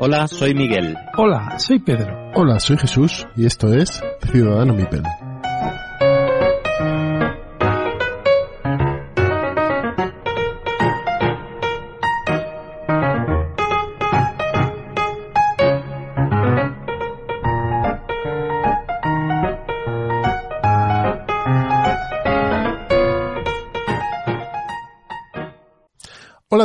Hola, 0.00 0.26
soy 0.26 0.54
Miguel. 0.54 0.96
Hola, 1.16 1.58
soy 1.58 1.80
Pedro. 1.80 2.30
Hola, 2.34 2.58
soy 2.60 2.78
Jesús 2.78 3.26
y 3.36 3.44
esto 3.44 3.74
es 3.74 4.02
Ciudadano 4.30 4.72
Mipel. 4.72 5.02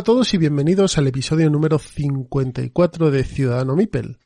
A 0.03 0.11
todos 0.13 0.33
y 0.33 0.37
bienvenidos 0.37 0.97
al 0.97 1.07
episodio 1.07 1.49
número 1.49 1.79
54 1.79 3.09
de 3.09 3.23
Ciudadano 3.23 3.73
Mipel. 3.73 4.17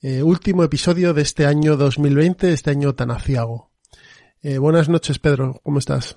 Eh, 0.00 0.22
último 0.22 0.64
episodio 0.64 1.12
de 1.12 1.20
este 1.20 1.44
año 1.44 1.76
2020, 1.76 2.50
este 2.50 2.70
año 2.70 2.94
tan 2.94 3.10
aciago. 3.10 3.72
Eh, 4.40 4.56
buenas 4.56 4.88
noches, 4.88 5.18
Pedro, 5.18 5.60
¿cómo 5.62 5.80
estás? 5.80 6.16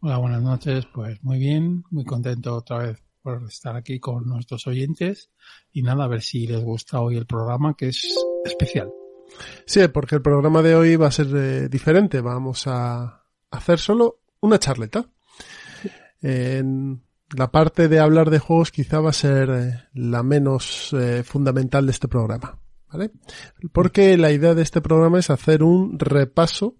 Hola, 0.00 0.18
buenas 0.18 0.42
noches. 0.42 0.84
Pues 0.92 1.24
muy 1.24 1.38
bien, 1.38 1.84
muy 1.88 2.04
contento 2.04 2.54
otra 2.54 2.80
vez 2.80 3.02
por 3.22 3.44
estar 3.48 3.76
aquí 3.76 3.98
con 3.98 4.26
nuestros 4.26 4.66
oyentes 4.66 5.30
y 5.72 5.80
nada, 5.80 6.04
a 6.04 6.08
ver 6.08 6.20
si 6.20 6.46
les 6.46 6.62
gusta 6.62 7.00
hoy 7.00 7.16
el 7.16 7.24
programa 7.24 7.74
que 7.74 7.88
es 7.88 8.14
especial. 8.44 8.90
Sí, 9.64 9.88
porque 9.88 10.16
el 10.16 10.22
programa 10.22 10.60
de 10.60 10.74
hoy 10.74 10.96
va 10.96 11.06
a 11.06 11.12
ser 11.12 11.28
eh, 11.34 11.68
diferente. 11.70 12.20
Vamos 12.20 12.66
a 12.66 13.24
hacer 13.50 13.78
solo 13.78 14.18
una 14.42 14.58
charleta. 14.58 15.02
En 16.20 17.00
la 17.36 17.50
parte 17.50 17.88
de 17.88 17.98
hablar 17.98 18.30
de 18.30 18.38
juegos 18.38 18.70
quizá 18.70 19.00
va 19.00 19.10
a 19.10 19.14
ser 19.14 19.50
eh, 19.50 19.84
la 19.94 20.22
menos 20.22 20.92
eh, 20.92 21.22
fundamental 21.24 21.86
de 21.86 21.92
este 21.92 22.08
programa, 22.08 22.58
¿vale? 22.90 23.10
Porque 23.72 24.16
la 24.16 24.32
idea 24.32 24.54
de 24.54 24.62
este 24.62 24.80
programa 24.80 25.18
es 25.18 25.30
hacer 25.30 25.62
un 25.62 25.98
repaso 25.98 26.76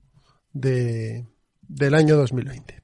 de, 0.53 1.27
del 1.63 1.95
año 1.95 2.17
2020. 2.17 2.83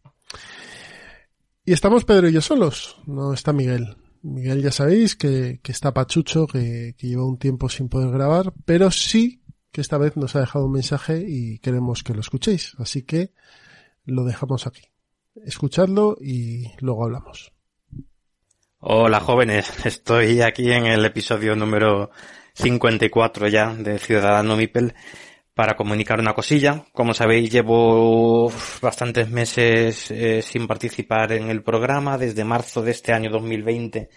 Y 1.64 1.72
estamos 1.72 2.04
Pedro 2.04 2.28
y 2.28 2.32
yo 2.32 2.40
solos, 2.40 2.96
no 3.06 3.34
está 3.34 3.52
Miguel. 3.52 3.96
Miguel 4.22 4.62
ya 4.62 4.72
sabéis 4.72 5.14
que, 5.14 5.60
que 5.62 5.72
está 5.72 5.92
pachucho, 5.92 6.46
que, 6.46 6.94
que 6.96 7.08
lleva 7.08 7.26
un 7.26 7.38
tiempo 7.38 7.68
sin 7.68 7.88
poder 7.88 8.10
grabar, 8.10 8.52
pero 8.64 8.90
sí 8.90 9.42
que 9.70 9.82
esta 9.82 9.98
vez 9.98 10.16
nos 10.16 10.34
ha 10.34 10.40
dejado 10.40 10.64
un 10.64 10.72
mensaje 10.72 11.24
y 11.28 11.58
queremos 11.58 12.02
que 12.02 12.14
lo 12.14 12.20
escuchéis. 12.20 12.74
Así 12.78 13.02
que 13.02 13.34
lo 14.04 14.24
dejamos 14.24 14.66
aquí. 14.66 14.82
Escuchadlo 15.44 16.16
y 16.20 16.72
luego 16.80 17.04
hablamos. 17.04 17.52
Hola 18.80 19.18
jóvenes, 19.18 19.72
estoy 19.86 20.40
aquí 20.40 20.70
en 20.70 20.86
el 20.86 21.04
episodio 21.04 21.56
número 21.56 22.10
54 22.54 23.48
ya 23.48 23.74
de 23.74 23.98
Ciudadano 23.98 24.56
Mipel 24.56 24.94
para 25.52 25.74
comunicar 25.74 26.20
una 26.20 26.32
cosilla. 26.32 26.84
Como 26.92 27.12
sabéis, 27.12 27.50
llevo 27.50 28.52
bastantes 28.80 29.28
meses 29.30 30.12
eh, 30.12 30.42
sin 30.42 30.68
participar 30.68 31.32
en 31.32 31.50
el 31.50 31.64
programa. 31.64 32.18
Desde 32.18 32.44
marzo 32.44 32.80
de 32.80 32.92
este 32.92 33.12
año 33.12 33.30
2020 33.30 34.08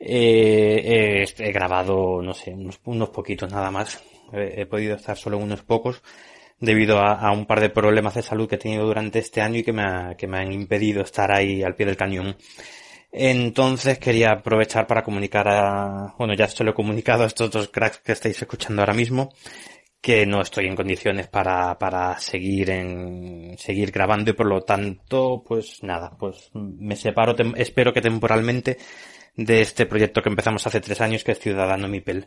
eh, 0.00 1.24
he 1.38 1.52
grabado, 1.52 2.22
no 2.22 2.32
sé, 2.32 2.52
unos, 2.52 3.10
poquitos 3.10 3.52
nada 3.52 3.70
más. 3.70 4.02
He, 4.32 4.64
podido 4.64 4.96
estar 4.96 5.18
solo 5.18 5.36
unos 5.36 5.62
pocos 5.62 6.02
debido 6.58 6.98
a, 6.98 7.12
a, 7.12 7.30
un 7.30 7.44
par 7.44 7.60
de 7.60 7.68
problemas 7.68 8.14
de 8.14 8.22
salud 8.22 8.48
que 8.48 8.54
he 8.54 8.58
tenido 8.58 8.86
durante 8.86 9.18
este 9.18 9.42
año 9.42 9.58
y 9.58 9.62
que 9.62 9.74
me, 9.74 9.82
ha, 9.82 10.14
que 10.16 10.26
me 10.26 10.38
han 10.38 10.50
impedido 10.50 11.02
estar 11.02 11.30
ahí 11.30 11.62
al 11.62 11.74
pie 11.74 11.84
del 11.84 11.98
cañón. 11.98 12.38
Entonces 13.12 13.98
quería 13.98 14.32
aprovechar 14.32 14.86
para 14.86 15.02
comunicar 15.02 15.48
a, 15.48 16.14
bueno, 16.18 16.34
ya 16.34 16.48
se 16.48 16.64
lo 16.64 16.72
he 16.72 16.74
comunicado 16.74 17.24
a 17.24 17.26
estos 17.26 17.50
dos 17.50 17.68
cracks 17.68 17.98
que 17.98 18.12
estáis 18.12 18.40
escuchando 18.40 18.82
ahora 18.82 18.92
mismo, 18.94 19.32
que 20.00 20.26
no 20.26 20.42
estoy 20.42 20.66
en 20.66 20.76
condiciones 20.76 21.26
para, 21.28 21.78
para 21.78 22.18
seguir 22.18 22.70
en, 22.70 23.56
seguir 23.58 23.90
grabando 23.90 24.30
y 24.30 24.34
por 24.34 24.46
lo 24.46 24.62
tanto, 24.62 25.42
pues 25.46 25.82
nada, 25.82 26.16
pues 26.18 26.50
me 26.52 26.96
separo, 26.96 27.34
espero 27.56 27.92
que 27.92 28.00
temporalmente 28.00 28.76
de 29.36 29.60
este 29.60 29.86
proyecto 29.86 30.22
que 30.22 30.28
empezamos 30.28 30.66
hace 30.66 30.80
tres 30.80 31.00
años 31.00 31.24
que 31.24 31.32
es 31.32 31.38
Ciudadano 31.38 31.88
Mipel. 31.88 32.26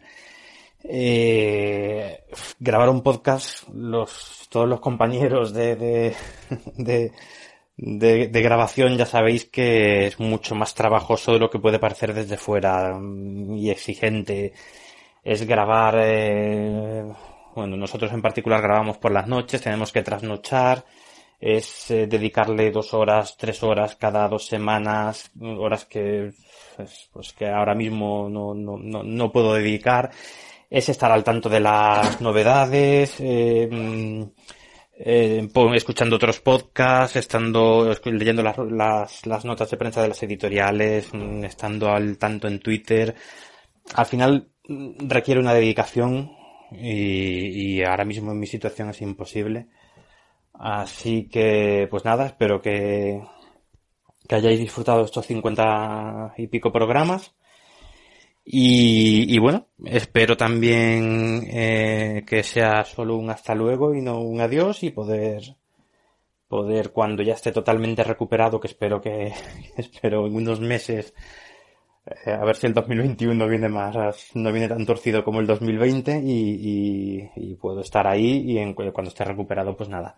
Eh, 0.83 2.23
grabar 2.59 2.89
un 2.89 3.03
podcast, 3.03 3.67
los, 3.69 4.47
todos 4.49 4.67
los 4.67 4.79
compañeros 4.79 5.53
de, 5.53 5.75
de, 5.75 6.15
de 6.77 7.11
de, 7.81 8.41
grabación 8.41 8.97
ya 8.97 9.05
sabéis 9.05 9.45
que 9.45 10.07
es 10.07 10.19
mucho 10.19 10.53
más 10.55 10.73
trabajoso 10.75 11.31
de 11.33 11.39
lo 11.39 11.49
que 11.49 11.59
puede 11.59 11.79
parecer 11.79 12.13
desde 12.13 12.37
fuera 12.37 12.93
mm, 12.99 13.55
y 13.55 13.69
exigente. 13.69 14.53
Es 15.23 15.45
grabar, 15.47 15.95
eh, 15.99 17.05
bueno, 17.55 17.77
nosotros 17.77 18.11
en 18.13 18.21
particular 18.21 18.61
grabamos 18.61 18.97
por 18.97 19.11
las 19.11 19.27
noches, 19.27 19.61
tenemos 19.61 19.91
que 19.91 20.03
trasnochar, 20.03 20.85
es 21.39 21.91
eh, 21.91 22.07
dedicarle 22.07 22.71
dos 22.71 22.93
horas, 22.93 23.37
tres 23.37 23.63
horas 23.63 23.95
cada 23.95 24.27
dos 24.27 24.45
semanas, 24.45 25.31
horas 25.41 25.85
que, 25.85 26.33
pues, 26.75 27.09
pues 27.13 27.33
que 27.33 27.47
ahora 27.47 27.75
mismo 27.75 28.27
no, 28.29 28.53
no, 28.53 28.77
no, 28.77 29.03
no, 29.03 29.31
puedo 29.31 29.53
dedicar, 29.53 30.11
es 30.69 30.89
estar 30.89 31.11
al 31.11 31.23
tanto 31.23 31.49
de 31.49 31.59
las 31.61 32.19
novedades, 32.21 33.15
eh, 33.19 33.69
mm, 33.71 34.23
eh, 35.01 35.47
escuchando 35.75 36.17
otros 36.17 36.41
podcasts, 36.41 37.15
estando 37.15 37.89
leyendo 38.03 38.43
las, 38.43 38.57
las, 38.57 39.25
las, 39.25 39.45
notas 39.45 39.71
de 39.71 39.77
prensa 39.77 40.01
de 40.01 40.09
las 40.09 40.21
editoriales, 40.23 41.09
mm, 41.13 41.45
estando 41.45 41.89
al 41.89 42.17
tanto 42.17 42.47
en 42.49 42.59
Twitter. 42.59 43.15
Al 43.95 44.05
final 44.05 44.49
mm, 44.67 45.07
requiere 45.07 45.39
una 45.39 45.53
dedicación 45.53 46.31
y, 46.71 47.77
y 47.77 47.83
ahora 47.83 48.03
mismo 48.03 48.31
en 48.31 48.39
mi 48.39 48.47
situación 48.47 48.89
es 48.89 49.01
imposible. 49.01 49.69
Así 50.53 51.29
que, 51.29 51.87
pues 51.89 52.03
nada, 52.03 52.25
espero 52.25 52.61
que, 52.61 53.21
que 54.27 54.35
hayáis 54.35 54.59
disfrutado 54.59 55.05
estos 55.05 55.25
cincuenta 55.25 56.33
y 56.37 56.47
pico 56.47 56.71
programas. 56.73 57.33
Y, 58.45 59.33
y, 59.33 59.37
bueno, 59.39 59.67
espero 59.85 60.35
también 60.35 61.43
eh, 61.49 62.23
que 62.25 62.43
sea 62.43 62.83
solo 62.83 63.15
un 63.15 63.29
hasta 63.29 63.53
luego 63.53 63.93
y 63.93 64.01
no 64.01 64.21
un 64.21 64.41
adiós 64.41 64.83
y 64.83 64.89
poder 64.91 65.55
poder 66.47 66.91
cuando 66.91 67.21
ya 67.21 67.33
esté 67.33 67.51
totalmente 67.51 68.03
recuperado, 68.03 68.59
que 68.59 68.67
espero 68.67 68.99
que 68.99 69.31
espero 69.77 70.25
en 70.25 70.35
unos 70.35 70.59
meses 70.59 71.13
eh, 72.25 72.31
a 72.31 72.43
ver 72.43 72.55
si 72.55 72.65
el 72.65 72.73
2021 72.73 73.47
viene 73.47 73.69
más 73.69 73.95
no 74.33 74.51
viene 74.51 74.67
tan 74.67 74.85
torcido 74.85 75.23
como 75.23 75.39
el 75.41 75.47
2020 75.47 76.21
y, 76.23 76.31
y, 76.31 77.29
y 77.35 77.55
puedo 77.55 77.81
estar 77.81 78.07
ahí 78.07 78.41
y 78.51 78.57
en, 78.57 78.73
cuando 78.73 79.09
esté 79.09 79.23
recuperado 79.23 79.77
pues 79.77 79.89
nada. 79.89 80.17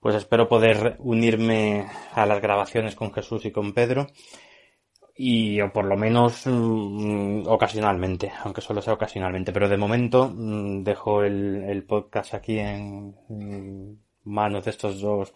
Pues 0.00 0.16
espero 0.16 0.48
poder 0.48 0.96
unirme 0.98 1.86
a 2.12 2.26
las 2.26 2.42
grabaciones 2.42 2.94
con 2.94 3.10
Jesús 3.10 3.46
y 3.46 3.50
con 3.50 3.72
Pedro 3.72 4.08
y 5.16 5.60
o 5.60 5.72
por 5.72 5.84
lo 5.84 5.96
menos 5.96 6.46
mmm, 6.46 7.46
ocasionalmente, 7.46 8.32
aunque 8.42 8.60
solo 8.60 8.82
sea 8.82 8.94
ocasionalmente, 8.94 9.52
pero 9.52 9.68
de 9.68 9.76
momento 9.76 10.28
mmm, 10.34 10.82
dejo 10.82 11.22
el, 11.22 11.64
el, 11.68 11.84
podcast 11.84 12.34
aquí 12.34 12.58
en, 12.58 13.14
manos 14.24 14.64
de 14.64 14.70
estos 14.70 15.00
dos. 15.00 15.34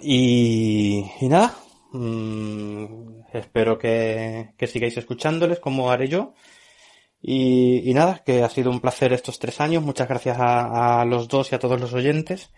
Y, 0.00 1.04
y 1.20 1.28
nada, 1.28 1.54
mmm, 1.92 3.20
espero 3.32 3.78
que, 3.78 4.54
que, 4.56 4.66
sigáis 4.66 4.96
escuchándoles 4.96 5.60
como 5.60 5.90
haré 5.90 6.08
yo. 6.08 6.34
Y, 7.20 7.88
y, 7.88 7.94
nada, 7.94 8.22
que 8.24 8.42
ha 8.42 8.48
sido 8.48 8.70
un 8.70 8.80
placer 8.80 9.12
estos 9.12 9.38
tres 9.38 9.60
años, 9.60 9.82
muchas 9.84 10.08
gracias 10.08 10.38
a, 10.40 11.00
a 11.02 11.04
los 11.04 11.28
dos 11.28 11.52
y 11.52 11.54
a 11.54 11.58
todos 11.60 11.80
los 11.80 11.92
oyentes. 11.94 12.52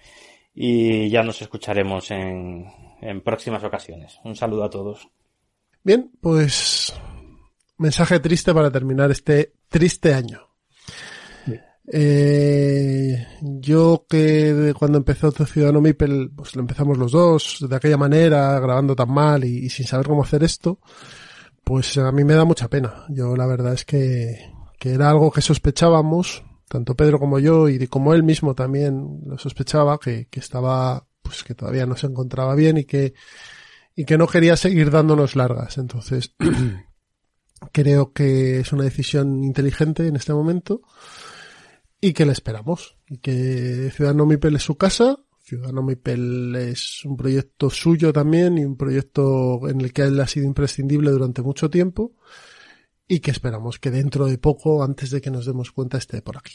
Y 0.54 1.10
ya 1.10 1.22
nos 1.22 1.42
escucharemos 1.42 2.10
en, 2.10 2.66
en 3.02 3.20
próximas 3.22 3.64
ocasiones. 3.64 4.20
Un 4.24 4.36
saludo 4.36 4.64
a 4.64 4.70
todos. 4.70 5.10
Bien, 5.84 6.10
pues 6.18 6.94
mensaje 7.76 8.18
triste 8.18 8.54
para 8.54 8.70
terminar 8.70 9.10
este 9.10 9.52
triste 9.68 10.14
año. 10.14 10.40
Eh, 11.92 13.26
yo 13.42 14.06
que 14.08 14.72
cuando 14.78 14.96
empezó 14.96 15.30
Ciudadano 15.30 15.82
Mipel, 15.82 16.30
pues 16.34 16.56
lo 16.56 16.62
empezamos 16.62 16.96
los 16.96 17.12
dos 17.12 17.66
de 17.68 17.76
aquella 17.76 17.98
manera, 17.98 18.58
grabando 18.58 18.96
tan 18.96 19.12
mal 19.12 19.44
y, 19.44 19.66
y, 19.66 19.68
sin 19.68 19.86
saber 19.86 20.06
cómo 20.06 20.22
hacer 20.22 20.42
esto, 20.42 20.80
pues 21.62 21.98
a 21.98 22.10
mí 22.12 22.24
me 22.24 22.32
da 22.32 22.46
mucha 22.46 22.68
pena. 22.68 23.04
Yo 23.10 23.36
la 23.36 23.46
verdad 23.46 23.74
es 23.74 23.84
que, 23.84 24.52
que 24.78 24.94
era 24.94 25.10
algo 25.10 25.30
que 25.30 25.42
sospechábamos, 25.42 26.42
tanto 26.66 26.94
Pedro 26.94 27.18
como 27.18 27.38
yo 27.38 27.68
y 27.68 27.86
como 27.88 28.14
él 28.14 28.22
mismo 28.22 28.54
también 28.54 29.20
lo 29.26 29.36
sospechaba, 29.36 29.98
que, 29.98 30.28
que 30.30 30.40
estaba, 30.40 31.06
pues 31.20 31.44
que 31.44 31.54
todavía 31.54 31.84
no 31.84 31.94
se 31.94 32.06
encontraba 32.06 32.54
bien 32.54 32.78
y 32.78 32.84
que 32.84 33.12
y 33.96 34.04
que 34.04 34.18
no 34.18 34.26
quería 34.26 34.56
seguir 34.56 34.90
dándonos 34.90 35.36
largas. 35.36 35.78
Entonces, 35.78 36.34
Creo 37.72 38.12
que 38.12 38.60
es 38.60 38.72
una 38.72 38.84
decisión 38.84 39.44
inteligente 39.44 40.06
en 40.06 40.16
este 40.16 40.32
momento 40.32 40.82
y 42.00 42.12
que 42.12 42.26
la 42.26 42.32
esperamos. 42.32 42.96
Y 43.06 43.18
que 43.18 43.90
Ciudadano 43.90 44.26
Mipel 44.26 44.56
es 44.56 44.62
su 44.62 44.76
casa. 44.76 45.18
Ciudadano 45.42 45.82
Mipel 45.82 46.54
es 46.56 47.04
un 47.04 47.16
proyecto 47.16 47.70
suyo 47.70 48.12
también 48.12 48.58
y 48.58 48.64
un 48.64 48.76
proyecto 48.76 49.68
en 49.68 49.80
el 49.80 49.92
que 49.92 50.02
él 50.02 50.20
ha 50.20 50.26
sido 50.26 50.46
imprescindible 50.46 51.10
durante 51.10 51.42
mucho 51.42 51.68
tiempo 51.68 52.12
y 53.06 53.20
que 53.20 53.30
esperamos 53.30 53.78
que 53.78 53.90
dentro 53.90 54.26
de 54.26 54.38
poco, 54.38 54.82
antes 54.82 55.10
de 55.10 55.20
que 55.20 55.30
nos 55.30 55.44
demos 55.44 55.70
cuenta, 55.70 55.98
esté 55.98 56.22
por 56.22 56.38
aquí. 56.38 56.54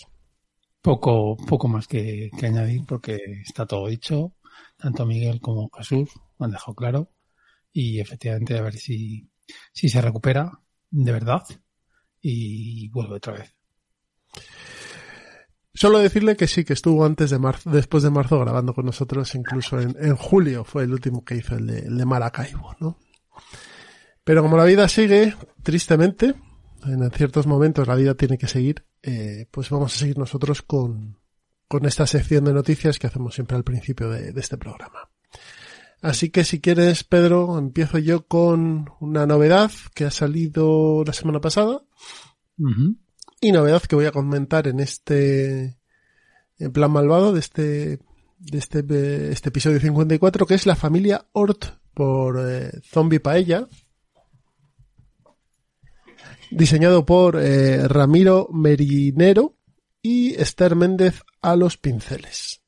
Poco, 0.81 1.37
poco 1.37 1.67
más 1.67 1.87
que, 1.87 2.31
añadir 2.41 2.85
porque 2.87 3.19
está 3.45 3.65
todo 3.65 3.87
dicho. 3.87 4.33
Tanto 4.77 5.05
Miguel 5.05 5.39
como 5.39 5.69
Jesús 5.77 6.09
han 6.39 6.51
dejado 6.51 6.73
claro. 6.73 7.11
Y 7.81 8.01
efectivamente 8.01 8.57
a 8.57 8.61
ver 8.61 8.75
si, 8.75 9.31
si 9.71 9.87
se 9.87 10.01
recupera 10.01 10.51
de 10.89 11.11
verdad 11.13 11.43
y 12.21 12.89
vuelve 12.89 13.15
otra 13.15 13.35
vez. 13.35 13.55
Solo 15.73 15.99
decirle 15.99 16.35
que 16.35 16.47
sí, 16.47 16.65
que 16.65 16.73
estuvo 16.73 17.05
antes 17.05 17.29
de 17.29 17.39
marzo, 17.39 17.69
después 17.69 18.03
de 18.03 18.09
marzo 18.09 18.37
grabando 18.37 18.73
con 18.73 18.85
nosotros, 18.85 19.33
incluso 19.33 19.79
en, 19.79 19.95
en 19.97 20.17
julio 20.17 20.65
fue 20.65 20.83
el 20.83 20.91
último 20.91 21.23
que 21.23 21.37
hizo 21.37 21.55
el 21.55 21.67
de, 21.67 21.79
el 21.79 21.97
de 21.97 22.05
Maracaibo, 22.05 22.75
¿no? 22.81 22.99
Pero 24.25 24.41
como 24.41 24.57
la 24.57 24.65
vida 24.65 24.89
sigue, 24.89 25.33
tristemente, 25.63 26.35
en 26.85 27.09
ciertos 27.11 27.47
momentos 27.47 27.87
la 27.87 27.95
vida 27.95 28.13
tiene 28.15 28.37
que 28.37 28.47
seguir, 28.47 28.85
eh, 29.03 29.47
pues 29.51 29.69
vamos 29.69 29.95
a 29.95 29.99
seguir 29.99 30.17
nosotros 30.17 30.63
con, 30.63 31.17
con 31.69 31.85
esta 31.85 32.05
sección 32.05 32.43
de 32.43 32.51
noticias 32.51 32.99
que 32.99 33.07
hacemos 33.07 33.35
siempre 33.35 33.55
al 33.55 33.63
principio 33.63 34.09
de, 34.09 34.33
de 34.33 34.41
este 34.41 34.57
programa. 34.57 35.09
Así 36.01 36.29
que 36.29 36.43
si 36.43 36.61
quieres, 36.61 37.03
Pedro, 37.03 37.57
empiezo 37.57 37.97
yo 37.97 38.25
con 38.25 38.89
una 38.99 39.25
novedad 39.25 39.71
que 39.93 40.05
ha 40.05 40.11
salido 40.11 41.03
la 41.05 41.13
semana 41.13 41.41
pasada. 41.41 41.81
Y 43.41 43.51
novedad 43.51 43.81
que 43.83 43.95
voy 43.95 44.05
a 44.05 44.11
comentar 44.11 44.67
en 44.67 44.79
este 44.79 45.77
en 46.57 46.71
plan 46.73 46.91
malvado 46.91 47.33
de 47.33 47.39
este 47.39 47.99
de 48.37 48.57
este, 48.57 49.31
este 49.31 49.49
episodio 49.49 49.79
54 49.79 50.45
que 50.45 50.55
es 50.55 50.65
la 50.65 50.75
familia 50.75 51.25
Ort 51.31 51.65
por 51.93 52.37
eh, 52.45 52.71
Zombie 52.83 53.19
Paella 53.21 53.67
diseñado 56.51 57.05
por 57.05 57.37
eh, 57.37 57.87
Ramiro 57.87 58.49
Merinero 58.51 59.55
y 60.01 60.33
Esther 60.35 60.75
Méndez 60.75 61.21
a 61.41 61.55
los 61.55 61.77
pinceles. 61.77 62.61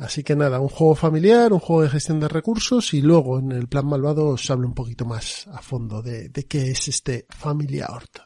Así 0.00 0.24
que 0.24 0.34
nada, 0.34 0.60
un 0.60 0.68
juego 0.68 0.94
familiar, 0.94 1.52
un 1.52 1.58
juego 1.58 1.82
de 1.82 1.90
gestión 1.90 2.20
de 2.20 2.28
recursos 2.28 2.94
y 2.94 3.02
luego 3.02 3.38
en 3.38 3.52
el 3.52 3.68
plan 3.68 3.86
malvado 3.86 4.28
os 4.28 4.50
hablo 4.50 4.66
un 4.66 4.72
poquito 4.74 5.04
más 5.04 5.46
a 5.48 5.60
fondo 5.60 6.00
de, 6.00 6.30
de 6.30 6.46
qué 6.46 6.70
es 6.70 6.88
este 6.88 7.26
Familia 7.28 7.88
Ort. 7.90 8.18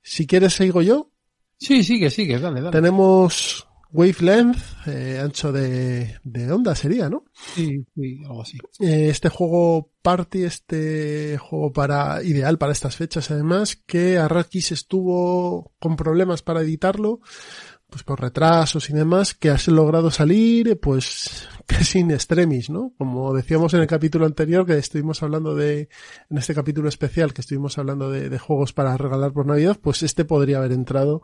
Si 0.00 0.26
quieres 0.26 0.54
sigo 0.54 0.80
yo. 0.80 1.10
Sí, 1.58 1.84
sigue, 1.84 2.08
sigue, 2.08 2.38
dale, 2.38 2.62
dale. 2.62 2.72
Tenemos 2.72 3.68
wavelength, 3.92 4.86
eh, 4.86 5.20
ancho 5.22 5.52
de, 5.52 6.18
de 6.24 6.50
onda 6.50 6.74
sería, 6.74 7.10
¿no? 7.10 7.24
Sí, 7.54 7.84
sí, 7.94 8.22
algo 8.24 8.42
así. 8.42 8.58
Eh, 8.80 9.08
este 9.10 9.28
juego 9.28 9.90
party, 10.00 10.44
este 10.44 11.36
juego 11.36 11.72
para 11.72 12.22
ideal 12.22 12.56
para 12.56 12.72
estas 12.72 12.96
fechas 12.96 13.30
además, 13.30 13.76
que 13.76 14.16
Arrakis 14.16 14.72
estuvo 14.72 15.72
con 15.78 15.96
problemas 15.96 16.40
para 16.42 16.62
editarlo, 16.62 17.20
pues 17.92 18.02
por 18.04 18.20
retrasos 18.20 18.88
y 18.88 18.94
demás, 18.94 19.34
que 19.34 19.50
has 19.50 19.68
logrado 19.68 20.10
salir, 20.10 20.80
pues 20.80 21.46
casi 21.66 21.98
in 22.00 22.10
extremis, 22.10 22.70
¿no? 22.70 22.92
Como 22.96 23.34
decíamos 23.34 23.74
en 23.74 23.80
el 23.82 23.86
capítulo 23.86 24.24
anterior, 24.26 24.64
que 24.66 24.78
estuvimos 24.78 25.22
hablando 25.22 25.54
de, 25.54 25.88
en 26.30 26.38
este 26.38 26.54
capítulo 26.54 26.88
especial, 26.88 27.34
que 27.34 27.42
estuvimos 27.42 27.76
hablando 27.76 28.10
de, 28.10 28.30
de 28.30 28.38
juegos 28.38 28.72
para 28.72 28.96
regalar 28.96 29.32
por 29.32 29.46
Navidad, 29.46 29.78
pues 29.80 30.02
este 30.02 30.24
podría 30.24 30.56
haber 30.58 30.72
entrado 30.72 31.22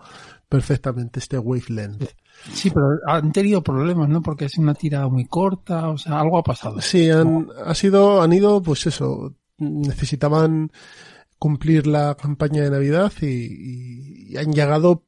perfectamente, 0.49 1.19
este 1.19 1.38
Wavelength. 1.38 2.05
Sí, 2.53 2.71
pero 2.71 2.87
han 3.06 3.32
tenido 3.32 3.62
problemas, 3.62 4.09
¿no? 4.09 4.21
Porque 4.23 4.44
es 4.44 4.59
una 4.59 4.75
tirada 4.75 5.09
muy 5.09 5.25
corta, 5.26 5.88
o 5.88 5.99
sea, 5.99 6.21
algo 6.21 6.38
ha 6.38 6.43
pasado. 6.44 6.81
Sí, 6.81 7.11
han, 7.11 7.49
ha 7.64 7.75
sido, 7.75 8.23
han 8.23 8.32
ido, 8.32 8.62
pues 8.62 8.87
eso, 8.87 9.35
necesitaban 9.56 10.71
cumplir 11.38 11.87
la 11.87 12.17
campaña 12.17 12.62
de 12.62 12.71
Navidad 12.71 13.12
y, 13.21 13.26
y- 13.26 14.19
y 14.32 14.37
han 14.37 14.53
llegado, 14.53 15.05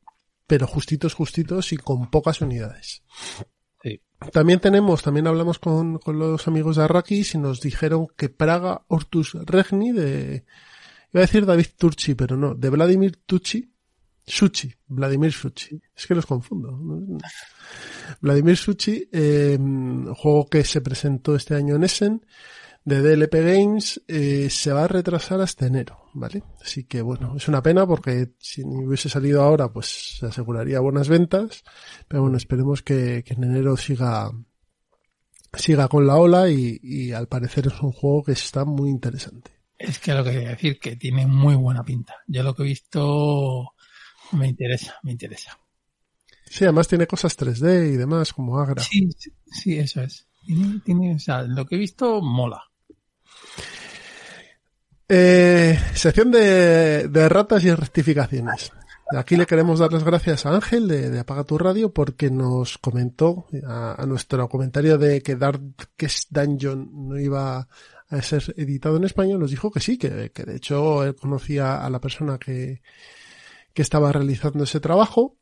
pero 0.51 0.67
justitos, 0.67 1.15
justitos 1.15 1.73
y 1.73 1.77
con 1.77 2.11
pocas 2.11 2.41
unidades. 2.41 3.05
Sí. 3.81 4.01
También 4.33 4.59
tenemos, 4.59 5.01
también 5.01 5.29
hablamos 5.29 5.61
con, 5.61 5.99
con 5.99 6.19
los 6.19 6.49
amigos 6.49 6.75
de 6.75 6.83
Arrakis 6.83 7.37
y 7.37 7.39
nos 7.39 7.61
dijeron 7.61 8.09
que 8.17 8.31
Praga 8.31 8.83
Ortus 8.89 9.35
Regni 9.47 9.93
de, 9.93 10.45
iba 11.13 11.21
a 11.21 11.27
decir 11.27 11.47
David 11.47 11.67
Turchi, 11.79 12.17
pero 12.17 12.37
no, 12.37 12.57
de 12.57 12.69
Vladimir 12.69 13.21
Tucci, 13.25 13.73
Suchi, 14.27 14.75
Vladimir 14.89 15.31
Suchi, 15.33 15.81
es 15.97 16.05
que 16.09 16.17
los 16.17 16.27
confundo. 16.27 16.73
¿no? 16.73 17.19
Vladimir 18.21 18.57
Suchi, 18.57 19.09
eh, 19.13 19.57
juego 20.17 20.49
que 20.49 20.65
se 20.65 20.81
presentó 20.81 21.37
este 21.37 21.55
año 21.55 21.77
en 21.77 21.85
Essen, 21.85 22.27
de 22.85 23.03
DLP 23.03 23.35
Games, 23.35 24.03
eh, 24.09 24.49
se 24.51 24.73
va 24.73 24.85
a 24.85 24.89
retrasar 24.89 25.41
hasta 25.41 25.67
enero, 25.67 25.99
¿vale? 26.15 26.43
Así 26.61 26.85
que 26.85 27.03
bueno, 27.03 27.37
es 27.37 27.47
una 27.49 27.63
pena 27.63 27.87
porque 27.87 28.33
si 28.39 28.63
hubiese 28.65 29.09
salido 29.09 29.43
ahora, 29.43 29.73
pues 29.73 30.19
se 30.19 30.27
aseguraría 30.27 30.81
buenas 30.81 31.09
ventas, 31.09 31.63
pero 32.09 32.23
bueno, 32.23 32.37
esperemos 32.37 32.83
que, 32.83 33.23
que 33.25 33.35
en 33.35 33.45
enero 33.45 33.77
siga, 33.77 34.31
siga 35.53 35.89
con 35.89 36.07
la 36.07 36.17
ola 36.17 36.49
y, 36.49 36.79
y 36.83 37.13
al 37.13 37.29
parecer 37.29 37.67
es 37.67 37.81
un 37.81 37.93
juego 37.93 38.25
que 38.25 38.33
está 38.33 38.65
muy 38.65 38.89
interesante. 38.91 39.51
Es 39.79 39.99
que 39.99 40.13
lo 40.13 40.23
que 40.23 40.33
quería 40.33 40.51
decir, 40.51 40.79
que 40.79 40.97
tiene 40.97 41.27
muy 41.27 41.55
buena 41.55 41.83
pinta. 41.83 42.17
Yo 42.27 42.43
lo 42.43 42.55
que 42.55 42.63
he 42.63 42.67
visto 42.67 43.73
me 44.33 44.49
interesa, 44.49 44.97
me 45.03 45.13
interesa. 45.13 45.59
Sí, 46.47 46.65
además 46.65 46.89
tiene 46.89 47.07
cosas 47.07 47.39
3D 47.39 47.95
y 47.95 47.97
demás, 47.97 48.33
como 48.33 48.59
Agra. 48.59 48.83
Sí, 48.83 49.09
sí, 49.17 49.31
sí, 49.47 49.79
eso 49.79 50.03
es. 50.03 50.27
Tiene, 50.45 50.81
tiene, 50.85 51.15
o 51.15 51.19
sea, 51.19 51.43
lo 51.43 51.65
que 51.65 51.77
he 51.77 51.79
visto 51.79 52.21
mola. 52.21 52.70
Eh, 55.13 55.77
sección 55.93 56.31
de, 56.31 57.09
de 57.09 57.29
ratas 57.29 57.65
y 57.65 57.75
rectificaciones. 57.75 58.71
Aquí 59.11 59.35
le 59.35 59.45
queremos 59.45 59.81
dar 59.81 59.93
las 59.93 60.05
gracias 60.05 60.47
a 60.47 60.55
Ángel 60.55 60.87
de, 60.87 61.11
de 61.11 61.19
Apaga 61.19 61.43
tu 61.43 61.59
Radio 61.59 61.93
porque 61.93 62.31
nos 62.31 62.79
comentó 62.79 63.47
a, 63.67 64.05
nuestro 64.07 64.49
comentario 64.49 64.99
de 64.99 65.21
que 65.21 65.35
Darkest 65.35 66.31
Dungeon 66.31 67.09
no 67.09 67.19
iba 67.19 67.67
a 68.09 68.23
ser 68.23 68.55
editado 68.57 68.99
en 68.99 69.05
español, 69.05 69.41
nos 69.41 69.51
dijo 69.51 69.73
que 69.73 69.81
sí, 69.81 69.99
que, 69.99 70.31
que 70.31 70.45
de 70.45 70.55
hecho 70.55 71.03
él 71.03 71.17
conocía 71.17 71.85
a 71.85 71.91
la 71.91 72.01
persona 72.01 72.39
que, 72.39 72.81
que 73.75 73.83
estaba 73.83 74.13
realizando 74.13 74.63
ese 74.63 74.79
trabajo 74.79 75.40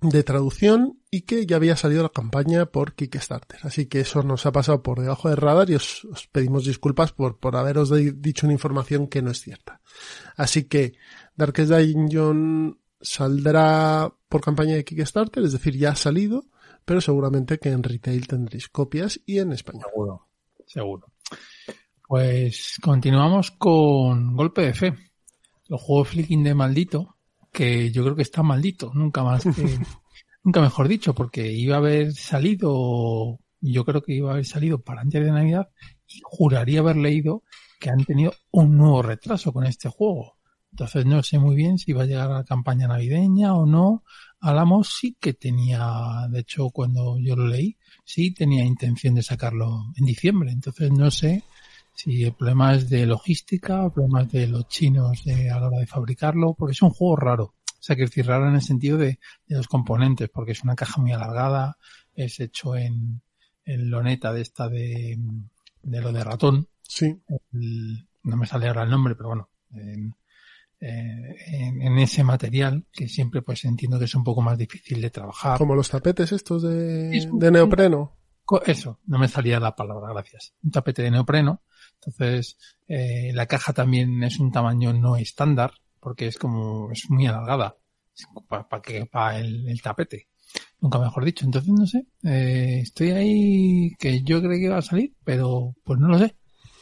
de 0.00 0.22
traducción 0.22 1.00
y 1.10 1.22
que 1.22 1.46
ya 1.46 1.56
había 1.56 1.76
salido 1.76 2.02
la 2.02 2.10
campaña 2.10 2.66
por 2.66 2.94
Kickstarter. 2.94 3.60
Así 3.62 3.86
que 3.86 4.00
eso 4.00 4.22
nos 4.22 4.44
ha 4.46 4.52
pasado 4.52 4.82
por 4.82 5.00
debajo 5.00 5.28
del 5.28 5.38
radar 5.38 5.70
y 5.70 5.74
os, 5.74 6.04
os 6.04 6.26
pedimos 6.26 6.64
disculpas 6.66 7.12
por, 7.12 7.38
por 7.38 7.56
haberos 7.56 7.90
dicho 8.20 8.46
una 8.46 8.52
información 8.52 9.06
que 9.06 9.22
no 9.22 9.30
es 9.30 9.40
cierta. 9.40 9.80
Así 10.36 10.64
que 10.64 10.94
Darkest 11.34 11.70
Dungeon 11.70 12.78
saldrá 13.00 14.12
por 14.28 14.40
campaña 14.40 14.74
de 14.74 14.84
Kickstarter, 14.84 15.44
es 15.44 15.52
decir, 15.52 15.76
ya 15.76 15.90
ha 15.90 15.96
salido, 15.96 16.44
pero 16.84 17.00
seguramente 17.00 17.58
que 17.58 17.70
en 17.70 17.82
retail 17.82 18.26
tendréis 18.26 18.68
copias 18.68 19.20
y 19.24 19.38
en 19.38 19.52
español. 19.52 19.86
Seguro, 19.90 20.26
seguro. 20.66 21.06
Pues 22.08 22.76
continuamos 22.82 23.50
con 23.50 24.36
Golpe 24.36 24.62
de 24.62 24.74
Fe. 24.74 24.94
El 25.68 25.78
juego 25.78 26.04
flicking 26.04 26.44
de 26.44 26.54
maldito, 26.54 27.15
que 27.52 27.90
yo 27.90 28.02
creo 28.02 28.16
que 28.16 28.22
está 28.22 28.42
maldito, 28.42 28.92
nunca 28.94 29.22
más 29.22 29.44
que, 29.44 29.50
nunca 30.44 30.60
mejor 30.60 30.88
dicho, 30.88 31.14
porque 31.14 31.52
iba 31.52 31.76
a 31.76 31.78
haber 31.78 32.12
salido, 32.14 33.38
yo 33.60 33.84
creo 33.84 34.02
que 34.02 34.14
iba 34.14 34.30
a 34.30 34.32
haber 34.34 34.46
salido 34.46 34.80
para 34.80 35.00
antes 35.00 35.24
de 35.24 35.32
Navidad 35.32 35.68
y 36.06 36.20
juraría 36.22 36.80
haber 36.80 36.96
leído 36.96 37.42
que 37.80 37.90
han 37.90 38.04
tenido 38.04 38.32
un 38.50 38.76
nuevo 38.76 39.02
retraso 39.02 39.52
con 39.52 39.64
este 39.64 39.88
juego. 39.88 40.36
Entonces 40.70 41.06
no 41.06 41.22
sé 41.22 41.38
muy 41.38 41.56
bien 41.56 41.78
si 41.78 41.92
va 41.92 42.02
a 42.02 42.06
llegar 42.06 42.30
a 42.30 42.34
la 42.34 42.44
campaña 42.44 42.86
navideña 42.86 43.54
o 43.54 43.64
no. 43.64 44.04
Alamos 44.40 44.94
sí 45.00 45.16
que 45.18 45.32
tenía, 45.32 46.26
de 46.30 46.40
hecho 46.40 46.68
cuando 46.70 47.18
yo 47.18 47.34
lo 47.34 47.46
leí, 47.46 47.78
sí 48.04 48.34
tenía 48.34 48.64
intención 48.64 49.14
de 49.14 49.22
sacarlo 49.22 49.86
en 49.96 50.04
diciembre. 50.04 50.50
Entonces 50.50 50.90
no 50.92 51.10
sé 51.10 51.44
si 51.96 52.22
el 52.24 52.34
problema 52.34 52.74
es 52.74 52.88
de 52.90 53.06
logística, 53.06 53.84
el 53.86 53.90
problema 53.92 54.22
es 54.22 54.30
de 54.30 54.46
los 54.46 54.68
chinos 54.68 55.24
de, 55.24 55.50
a 55.50 55.58
la 55.58 55.66
hora 55.68 55.78
de 55.78 55.86
fabricarlo, 55.86 56.54
porque 56.54 56.72
es 56.72 56.82
un 56.82 56.90
juego 56.90 57.16
raro. 57.16 57.44
O 57.44 57.82
sea, 57.86 57.96
que 57.96 58.02
decir 58.02 58.26
raro 58.26 58.48
en 58.48 58.54
el 58.54 58.62
sentido 58.62 58.98
de, 58.98 59.18
de 59.46 59.56
los 59.56 59.66
componentes, 59.68 60.28
porque 60.28 60.52
es 60.52 60.62
una 60.62 60.74
caja 60.76 61.00
muy 61.00 61.12
alargada, 61.12 61.76
es 62.14 62.38
hecho 62.40 62.76
en, 62.76 63.22
en 63.64 63.90
loneta 63.90 64.32
de 64.32 64.42
esta 64.42 64.68
de, 64.68 65.18
de 65.82 66.00
lo 66.00 66.12
de 66.12 66.22
ratón. 66.24 66.68
Sí, 66.82 67.20
El- 67.52 68.06
no 68.24 68.36
me 68.36 68.46
sale 68.46 68.68
ahora 68.68 68.82
el 68.84 68.90
nombre, 68.90 69.14
pero 69.14 69.28
bueno, 69.28 69.48
en, 69.72 70.14
eh, 70.80 71.36
en, 71.46 71.80
en 71.82 71.98
ese 71.98 72.24
material, 72.24 72.84
que 72.92 73.08
siempre 73.08 73.40
pues 73.42 73.64
entiendo 73.64 73.98
que 73.98 74.04
es 74.06 74.14
un 74.14 74.24
poco 74.24 74.42
más 74.42 74.58
difícil 74.58 75.00
de 75.00 75.10
trabajar. 75.10 75.56
como 75.58 75.74
los 75.74 75.88
tapetes 75.88 76.32
estos 76.32 76.62
de, 76.62 77.16
Es 77.16 77.26
un- 77.26 77.38
de 77.38 77.50
neopreno. 77.50 78.12
Eso, 78.64 79.00
no 79.06 79.18
me 79.18 79.26
salía 79.28 79.58
la 79.58 79.74
palabra, 79.74 80.12
gracias. 80.12 80.54
Un 80.62 80.70
tapete 80.70 81.02
de 81.02 81.10
neopreno. 81.10 81.62
Entonces, 82.00 82.56
eh, 82.88 83.32
la 83.34 83.46
caja 83.46 83.72
también 83.72 84.22
es 84.22 84.38
un 84.38 84.52
tamaño 84.52 84.92
no 84.92 85.16
estándar, 85.16 85.72
porque 86.00 86.26
es 86.26 86.38
como, 86.38 86.90
es 86.92 87.10
muy 87.10 87.26
alargada, 87.26 87.76
para 88.48 88.82
que 88.82 89.06
para 89.06 89.38
el, 89.38 89.68
el, 89.68 89.82
tapete. 89.82 90.28
Nunca 90.80 90.98
mejor 90.98 91.24
dicho. 91.24 91.44
Entonces, 91.44 91.72
no 91.72 91.86
sé, 91.86 92.06
eh, 92.24 92.80
estoy 92.82 93.10
ahí 93.10 93.90
que 93.98 94.22
yo 94.22 94.40
creo 94.40 94.52
que 94.52 94.64
iba 94.64 94.78
a 94.78 94.82
salir, 94.82 95.12
pero 95.24 95.74
pues 95.84 95.98
no 95.98 96.08
lo 96.08 96.18
sé. 96.18 96.36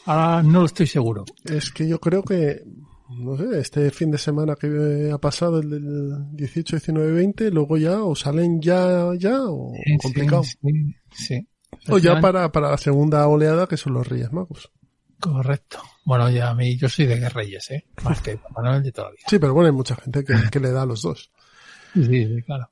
Ahora 0.05 0.43
no 0.43 0.59
lo 0.59 0.65
estoy 0.65 0.85
seguro. 0.85 1.25
Es 1.43 1.71
que 1.71 1.87
yo 1.87 1.99
creo 1.99 2.21
que, 2.21 2.61
no 3.09 3.35
sé, 3.37 3.59
este 3.59 3.89
fin 3.89 4.11
de 4.11 4.19
semana 4.19 4.55
que 4.55 5.09
ha 5.11 5.17
pasado, 5.17 5.59
el 5.59 5.69
del 5.69 6.35
18, 6.35 6.75
19, 6.75 7.11
20, 7.11 7.51
luego 7.51 7.77
ya 7.77 8.03
o 8.03 8.15
salen 8.15 8.61
ya, 8.61 9.09
ya 9.17 9.41
o 9.41 9.73
Sí, 9.83 9.97
complicado. 9.97 10.43
Sí, 10.43 10.95
sí. 11.11 11.47
O 11.89 11.97
ya 11.97 12.19
para, 12.19 12.51
para 12.51 12.71
la 12.71 12.77
segunda 12.77 13.27
oleada 13.27 13.67
que 13.67 13.77
son 13.77 13.93
los 13.93 14.07
Reyes 14.07 14.31
Magos. 14.31 14.71
Correcto. 15.19 15.79
Bueno, 16.03 16.29
ya 16.29 16.49
a 16.49 16.53
mí, 16.55 16.77
yo 16.77 16.87
soy 16.89 17.05
de 17.05 17.29
Reyes, 17.29 17.71
¿eh? 17.71 17.85
Más 18.03 18.21
que 18.21 18.37
Papá 18.37 18.61
Noel 18.61 18.83
de 18.83 18.91
todavía. 18.91 19.21
Sí, 19.27 19.39
pero 19.39 19.53
bueno, 19.53 19.67
hay 19.67 19.73
mucha 19.73 19.95
gente 19.95 20.23
que, 20.23 20.35
que 20.51 20.59
le 20.59 20.71
da 20.71 20.83
a 20.83 20.85
los 20.85 21.01
dos. 21.01 21.31
Sí, 21.93 22.03
sí, 22.05 22.41
claro. 22.45 22.69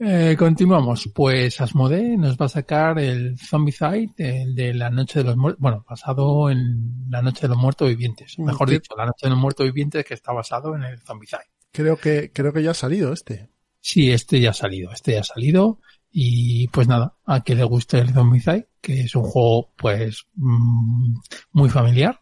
Eh, 0.00 0.36
continuamos. 0.38 1.10
Pues 1.14 1.60
Asmodee 1.60 2.16
nos 2.16 2.36
va 2.36 2.46
a 2.46 2.50
sacar 2.50 2.98
el 2.98 3.36
Zombicide, 3.38 4.12
el 4.18 4.54
de 4.54 4.74
la 4.74 4.90
Noche 4.90 5.20
de 5.20 5.24
los 5.24 5.36
Muertos, 5.36 5.60
bueno, 5.60 5.84
basado 5.88 6.50
en 6.50 7.06
la 7.08 7.22
Noche 7.22 7.42
de 7.42 7.48
los 7.48 7.58
Muertos 7.58 7.88
Vivientes. 7.88 8.38
Mejor 8.38 8.68
Sí. 8.68 8.74
dicho, 8.76 8.94
la 8.96 9.06
Noche 9.06 9.26
de 9.26 9.30
los 9.30 9.38
Muertos 9.38 9.66
Vivientes 9.66 10.04
que 10.04 10.14
está 10.14 10.32
basado 10.32 10.76
en 10.76 10.84
el 10.84 11.00
Zombicide. 11.00 11.40
Creo 11.72 11.96
que, 11.96 12.30
creo 12.32 12.52
que 12.52 12.62
ya 12.62 12.70
ha 12.72 12.74
salido 12.74 13.12
este. 13.12 13.48
Sí, 13.80 14.10
este 14.10 14.40
ya 14.40 14.50
ha 14.50 14.54
salido, 14.54 14.92
este 14.92 15.12
ya 15.12 15.20
ha 15.20 15.24
salido. 15.24 15.80
Y 16.20 16.66
pues 16.66 16.88
nada, 16.88 17.14
a 17.26 17.44
que 17.44 17.54
le 17.54 17.62
guste 17.62 18.00
el 18.00 18.12
Zombicide, 18.12 18.70
que 18.80 19.02
es 19.02 19.14
un 19.14 19.22
juego 19.22 19.70
pues 19.76 20.26
mm, 20.34 21.14
muy 21.52 21.70
familiar, 21.70 22.18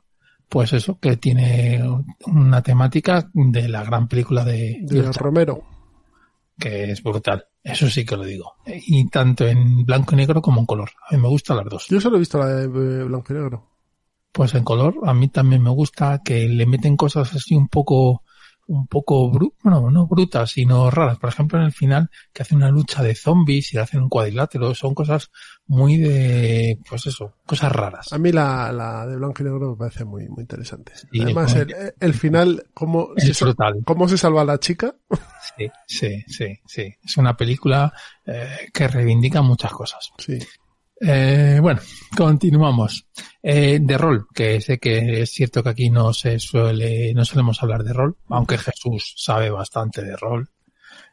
pues 0.51 0.75
eso, 0.75 0.99
que 1.01 1.17
tiene 1.17 1.83
una 2.27 2.63
temática 2.63 3.31
de 3.33 3.69
la 3.69 3.83
gran 3.85 4.07
película 4.07 4.45
de, 4.45 4.81
De 4.83 5.13
Romero. 5.13 5.65
que 6.59 6.91
es 6.91 7.03
brutal. 7.03 7.47
Eso 7.63 7.89
sí 7.89 8.05
que 8.05 8.19
lo 8.19 8.25
digo. 8.25 8.57
Y 8.67 9.09
tanto 9.09 9.47
en 9.47 9.87
blanco 9.87 10.15
y 10.15 10.19
negro 10.19 10.43
como 10.43 10.61
en 10.61 10.67
color. 10.67 10.91
A 11.09 11.17
mí 11.17 11.23
me 11.23 11.29
gustan 11.29 11.57
las 11.57 11.67
dos. 11.67 11.87
Yo 11.89 11.99
solo 11.99 12.17
he 12.17 12.21
visto 12.21 12.39
la 12.39 12.49
de 12.49 12.65
eh, 12.65 13.05
blanco 13.05 13.33
y 13.33 13.37
negro. 13.37 13.71
Pues 14.31 14.55
en 14.55 14.63
color 14.63 14.97
a 15.07 15.15
mí 15.15 15.29
también 15.29 15.63
me 15.63 15.71
gusta 15.71 16.21
que 16.23 16.47
le 16.51 16.67
meten 16.67 16.99
cosas 16.99 17.35
así 17.35 17.55
un 17.55 17.69
poco, 17.69 18.25
un 18.69 18.87
poco, 18.89 19.31
bru 19.31 19.55
bueno, 19.63 19.91
no 19.91 20.07
brutas, 20.07 20.51
sino 20.51 20.91
raras. 20.91 21.19
Por 21.19 21.29
ejemplo, 21.31 21.59
en 21.59 21.65
el 21.67 21.73
final, 21.73 22.11
que 22.33 22.43
hace 22.43 22.55
una 22.55 22.71
lucha 22.71 23.03
de 23.03 23.15
zombies 23.15 23.73
y 23.73 23.77
le 23.77 23.83
hacen 23.83 24.03
un 24.03 24.09
cuadrilátero. 24.09 24.75
Son 24.75 24.95
cosas 24.95 25.31
muy 25.67 25.97
de, 25.99 26.79
pues 26.89 27.07
eso, 27.07 27.35
cosas 27.47 27.71
raras. 27.73 28.13
A 28.13 28.19
mí 28.19 28.33
la, 28.33 28.73
la 28.73 29.07
de 29.07 29.17
blanco 29.17 29.43
y 29.43 29.45
negro 29.47 29.71
me 29.71 29.77
parece 29.77 30.05
muy, 30.05 30.29
muy 30.29 30.43
interesante. 30.43 30.93
Sí, 30.97 31.07
Además, 31.23 31.55
el, 31.55 31.75
el 32.01 32.15
final, 32.15 32.65
cómo 32.75 33.11
se, 33.17 33.31
Es 33.31 33.39
sa- 33.39 33.45
brutal. 33.47 33.75
cómo 33.85 34.09
se 34.09 34.19
salva 34.19 34.45
la 34.45 34.59
chica. 34.59 34.95
Sí, 35.57 35.69
sí, 35.87 36.25
sí, 36.27 36.59
sí. 36.67 36.95
Es 37.05 37.17
una 37.17 37.37
película 37.37 37.93
eh, 38.27 38.69
que 38.73 38.89
reivindica 38.89 39.43
muchas 39.43 39.73
cosas. 39.73 40.11
Sí. 40.19 40.39
Eh, 41.01 41.59
bueno, 41.61 41.81
continuamos. 42.17 43.07
Eh, 43.43 43.79
de 43.81 43.99
rol, 43.99 44.27
que 44.35 44.61
sé 44.61 44.79
que 44.79 45.23
es 45.23 45.31
cierto 45.31 45.63
que 45.63 45.69
aquí 45.69 45.91
no 45.91 46.13
se 46.13 46.39
suele, 46.39 47.13
no 47.15 47.25
solemos 47.25 47.63
hablar 47.63 47.85
de 47.85 47.93
rol, 47.93 48.17
aunque 48.29 48.59
Jesús 48.59 49.15
sabe 49.17 49.51
bastante 49.51 50.03
de 50.03 50.17
rol. 50.17 50.49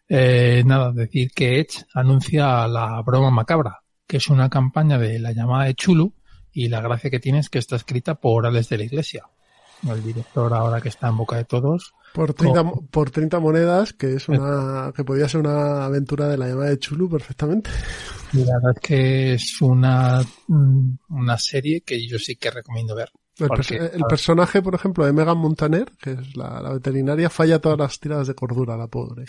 Eh, 0.07 0.63
nada, 0.65 0.91
decir 0.91 1.31
que 1.31 1.59
Edge 1.59 1.85
anuncia 1.93 2.67
la 2.67 3.01
broma 3.01 3.29
macabra, 3.29 3.81
que 4.07 4.17
es 4.17 4.29
una 4.29 4.49
campaña 4.49 4.97
de 4.97 5.19
la 5.19 5.31
llamada 5.31 5.65
de 5.65 5.75
Chulu, 5.75 6.13
y 6.51 6.69
la 6.69 6.81
gracia 6.81 7.09
que 7.09 7.19
tiene 7.19 7.39
es 7.39 7.49
que 7.49 7.59
está 7.59 7.75
escrita 7.75 8.15
por 8.15 8.45
Alex 8.45 8.69
de 8.69 8.77
la 8.77 8.83
Iglesia, 8.83 9.23
el 9.89 10.03
director 10.03 10.53
ahora 10.53 10.81
que 10.81 10.89
está 10.89 11.09
en 11.09 11.17
boca 11.17 11.35
de 11.37 11.45
todos. 11.45 11.93
Por 12.13 12.33
30, 12.33 12.63
mo- 12.63 12.85
por 12.91 13.09
30 13.09 13.39
monedas, 13.39 13.93
que 13.93 14.13
es 14.15 14.29
una, 14.29 14.91
que 14.95 15.03
podía 15.03 15.27
ser 15.27 15.41
una 15.41 15.85
aventura 15.85 16.27
de 16.27 16.37
la 16.37 16.47
llamada 16.47 16.69
de 16.69 16.79
Chulu 16.79 17.09
perfectamente. 17.09 17.69
Y 18.31 18.37
la 18.45 18.53
verdad 18.55 18.73
es 18.75 18.79
que 18.87 19.33
es 19.33 19.61
una, 19.61 20.21
mm, 20.47 20.91
una 21.09 21.37
serie 21.37 21.81
que 21.81 22.07
yo 22.07 22.19
sí 22.19 22.35
que 22.35 22.51
recomiendo 22.51 22.95
ver. 22.95 23.09
El, 23.39 23.47
Porque, 23.47 23.91
personaje, 24.07 24.61
por 24.61 24.75
ejemplo, 24.75 25.05
de 25.05 25.11
Megan 25.13 25.37
Montaner, 25.39 25.91
que 25.99 26.11
es 26.11 26.35
la, 26.37 26.61
la 26.61 26.73
veterinaria, 26.73 27.31
falla 27.31 27.59
todas 27.59 27.79
las 27.79 27.99
tiradas 27.99 28.27
de 28.27 28.35
cordura, 28.35 28.77
la 28.77 28.87
pobre. 28.87 29.25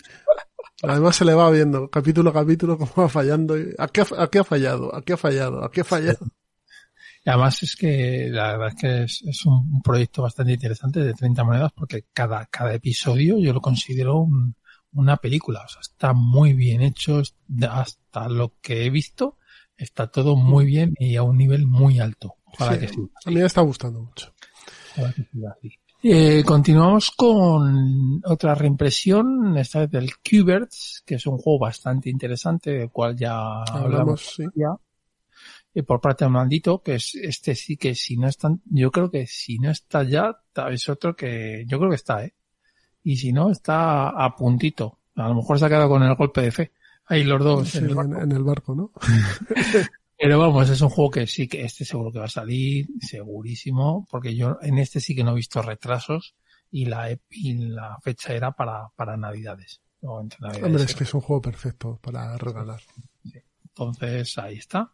Además 0.82 1.16
se 1.16 1.24
le 1.24 1.32
va 1.34 1.50
viendo 1.50 1.88
capítulo 1.88 2.28
a 2.30 2.32
capítulo 2.34 2.76
cómo 2.76 2.92
va 2.98 3.08
fallando. 3.08 3.58
y, 3.58 3.74
¿A 3.78 3.88
qué 3.88 4.02
ha, 4.02 4.06
a 4.22 4.28
qué 4.28 4.40
ha 4.40 4.44
fallado? 4.44 4.94
¿A 4.94 5.00
qué 5.02 5.14
ha 5.14 5.16
fallado? 5.16 5.64
¿A 5.64 5.70
qué 5.70 5.80
ha 5.80 5.84
fallado? 5.84 6.18
Y 7.24 7.30
además 7.30 7.62
es 7.62 7.74
que 7.76 8.28
la 8.30 8.52
verdad 8.52 8.68
es 8.68 8.74
que 8.74 9.02
es, 9.04 9.22
es 9.26 9.46
un, 9.46 9.80
proyecto 9.82 10.22
bastante 10.22 10.52
interesante 10.52 11.00
de 11.00 11.14
30 11.14 11.42
monedas 11.44 11.72
porque 11.74 12.04
cada, 12.12 12.46
cada 12.46 12.74
episodio 12.74 13.38
yo 13.38 13.52
lo 13.52 13.60
considero 13.60 14.18
un- 14.18 14.54
una 14.92 15.16
película. 15.16 15.62
O 15.64 15.68
sea, 15.68 15.80
está 15.80 16.12
muy 16.12 16.52
bien 16.52 16.80
hecho, 16.82 17.22
hasta 17.68 18.28
lo 18.28 18.52
que 18.60 18.84
he 18.86 18.90
visto, 18.90 19.38
está 19.76 20.06
todo 20.08 20.36
muy 20.36 20.66
bien 20.66 20.94
y 20.98 21.16
a 21.16 21.22
un 21.22 21.36
nivel 21.36 21.66
muy 21.66 21.98
alto. 21.98 22.36
Ojalá 22.44 22.74
Sí, 22.74 22.78
que 22.80 22.88
sí. 22.88 23.00
A 23.24 23.30
mí 23.30 23.36
me 23.36 23.46
está 23.46 23.62
gustando 23.62 24.00
mucho. 24.02 24.32
Ojalá 24.92 25.12
que 25.12 25.24
siga 25.32 25.50
así. 25.50 25.70
Eh, 26.06 26.44
continuamos 26.44 27.10
con 27.12 28.20
otra 28.26 28.54
reimpresión, 28.54 29.56
esta 29.56 29.80
vez 29.80 29.90
del 29.90 30.10
Qbert, 30.22 30.70
que 31.06 31.14
es 31.14 31.26
un 31.26 31.38
juego 31.38 31.60
bastante 31.60 32.10
interesante, 32.10 32.72
del 32.72 32.90
cual 32.90 33.16
ya 33.16 33.62
hablamos 33.62 33.80
Hablamos, 33.84 34.34
sí. 34.36 34.44
ya. 34.54 34.68
Y 35.74 35.82
por 35.82 36.00
parte 36.00 36.24
de 36.24 36.30
Maldito, 36.30 36.82
que 36.82 36.94
es 36.94 37.14
este 37.16 37.54
sí 37.54 37.76
que 37.76 37.94
si 37.94 38.16
no 38.16 38.28
está, 38.28 38.48
yo 38.66 38.90
creo 38.92 39.10
que 39.10 39.26
si 39.26 39.58
no 39.58 39.70
está 39.70 40.04
ya, 40.04 40.36
es 40.70 40.88
otro 40.88 41.16
que 41.16 41.64
yo 41.66 41.78
creo 41.78 41.90
que 41.90 41.96
está, 41.96 42.24
eh. 42.24 42.34
Y 43.02 43.16
si 43.16 43.32
no, 43.32 43.50
está 43.50 44.08
a 44.10 44.34
puntito. 44.36 45.00
A 45.16 45.28
lo 45.28 45.34
mejor 45.34 45.58
se 45.58 45.66
ha 45.66 45.68
quedado 45.68 45.88
con 45.88 46.02
el 46.02 46.14
golpe 46.14 46.40
de 46.42 46.52
fe. 46.52 46.72
Ahí 47.06 47.24
los 47.24 47.42
dos. 47.42 47.68
Sí, 47.68 47.78
en 47.78 47.84
el 47.90 47.94
barco. 47.94 48.20
en 48.22 48.32
el 48.32 48.42
barco, 48.44 48.74
¿no? 48.74 48.92
Pero 50.16 50.38
vamos, 50.38 50.70
es 50.70 50.80
un 50.80 50.88
juego 50.90 51.10
que 51.10 51.26
sí 51.26 51.48
que 51.48 51.64
este 51.64 51.84
seguro 51.84 52.12
que 52.12 52.20
va 52.20 52.26
a 52.26 52.28
salir, 52.28 52.86
segurísimo, 53.00 54.06
porque 54.10 54.34
yo 54.34 54.58
en 54.62 54.78
este 54.78 55.00
sí 55.00 55.14
que 55.14 55.24
no 55.24 55.32
he 55.32 55.34
visto 55.34 55.60
retrasos 55.60 56.34
y 56.70 56.86
la, 56.86 57.10
ep- 57.10 57.20
y 57.30 57.54
la 57.54 57.98
fecha 58.00 58.32
era 58.32 58.52
para, 58.52 58.88
para 58.96 59.16
Navidades. 59.16 59.80
o 60.00 60.20
entre 60.20 60.38
Navidades. 60.40 60.64
Hombre, 60.66 60.84
es 60.84 60.94
que 60.94 61.04
es 61.04 61.12
un 61.14 61.20
juego 61.20 61.42
perfecto 61.42 61.98
para 62.00 62.38
regalar. 62.38 62.80
Entonces, 63.66 64.38
ahí 64.38 64.56
está. 64.56 64.92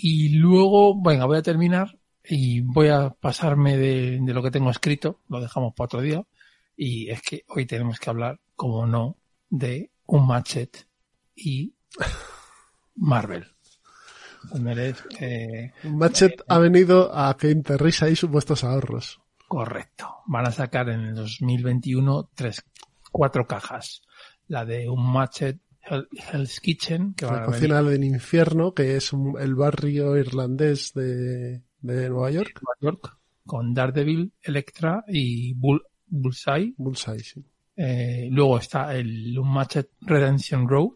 Y 0.00 0.28
luego, 0.36 1.02
venga, 1.02 1.24
voy 1.24 1.38
a 1.38 1.42
terminar 1.42 1.98
y 2.22 2.60
voy 2.60 2.86
a 2.86 3.10
pasarme 3.10 3.76
de, 3.76 4.20
de 4.22 4.32
lo 4.32 4.44
que 4.44 4.52
tengo 4.52 4.70
escrito, 4.70 5.20
lo 5.28 5.40
dejamos 5.40 5.74
para 5.74 5.86
otro 5.86 6.00
día. 6.00 6.24
Y 6.76 7.10
es 7.10 7.20
que 7.20 7.44
hoy 7.48 7.66
tenemos 7.66 7.98
que 7.98 8.08
hablar, 8.08 8.38
como 8.54 8.86
no, 8.86 9.16
de 9.50 9.90
un 10.06 10.24
Matchet 10.24 10.86
y 11.34 11.74
Marvel. 12.94 13.44
Eh, 15.18 15.72
Matchet 15.82 16.44
ha 16.46 16.58
venido 16.58 17.10
a 17.12 17.36
que 17.36 17.50
enterréis 17.50 18.00
ahí 18.04 18.14
supuestos 18.14 18.62
ahorros. 18.62 19.20
correcto. 19.48 20.18
Van 20.26 20.46
a 20.46 20.52
sacar 20.52 20.88
en 20.90 21.00
el 21.00 21.14
2021 21.16 22.30
tres, 22.36 22.64
cuatro 23.10 23.48
cajas. 23.48 24.02
La 24.46 24.64
de 24.64 24.88
un 24.88 25.12
Matchet 25.12 25.58
Hell's 26.32 26.60
Kitchen, 26.60 27.14
que 27.14 27.26
La 27.26 27.44
cocina 27.44 27.82
del 27.82 28.04
infierno, 28.04 28.72
que 28.74 28.96
es 28.96 29.12
un- 29.12 29.36
el 29.40 29.54
barrio 29.54 30.16
irlandés 30.16 30.92
de, 30.94 31.62
de 31.80 32.08
Nueva 32.10 32.30
York. 32.30 32.60
Nueva 32.62 32.76
York 32.98 33.16
con 33.46 33.72
Daredevil, 33.72 34.32
Electra 34.42 35.04
y 35.08 35.54
Bull, 35.54 35.82
Bullseye. 36.06 36.74
Bullseye, 36.76 37.20
sí. 37.20 37.42
Eh, 37.76 38.28
luego 38.30 38.58
está 38.58 38.94
el 38.94 39.38
Unmatched 39.38 39.86
Redemption 40.02 40.68
Road, 40.68 40.90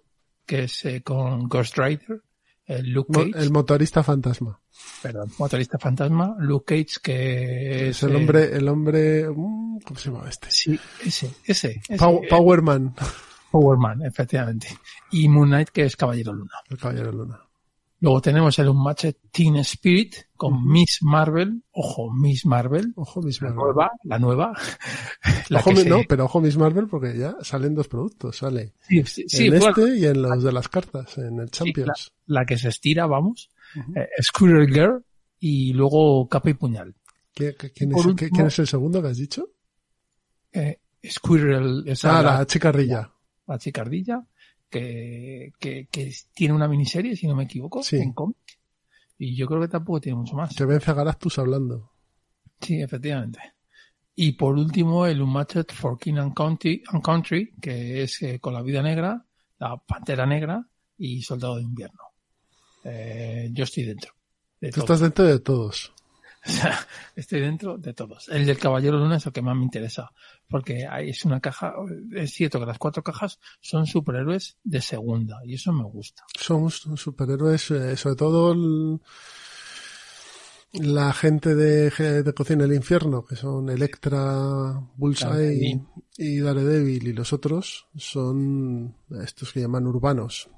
que 0.45 0.65
es 0.65 0.85
eh, 0.85 1.03
con 1.03 1.49
Ghost 1.49 1.79
Rider, 1.79 2.21
el 2.67 2.91
Luke 2.91 3.11
Mo- 3.13 3.21
Cage, 3.31 3.43
El 3.45 3.51
motorista 3.53 4.03
fantasma. 4.03 4.61
perdón, 5.01 5.31
motorista 5.39 5.79
fantasma, 5.79 6.35
Luke 6.41 6.65
Cage, 6.77 6.97
que 7.03 7.89
es, 7.89 7.97
Es 7.99 8.03
el 8.03 8.13
eh, 8.13 8.17
hombre, 8.17 8.57
el 8.57 8.69
hombre, 8.69 9.29
mm, 9.31 9.79
¿cómo 9.85 9.99
se 10.01 10.11
llama 10.11 10.29
este? 10.29 10.51
sí, 10.51 10.79
ese, 11.07 11.31
ese, 11.47 11.81
ese, 11.89 11.97
Pow- 11.97 12.23
eh, 12.25 12.27
Powerman, 12.29 12.95
Power 13.53 13.79
Man, 13.79 14.03
efectivamente. 14.05 14.69
Y 15.13 15.29
Moon 15.29 15.49
Knight, 15.49 15.69
que 15.69 15.85
es 15.85 15.95
Caballero 15.97 16.33
Luna. 16.33 16.55
el 16.71 16.79
caballero 16.79 17.13
luna. 17.13 17.39
Luego 18.01 18.21
tenemos 18.21 18.59
el 18.59 18.69
Unmatched 18.69 19.15
Teen 19.31 19.55
Spirit 19.59 20.17
con 20.37 20.67
Miss 20.67 20.99
Marvel, 21.03 21.63
ojo, 21.71 22.13
Miss 22.13 22.45
Marvel, 22.47 22.93
Ojo 22.97 23.23
Miss 23.23 23.41
la 23.41 23.51
Marvel. 23.51 23.63
nueva, 23.65 23.91
la 24.03 24.19
nueva. 24.19 24.53
la 25.51 25.61
Ojo, 25.61 25.71
que 25.71 25.77
mi- 25.77 25.83
se- 25.83 25.89
no, 25.89 26.01
pero 26.09 26.25
ojo 26.25 26.41
Miss 26.41 26.57
Marvel 26.57 26.89
porque 26.89 27.17
ya 27.17 27.37
salen 27.43 27.77
dos 27.77 27.87
productos. 27.87 28.39
Sale 28.39 28.73
sí, 28.89 29.05
sí, 29.05 29.25
sí, 29.29 29.47
en 29.47 29.59
bueno, 29.59 29.69
este 29.69 29.99
y 29.99 30.07
en 30.07 30.21
los 30.21 30.43
de 30.43 30.51
las 30.51 30.69
cartas, 30.69 31.17
en 31.19 31.39
el 31.39 31.51
Champions. 31.53 32.13
la 32.27 32.45
que 32.45 32.59
se 32.59 32.71
estira, 32.71 33.07
vamos, 33.07 33.51
eh, 33.95 34.09
Squirrel 34.21 34.67
Girl 34.73 35.05
y 35.39 35.73
luego 35.73 36.27
Capa 36.29 36.51
y 36.51 36.55
Puñal. 36.55 36.97
¿Qué- 37.33 37.55
qué- 37.55 37.71
quién, 37.71 37.93
es, 37.93 37.99
último- 37.99 38.17
qué- 38.17 38.31
quién 38.31 38.47
es 38.49 38.59
el 38.59 38.67
segundo 38.67 39.01
que 39.01 39.09
has 39.09 39.17
dicho? 39.19 39.47
Eh, 40.53 40.81
Squirrel, 41.09 41.85
esa 41.87 42.19
Ah, 42.19 42.23
la, 42.23 42.39
la 42.39 42.47
chicardilla. 42.47 43.12
La 43.53 43.59
chicardilla, 43.59 44.25
que, 44.69 45.53
que, 45.59 45.87
que 45.91 46.13
tiene 46.35 46.55
una 46.55 46.69
miniserie, 46.69 47.15
si 47.17 47.27
no 47.27 47.35
me 47.35 47.45
equivoco, 47.45 47.83
Sí. 47.83 47.97
en 47.97 48.13
cómic. 48.13 48.37
Y 49.19 49.37
yo 49.37 49.47
creo 49.47 49.61
que 49.61 49.69
tampoco 49.69 50.01
tiene 50.01 50.19
mucho 50.19 50.35
más. 50.35 50.55
Que 50.57 50.65
vence 50.65 50.91
a 50.91 50.95
Galactus 50.95 51.39
hablando. 51.39 51.93
Sí, 52.61 52.81
efectivamente. 52.81 53.39
Y 54.15 54.33
por 54.33 54.55
último, 54.59 55.07
el 55.07 55.23
Unmatched 55.23 55.73
for 55.73 55.99
King 55.99 56.17
and 56.19 56.35
Country, 56.35 56.83
and 56.89 57.03
Country 57.03 57.53
que 57.61 58.03
es 58.03 58.21
eh, 58.23 58.39
con 58.41 58.53
la 58.55 58.63
vida 58.63 58.83
negra, 58.83 59.25
la 59.59 59.77
pantera 59.77 60.27
negra 60.27 60.67
y 60.99 61.23
soldado 61.23 61.57
de 61.57 61.63
invierno. 61.63 62.01
Eh, 62.85 63.49
yo 63.53 63.65
estoy 63.65 63.85
dentro. 63.85 64.13
De 64.61 64.71
Tú 64.71 64.81
estás 64.81 65.01
dentro 65.01 65.25
de 65.25 65.39
todos. 65.41 65.93
O 66.47 66.51
sea, 66.51 66.77
estoy 67.15 67.41
dentro 67.41 67.79
de 67.79 67.95
todos. 67.95 68.29
El 68.29 68.45
del 68.47 68.59
Caballero 68.59 68.99
Luna 68.99 69.17
es 69.17 69.27
el 69.27 69.33
que 69.33 69.43
más 69.43 69.57
me 69.57 69.63
interesa. 69.63 70.13
Porque 70.49 70.89
es 71.01 71.25
una 71.25 71.41
caja, 71.41 71.75
es 72.13 72.33
cierto 72.33 72.59
que 72.59 72.67
las 72.67 72.79
cuatro 72.79 73.03
cajas 73.03 73.39
son 73.61 73.87
superhéroes 73.87 74.59
de 74.65 74.81
segunda 74.81 75.41
y 75.45 75.55
eso 75.55 75.73
me 75.73 75.85
gusta. 75.85 76.25
Son 76.35 76.69
superhéroes, 76.71 77.71
eh, 77.71 77.97
sobre 77.97 78.17
todo 78.17 79.01
la 80.73 81.13
gente 81.13 81.55
de, 81.55 81.91
de 82.23 82.35
Cocina 82.35 82.65
del 82.65 82.75
Infierno, 82.75 83.25
que 83.25 83.37
son 83.37 83.69
Electra, 83.69 84.81
Bullseye 84.97 85.81
y, 86.17 86.41
Daredevil 86.41 87.09
y 87.09 87.13
los 87.13 87.33
otros, 87.33 87.89
son 87.97 88.97
estos 89.23 89.53
que 89.53 89.61
llaman 89.61 89.87
urbanos. 89.87 90.51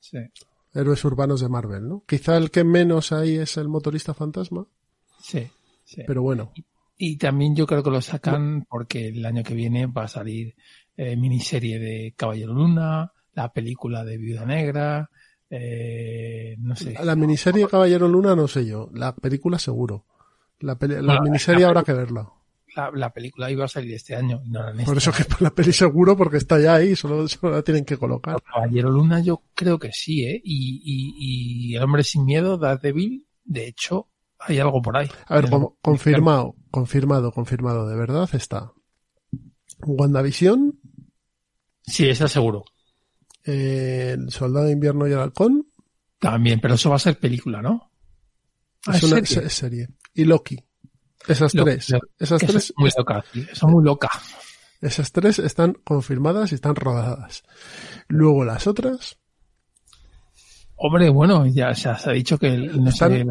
Sí. 0.00 0.18
Héroes 0.74 1.04
urbanos 1.04 1.40
de 1.40 1.48
Marvel, 1.48 1.88
¿no? 1.88 2.04
Quizá 2.06 2.36
el 2.36 2.50
que 2.50 2.62
menos 2.62 3.12
hay 3.12 3.36
es 3.36 3.56
el 3.56 3.68
motorista 3.68 4.12
fantasma. 4.14 4.66
Sí, 5.20 5.46
sí. 5.84 6.02
Pero 6.06 6.22
bueno. 6.22 6.52
Y, 6.96 7.16
también 7.16 7.56
yo 7.56 7.66
creo 7.66 7.82
que 7.82 7.90
lo 7.90 8.00
sacan 8.02 8.66
porque 8.68 9.08
el 9.08 9.24
año 9.24 9.42
que 9.42 9.54
viene 9.54 9.86
va 9.86 10.04
a 10.04 10.08
salir 10.08 10.54
eh, 10.96 11.16
miniserie 11.16 11.78
de 11.78 12.14
Caballero 12.14 12.52
Luna, 12.52 13.12
la 13.32 13.52
película 13.52 14.04
de 14.04 14.18
Viuda 14.18 14.44
Negra, 14.44 15.08
eh, 15.48 16.56
no 16.58 16.76
sé. 16.76 16.94
La 17.02 17.16
miniserie 17.16 17.66
Caballero 17.66 18.06
Luna 18.06 18.36
no 18.36 18.46
sé 18.46 18.66
yo, 18.66 18.90
la 18.92 19.14
película 19.14 19.58
seguro. 19.58 20.04
La, 20.60 20.76
miniserie 21.22 21.64
habrá 21.64 21.82
que 21.82 21.94
verla. 21.94 22.28
La, 22.94 23.10
película 23.10 23.50
iba 23.50 23.64
a 23.64 23.68
salir 23.68 23.94
este 23.94 24.14
año. 24.14 24.42
por 24.84 24.96
eso 24.96 25.10
que 25.10 25.24
la 25.40 25.50
peli 25.50 25.72
seguro, 25.72 26.16
porque 26.16 26.36
está 26.36 26.60
ya 26.60 26.74
ahí, 26.74 26.94
solo, 26.94 27.26
la 27.42 27.62
tienen 27.62 27.84
que 27.84 27.96
colocar. 27.96 28.40
Caballero 28.42 28.90
Luna 28.90 29.20
yo 29.20 29.42
creo 29.54 29.78
que 29.78 29.90
sí, 29.92 30.24
¿eh? 30.24 30.40
Y, 30.44 30.82
y, 30.84 31.70
y 31.72 31.76
El 31.76 31.82
Hombre 31.82 32.04
Sin 32.04 32.24
Miedo, 32.26 32.58
Daredevil, 32.58 33.26
de 33.44 33.66
hecho, 33.66 34.09
hay 34.40 34.58
algo 34.58 34.80
por 34.82 34.96
ahí. 34.96 35.08
A 35.26 35.36
ver, 35.36 35.50
confirmado, 35.82 36.56
confirmado, 36.70 37.32
confirmado, 37.32 37.88
de 37.88 37.96
verdad 37.96 38.28
está. 38.32 38.72
WandaVision. 39.86 40.78
Sí, 41.82 42.08
esa 42.08 42.28
seguro. 42.28 42.64
el 43.44 44.30
Soldado 44.30 44.66
de 44.66 44.72
Invierno 44.72 45.06
y 45.06 45.12
el 45.12 45.18
Halcón. 45.18 45.66
También, 46.18 46.60
pero 46.60 46.74
eso 46.74 46.90
va 46.90 46.96
a 46.96 47.00
ser 47.00 47.18
película, 47.18 47.62
¿no? 47.62 47.90
es, 48.92 49.02
una 49.02 49.24
serie? 49.24 49.88
Y 50.14 50.24
Loki. 50.24 50.58
Esas 51.26 51.52
tres. 51.52 51.94
Esas 52.18 52.40
tres. 52.40 52.72
muy 52.76 52.90
loca, 52.96 53.24
son 53.52 53.72
muy 53.72 53.84
loca. 53.84 54.10
Esas 54.80 55.12
tres 55.12 55.38
están 55.38 55.74
confirmadas 55.84 56.52
y 56.52 56.54
están 56.54 56.74
rodadas. 56.74 57.42
Luego 58.08 58.44
las 58.44 58.66
otras. 58.66 59.19
Hombre, 60.82 61.10
bueno, 61.10 61.44
ya 61.44 61.74
se 61.74 61.90
ha 61.90 62.12
dicho 62.12 62.38
que 62.38 62.56
no 62.56 62.88
están, 62.88 63.26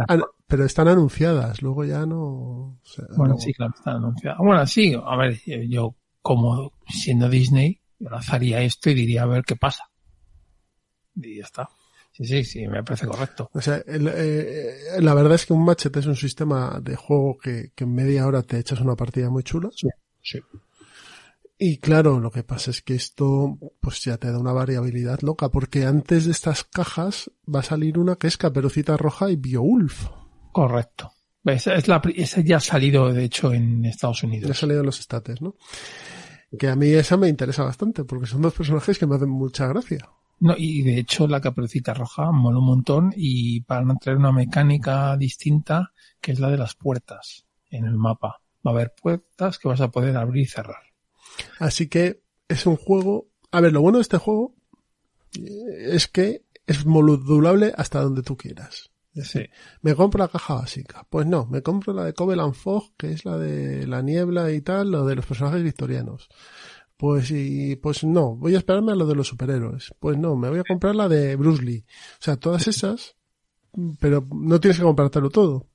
pero 0.45 0.65
están 0.65 0.87
anunciadas, 0.87 1.63
luego 1.63 1.83
ya 1.83 2.05
no. 2.05 2.79
bueno, 3.17 3.37
sí, 3.39 3.51
claro, 3.53 3.73
están 3.75 3.95
anunciadas. 3.95 4.37
Bueno, 4.37 4.67
sí, 4.67 4.95
a 5.03 5.17
ver, 5.17 5.39
yo 5.67 5.95
como 6.21 6.73
siendo 6.87 7.27
Disney, 7.27 7.81
lanzaría 7.97 8.61
esto 8.61 8.91
y 8.91 8.93
diría 8.93 9.23
a 9.23 9.25
ver 9.25 9.43
qué 9.45 9.55
pasa. 9.55 9.89
Y 11.15 11.37
ya 11.37 11.45
está. 11.45 11.67
Sí, 12.11 12.25
sí, 12.25 12.43
sí, 12.43 12.67
me 12.67 12.83
parece 12.83 13.07
correcto. 13.07 13.49
O 13.51 13.61
sea, 13.61 13.81
eh, 13.87 14.99
la 14.99 15.15
verdad 15.15 15.33
es 15.33 15.47
que 15.47 15.53
un 15.53 15.65
matchet 15.65 15.97
es 15.97 16.05
un 16.05 16.15
sistema 16.15 16.79
de 16.79 16.95
juego 16.95 17.39
que, 17.39 17.71
que 17.73 17.85
en 17.85 17.95
media 17.95 18.27
hora 18.27 18.43
te 18.43 18.59
echas 18.59 18.79
una 18.79 18.95
partida 18.95 19.31
muy 19.31 19.41
chula. 19.41 19.69
Sí, 19.73 19.87
sí. 20.21 20.39
Y 21.61 21.79
claro, 21.79 22.21
lo 22.21 22.31
que 22.31 22.43
pasa 22.43 22.71
es 22.71 22.81
que 22.81 22.95
esto 22.95 23.59
pues 23.81 24.01
ya 24.01 24.15
te 24.17 24.31
da 24.31 24.39
una 24.39 24.53
variabilidad 24.53 25.19
loca, 25.19 25.49
porque 25.49 25.85
antes 25.85 26.23
de 26.23 26.31
estas 26.31 26.63
cajas 26.63 27.29
va 27.53 27.59
a 27.59 27.63
salir 27.63 27.99
una 27.99 28.15
que 28.15 28.27
es 28.27 28.37
Caperucita 28.37 28.95
Roja 28.95 29.29
y 29.29 29.35
Beowulf. 29.35 30.07
Correcto. 30.53 31.11
Esa, 31.43 31.75
es 31.75 31.89
la, 31.89 32.01
esa 32.15 32.39
ya 32.39 32.57
ha 32.57 32.61
salido, 32.61 33.11
de 33.11 33.25
hecho, 33.25 33.51
en 33.51 33.83
Estados 33.83 34.23
Unidos. 34.23 34.47
Ya 34.47 34.53
ha 34.53 34.55
salido 34.55 34.79
en 34.79 34.85
los 34.85 35.01
estates, 35.01 35.41
¿no? 35.41 35.55
Que 36.57 36.69
a 36.69 36.77
mí 36.77 36.87
esa 36.91 37.17
me 37.17 37.27
interesa 37.27 37.65
bastante, 37.65 38.05
porque 38.05 38.27
son 38.27 38.41
dos 38.41 38.53
personajes 38.53 38.97
que 38.97 39.05
me 39.05 39.15
hacen 39.15 39.29
mucha 39.29 39.67
gracia. 39.67 40.09
No, 40.39 40.55
y 40.57 40.83
de 40.83 40.97
hecho 40.97 41.27
la 41.27 41.41
Caperucita 41.41 41.93
Roja 41.93 42.31
mola 42.31 42.59
un 42.59 42.65
montón 42.67 43.13
y 43.13 43.59
van 43.65 43.91
a 43.91 43.95
traer 43.95 44.17
una 44.17 44.31
mecánica 44.31 45.17
distinta 45.17 45.91
que 46.21 46.31
es 46.31 46.39
la 46.39 46.49
de 46.49 46.57
las 46.57 46.75
puertas 46.75 47.45
en 47.69 47.83
el 47.83 47.97
mapa. 47.97 48.41
Va 48.65 48.71
a 48.71 48.73
haber 48.73 48.93
puertas 48.93 49.59
que 49.59 49.67
vas 49.67 49.81
a 49.81 49.91
poder 49.91 50.15
abrir 50.15 50.43
y 50.43 50.47
cerrar. 50.47 50.88
Así 51.59 51.87
que 51.87 52.21
es 52.47 52.65
un 52.65 52.75
juego. 52.75 53.27
A 53.51 53.61
ver, 53.61 53.73
lo 53.73 53.81
bueno 53.81 53.97
de 53.97 54.03
este 54.03 54.17
juego 54.17 54.55
es 55.33 56.07
que 56.07 56.43
es 56.67 56.85
modulable 56.85 57.73
hasta 57.75 58.01
donde 58.01 58.23
tú 58.23 58.37
quieras. 58.37 58.91
Sí. 59.15 59.41
Me 59.81 59.95
compro 59.95 60.19
la 60.19 60.27
caja 60.27 60.55
básica. 60.55 61.05
Pues 61.09 61.25
no, 61.25 61.45
me 61.47 61.61
compro 61.61 61.93
la 61.93 62.05
de 62.05 62.13
Covenant 62.13 62.53
Fog, 62.53 62.95
que 62.95 63.11
es 63.11 63.25
la 63.25 63.37
de 63.37 63.85
la 63.87 64.01
niebla 64.01 64.51
y 64.51 64.61
tal, 64.61 64.91
lo 64.91 65.05
de 65.05 65.15
los 65.15 65.25
personajes 65.25 65.63
victorianos. 65.63 66.29
Pues 66.95 67.31
y 67.31 67.75
pues 67.77 68.03
no, 68.03 68.35
voy 68.35 68.55
a 68.55 68.59
esperarme 68.59 68.91
a 68.91 68.95
lo 68.95 69.05
de 69.05 69.15
los 69.15 69.27
superhéroes. 69.27 69.93
Pues 69.99 70.17
no, 70.17 70.35
me 70.35 70.49
voy 70.49 70.59
a 70.59 70.63
comprar 70.63 70.95
la 70.95 71.09
de 71.09 71.35
Bruce 71.35 71.63
Lee. 71.63 71.85
O 72.13 72.23
sea, 72.23 72.37
todas 72.37 72.67
esas, 72.67 73.15
pero 73.99 74.27
no 74.31 74.59
tienes 74.59 74.77
que 74.77 74.83
comprártelo 74.83 75.29
todo 75.29 75.68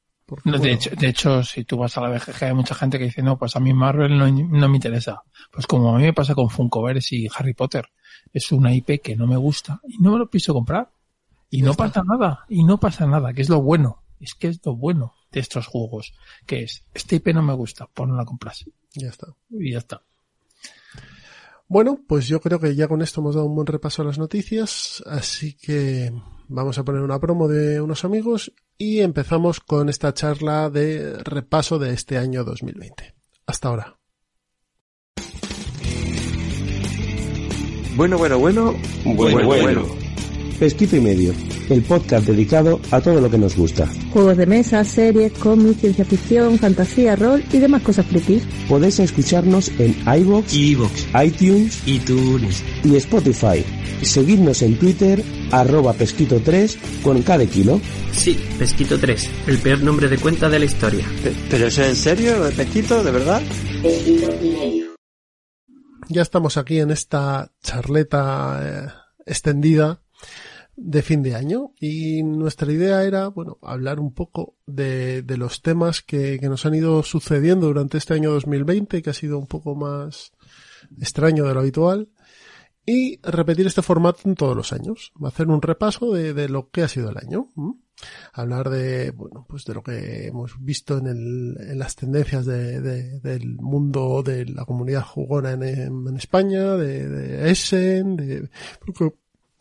de, 0.44 0.72
hecho, 0.72 0.90
de 0.90 1.08
hecho, 1.08 1.42
si 1.42 1.64
tú 1.64 1.76
vas 1.76 1.96
a 1.96 2.00
la 2.00 2.08
BGG 2.08 2.44
hay 2.44 2.54
mucha 2.54 2.74
gente 2.74 2.98
que 2.98 3.04
dice, 3.04 3.22
no, 3.22 3.38
pues 3.38 3.56
a 3.56 3.60
mí 3.60 3.72
Marvel 3.74 4.16
no, 4.16 4.26
no 4.30 4.68
me 4.68 4.76
interesa. 4.76 5.22
Pues 5.52 5.66
como 5.66 5.94
a 5.94 5.98
mí 5.98 6.04
me 6.04 6.12
pasa 6.12 6.34
con 6.34 6.48
Funkoverse 6.48 7.16
y 7.16 7.28
Harry 7.36 7.54
Potter. 7.54 7.88
Es 8.32 8.50
una 8.52 8.74
IP 8.74 9.02
que 9.02 9.16
no 9.16 9.26
me 9.26 9.36
gusta 9.36 9.80
y 9.86 9.98
no 9.98 10.12
me 10.12 10.18
lo 10.18 10.30
pienso 10.30 10.54
comprar. 10.54 10.90
Y 11.50 11.62
no 11.62 11.74
pasa 11.74 12.02
nada, 12.04 12.44
y 12.48 12.64
no 12.64 12.80
pasa 12.80 13.06
nada, 13.06 13.32
que 13.32 13.42
es 13.42 13.48
lo 13.48 13.62
bueno. 13.62 14.02
Es 14.18 14.34
que 14.34 14.48
es 14.48 14.60
lo 14.64 14.74
bueno 14.74 15.14
de 15.30 15.40
estos 15.40 15.66
juegos. 15.66 16.14
Que 16.46 16.64
es, 16.64 16.84
esta 16.94 17.14
IP 17.14 17.28
no 17.28 17.42
me 17.42 17.52
gusta, 17.52 17.88
pues 17.92 18.08
no 18.08 18.16
la 18.16 18.24
compras. 18.24 18.64
Ya 18.94 19.08
está. 19.08 19.28
Y 19.50 19.72
ya 19.72 19.78
está. 19.78 20.02
Bueno, 21.66 21.98
pues 22.06 22.28
yo 22.28 22.40
creo 22.40 22.60
que 22.60 22.74
ya 22.74 22.88
con 22.88 23.02
esto 23.02 23.20
hemos 23.20 23.34
dado 23.34 23.46
un 23.46 23.54
buen 23.54 23.66
repaso 23.66 24.02
a 24.02 24.04
las 24.04 24.18
noticias, 24.18 25.02
así 25.06 25.56
que 25.56 26.12
vamos 26.48 26.78
a 26.78 26.84
poner 26.84 27.02
una 27.02 27.18
promo 27.18 27.48
de 27.48 27.80
unos 27.80 28.04
amigos 28.04 28.52
y 28.76 29.00
empezamos 29.00 29.60
con 29.60 29.88
esta 29.88 30.12
charla 30.12 30.68
de 30.68 31.14
repaso 31.24 31.78
de 31.78 31.94
este 31.94 32.18
año 32.18 32.44
2020. 32.44 33.14
Hasta 33.46 33.68
ahora. 33.68 33.98
Bueno, 37.96 38.18
bueno, 38.18 38.38
bueno, 38.38 38.74
bueno, 39.04 39.46
bueno. 39.46 39.62
bueno. 39.62 40.04
Pesquito 40.58 40.96
y 40.96 41.00
Medio, 41.00 41.32
el 41.68 41.82
podcast 41.82 42.26
dedicado 42.26 42.80
a 42.90 43.00
todo 43.00 43.20
lo 43.20 43.30
que 43.30 43.38
nos 43.38 43.56
gusta. 43.56 43.86
Juegos 44.12 44.36
de 44.36 44.46
mesa, 44.46 44.84
series, 44.84 45.32
cómics, 45.32 45.80
ciencia 45.80 46.04
ficción, 46.04 46.58
fantasía, 46.58 47.16
rol 47.16 47.44
y 47.52 47.58
demás 47.58 47.82
cosas 47.82 48.06
frikis. 48.06 48.44
Podéis 48.68 49.00
escucharnos 49.00 49.68
en 49.78 49.96
iVoox, 50.06 50.52
iTunes, 51.24 51.82
iTunes 51.86 52.62
y 52.84 52.96
Spotify. 52.96 53.64
Seguidnos 54.02 54.62
en 54.62 54.78
Twitter, 54.78 55.22
arroba 55.50 55.94
pesquito3 55.94 57.02
con 57.02 57.22
cada 57.22 57.46
kilo. 57.46 57.80
Sí, 58.12 58.38
Pesquito3, 58.58 59.28
el 59.48 59.58
peor 59.58 59.82
nombre 59.82 60.08
de 60.08 60.18
cuenta 60.18 60.48
de 60.48 60.58
la 60.58 60.64
historia. 60.66 61.04
¿Pero 61.50 61.66
eso 61.66 61.82
en 61.82 61.96
serio, 61.96 62.34
Pesquito, 62.56 63.02
de 63.02 63.10
verdad? 63.10 63.42
Pesquito 63.82 64.30
y 64.42 64.50
medio. 64.50 64.94
Ya 66.08 66.22
estamos 66.22 66.58
aquí 66.58 66.78
en 66.80 66.90
esta 66.90 67.50
charleta 67.62 68.60
eh, 68.62 68.88
extendida 69.26 70.03
de 70.76 71.02
fin 71.02 71.22
de 71.22 71.34
año 71.34 71.72
y 71.78 72.22
nuestra 72.22 72.72
idea 72.72 73.04
era, 73.04 73.28
bueno, 73.28 73.58
hablar 73.62 74.00
un 74.00 74.12
poco 74.12 74.56
de, 74.66 75.22
de 75.22 75.36
los 75.36 75.62
temas 75.62 76.02
que, 76.02 76.38
que, 76.40 76.48
nos 76.48 76.66
han 76.66 76.74
ido 76.74 77.02
sucediendo 77.02 77.66
durante 77.66 77.98
este 77.98 78.14
año 78.14 78.32
2020, 78.32 79.02
que 79.02 79.10
ha 79.10 79.14
sido 79.14 79.38
un 79.38 79.46
poco 79.46 79.74
más 79.74 80.32
extraño 80.98 81.44
de 81.44 81.54
lo 81.54 81.60
habitual, 81.60 82.08
y 82.86 83.18
repetir 83.22 83.66
este 83.66 83.82
formato 83.82 84.20
en 84.24 84.34
todos 84.34 84.56
los 84.56 84.72
años, 84.72 85.12
hacer 85.24 85.48
un 85.48 85.62
repaso 85.62 86.12
de, 86.12 86.34
de 86.34 86.48
lo 86.48 86.70
que 86.70 86.82
ha 86.82 86.88
sido 86.88 87.10
el 87.10 87.18
año. 87.18 87.50
Hablar 88.32 88.68
de, 88.68 89.12
bueno, 89.12 89.46
pues 89.48 89.64
de 89.64 89.72
lo 89.72 89.82
que 89.82 90.26
hemos 90.26 90.62
visto 90.62 90.98
en, 90.98 91.06
el, 91.06 91.56
en 91.60 91.78
las 91.78 91.94
tendencias 91.94 92.44
de, 92.44 92.80
de, 92.80 93.20
del 93.20 93.56
mundo 93.56 94.22
de 94.22 94.44
la 94.46 94.64
comunidad 94.66 95.04
jugona 95.04 95.52
en, 95.52 95.62
en 95.62 96.16
España, 96.16 96.76
de 96.76 97.50
Essen, 97.50 98.16
de, 98.16 98.50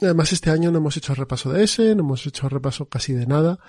Además, 0.03 0.33
este 0.33 0.49
año 0.49 0.71
no 0.71 0.77
hemos 0.79 0.97
hecho 0.97 1.15
repaso 1.15 1.51
de 1.51 1.63
ese, 1.63 1.95
no 1.95 2.03
hemos 2.03 2.25
hecho 2.25 2.49
repaso 2.49 2.87
casi 2.87 3.13
de 3.13 3.25
nada 3.25 3.59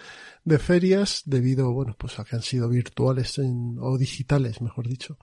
de 0.45 0.59
ferias, 0.59 1.23
debido, 1.25 1.73
bueno, 1.73 1.97
pues 1.99 2.19
a 2.19 2.25
que 2.25 2.37
han 2.37 2.43
sido 2.43 2.69
virtuales 2.69 3.39
en, 3.39 3.77
o 3.81 3.97
digitales, 3.97 4.61
mejor 4.61 4.87
dicho, 4.87 5.19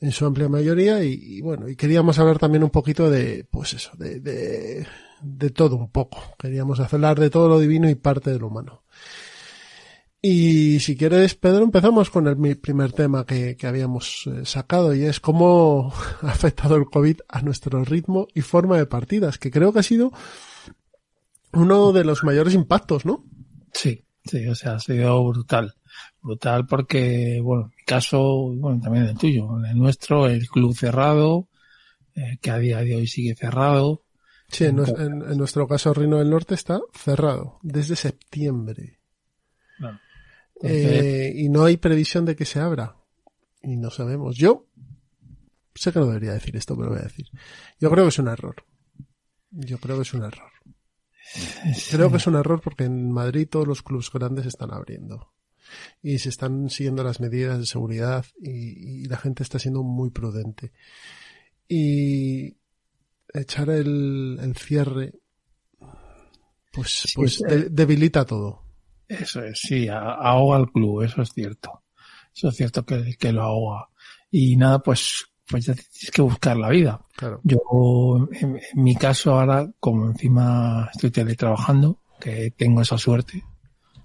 en 0.00 0.12
su 0.12 0.26
amplia 0.26 0.48
mayoría. 0.48 1.02
Y, 1.02 1.40
bueno, 1.40 1.68
y 1.68 1.76
queríamos 1.76 2.18
hablar 2.18 2.38
también 2.38 2.62
un 2.62 2.70
poquito 2.70 3.10
de, 3.10 3.46
pues 3.50 3.74
eso, 3.74 3.92
de, 3.96 4.20
de, 4.20 4.86
de 5.22 5.50
todo 5.50 5.76
un 5.76 5.90
poco. 5.90 6.34
Queríamos 6.38 6.80
hablar 6.80 7.18
de 7.18 7.30
todo 7.30 7.48
lo 7.48 7.58
divino 7.58 7.88
y 7.88 7.94
parte 7.94 8.30
de 8.30 8.38
lo 8.38 8.48
humano. 8.48 8.81
Y 10.24 10.78
si 10.78 10.96
quieres, 10.96 11.34
Pedro, 11.34 11.64
empezamos 11.64 12.08
con 12.08 12.28
el 12.28 12.56
primer 12.58 12.92
tema 12.92 13.26
que, 13.26 13.56
que 13.56 13.66
habíamos 13.66 14.22
eh, 14.28 14.44
sacado 14.44 14.94
y 14.94 15.02
es 15.04 15.18
cómo 15.18 15.92
ha 16.22 16.30
afectado 16.30 16.76
el 16.76 16.84
COVID 16.84 17.18
a 17.28 17.42
nuestro 17.42 17.84
ritmo 17.84 18.28
y 18.32 18.40
forma 18.42 18.76
de 18.78 18.86
partidas, 18.86 19.38
que 19.38 19.50
creo 19.50 19.72
que 19.72 19.80
ha 19.80 19.82
sido 19.82 20.12
uno 21.52 21.92
de 21.92 22.04
los 22.04 22.22
mayores 22.22 22.54
impactos, 22.54 23.04
¿no? 23.04 23.24
Sí, 23.74 24.04
sí, 24.24 24.46
o 24.46 24.54
sea, 24.54 24.74
ha 24.74 24.78
sido 24.80 25.24
brutal. 25.28 25.74
Brutal 26.22 26.66
porque, 26.66 27.40
bueno, 27.42 27.64
en 27.64 27.70
mi 27.76 27.84
caso, 27.84 28.22
bueno, 28.54 28.80
también 28.80 29.06
el 29.06 29.18
tuyo, 29.18 29.58
en 29.58 29.66
el 29.66 29.76
nuestro, 29.76 30.28
el 30.28 30.46
club 30.48 30.72
cerrado, 30.76 31.48
eh, 32.14 32.38
que 32.40 32.50
a 32.52 32.58
día 32.58 32.78
de 32.78 32.94
hoy 32.94 33.08
sigue 33.08 33.34
cerrado. 33.34 34.04
Sí, 34.48 34.66
en- 34.66 34.78
en 34.78 35.36
nuestro 35.36 35.66
caso, 35.66 35.92
Reino 35.92 36.18
del 36.18 36.30
Norte 36.30 36.54
está 36.54 36.80
cerrado 36.94 37.58
desde 37.62 37.96
septiembre. 37.96 39.00
Eh, 40.62 41.32
y 41.36 41.48
no 41.48 41.64
hay 41.64 41.76
previsión 41.76 42.24
de 42.24 42.36
que 42.36 42.44
se 42.44 42.60
abra. 42.60 42.96
Y 43.62 43.76
no 43.76 43.90
sabemos. 43.90 44.36
Yo 44.36 44.66
sé 45.74 45.92
que 45.92 45.98
no 45.98 46.06
debería 46.06 46.32
decir 46.32 46.56
esto, 46.56 46.74
pero 46.74 46.86
lo 46.88 46.92
voy 46.94 47.00
a 47.00 47.04
decir. 47.08 47.26
Yo 47.80 47.90
creo 47.90 48.04
que 48.04 48.08
es 48.10 48.18
un 48.18 48.28
error. 48.28 48.56
Yo 49.50 49.78
creo 49.78 49.96
que 49.96 50.02
es 50.02 50.14
un 50.14 50.22
error. 50.24 50.50
Creo 51.90 52.10
que 52.10 52.16
es 52.18 52.26
un 52.26 52.34
error 52.34 52.60
porque 52.60 52.84
en 52.84 53.10
Madrid 53.10 53.48
todos 53.50 53.66
los 53.66 53.82
clubes 53.82 54.10
grandes 54.12 54.46
están 54.46 54.72
abriendo. 54.72 55.32
Y 56.02 56.18
se 56.18 56.28
están 56.28 56.68
siguiendo 56.68 57.02
las 57.04 57.20
medidas 57.20 57.58
de 57.58 57.66
seguridad 57.66 58.26
y, 58.40 59.02
y 59.02 59.04
la 59.06 59.16
gente 59.16 59.42
está 59.42 59.58
siendo 59.58 59.82
muy 59.82 60.10
prudente. 60.10 60.72
Y 61.68 62.56
echar 63.32 63.70
el, 63.70 64.38
el 64.42 64.54
cierre, 64.56 65.14
pues, 66.72 66.90
Sí, 67.06 67.12
pues 67.14 67.40
es- 67.40 67.48
de- 67.48 67.68
debilita 67.70 68.24
todo. 68.24 68.61
Eso 69.20 69.44
es, 69.44 69.60
sí, 69.60 69.88
ahoga 69.88 70.56
al 70.56 70.70
club, 70.70 71.02
eso 71.02 71.22
es 71.22 71.32
cierto. 71.32 71.82
Eso 72.34 72.48
es 72.48 72.56
cierto 72.56 72.84
que, 72.84 73.14
que 73.18 73.32
lo 73.32 73.42
ahoga. 73.42 73.88
Y 74.30 74.56
nada, 74.56 74.78
pues, 74.78 75.26
pues 75.46 75.66
ya 75.66 75.74
tienes 75.74 76.10
que 76.12 76.22
buscar 76.22 76.56
la 76.56 76.70
vida. 76.70 77.00
Claro. 77.14 77.40
Yo, 77.44 77.58
en, 78.32 78.56
en 78.56 78.82
mi 78.82 78.96
caso 78.96 79.38
ahora, 79.38 79.68
como 79.78 80.06
encima 80.06 80.88
estoy 80.92 81.10
teletrabajando, 81.10 81.98
que 82.18 82.52
tengo 82.52 82.80
esa 82.80 82.96
suerte, 82.96 83.42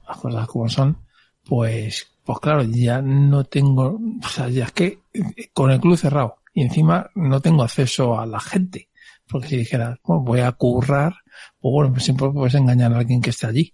las 0.07 0.17
cosas 0.17 0.47
como 0.47 0.67
son, 0.67 0.97
pues, 1.45 2.07
pues 2.25 2.39
claro, 2.39 2.63
ya 2.63 3.01
no 3.01 3.45
tengo, 3.45 3.99
o 4.23 4.27
sea, 4.27 4.49
ya 4.49 4.65
es 4.65 4.71
que 4.73 4.99
eh, 5.13 5.49
con 5.53 5.71
el 5.71 5.79
club 5.79 5.97
cerrado 5.97 6.37
y 6.53 6.63
encima 6.63 7.09
no 7.15 7.39
tengo 7.39 7.63
acceso 7.63 8.19
a 8.19 8.25
la 8.25 8.39
gente. 8.39 8.89
Porque 9.29 9.47
si 9.47 9.57
dijera, 9.57 9.99
bueno, 10.03 10.23
voy 10.23 10.39
a 10.39 10.51
currar, 10.53 11.15
pues 11.59 11.71
bueno, 11.71 11.91
pues 11.91 12.03
siempre 12.03 12.29
puedes 12.29 12.55
engañar 12.55 12.93
a 12.93 12.97
alguien 12.97 13.21
que 13.21 13.29
esté 13.29 13.47
allí 13.47 13.73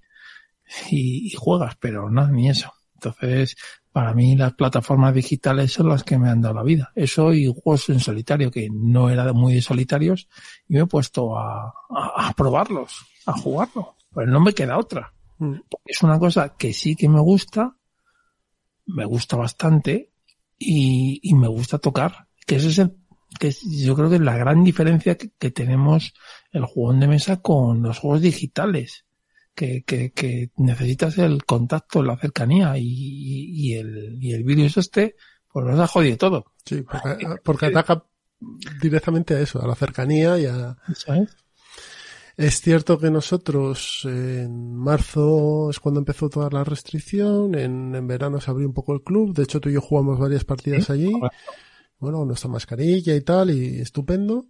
y, 0.89 1.27
y 1.27 1.31
juegas, 1.31 1.75
pero 1.79 2.09
nada, 2.09 2.31
ni 2.31 2.49
eso. 2.49 2.71
Entonces, 2.95 3.55
para 3.91 4.13
mí 4.13 4.36
las 4.36 4.53
plataformas 4.53 5.13
digitales 5.13 5.73
son 5.73 5.89
las 5.89 6.03
que 6.03 6.17
me 6.17 6.29
han 6.29 6.41
dado 6.41 6.55
la 6.55 6.63
vida. 6.63 6.91
Eso 6.95 7.33
y 7.33 7.45
juegos 7.47 7.89
en 7.89 7.99
solitario, 7.99 8.49
que 8.49 8.69
no 8.71 9.09
era 9.09 9.31
muy 9.33 9.53
de 9.55 9.62
solitarios, 9.62 10.27
y 10.67 10.75
me 10.75 10.81
he 10.81 10.86
puesto 10.88 11.38
a, 11.38 11.73
a, 11.89 12.29
a 12.29 12.33
probarlos, 12.33 13.05
a 13.25 13.33
jugarlo. 13.33 13.95
Pues 14.12 14.27
no 14.27 14.39
me 14.39 14.53
queda 14.53 14.77
otra. 14.77 15.13
Mm. 15.39 15.55
Es 15.86 16.01
una 16.01 16.17
cosa 16.19 16.55
que 16.57 16.73
sí 16.73 16.95
que 16.95 17.09
me 17.09 17.19
gusta, 17.19 17.75
me 18.86 19.05
gusta 19.05 19.38
bastante, 19.38 20.12
y, 20.57 21.19
y 21.23 21.36
me 21.36 21.47
gusta 21.47 21.77
tocar. 21.79 22.27
Que 22.45 22.55
ese 22.57 22.69
es 22.69 22.79
el, 22.79 22.95
que 23.39 23.47
es- 23.49 23.62
yo 23.83 23.95
creo 23.95 24.09
que 24.09 24.15
es 24.15 24.21
la 24.21 24.38
gran 24.38 24.63
diferencia 24.63 25.15
que, 25.17 25.31
que 25.38 25.51
tenemos 25.51 26.13
el 26.51 26.65
juego 26.65 26.93
de 26.93 27.07
mesa 27.07 27.41
con 27.41 27.81
los 27.81 27.99
juegos 27.99 28.21
digitales 28.21 29.05
que, 29.55 29.83
que, 29.83 30.11
que 30.11 30.51
necesitas 30.57 31.17
el 31.17 31.45
contacto, 31.45 32.03
la 32.03 32.17
cercanía 32.17 32.77
y, 32.77 32.83
y, 32.85 33.69
y 33.69 33.73
el, 33.75 34.17
y 34.21 34.33
el 34.33 34.43
vídeo 34.43 34.65
es 34.65 34.77
este, 34.77 35.15
pues 35.51 35.65
nos 35.65 35.79
ha 35.79 35.87
jodido 35.87 36.17
todo. 36.17 36.45
Sí, 36.65 36.81
porque, 36.81 37.27
porque 37.43 37.65
ataca 37.67 38.05
directamente 38.81 39.35
a 39.35 39.39
eso, 39.39 39.61
a 39.61 39.67
la 39.67 39.75
cercanía 39.75 40.37
y 40.39 40.45
a... 40.45 40.77
¿Sabes? 40.95 41.35
Es 42.35 42.61
cierto 42.61 42.97
que 42.97 43.11
nosotros 43.11 44.01
en 44.05 44.75
marzo 44.75 45.69
es 45.69 45.79
cuando 45.79 45.99
empezó 45.99 46.29
toda 46.29 46.49
la 46.49 46.63
restricción, 46.63 47.53
en, 47.53 47.93
en 47.93 48.07
verano 48.07 48.41
se 48.41 48.49
abrió 48.49 48.67
un 48.67 48.73
poco 48.73 48.93
el 48.93 49.03
club, 49.03 49.35
de 49.35 49.43
hecho 49.43 49.61
tú 49.61 49.69
y 49.69 49.73
yo 49.73 49.81
jugamos 49.81 50.17
varias 50.17 50.43
partidas 50.43 50.89
allí, 50.89 51.11
bueno, 51.99 52.17
con 52.17 52.27
nuestra 52.27 52.49
mascarilla 52.49 53.15
y 53.15 53.21
tal, 53.21 53.51
y 53.51 53.79
estupendo, 53.79 54.47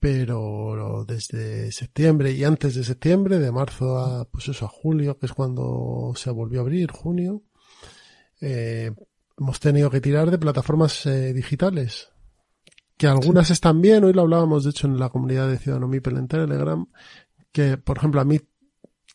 pero 0.00 1.04
desde 1.06 1.72
septiembre 1.72 2.32
y 2.32 2.44
antes 2.44 2.74
de 2.74 2.84
septiembre, 2.84 3.38
de 3.38 3.50
marzo 3.50 3.98
a, 3.98 4.24
pues 4.26 4.48
eso, 4.48 4.66
a 4.66 4.68
julio, 4.68 5.18
que 5.18 5.26
es 5.26 5.32
cuando 5.32 6.12
se 6.14 6.30
volvió 6.30 6.60
a 6.60 6.62
abrir, 6.62 6.90
junio, 6.92 7.42
eh, 8.40 8.92
hemos 9.36 9.60
tenido 9.60 9.90
que 9.90 10.00
tirar 10.00 10.30
de 10.30 10.38
plataformas 10.38 11.04
eh, 11.06 11.32
digitales. 11.32 12.10
Que 12.96 13.06
algunas 13.06 13.50
están 13.50 13.80
bien, 13.80 14.04
hoy 14.04 14.12
lo 14.12 14.22
hablábamos 14.22 14.64
de 14.64 14.70
hecho 14.70 14.86
en 14.86 14.98
la 14.98 15.08
comunidad 15.08 15.48
de 15.48 15.58
Ciudadano 15.58 15.88
Mipel 15.88 16.16
en 16.16 16.28
Telegram, 16.28 16.86
que 17.52 17.76
por 17.76 17.98
ejemplo 17.98 18.20
a 18.20 18.24
mí 18.24 18.40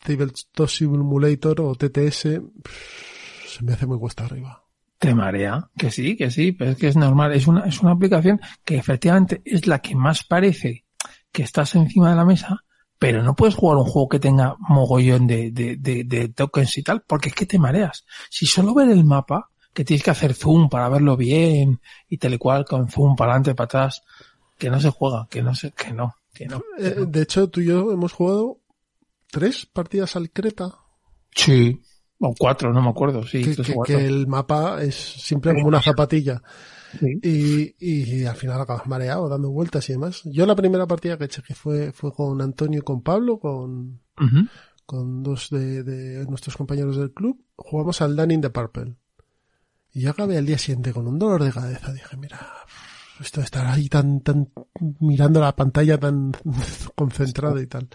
Tabletop 0.03 0.69
Simulator 0.69 1.61
o 1.61 1.75
TTS 1.75 2.39
pff, 2.63 3.57
se 3.57 3.63
me 3.63 3.73
hace 3.73 3.85
muy 3.85 3.99
cuesta 3.99 4.25
arriba. 4.25 4.62
Te 5.03 5.13
marea, 5.13 5.69
que 5.77 5.91
sí, 5.91 6.15
que 6.15 6.31
sí, 6.31 6.53
pero 6.53 6.71
es 6.71 6.77
que 6.77 6.87
es 6.87 6.95
normal. 6.95 7.33
Es 7.33 7.45
una, 7.47 7.65
es 7.65 7.81
una 7.81 7.91
aplicación 7.91 8.39
que 8.63 8.77
efectivamente 8.77 9.41
es 9.43 9.67
la 9.67 9.79
que 9.79 9.95
más 9.95 10.23
parece 10.23 10.85
que 11.31 11.43
estás 11.43 11.75
encima 11.75 12.09
de 12.11 12.15
la 12.15 12.23
mesa, 12.23 12.63
pero 12.99 13.21
no 13.21 13.35
puedes 13.35 13.55
jugar 13.55 13.77
un 13.79 13.83
juego 13.83 14.07
que 14.07 14.19
tenga 14.19 14.55
mogollón 14.59 15.27
de, 15.27 15.51
de, 15.51 15.75
de, 15.75 16.05
de 16.05 16.29
tokens 16.29 16.77
y 16.77 16.83
tal, 16.83 17.01
porque 17.01 17.27
es 17.29 17.35
que 17.35 17.45
te 17.45 17.59
mareas. 17.59 18.05
Si 18.29 18.45
solo 18.45 18.73
ver 18.73 18.89
el 18.89 19.03
mapa, 19.03 19.49
que 19.73 19.83
tienes 19.83 20.03
que 20.03 20.11
hacer 20.11 20.33
zoom 20.35 20.69
para 20.69 20.87
verlo 20.87 21.17
bien 21.17 21.81
y 22.07 22.17
tal 22.17 22.35
y 22.35 22.37
cual, 22.37 22.63
con 22.63 22.87
zoom 22.87 23.17
para 23.17 23.31
adelante, 23.31 23.55
para 23.55 23.65
atrás, 23.65 24.03
que 24.57 24.69
no 24.69 24.79
se 24.79 24.89
juega, 24.89 25.27
que 25.29 25.41
no 25.41 25.53
se, 25.53 25.71
que 25.73 25.91
no, 25.91 26.15
que 26.33 26.47
no. 26.47 26.61
que 26.77 26.87
Eh, 26.87 26.95
no. 26.99 27.05
de 27.05 27.21
hecho, 27.23 27.49
tú 27.49 27.59
y 27.59 27.65
yo 27.65 27.91
hemos 27.91 28.13
jugado 28.13 28.59
tres 29.29 29.65
partidas 29.65 30.15
al 30.15 30.29
Creta, 30.31 30.75
Sí, 31.35 31.81
o 32.19 32.33
cuatro, 32.37 32.71
no 32.73 32.81
me 32.81 32.89
acuerdo, 32.89 33.23
sí, 33.23 33.43
que, 33.43 33.75
que- 33.85 34.05
el 34.05 34.27
mapa 34.27 34.81
es 34.81 34.95
simple 34.95 35.53
como 35.53 35.67
una 35.67 35.81
zapatilla. 35.81 36.41
Sí. 36.99 37.19
Y, 37.23 37.75
y 37.79 38.25
al 38.25 38.35
final 38.35 38.61
acabas 38.61 38.85
mareado, 38.87 39.27
dando 39.27 39.49
vueltas 39.49 39.89
y 39.89 39.93
demás. 39.93 40.21
Yo 40.25 40.45
la 40.45 40.55
primera 40.55 40.85
partida 40.85 41.17
que 41.17 41.25
eché 41.25 41.41
que 41.41 41.55
fue, 41.55 41.91
fue 41.91 42.13
con 42.13 42.39
Antonio 42.41 42.79
y 42.79 42.83
con 42.83 43.01
Pablo, 43.01 43.39
con, 43.39 43.99
con 44.85 45.23
dos 45.23 45.49
de, 45.49 45.81
de 45.83 46.23
nuestros 46.27 46.55
compañeros 46.55 46.97
del 46.97 47.11
club, 47.11 47.43
jugamos 47.55 47.99
al 48.01 48.15
Danny 48.15 48.35
in 48.35 48.41
the 48.41 48.49
Purple. 48.51 48.95
Y 49.91 50.01
yo 50.01 50.11
acabé 50.11 50.37
al 50.37 50.45
día 50.45 50.57
siguiente 50.57 50.93
con 50.93 51.07
un 51.07 51.17
dolor 51.17 51.43
de 51.43 51.51
cabeza. 51.51 51.91
Dije, 51.93 52.15
mira, 52.17 52.39
esto 53.19 53.41
de 53.41 53.45
estar 53.45 53.65
ahí 53.65 53.89
tan, 53.89 54.21
tan, 54.21 54.49
mirando 54.99 55.39
la 55.41 55.55
pantalla 55.55 55.99
tan 55.99 56.31
concentrado 56.95 57.59
y 57.59 57.65
tal. 57.67 57.89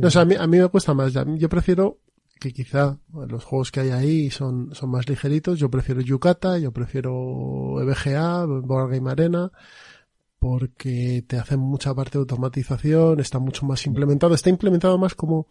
No, 0.00 0.08
o 0.08 0.10
sea, 0.10 0.22
a 0.22 0.24
mí, 0.24 0.34
a 0.36 0.46
mí 0.48 0.58
me 0.58 0.68
cuesta 0.68 0.94
más. 0.94 1.12
Yo 1.12 1.48
prefiero 1.48 2.00
que 2.38 2.52
quizá 2.52 2.98
los 3.28 3.44
juegos 3.44 3.70
que 3.72 3.80
hay 3.80 3.90
ahí 3.90 4.30
son, 4.30 4.74
son 4.74 4.90
más 4.90 5.08
ligeritos. 5.08 5.58
Yo 5.58 5.70
prefiero 5.70 6.00
Yucata, 6.00 6.58
yo 6.58 6.72
prefiero 6.72 7.80
E 7.80 7.84
EVGA, 7.84 8.44
Board 8.46 8.90
Game 8.92 9.10
Arena, 9.10 9.50
porque 10.38 11.24
te 11.26 11.38
hacen 11.38 11.60
mucha 11.60 11.94
parte 11.94 12.18
de 12.18 12.20
automatización, 12.22 13.20
está 13.20 13.38
mucho 13.38 13.64
más 13.66 13.84
implementado. 13.86 14.34
Está 14.34 14.50
implementado 14.50 14.98
más 14.98 15.14
como 15.14 15.46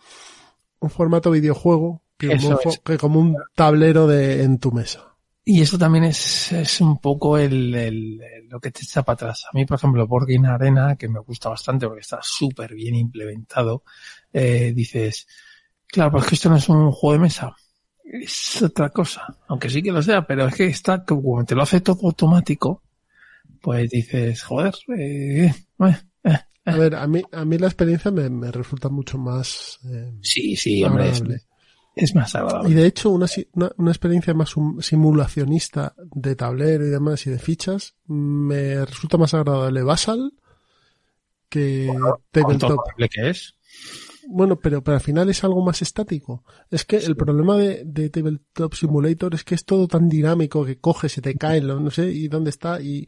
un 0.79 0.89
formato 0.89 1.31
videojuego 1.31 2.03
que 2.17 2.27
como, 2.37 2.49
un, 2.49 2.55
fo- 2.57 2.69
es. 2.69 2.79
que 2.79 2.97
como 2.97 3.19
un 3.19 3.35
tablero 3.55 4.07
de, 4.07 4.43
en 4.43 4.59
tu 4.59 4.71
mesa. 4.71 5.11
Y 5.47 5.61
eso 5.61 5.77
también 5.77 6.05
es, 6.05 6.51
es 6.53 6.81
un 6.81 6.99
poco 6.99 7.37
el, 7.37 7.73
el- 7.75 8.21
el- 8.21 8.47
lo 8.49 8.59
que 8.59 8.71
te 8.71 8.81
echa 8.83 9.03
para 9.03 9.13
atrás. 9.15 9.45
A 9.45 9.55
mí, 9.55 9.65
por 9.65 9.77
ejemplo, 9.77 10.07
Board 10.07 10.25
Game 10.27 10.47
Arena, 10.47 10.95
que 10.95 11.07
me 11.09 11.19
gusta 11.19 11.49
bastante 11.49 11.85
porque 11.87 12.01
está 12.01 12.19
súper 12.21 12.73
bien 12.73 12.95
implementado, 12.95 13.83
eh, 14.33 14.71
dices, 14.73 15.27
claro, 15.95 16.11
pues 16.11 16.25
que 16.27 16.35
esto 16.35 16.49
no 16.49 16.57
es 16.57 16.69
un 16.69 16.91
juego 16.91 17.13
de 17.13 17.19
mesa. 17.19 17.55
Es 18.03 18.61
otra 18.61 18.89
cosa. 18.89 19.25
Aunque 19.47 19.69
sí 19.69 19.81
que 19.81 19.91
lo 19.91 20.01
sea, 20.01 20.25
pero 20.27 20.47
es 20.47 20.55
que 20.55 20.67
está, 20.67 21.03
como 21.03 21.43
te 21.43 21.55
lo 21.55 21.63
hace 21.63 21.81
todo 21.81 21.97
automático, 22.03 22.83
pues 23.61 23.89
dices, 23.89 24.43
joder, 24.43 24.75
eh, 24.97 25.51
eh, 25.79 25.95
eh. 26.23 26.39
A 26.65 26.75
ver, 26.77 26.95
a 26.95 27.07
mí, 27.07 27.21
a 27.31 27.43
mí 27.45 27.57
la 27.57 27.67
experiencia 27.67 28.11
me, 28.11 28.29
me 28.29 28.51
resulta 28.51 28.89
mucho 28.89 29.17
más 29.17 29.79
eh, 29.91 30.13
sí, 30.21 30.55
sí, 30.55 30.83
hombre, 30.83 31.11
es, 31.95 32.13
más 32.15 32.33
Y 32.33 32.37
agradable. 32.37 32.75
de 32.75 32.85
hecho, 32.87 33.09
una, 33.09 33.25
una, 33.53 33.71
una 33.77 33.91
experiencia 33.91 34.33
más 34.33 34.55
um- 34.57 34.81
simulacionista 34.81 35.93
de 35.97 36.35
tablero 36.35 36.85
y 36.85 36.89
demás 36.89 37.25
y 37.25 37.29
de 37.31 37.39
fichas 37.39 37.95
me 38.07 38.83
resulta 38.85 39.17
más 39.17 39.33
agradable 39.33 39.81
Basal 39.83 40.31
que 41.49 41.89
Tabletop. 42.31 42.79
horrible 42.79 43.09
que 43.09 43.29
es. 43.29 43.55
Bueno, 44.27 44.57
pero, 44.57 44.83
pero 44.83 44.95
al 44.95 45.01
final 45.01 45.29
es 45.29 45.43
algo 45.43 45.63
más 45.63 45.81
estático. 45.81 46.43
Es 46.71 46.83
que 46.85 46.97
el 46.97 47.15
problema 47.15 47.57
de, 47.57 47.83
de 47.85 48.09
Tabletop 48.09 48.73
Simulator 48.73 49.35
es 49.35 49.43
que 49.43 49.55
es 49.55 49.65
todo 49.65 49.87
tan 49.87 50.09
dinámico 50.09 50.65
que 50.65 50.77
coge, 50.79 51.09
se 51.09 51.21
te 51.21 51.35
cae, 51.35 51.61
lo- 51.61 51.79
no 51.79 51.91
sé, 51.91 52.09
y 52.11 52.27
dónde 52.27 52.49
está, 52.49 52.81
y 52.81 53.05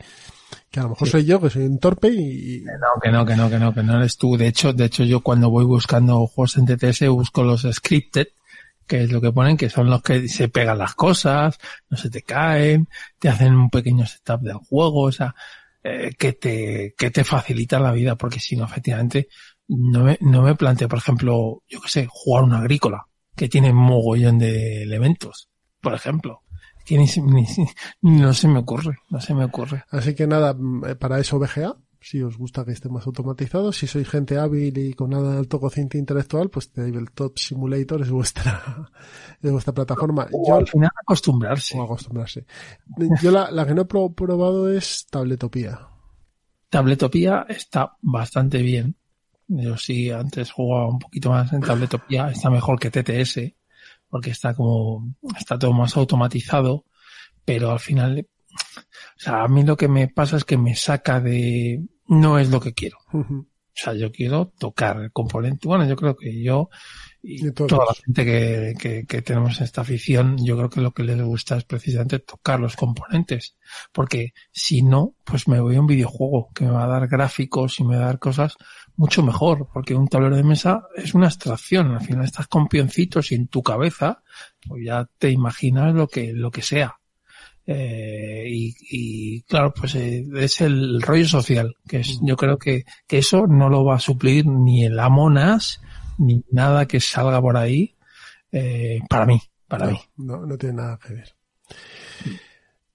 que 0.69 0.79
a 0.79 0.83
lo 0.83 0.89
mejor 0.89 1.07
Sí. 1.07 1.11
soy 1.13 1.25
yo, 1.25 1.41
que 1.41 1.49
soy 1.49 1.63
un 1.65 1.79
torpe 1.79 2.09
y, 2.09 2.57
y- 2.57 2.63
No, 2.65 3.01
que 3.01 3.11
no, 3.11 3.25
que 3.25 3.35
no, 3.35 3.49
que 3.49 3.57
no, 3.59 3.73
que 3.73 3.83
no 3.83 3.95
eres 3.97 4.17
tú. 4.17 4.37
De 4.37 4.47
hecho, 4.47 4.73
de 4.73 4.85
hecho 4.85 5.03
yo 5.03 5.21
cuando 5.21 5.49
voy 5.49 5.65
buscando 5.65 6.27
juegos 6.27 6.57
en 6.57 6.65
TTS 6.65 7.07
busco 7.09 7.43
los 7.43 7.67
scripted, 7.71 8.27
que 8.85 9.03
es 9.03 9.11
lo 9.11 9.19
que 9.19 9.31
ponen, 9.33 9.57
que 9.57 9.69
son 9.69 9.89
los 9.89 10.01
que 10.01 10.27
se 10.29 10.47
pegan 10.49 10.77
las 10.77 10.93
cosas, 10.95 11.57
no 11.89 11.97
se 11.97 12.09
te 12.09 12.21
caen, 12.21 12.87
te 13.19 13.27
hacen 13.29 13.53
un 13.55 13.69
pequeño 13.69 14.05
setup 14.05 14.41
del 14.41 14.57
juego, 14.57 15.01
o 15.01 15.11
sea, 15.11 15.35
eh, 15.83 16.11
que 16.17 16.33
te, 16.33 16.93
que 16.97 17.11
te 17.11 17.23
facilita 17.23 17.79
la 17.79 17.91
vida, 17.91 18.15
porque 18.15 18.39
si 18.39 18.55
no, 18.55 18.63
efectivamente, 18.65 19.27
no 19.67 20.03
me, 20.03 20.17
no 20.21 20.41
me 20.41 20.55
planteo, 20.55 20.87
por 20.87 20.99
ejemplo, 20.99 21.63
yo 21.67 21.81
qué 21.81 21.89
sé, 21.89 22.07
jugar 22.09 22.43
una 22.43 22.59
agrícola, 22.59 23.07
que 23.35 23.49
tiene 23.49 23.73
mogollón 23.73 24.39
de 24.39 24.83
elementos, 24.83 25.49
por 25.81 25.93
ejemplo. 25.93 26.41
Que 26.85 26.97
ni, 26.97 27.05
ni- 27.25 27.45
no 28.01 28.33
se 28.33 28.47
me 28.47 28.59
ocurre, 28.59 28.97
no 29.09 29.19
se 29.19 29.33
me 29.33 29.43
ocurre. 29.43 29.83
Así 29.89 30.15
que 30.15 30.25
nada, 30.25 30.53
mm, 30.57 30.95
para 30.99 31.19
eso 31.19 31.37
VGA, 31.37 31.75
si 31.99 32.21
os 32.21 32.37
gusta 32.37 32.63
que 32.63 32.71
esté 32.71 32.87
más 32.87 33.05
automatizado, 33.07 33.73
si 33.73 33.87
sois 33.87 34.07
gente 34.07 34.37
hábil 34.37 34.77
y 34.77 34.93
con 34.93 35.09
nada 35.09 35.33
de 35.33 35.37
alto 35.39 35.59
cociente 35.59 35.97
intelectual, 35.97 36.49
pues 36.49 36.71
Tabletop 36.71 37.37
Simulator 37.37 38.01
es 38.03 38.09
vuestra, 38.09 38.89
es 39.41 39.51
vuestra 39.51 39.73
plataforma. 39.73 40.27
O 40.31 40.47
Yo, 40.47 40.55
al 40.55 40.67
final 40.67 40.91
acostumbrarse. 41.01 41.77
o 41.77 41.83
acostumbrarse. 41.83 42.45
Yo 43.21 43.31
la, 43.31 43.51
la 43.51 43.65
que 43.67 43.73
no 43.73 43.81
he 43.81 43.85
pro- 43.85 44.13
probado 44.13 44.71
es 44.71 45.07
Tabletopía. 45.09 45.89
Tabletopía 46.69 47.45
está 47.49 47.97
bastante 48.01 48.61
bien. 48.61 48.95
Yo 49.47 49.77
sí, 49.77 50.11
antes 50.11 50.51
jugaba 50.51 50.87
un 50.87 50.99
poquito 50.99 51.29
más 51.29 51.51
en 51.53 51.61
Tabletopía, 51.61 52.29
está 52.29 52.49
mejor 52.49 52.79
que 52.79 52.91
TTS, 52.91 53.53
porque 54.09 54.31
está 54.31 54.53
como, 54.53 55.15
está 55.37 55.57
todo 55.57 55.73
más 55.73 55.95
automatizado, 55.95 56.85
pero 57.45 57.71
al 57.71 57.79
final, 57.79 58.27
o 58.51 59.19
sea, 59.19 59.43
a 59.43 59.47
mí 59.47 59.63
lo 59.63 59.77
que 59.77 59.87
me 59.87 60.09
pasa 60.09 60.37
es 60.37 60.43
que 60.43 60.57
me 60.57 60.75
saca 60.75 61.21
de, 61.21 61.81
no 62.07 62.39
es 62.39 62.49
lo 62.49 62.59
que 62.59 62.73
quiero. 62.73 62.97
O 63.13 63.79
sea, 63.79 63.93
yo 63.93 64.11
quiero 64.11 64.51
tocar 64.57 64.99
el 64.99 65.11
componente. 65.11 65.67
Bueno, 65.67 65.87
yo 65.87 65.95
creo 65.95 66.15
que 66.15 66.41
yo 66.41 66.69
y 67.21 67.45
Y 67.45 67.51
toda 67.51 67.85
la 67.85 67.93
gente 67.93 68.25
que, 68.25 68.73
que, 68.79 69.05
que 69.05 69.21
tenemos 69.21 69.59
esta 69.61 69.81
afición, 69.81 70.37
yo 70.43 70.55
creo 70.55 70.69
que 70.69 70.81
lo 70.81 70.93
que 70.93 71.03
les 71.03 71.21
gusta 71.21 71.57
es 71.57 71.65
precisamente 71.65 72.19
tocar 72.19 72.59
los 72.59 72.75
componentes. 72.75 73.55
Porque 73.91 74.33
si 74.51 74.81
no, 74.81 75.13
pues 75.23 75.47
me 75.47 75.59
voy 75.59 75.75
a 75.75 75.81
un 75.81 75.87
videojuego 75.87 76.49
que 76.55 76.65
me 76.65 76.71
va 76.71 76.85
a 76.85 76.87
dar 76.87 77.07
gráficos 77.07 77.79
y 77.79 77.83
me 77.83 77.97
va 77.97 78.03
a 78.03 78.05
dar 78.07 78.19
cosas 78.19 78.55
mucho 78.97 79.23
mejor. 79.23 79.69
Porque 79.73 79.95
un 79.95 80.07
tablero 80.07 80.35
de 80.35 80.43
mesa 80.43 80.87
es 80.95 81.13
una 81.13 81.27
abstracción. 81.27 81.91
Al 81.91 82.01
final 82.01 82.25
estás 82.25 82.47
con 82.47 82.67
pioncitos 82.67 83.31
y 83.31 83.35
en 83.35 83.47
tu 83.47 83.63
cabeza, 83.63 84.21
pues 84.67 84.83
ya 84.85 85.07
te 85.17 85.31
imaginas 85.31 85.93
lo 85.93 86.07
que, 86.07 86.33
lo 86.33 86.51
que 86.51 86.61
sea. 86.61 86.99
Eh, 87.69 88.45
y, 88.47 88.75
y 88.89 89.41
claro, 89.41 89.73
pues 89.73 89.95
eh, 89.95 90.25
es 90.35 90.61
el 90.61 91.01
rollo 91.01 91.27
social, 91.27 91.75
que 91.85 91.99
es, 91.99 92.17
yo 92.21 92.37
creo 92.37 92.57
que, 92.57 92.85
que 93.05 93.17
eso 93.17 93.45
no 93.45 93.67
lo 93.67 93.83
va 93.83 93.95
a 93.95 93.99
suplir 93.99 94.47
ni 94.47 94.85
el 94.85 94.97
Amonas, 94.97 95.81
ni 96.17 96.41
nada 96.49 96.85
que 96.85 97.01
salga 97.01 97.41
por 97.41 97.57
ahí, 97.57 97.97
eh, 98.53 99.01
para 99.09 99.25
mí, 99.25 99.41
para 99.67 99.87
mí. 99.87 99.99
No, 100.15 100.45
no 100.45 100.57
tiene 100.57 100.75
nada 100.75 100.97
que 100.97 101.13
ver. 101.13 101.35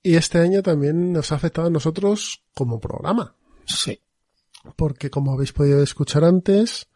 Y 0.03 0.17
este 0.17 0.39
año 0.39 0.63
también 0.63 1.13
nos 1.13 1.31
ha 1.33 1.37
afectado 1.37 1.69
a 1.69 1.71
nosotros 1.71 2.43
como 2.55 2.81
programa. 2.81 3.37
Sí. 3.67 4.01
Porque 4.77 5.11
como 5.11 5.33
habéis 5.33 5.53
podido 5.53 5.83
escuchar 5.83 6.25
antes, 6.25 6.89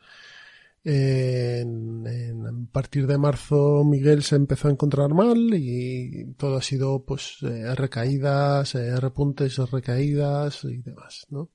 en, 0.84 2.06
en- 2.06 2.46
a 2.46 2.72
partir 2.72 3.06
de 3.06 3.18
marzo 3.18 3.82
Miguel 3.84 4.22
se 4.22 4.36
empezó 4.36 4.68
a 4.68 4.70
encontrar 4.70 5.12
mal 5.14 5.52
y 5.54 6.34
todo 6.36 6.56
ha 6.58 6.62
sido 6.62 7.04
pues 7.04 7.38
eh, 7.42 7.74
recaídas, 7.74 8.74
eh, 8.76 8.94
repuntes, 9.00 9.56
recaídas 9.70 10.62
y 10.64 10.78
demás, 10.82 11.26
¿no? 11.30 11.50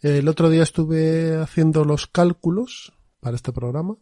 El 0.00 0.28
otro 0.28 0.50
día 0.50 0.62
estuve 0.62 1.36
haciendo 1.36 1.84
los 1.84 2.06
cálculos 2.06 2.92
para 3.20 3.36
este 3.36 3.52
programa 3.52 3.96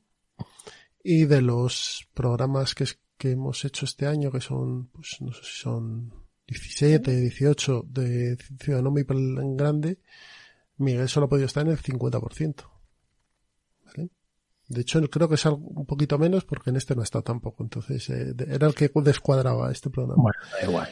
y 1.02 1.24
de 1.26 1.40
los 1.40 2.08
programas 2.12 2.74
que, 2.74 2.84
que 3.16 3.30
hemos 3.32 3.64
hecho 3.64 3.84
este 3.84 4.06
año, 4.06 4.30
que 4.32 4.40
son, 4.40 4.88
pues 4.88 5.16
no 5.20 5.32
sé 5.32 5.40
si 5.44 5.60
son 5.62 6.12
17, 6.46 7.16
18 7.16 7.84
de 7.88 8.36
Ciudad 8.60 8.82
Mipel 8.82 9.38
en 9.38 9.56
grande, 9.56 9.98
Miguel 10.78 11.08
solo 11.08 11.26
ha 11.26 11.28
podido 11.28 11.46
estar 11.46 11.64
en 11.64 11.72
el 11.72 11.78
50%. 11.78 12.54
¿Vale? 13.86 14.10
De 14.68 14.80
hecho, 14.80 15.00
creo 15.10 15.28
que 15.28 15.34
es 15.34 15.46
algo 15.46 15.58
un 15.58 15.86
poquito 15.86 16.18
menos 16.18 16.44
porque 16.44 16.70
en 16.70 16.76
este 16.76 16.94
no 16.96 17.02
estado 17.02 17.24
tampoco. 17.24 17.62
Entonces, 17.62 18.08
eh, 18.10 18.34
era 18.48 18.66
el 18.66 18.74
que 18.74 18.90
descuadraba 18.94 19.70
este 19.70 19.90
programa. 19.90 20.22
Bueno, 20.22 20.38
da 20.60 20.66
igual. 20.68 20.88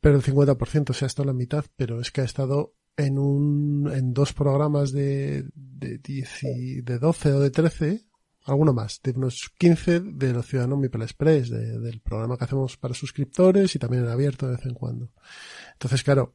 Pero 0.00 0.16
el 0.16 0.22
50%, 0.22 0.90
o 0.90 0.94
sea, 0.94 1.06
ha 1.06 1.08
estado 1.08 1.26
la 1.26 1.32
mitad, 1.32 1.64
pero 1.76 2.00
es 2.00 2.10
que 2.10 2.22
ha 2.22 2.24
estado 2.24 2.74
en 2.96 3.18
un, 3.18 3.90
en 3.94 4.12
dos 4.12 4.32
programas 4.32 4.90
de, 4.92 5.44
de 5.54 5.98
10 5.98 6.42
y- 6.42 6.80
de 6.82 6.98
12 6.98 7.32
o 7.32 7.40
de 7.40 7.50
13, 7.50 8.04
alguno 8.44 8.72
más, 8.74 9.00
de 9.04 9.12
unos 9.12 9.52
15 9.56 10.00
de 10.00 10.32
los 10.32 10.44
Ciudadanos 10.46 10.78
Mipel 10.80 11.02
Express, 11.02 11.48
de- 11.50 11.78
del 11.78 12.00
programa 12.00 12.36
que 12.36 12.44
hacemos 12.44 12.76
para 12.76 12.92
suscriptores 12.94 13.74
y 13.76 13.78
también 13.78 14.02
en 14.02 14.10
abierto 14.10 14.46
de 14.48 14.56
vez 14.56 14.66
en 14.66 14.74
cuando. 14.74 15.10
Entonces, 15.74 16.02
claro, 16.02 16.34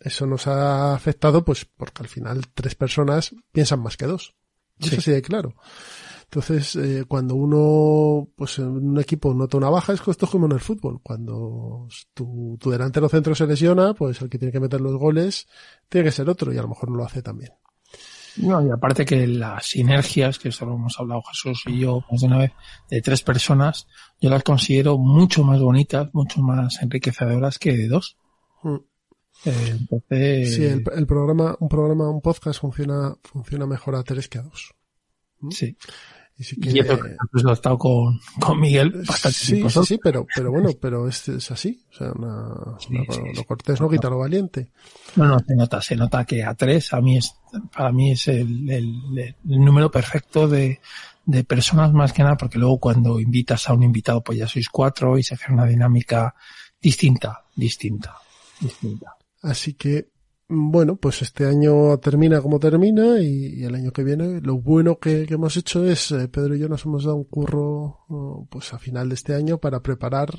eso 0.00 0.26
nos 0.26 0.46
ha 0.46 0.94
afectado 0.94 1.44
pues 1.44 1.64
porque 1.64 2.02
al 2.02 2.08
final 2.08 2.46
tres 2.54 2.74
personas 2.74 3.34
piensan 3.52 3.80
más 3.80 3.96
que 3.96 4.06
dos. 4.06 4.34
Eso 4.78 5.00
Sí. 5.00 5.10
de 5.10 5.22
claro. 5.22 5.54
Entonces, 6.24 6.76
eh, 6.76 7.04
cuando 7.08 7.34
uno, 7.34 8.28
pues 8.36 8.58
en 8.58 8.68
un 8.68 9.00
equipo 9.00 9.32
nota 9.32 9.56
una 9.56 9.70
baja, 9.70 9.94
es 9.94 10.02
que 10.02 10.10
esto 10.10 10.26
es 10.26 10.30
como 10.30 10.44
en 10.44 10.52
el 10.52 10.60
fútbol. 10.60 11.00
Cuando 11.02 11.88
tu, 12.12 12.58
tu 12.60 12.70
delantero 12.70 13.08
centro 13.08 13.34
se 13.34 13.46
lesiona, 13.46 13.94
pues 13.94 14.20
el 14.20 14.28
que 14.28 14.38
tiene 14.38 14.52
que 14.52 14.60
meter 14.60 14.80
los 14.80 14.96
goles 14.96 15.48
tiene 15.88 16.04
que 16.04 16.12
ser 16.12 16.28
otro 16.28 16.52
y 16.52 16.58
a 16.58 16.62
lo 16.62 16.68
mejor 16.68 16.90
no 16.90 16.98
lo 16.98 17.04
hace 17.04 17.22
también. 17.22 17.52
No, 18.36 18.64
y 18.64 18.70
aparte 18.70 19.04
que 19.04 19.26
las 19.26 19.66
sinergias, 19.66 20.38
que 20.38 20.50
eso 20.50 20.64
lo 20.66 20.74
hemos 20.74 21.00
hablado 21.00 21.22
Jesús 21.22 21.62
y 21.66 21.80
yo 21.80 22.04
más 22.10 22.20
de 22.20 22.26
una 22.26 22.38
vez, 22.38 22.52
de 22.90 23.00
tres 23.00 23.22
personas, 23.22 23.88
yo 24.20 24.30
las 24.30 24.44
considero 24.44 24.96
mucho 24.98 25.42
más 25.42 25.60
bonitas, 25.60 26.08
mucho 26.12 26.40
más 26.42 26.80
enriquecedoras 26.82 27.58
que 27.58 27.76
de 27.76 27.88
dos. 27.88 28.16
Mm. 28.62 28.76
Eh, 29.44 29.76
entonces, 29.78 30.54
Sí, 30.56 30.64
el, 30.64 30.84
el 30.94 31.06
programa, 31.06 31.56
un 31.60 31.68
programa, 31.68 32.10
un 32.10 32.20
podcast 32.20 32.60
funciona, 32.60 33.14
funciona 33.22 33.66
mejor 33.66 33.94
a 33.96 34.02
tres 34.02 34.28
que 34.28 34.38
a 34.38 34.42
dos. 34.42 34.74
sí. 35.50 35.76
Y 36.40 36.44
sí 36.44 36.60
que, 36.60 36.70
Y 36.70 36.78
eso 36.78 36.96
que 37.00 37.16
pues, 37.32 37.42
lo 37.42 37.50
he 37.50 37.54
estado 37.54 37.76
con, 37.78 38.20
con 38.40 38.60
Miguel 38.60 38.92
bastante 39.04 39.36
sí, 39.36 39.52
tiempo 39.54 39.70
sí, 39.70 39.80
sí, 39.94 39.98
pero, 40.00 40.24
pero 40.32 40.52
bueno, 40.52 40.70
pero 40.80 41.08
es, 41.08 41.28
es 41.28 41.50
así. 41.50 41.84
O 41.90 41.94
sea, 41.96 42.12
una- 42.12 42.78
Sí, 42.78 42.94
una- 42.94 43.12
sí, 43.12 43.20
lo 43.34 43.42
cortés 43.44 43.80
no 43.80 43.88
quita 43.90 44.08
lo 44.08 44.18
valiente. 44.18 44.70
No, 45.16 45.24
no, 45.24 45.40
se 45.40 45.56
nota, 45.56 45.82
se 45.82 45.96
nota 45.96 46.24
que 46.24 46.44
a 46.44 46.54
tres 46.54 46.92
a 46.92 47.00
mí 47.00 47.16
es, 47.16 47.34
para 47.74 47.90
mí 47.90 48.12
es 48.12 48.28
el, 48.28 48.70
el- 48.70 49.18
el 49.18 49.34
número 49.64 49.90
perfecto 49.90 50.46
de, 50.46 50.78
de 51.26 51.42
personas 51.42 51.92
más 51.92 52.12
que 52.12 52.22
nada, 52.22 52.36
porque 52.36 52.58
luego 52.60 52.78
cuando 52.78 53.18
invitas 53.18 53.68
a 53.68 53.72
un 53.74 53.82
invitado, 53.82 54.22
pues 54.22 54.38
ya 54.38 54.46
sois 54.46 54.68
cuatro 54.68 55.18
y 55.18 55.24
se 55.24 55.34
hace 55.34 55.52
una 55.52 55.66
dinámica 55.66 56.36
distinta, 56.80 57.46
distinta, 57.56 58.14
distinta. 58.60 59.16
Así 59.42 59.74
que, 59.74 60.10
bueno, 60.48 60.96
pues 60.96 61.22
este 61.22 61.46
año 61.46 61.98
termina 61.98 62.40
como 62.40 62.58
termina 62.58 63.20
y, 63.20 63.64
el 63.64 63.74
año 63.74 63.92
que 63.92 64.04
viene 64.04 64.40
lo 64.40 64.58
bueno 64.58 64.98
que, 64.98 65.26
hemos 65.28 65.56
hecho 65.56 65.84
es, 65.84 66.10
eh, 66.12 66.28
Pedro 66.28 66.56
y 66.56 66.58
yo 66.58 66.68
nos 66.68 66.84
hemos 66.84 67.04
dado 67.04 67.16
un 67.16 67.24
curro 67.24 68.00
oh, 68.08 68.46
pues 68.50 68.72
a 68.72 68.78
final 68.78 69.08
de 69.08 69.14
este 69.14 69.34
año 69.34 69.58
para 69.58 69.80
preparar 69.80 70.30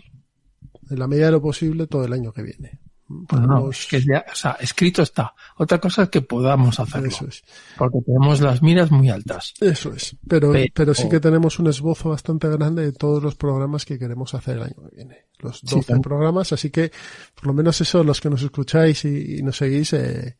en 0.90 1.00
la 1.00 1.08
medida 1.08 1.28
de 1.28 1.32
lo 1.34 1.42
posible 1.42 1.88
todo 1.88 2.06
el 2.06 2.14
año 2.14 2.34
que 2.34 2.44
viene. 2.44 2.80
Bueno, 3.12 3.48
no, 3.48 3.54
Tenemos- 3.56 3.80
es 3.80 3.88
que 3.88 4.02
ya, 4.02 4.24
o 4.32 4.36
sea, 4.36 4.52
escrito 4.62 5.02
está. 5.02 5.34
Otra 5.58 5.80
cosa 5.80 6.04
es 6.04 6.10
que 6.10 6.22
podamos 6.22 6.80
hacerlo, 6.80 7.08
Eso 7.08 7.28
es. 7.28 7.44
porque 7.76 7.98
tenemos 8.06 8.40
las 8.40 8.62
miras 8.62 8.92
muy 8.92 9.10
altas. 9.10 9.54
Eso 9.60 9.92
es. 9.94 10.16
Pero, 10.28 10.52
Pero- 10.52 10.66
pero 10.76 10.94
sí 10.94 11.10
que 11.10 11.20
tenemos 11.20 11.58
un 11.58 11.68
esbozo 11.68 12.10
bastante 12.10 12.48
grande 12.48 12.84
de 12.84 12.92
todos 12.94 13.24
los 13.24 13.34
programas 13.36 13.84
que 13.84 13.98
queremos 13.98 14.34
hacer 14.36 14.58
el 14.58 14.64
año 14.64 14.76
que 14.90 14.96
viene. 14.96 15.26
Los 15.40 15.60
Sí, 15.60 15.68
12 15.76 15.88
claro. 15.88 16.02
programas, 16.04 16.54
así 16.54 16.70
que 16.70 16.92
por 17.34 17.48
lo 17.48 17.54
menos 17.54 17.82
eso, 17.82 18.04
los 18.04 18.22
que 18.22 18.30
nos 18.30 18.44
escucháis 18.44 19.04
y, 19.06 19.38
y 19.40 19.42
nos 19.42 19.58
seguís, 19.58 19.94
eh, 19.94 20.38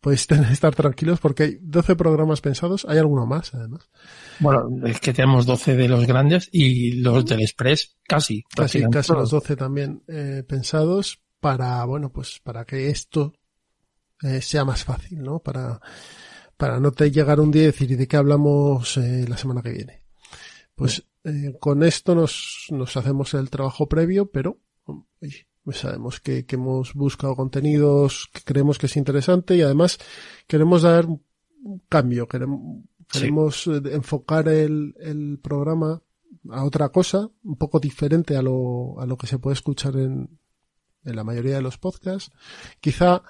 podéis 0.00 0.26
estar 0.60 0.74
tranquilos 0.74 1.18
porque 1.20 1.42
hay 1.42 1.58
12 1.60 1.96
programas 1.96 2.40
pensados, 2.40 2.84
hay 2.88 2.98
alguno 2.98 3.26
más 3.26 3.52
además. 3.54 3.88
Bueno, 4.40 4.68
es 4.86 5.00
que 5.00 5.12
tenemos 5.12 5.44
12 5.46 5.74
de 5.76 5.88
los 5.88 6.06
grandes 6.06 6.48
y 6.52 7.00
los 7.00 7.24
del 7.24 7.40
Express 7.40 7.96
casi. 8.06 8.44
Casi, 8.54 8.82
casi 8.90 9.12
los 9.12 9.30
12 9.30 9.56
también 9.56 10.02
eh, 10.06 10.44
pensados 10.46 11.20
para, 11.42 11.84
bueno, 11.86 12.12
pues 12.12 12.38
para 12.38 12.64
que 12.64 12.88
esto 12.88 13.34
eh, 14.22 14.40
sea 14.40 14.64
más 14.64 14.84
fácil, 14.84 15.20
¿no? 15.24 15.40
Para, 15.40 15.80
para 16.56 16.78
no 16.78 16.92
te 16.92 17.10
llegar 17.10 17.40
un 17.40 17.50
día 17.50 17.64
y 17.64 17.66
decir, 17.66 17.90
¿y 17.90 17.96
de 17.96 18.06
qué 18.06 18.16
hablamos 18.16 18.96
eh, 18.96 19.26
la 19.28 19.36
semana 19.36 19.60
que 19.60 19.72
viene? 19.72 20.04
Pues 20.76 21.04
eh, 21.24 21.56
con 21.58 21.82
esto 21.82 22.14
nos, 22.14 22.68
nos 22.70 22.96
hacemos 22.96 23.34
el 23.34 23.50
trabajo 23.50 23.88
previo, 23.88 24.30
pero 24.30 24.60
oye, 25.20 25.48
pues 25.64 25.78
sabemos 25.78 26.20
que, 26.20 26.46
que 26.46 26.54
hemos 26.54 26.94
buscado 26.94 27.34
contenidos 27.34 28.30
que 28.32 28.42
creemos 28.44 28.78
que 28.78 28.86
es 28.86 28.96
interesante 28.96 29.56
y 29.56 29.62
además 29.62 29.98
queremos 30.46 30.82
dar 30.82 31.06
un 31.06 31.82
cambio, 31.88 32.28
queremos, 32.28 32.84
queremos 33.10 33.66
eh, 33.66 33.82
enfocar 33.90 34.46
el, 34.46 34.94
el 35.00 35.40
programa 35.42 36.00
a 36.50 36.64
otra 36.64 36.90
cosa, 36.90 37.28
un 37.42 37.56
poco 37.56 37.80
diferente 37.80 38.36
a 38.36 38.42
lo, 38.42 39.00
a 39.00 39.06
lo 39.06 39.16
que 39.16 39.26
se 39.26 39.40
puede 39.40 39.54
escuchar 39.54 39.96
en, 39.96 40.38
en 41.04 41.16
la 41.16 41.24
mayoría 41.24 41.56
de 41.56 41.62
los 41.62 41.78
podcasts. 41.78 42.30
Quizá 42.80 43.22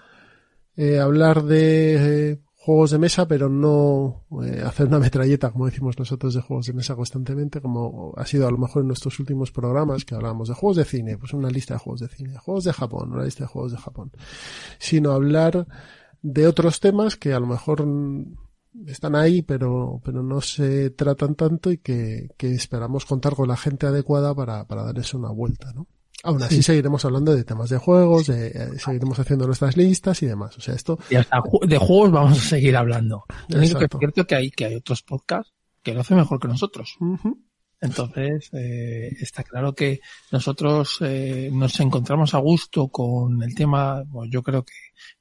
eh, 0.77 0.99
hablar 0.99 1.43
de 1.45 2.31
eh, 2.31 2.39
juegos 2.65 2.93
de 2.93 2.99
mesa, 2.99 3.27
pero 3.27 3.49
no 3.49 4.25
eh, 4.45 4.63
hacer 4.65 4.87
una 4.87 4.99
metralleta, 5.01 5.51
como 5.51 5.67
decimos 5.67 5.99
nosotros, 5.99 6.33
de 6.35 6.41
juegos 6.41 6.67
de 6.67 6.73
mesa 6.73 6.95
constantemente, 6.95 7.61
como 7.61 8.15
ha 8.17 8.25
sido 8.25 8.47
a 8.47 8.51
lo 8.51 8.59
mejor 8.59 8.83
en 8.83 8.89
nuestros 8.89 9.19
últimos 9.19 9.51
programas 9.51 10.05
que 10.05 10.15
hablábamos 10.15 10.49
de 10.49 10.55
juegos 10.55 10.77
de 10.77 10.85
cine, 10.85 11.19
pues 11.19 11.33
una 11.33 11.51
lista 11.51 11.75
de 11.75 11.81
juegos 11.81 12.01
de 12.01 12.09
cine, 12.09 12.39
juegos 12.39 12.65
de 12.65 12.73
Japón, 12.73 13.13
una 13.13 13.25
lista 13.25 13.45
de 13.45 13.49
juegos 13.49 13.73
de 13.73 13.79
Japón, 13.79 14.13
sino 14.79 15.11
hablar 15.11 15.67
de 16.23 16.47
otros 16.47 16.79
temas 16.79 17.17
que 17.17 17.33
a 17.33 17.41
lo 17.41 17.49
mejor 17.49 17.85
están 18.87 19.17
ahí, 19.17 19.43
pero, 19.43 20.01
pero 20.05 20.23
no 20.23 20.41
se 20.41 20.91
tratan 20.91 21.35
tanto 21.35 21.71
y 21.73 21.79
que, 21.79 22.31
que 22.37 22.55
esperamos 22.55 23.05
contar 23.07 23.35
con 23.35 23.49
la 23.49 23.57
gente 23.57 23.87
adecuada 23.87 24.35
para, 24.35 24.67
para 24.67 24.85
darles 24.85 25.13
una 25.15 25.31
vuelta, 25.31 25.73
¿no? 25.75 25.89
Aún 26.25 26.43
así 26.43 26.57
Sí. 26.57 26.63
seguiremos 26.63 27.05
hablando 27.05 27.35
de 27.35 27.45
temas 27.45 27.69
de 27.71 27.79
juegos, 27.79 28.27
de, 28.29 28.49
eh, 28.49 28.79
seguiremos 28.79 29.19
haciendo 29.19 29.47
nuestras 29.47 29.77
listas 29.77 30.23
y 30.23 30.27
demás. 30.27 30.57
O 30.57 30.61
sea, 30.61 30.75
esto 30.75 30.99
Y 31.11 31.17
hasta 31.17 31.43
de 31.67 31.79
juegos 31.79 32.13
vamos 32.13 32.39
a 32.39 32.41
seguir 32.41 32.77
hablando. 32.77 33.25
Lo 33.49 33.59
único 33.59 33.79
que 33.79 33.87
es 33.87 33.91
cierto 33.99 34.27
que 34.27 34.35
hay, 34.35 34.51
que 34.51 34.67
hay 34.67 34.75
otros 34.77 35.03
podcasts 35.03 35.53
que 35.83 35.95
lo 35.95 36.01
hacen 36.03 36.17
mejor 36.19 36.39
que 36.39 36.49
nosotros. 36.49 36.97
Entonces, 37.81 38.49
eh, 38.53 39.11
está 39.21 39.43
claro 39.43 39.75
que 39.75 39.99
nosotros 40.31 40.99
eh, 41.01 41.51
nos 41.53 41.81
encontramos 41.81 42.33
a 42.35 42.39
gusto 42.39 42.89
con 42.89 43.43
el 43.43 43.55
tema, 43.57 44.05
pues 44.09 44.31
yo 44.31 44.43
creo 44.45 44.65
que 44.65 44.73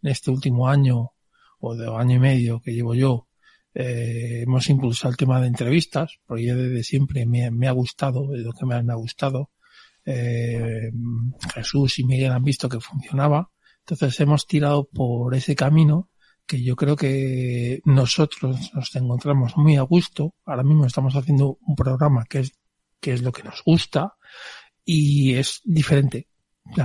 en 0.03 0.11
este 0.11 0.29
último 0.29 0.67
año 0.67 1.13
o 1.59 1.75
de 1.75 1.87
año 1.87 2.17
y 2.17 2.19
medio 2.19 2.61
que 2.61 2.73
llevo 2.73 2.93
yo, 2.93 3.27
eh, 3.73 4.41
hemos 4.43 4.69
impulsado 4.69 5.09
el 5.09 5.17
tema 5.17 5.41
de 5.41 5.47
entrevistas, 5.47 6.19
porque 6.27 6.45
yo 6.45 6.55
desde 6.55 6.83
siempre 6.83 7.25
me, 7.25 7.49
me 7.49 7.67
ha 7.67 7.71
gustado, 7.71 8.35
es 8.35 8.41
lo 8.41 8.53
que 8.53 8.65
más 8.67 8.83
me 8.83 8.93
ha 8.93 8.97
gustado. 8.97 9.49
Eh, 10.05 10.91
Jesús 11.53 11.99
y 11.99 12.03
Miguel 12.03 12.31
han 12.31 12.43
visto 12.43 12.67
que 12.69 12.79
funcionaba, 12.79 13.51
entonces 13.79 14.19
hemos 14.19 14.47
tirado 14.47 14.87
por 14.91 15.35
ese 15.35 15.55
camino 15.55 16.09
que 16.45 16.61
yo 16.63 16.75
creo 16.75 16.95
que 16.95 17.81
nosotros 17.85 18.71
nos 18.73 18.95
encontramos 18.95 19.55
muy 19.57 19.77
a 19.77 19.83
gusto. 19.83 20.33
Ahora 20.45 20.63
mismo 20.63 20.85
estamos 20.85 21.15
haciendo 21.15 21.57
un 21.65 21.75
programa 21.75 22.25
que 22.25 22.39
es, 22.39 22.51
que 22.99 23.13
es 23.13 23.21
lo 23.21 23.31
que 23.31 23.43
nos 23.43 23.63
gusta 23.63 24.15
y 24.83 25.35
es 25.35 25.61
diferente. 25.63 26.27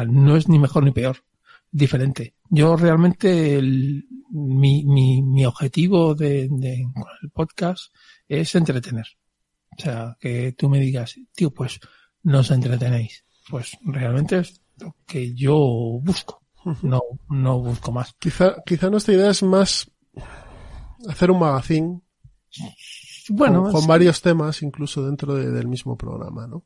No 0.08 0.36
es 0.36 0.48
ni 0.48 0.58
mejor 0.58 0.84
ni 0.84 0.92
peor, 0.92 1.24
diferente. 1.70 2.34
Yo 2.48 2.76
realmente 2.76 3.60
mi, 4.30 4.84
mi, 4.84 5.44
objetivo 5.44 6.14
de, 6.14 6.48
de- 6.50 6.86
con 6.94 7.04
el 7.22 7.30
podcast 7.30 7.92
es 8.28 8.54
entretener. 8.54 9.06
O 9.76 9.82
sea, 9.82 10.16
que 10.20 10.52
tú 10.52 10.68
me 10.68 10.80
digas, 10.80 11.16
tío, 11.34 11.50
pues 11.52 11.80
nos 12.26 12.50
entretenéis. 12.50 13.24
Pues 13.48 13.76
realmente 13.84 14.38
es 14.38 14.60
lo 14.78 14.96
que 15.06 15.32
yo 15.34 15.56
busco. 16.02 16.42
No, 16.82 17.00
no 17.28 17.60
busco 17.60 17.92
más. 17.92 18.12
Quizá, 18.18 18.56
quizá 18.66 18.90
nuestra 18.90 19.14
idea 19.14 19.30
es 19.30 19.42
más 19.44 19.88
hacer 21.08 21.30
un 21.30 21.38
magazine 21.38 22.00
Bueno, 23.28 23.62
con, 23.64 23.72
con 23.72 23.82
sí. 23.82 23.88
varios 23.88 24.20
temas 24.20 24.62
incluso 24.62 25.04
dentro 25.06 25.34
de- 25.34 25.50
del 25.52 25.68
mismo 25.68 25.96
programa, 25.96 26.46
¿no? 26.48 26.64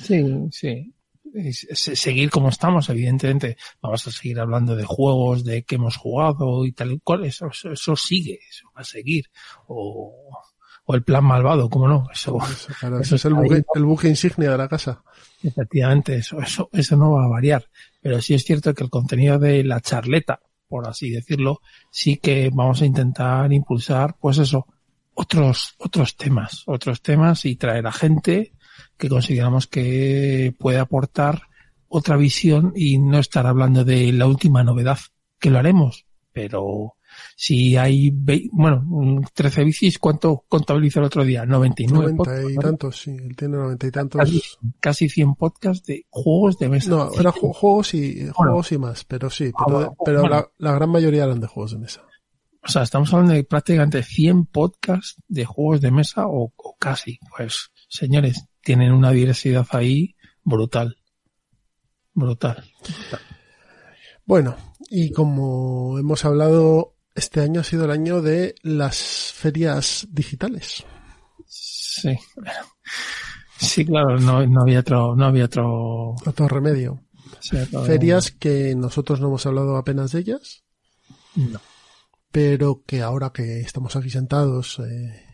Sí, 0.00 0.24
sí. 0.50 0.94
Es- 1.34 1.64
es- 1.68 2.00
seguir 2.00 2.30
como 2.30 2.48
estamos, 2.48 2.88
evidentemente. 2.88 3.56
Vamos 3.82 4.06
a 4.06 4.10
seguir 4.10 4.38
hablando 4.40 4.74
de 4.76 4.84
juegos, 4.84 5.44
de 5.44 5.64
que 5.64 5.74
hemos 5.74 5.96
jugado 5.96 6.64
y 6.64 6.72
tal 6.72 6.92
y 6.92 7.00
cual. 7.00 7.24
Eso, 7.26 7.48
eso, 7.48 7.70
eso 7.72 7.96
sigue, 7.96 8.38
eso 8.48 8.68
va 8.74 8.80
a 8.80 8.84
seguir. 8.84 9.26
O, 9.66 10.30
o 10.86 10.94
el 10.94 11.02
plan 11.02 11.24
malvado, 11.24 11.68
¿cómo 11.70 11.88
no? 11.88 12.06
Eso, 12.12 12.38
Eso, 12.42 12.72
claro, 12.78 13.00
eso 13.00 13.14
ese 13.16 13.28
es 13.28 13.32
el 13.32 13.36
ahí. 13.36 13.62
el 13.74 13.84
buque 13.84 14.08
insignia 14.08 14.50
de 14.50 14.58
la 14.58 14.68
casa. 14.68 15.02
efectivamente, 15.42 16.16
eso, 16.16 16.40
eso, 16.40 16.68
eso 16.72 16.96
no 16.96 17.12
va 17.12 17.24
a 17.24 17.28
variar. 17.28 17.64
Pero 18.00 18.20
sí 18.20 18.34
es 18.34 18.44
cierto 18.44 18.74
que 18.74 18.84
el 18.84 18.90
contenido 18.90 19.38
de 19.38 19.64
la 19.64 19.80
charleta, 19.80 20.40
por 20.68 20.86
así 20.86 21.10
decirlo, 21.10 21.60
sí 21.90 22.16
que 22.18 22.50
vamos 22.52 22.82
a 22.82 22.86
intentar 22.86 23.52
impulsar, 23.52 24.16
pues 24.20 24.38
eso, 24.38 24.66
otros, 25.14 25.74
otros 25.78 26.16
temas, 26.16 26.64
otros 26.66 27.00
temas 27.00 27.44
y 27.44 27.56
traer 27.56 27.86
a 27.86 27.92
gente 27.92 28.52
que 28.98 29.08
consideramos 29.08 29.66
que 29.66 30.54
puede 30.58 30.78
aportar 30.78 31.42
otra 31.88 32.16
visión 32.16 32.72
y 32.74 32.98
no 32.98 33.18
estar 33.18 33.46
hablando 33.46 33.84
de 33.84 34.12
la 34.12 34.26
última 34.26 34.64
novedad, 34.64 34.98
que 35.38 35.50
lo 35.50 35.58
haremos, 35.60 36.06
pero 36.32 36.94
si 37.36 37.76
hay, 37.76 38.10
bueno, 38.52 38.82
mm, 38.86 39.24
13 39.34 39.64
bicis, 39.64 39.98
¿cuánto 39.98 40.44
contabiliza 40.48 41.00
el 41.00 41.06
otro 41.06 41.24
día? 41.24 41.44
99 41.46 42.02
Noventa 42.04 42.16
podcasts, 42.24 42.50
y 42.50 42.54
¿no? 42.56 42.60
tantos, 42.62 43.00
sí, 43.00 43.10
él 43.10 43.36
tiene 43.36 43.56
noventa 43.56 43.86
y 43.86 43.90
Casi, 43.90 44.08
tantos. 44.08 44.58
casi 44.80 45.08
100 45.08 45.34
podcasts 45.34 45.86
de 45.86 46.06
juegos 46.10 46.58
de 46.58 46.68
mesa. 46.68 46.90
No, 46.90 47.12
eran 47.12 47.32
ju- 47.32 47.52
juegos 47.52 47.94
y 47.94 48.28
juegos 48.32 48.72
y 48.72 48.78
más, 48.78 49.04
pero 49.04 49.30
sí, 49.30 49.50
Ah, 49.54 49.64
pero, 49.66 49.76
bueno, 49.78 49.96
pero 50.04 50.20
bueno. 50.22 50.36
la, 50.36 50.50
la 50.58 50.72
gran 50.74 50.90
mayoría 50.90 51.24
eran 51.24 51.40
de 51.40 51.46
juegos 51.46 51.72
de 51.72 51.78
mesa. 51.78 52.02
O 52.62 52.68
sea, 52.68 52.82
estamos 52.82 53.12
hablando 53.12 53.34
de 53.34 53.44
prácticamente 53.44 54.02
100 54.02 54.46
podcasts 54.46 55.16
de 55.28 55.44
juegos 55.44 55.80
de 55.82 55.90
mesa 55.90 56.26
o, 56.26 56.50
o 56.56 56.76
casi. 56.78 57.18
Pues, 57.36 57.70
señores, 57.88 58.46
tienen 58.62 58.92
una 58.92 59.10
diversidad 59.10 59.66
ahí 59.70 60.14
brutal. 60.44 60.96
Brutal. 62.14 62.64
Bueno, 64.24 64.56
y 64.88 65.10
como 65.12 65.98
hemos 65.98 66.24
hablado, 66.24 66.93
este 67.14 67.40
año 67.40 67.60
ha 67.60 67.64
sido 67.64 67.84
el 67.84 67.90
año 67.90 68.22
de 68.22 68.54
las 68.62 69.32
ferias 69.34 70.06
digitales. 70.10 70.84
Sí. 71.46 72.16
Sí, 73.58 73.84
claro, 73.84 74.18
no, 74.18 74.44
no 74.46 74.62
había 74.62 74.80
otro, 74.80 75.14
no 75.16 75.26
había 75.26 75.44
otro. 75.44 76.14
Otro 76.26 76.48
remedio. 76.48 77.00
Ferias 77.86 78.30
que 78.32 78.74
nosotros 78.74 79.20
no 79.20 79.28
hemos 79.28 79.46
hablado 79.46 79.76
apenas 79.76 80.12
de 80.12 80.20
ellas, 80.20 80.64
No. 81.36 81.60
pero 82.30 82.82
que 82.86 83.02
ahora 83.02 83.30
que 83.30 83.60
estamos 83.60 83.94
aquí 83.96 84.10
sentados 84.10 84.78
eh, 84.80 85.24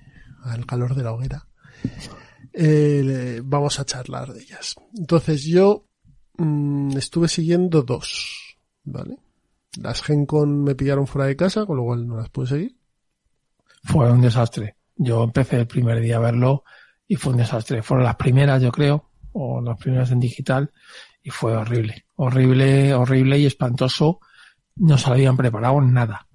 al 0.43 0.67
calor 0.67 0.95
de 0.95 1.03
la 1.05 1.13
hoguera, 1.13 1.47
eh, 2.53 3.41
vamos 3.45 3.79
a 3.81 3.85
charlar 3.85 4.33
de 4.33 4.43
ellas. 4.43 4.75
Entonces 4.97 5.45
yo 5.45 5.87
mm, 6.37 6.97
estuve 6.97 7.29
siguiendo 7.29 7.83
dos, 7.83 8.57
¿vale? 8.85 9.17
Las 9.79 10.03
Gencon 10.03 10.65
me 10.65 10.75
pillaron 10.75 11.07
fuera 11.07 11.27
de 11.27 11.37
casa, 11.37 11.65
con 11.65 11.77
lo 11.77 11.85
cual 11.85 12.07
no 12.07 12.17
las 12.17 12.29
pude 12.31 12.47
seguir. 12.47 12.77
Fue 13.85 14.11
un 14.11 14.21
desastre. 14.21 14.77
Yo 14.97 15.23
empecé 15.23 15.57
el 15.57 15.67
primer 15.67 16.01
día 16.01 16.17
a 16.17 16.21
verlo 16.21 16.65
y 17.07 17.17
fue 17.17 17.33
un 17.33 17.39
desastre. 17.39 17.83
Fueron 17.83 18.05
las 18.05 18.17
primeras, 18.17 18.61
yo 18.61 18.73
creo, 18.73 19.11
o 19.33 19.61
las 19.61 19.79
primeras 19.79 20.11
en 20.11 20.21
digital, 20.21 20.73
y 21.23 21.31
fue 21.31 21.57
horrible. 21.57 22.05
Horrible, 22.17 22.95
horrible 22.95 23.39
y 23.39 23.47
espantoso. 23.47 24.21
No 24.77 24.99
se 24.99 25.11
habían 25.11 25.37
preparado 25.37 25.81
nada. 25.81 26.27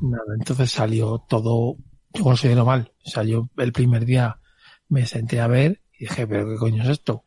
Nada. 0.00 0.34
Entonces 0.38 0.70
salió 0.70 1.24
todo, 1.28 1.76
yo 2.12 2.24
considero 2.24 2.64
mal. 2.64 2.92
O 3.04 3.10
sea, 3.10 3.22
yo 3.24 3.48
el 3.56 3.72
primer 3.72 4.04
día 4.04 4.38
me 4.88 5.06
senté 5.06 5.40
a 5.40 5.46
ver 5.46 5.82
y 5.92 6.04
dije, 6.04 6.26
pero 6.26 6.48
qué 6.48 6.56
coño 6.56 6.82
es 6.82 6.88
esto. 6.90 7.24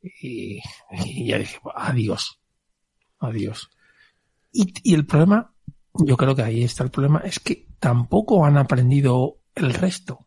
Y, 0.00 0.60
y 0.90 1.26
ya 1.26 1.38
dije, 1.38 1.58
adiós. 1.74 2.40
Adiós. 3.18 3.70
Y, 4.52 4.72
y 4.82 4.94
el 4.94 5.06
problema, 5.06 5.54
yo 5.94 6.16
creo 6.16 6.36
que 6.36 6.42
ahí 6.42 6.62
está 6.62 6.84
el 6.84 6.90
problema, 6.90 7.20
es 7.20 7.40
que 7.40 7.68
tampoco 7.78 8.44
han 8.44 8.58
aprendido 8.58 9.38
el 9.54 9.74
resto 9.74 10.26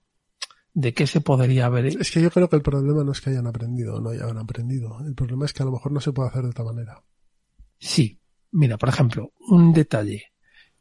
de 0.75 0.93
qué 0.93 1.07
se 1.07 1.21
podría 1.21 1.67
haber 1.67 1.85
Es 1.85 2.11
que 2.11 2.21
yo 2.21 2.29
creo 2.29 2.49
que 2.49 2.57
el 2.57 2.61
problema 2.61 3.03
no 3.03 3.13
es 3.13 3.21
que 3.21 3.29
hayan 3.29 3.47
aprendido 3.47 3.95
o 3.95 4.01
no 4.01 4.09
hayan 4.09 4.38
aprendido. 4.38 4.99
El 5.05 5.15
problema 5.15 5.45
es 5.45 5.53
que 5.53 5.63
a 5.63 5.65
lo 5.65 5.71
mejor 5.71 5.91
no 5.93 6.01
se 6.01 6.11
puede 6.11 6.29
hacer 6.29 6.43
de 6.43 6.49
otra 6.49 6.65
manera. 6.65 7.01
Sí, 7.79 8.19
mira, 8.51 8.77
por 8.77 8.89
ejemplo, 8.89 9.31
un 9.49 9.73
detalle 9.73 10.33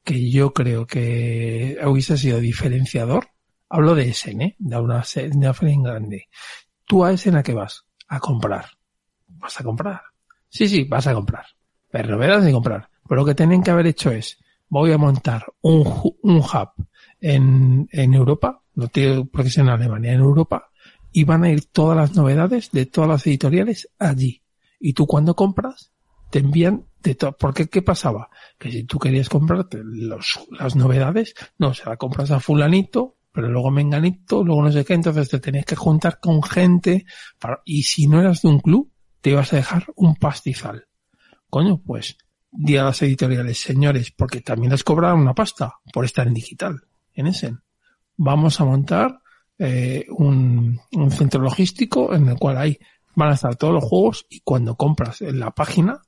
que 0.02 0.30
yo 0.30 0.52
creo 0.52 0.86
que 0.86 1.78
hubiese 1.86 2.18
sido 2.18 2.40
diferenciador, 2.40 3.28
hablo 3.68 3.94
de 3.94 4.08
Essen, 4.08 4.42
¿eh? 4.42 4.56
de 4.58 4.76
una, 4.78 5.04
de 5.14 5.30
una 5.32 5.52
grande. 5.82 6.28
¿Tú 6.84 7.04
a 7.04 7.12
Essen 7.12 7.36
a 7.36 7.42
qué 7.44 7.54
vas? 7.54 7.84
A 8.08 8.18
comprar. 8.18 8.66
¿Vas 9.28 9.60
a 9.60 9.64
comprar? 9.64 10.02
Sí, 10.48 10.68
sí, 10.68 10.84
vas 10.84 11.06
a 11.06 11.14
comprar. 11.14 11.46
Pero 11.90 12.18
verás 12.18 12.44
de 12.44 12.52
comprar. 12.52 12.90
Pero 13.08 13.20
lo 13.20 13.26
que 13.26 13.34
tienen 13.34 13.62
que 13.62 13.70
haber 13.70 13.86
hecho 13.86 14.10
es, 14.10 14.38
voy 14.68 14.92
a 14.92 14.98
montar 14.98 15.44
un, 15.60 15.84
un 16.22 16.36
hub 16.36 16.86
en, 17.20 17.88
en 17.92 18.14
Europa, 18.14 18.62
no 18.74 18.88
porque 19.30 19.50
sea 19.50 19.64
en 19.64 19.70
Alemania, 19.70 20.12
en 20.12 20.20
Europa, 20.20 20.70
y 21.12 21.24
van 21.24 21.44
a 21.44 21.50
ir 21.50 21.66
todas 21.66 21.96
las 21.96 22.14
novedades 22.14 22.70
de 22.72 22.86
todas 22.86 23.08
las 23.08 23.26
editoriales 23.26 23.88
allí. 23.98 24.42
Y 24.80 24.92
tú 24.94 25.06
cuando 25.06 25.36
compras, 25.36 25.92
te 26.30 26.40
envían 26.40 26.86
de 27.00 27.14
todo. 27.14 27.36
Porque 27.36 27.68
qué 27.68 27.82
pasaba? 27.82 28.28
Que 28.58 28.72
si 28.72 28.84
tú 28.84 28.98
querías 28.98 29.28
comprarte 29.28 29.80
las 29.84 30.74
novedades, 30.74 31.34
no, 31.58 31.72
se 31.72 31.88
la 31.88 31.96
compras 31.96 32.32
a 32.32 32.40
fulanito, 32.40 33.16
pero 33.30 33.48
luego 33.48 33.70
menganito, 33.70 34.42
luego 34.42 34.62
no 34.62 34.72
sé 34.72 34.84
qué, 34.84 34.94
entonces 34.94 35.28
te 35.28 35.38
tenías 35.38 35.64
que 35.64 35.76
juntar 35.76 36.18
con 36.20 36.42
gente 36.42 37.04
para, 37.38 37.62
y 37.64 37.84
si 37.84 38.06
no 38.06 38.20
eras 38.20 38.42
de 38.42 38.48
un 38.48 38.60
club, 38.60 38.90
te 39.20 39.30
ibas 39.30 39.52
a 39.52 39.56
dejar 39.56 39.86
un 39.96 40.16
pastizal. 40.16 40.86
Coño, 41.48 41.80
pues, 41.80 42.16
di 42.56 42.76
a 42.76 42.84
las 42.84 43.02
editoriales, 43.02 43.58
señores, 43.58 44.10
porque 44.12 44.40
también 44.40 44.70
les 44.72 44.84
cobraron 44.84 45.20
una 45.20 45.34
pasta 45.34 45.74
por 45.92 46.04
estar 46.04 46.26
en 46.28 46.34
digital, 46.34 46.80
en 47.14 47.26
Essen. 47.26 47.60
Vamos 48.16 48.60
a 48.60 48.64
montar 48.64 49.20
eh, 49.58 50.06
un, 50.10 50.80
un 50.92 51.10
centro 51.10 51.40
logístico 51.42 52.14
en 52.14 52.28
el 52.28 52.36
cual 52.38 52.58
ahí 52.58 52.78
van 53.16 53.30
a 53.30 53.34
estar 53.34 53.56
todos 53.56 53.74
los 53.74 53.84
juegos 53.84 54.26
y 54.28 54.40
cuando 54.40 54.76
compras 54.76 55.20
en 55.22 55.40
la 55.40 55.50
página 55.50 56.00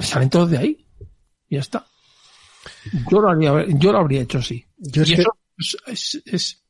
salen 0.00 0.30
todos 0.30 0.50
de 0.50 0.58
ahí. 0.58 0.86
Y 1.48 1.54
ya 1.56 1.60
está. 1.60 1.86
Yo 3.10 3.20
lo, 3.20 3.30
haría, 3.30 3.64
yo 3.68 3.92
lo 3.92 3.98
habría 3.98 4.20
hecho 4.22 4.38
así. 4.38 4.64
Yo 4.76 5.02
es 5.02 5.10
y 5.10 5.16
que- 5.16 5.22
eso 5.22 5.32
es, 5.56 5.76
es- 5.86 6.22
es- 6.26 6.64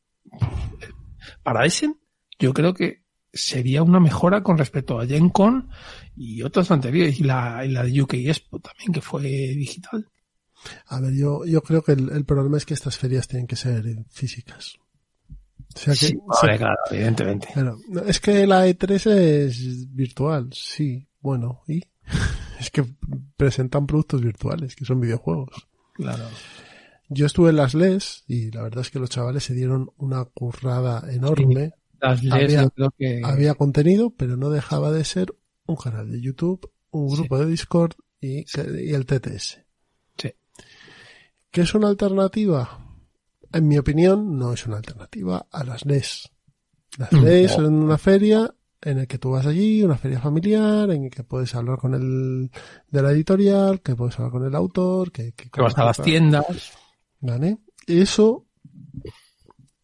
para 1.42 1.64
Essen, 1.66 1.98
yo 2.38 2.52
creo 2.54 2.72
que 2.74 3.02
sería 3.32 3.82
una 3.82 4.00
mejora 4.00 4.42
con 4.42 4.58
respecto 4.58 4.98
a 4.98 5.06
Gen 5.06 5.30
Con 5.30 5.70
y 6.16 6.42
otras 6.42 6.70
anteriores, 6.70 7.20
y 7.20 7.24
la, 7.24 7.64
y 7.64 7.70
la 7.70 7.84
de 7.84 8.02
UK 8.02 8.14
Expo 8.14 8.60
también, 8.60 8.92
que 8.92 9.00
fue 9.00 9.22
digital. 9.22 10.08
A 10.86 11.00
ver, 11.00 11.14
yo, 11.14 11.44
yo 11.44 11.62
creo 11.62 11.82
que 11.82 11.92
el, 11.92 12.10
el 12.10 12.24
problema 12.24 12.56
es 12.56 12.66
que 12.66 12.74
estas 12.74 12.98
ferias 12.98 13.28
tienen 13.28 13.46
que 13.46 13.56
ser 13.56 13.84
físicas. 14.10 14.78
O 15.74 15.78
sea 15.78 15.94
que, 15.94 16.06
Sí, 16.06 16.18
vale, 16.26 16.58
claro, 16.58 16.76
evidentemente. 16.90 17.48
Claro, 17.52 17.78
es 18.06 18.20
que 18.20 18.46
la 18.46 18.66
E3 18.66 19.10
es 19.10 19.94
virtual, 19.94 20.50
sí, 20.52 21.06
bueno, 21.20 21.62
y 21.68 21.82
es 22.58 22.70
que 22.70 22.84
presentan 23.36 23.86
productos 23.86 24.22
virtuales, 24.22 24.74
que 24.74 24.84
son 24.84 25.00
videojuegos. 25.00 25.68
Claro. 25.94 26.24
Yo 27.10 27.26
estuve 27.26 27.50
en 27.50 27.56
las 27.56 27.74
LES 27.74 28.24
y 28.26 28.50
la 28.50 28.62
verdad 28.62 28.82
es 28.82 28.90
que 28.90 28.98
los 28.98 29.10
chavales 29.10 29.44
se 29.44 29.54
dieron 29.54 29.90
una 29.96 30.24
currada 30.26 31.10
enorme. 31.10 31.72
Las 32.00 32.20
Había- 32.30 32.62
yo 32.62 32.70
creo 32.70 32.90
que... 32.96 33.20
Había 33.24 33.54
contenido, 33.54 34.10
pero 34.10 34.36
no 34.36 34.50
dejaba 34.50 34.90
de 34.92 35.04
ser 35.04 35.34
un 35.66 35.76
canal 35.76 36.10
de 36.10 36.20
YouTube, 36.20 36.70
un 36.90 37.10
Sí. 37.10 37.16
grupo 37.16 37.38
de 37.38 37.46
Discord 37.46 37.92
y, 38.20 38.38
y 38.40 38.94
el 38.94 39.04
TTS. 39.06 39.60
Sí. 40.16 40.32
¿Qué 41.50 41.60
es 41.62 41.74
una 41.74 41.88
alternativa? 41.88 42.84
En 43.52 43.66
mi 43.66 43.78
opinión, 43.78 44.36
no 44.38 44.52
es 44.52 44.66
una 44.66 44.76
alternativa 44.76 45.46
a 45.50 45.64
las 45.64 45.86
NES. 45.86 46.30
Las 46.98 47.12
Mm, 47.12 47.24
NES 47.24 47.50
no. 47.50 47.56
son 47.64 47.74
una 47.74 47.98
feria 47.98 48.54
en 48.80 48.98
la 48.98 49.06
que 49.06 49.18
tú 49.18 49.30
vas 49.30 49.46
allí, 49.46 49.82
una 49.82 49.96
feria 49.96 50.20
familiar, 50.20 50.90
en 50.90 51.04
la 51.04 51.10
que 51.10 51.24
puedes 51.24 51.54
hablar 51.54 51.78
con 51.78 51.94
el 51.94 52.50
de 52.90 53.02
la 53.02 53.10
editorial, 53.10 53.80
que 53.80 53.96
puedes 53.96 54.16
hablar 54.18 54.32
con 54.32 54.44
el 54.46 54.54
autor, 54.54 55.10
que, 55.10 55.32
que, 55.32 55.50
que 55.50 55.60
vas 55.60 55.76
a 55.78 55.84
las 55.84 56.00
tiendas. 56.00 56.72
¿Vale? 57.20 57.58
Eso 57.86 58.46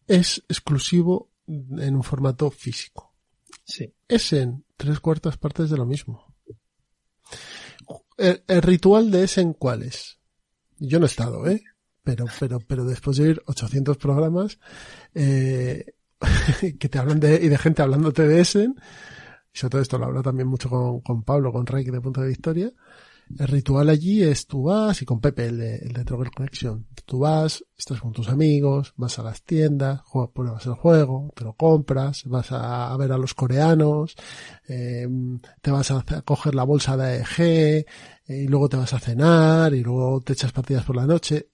es 0.07 0.43
exclusivo 0.47 1.29
en 1.47 1.95
un 1.95 2.03
formato 2.03 2.49
físico. 2.51 3.15
Sí. 3.63 3.93
Es 4.07 4.33
en 4.33 4.65
tres 4.77 4.99
cuartas 4.99 5.37
partes 5.37 5.69
de 5.69 5.77
lo 5.77 5.85
mismo. 5.85 6.35
El, 8.17 8.43
el 8.47 8.61
ritual 8.61 9.11
de 9.11 9.23
Essen, 9.23 9.53
¿cuál 9.53 9.83
es? 9.83 10.19
Yo 10.77 10.99
no 10.99 11.05
he 11.05 11.07
estado, 11.07 11.47
¿eh? 11.47 11.63
Pero, 12.03 12.25
pero, 12.39 12.59
pero 12.59 12.85
después 12.85 13.17
de 13.17 13.23
oír 13.23 13.41
800 13.45 13.97
programas, 13.97 14.59
eh, 15.15 15.95
que 16.79 16.89
te 16.89 16.99
hablan 16.99 17.19
de, 17.19 17.35
y 17.43 17.49
de 17.49 17.57
gente 17.57 17.81
hablándote 17.81 18.27
de 18.27 18.41
Essen, 18.41 18.75
y 19.53 19.57
sobre 19.57 19.71
todo 19.71 19.81
esto 19.81 19.97
lo 19.97 20.05
hablo 20.05 20.21
también 20.21 20.47
mucho 20.47 20.69
con, 20.69 21.01
con 21.01 21.23
Pablo, 21.23 21.51
con 21.51 21.65
Reiki 21.65 21.89
de 21.89 22.01
Punto 22.01 22.21
de 22.21 22.27
Victoria, 22.27 22.71
el 23.37 23.47
ritual 23.47 23.89
allí 23.89 24.21
es 24.23 24.45
tú 24.47 24.63
vas 24.63 25.01
y 25.01 25.05
con 25.05 25.19
Pepe, 25.19 25.47
el 25.47 25.57
de, 25.57 25.75
el 25.77 25.93
de 25.93 26.05
Trogger 26.05 26.31
Connection, 26.31 26.87
tú 27.05 27.19
vas, 27.19 27.63
estás 27.77 27.99
con 27.99 28.11
tus 28.13 28.29
amigos, 28.29 28.93
vas 28.97 29.17
a 29.19 29.23
las 29.23 29.43
tiendas, 29.43 30.01
juegas, 30.01 30.31
pruebas 30.33 30.65
el 30.65 30.73
juego, 30.73 31.31
te 31.35 31.43
lo 31.43 31.53
compras, 31.53 32.23
vas 32.25 32.51
a, 32.51 32.93
a 32.93 32.97
ver 32.97 33.11
a 33.11 33.17
los 33.17 33.33
coreanos, 33.33 34.15
eh, 34.67 35.07
te 35.61 35.71
vas 35.71 35.91
a 35.91 36.03
coger 36.23 36.55
la 36.55 36.63
bolsa 36.63 36.97
de 36.97 37.03
AEG, 37.23 37.39
eh, 37.39 37.85
y 38.27 38.47
luego 38.47 38.69
te 38.69 38.77
vas 38.77 38.93
a 38.93 38.99
cenar, 38.99 39.73
y 39.73 39.83
luego 39.83 40.21
te 40.21 40.33
echas 40.33 40.51
partidas 40.51 40.85
por 40.85 40.95
la 40.95 41.05
noche. 41.05 41.49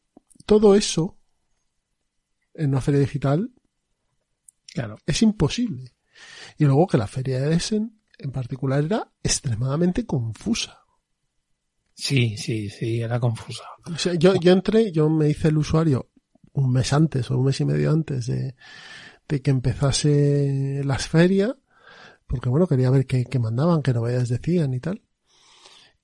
Todo 0.46 0.76
eso, 0.76 1.18
en 2.54 2.70
una 2.70 2.82
feria 2.82 3.00
digital, 3.00 3.52
Claro. 4.74 4.98
es 5.06 5.22
imposible. 5.22 5.94
Y 6.58 6.66
luego 6.66 6.88
que 6.88 6.98
la 6.98 7.08
feria 7.08 7.42
de 7.42 7.56
Essen, 7.56 8.00
en 8.18 8.32
particular, 8.32 8.84
era 8.84 9.12
extremadamente 9.24 10.06
confusa. 10.06 10.81
Sí, 12.02 12.36
sí, 12.36 12.68
sí, 12.72 13.00
era 13.00 13.20
confusa. 13.20 13.64
Yo, 14.18 14.34
yo 14.34 14.52
entré, 14.52 14.92
yo 14.92 15.08
me 15.08 15.30
hice 15.30 15.50
el 15.50 15.58
usuario 15.60 16.10
un 16.54 16.72
mes 16.72 16.92
antes 16.94 17.30
o 17.30 17.38
un 17.38 17.46
mes 17.46 17.62
y 17.62 17.66
medio 17.66 17.92
antes 17.92 18.26
de, 18.26 18.56
que 19.28 19.52
empezase 19.52 20.82
las 20.84 21.08
ferias, 21.08 21.54
porque 22.26 22.50
bueno, 22.50 22.66
quería 22.66 22.90
ver 22.90 23.06
qué, 23.06 23.40
mandaban, 23.40 23.84
qué 23.84 23.94
novedades 23.94 24.30
decían 24.30 24.74
y 24.74 24.80
tal. 24.80 25.04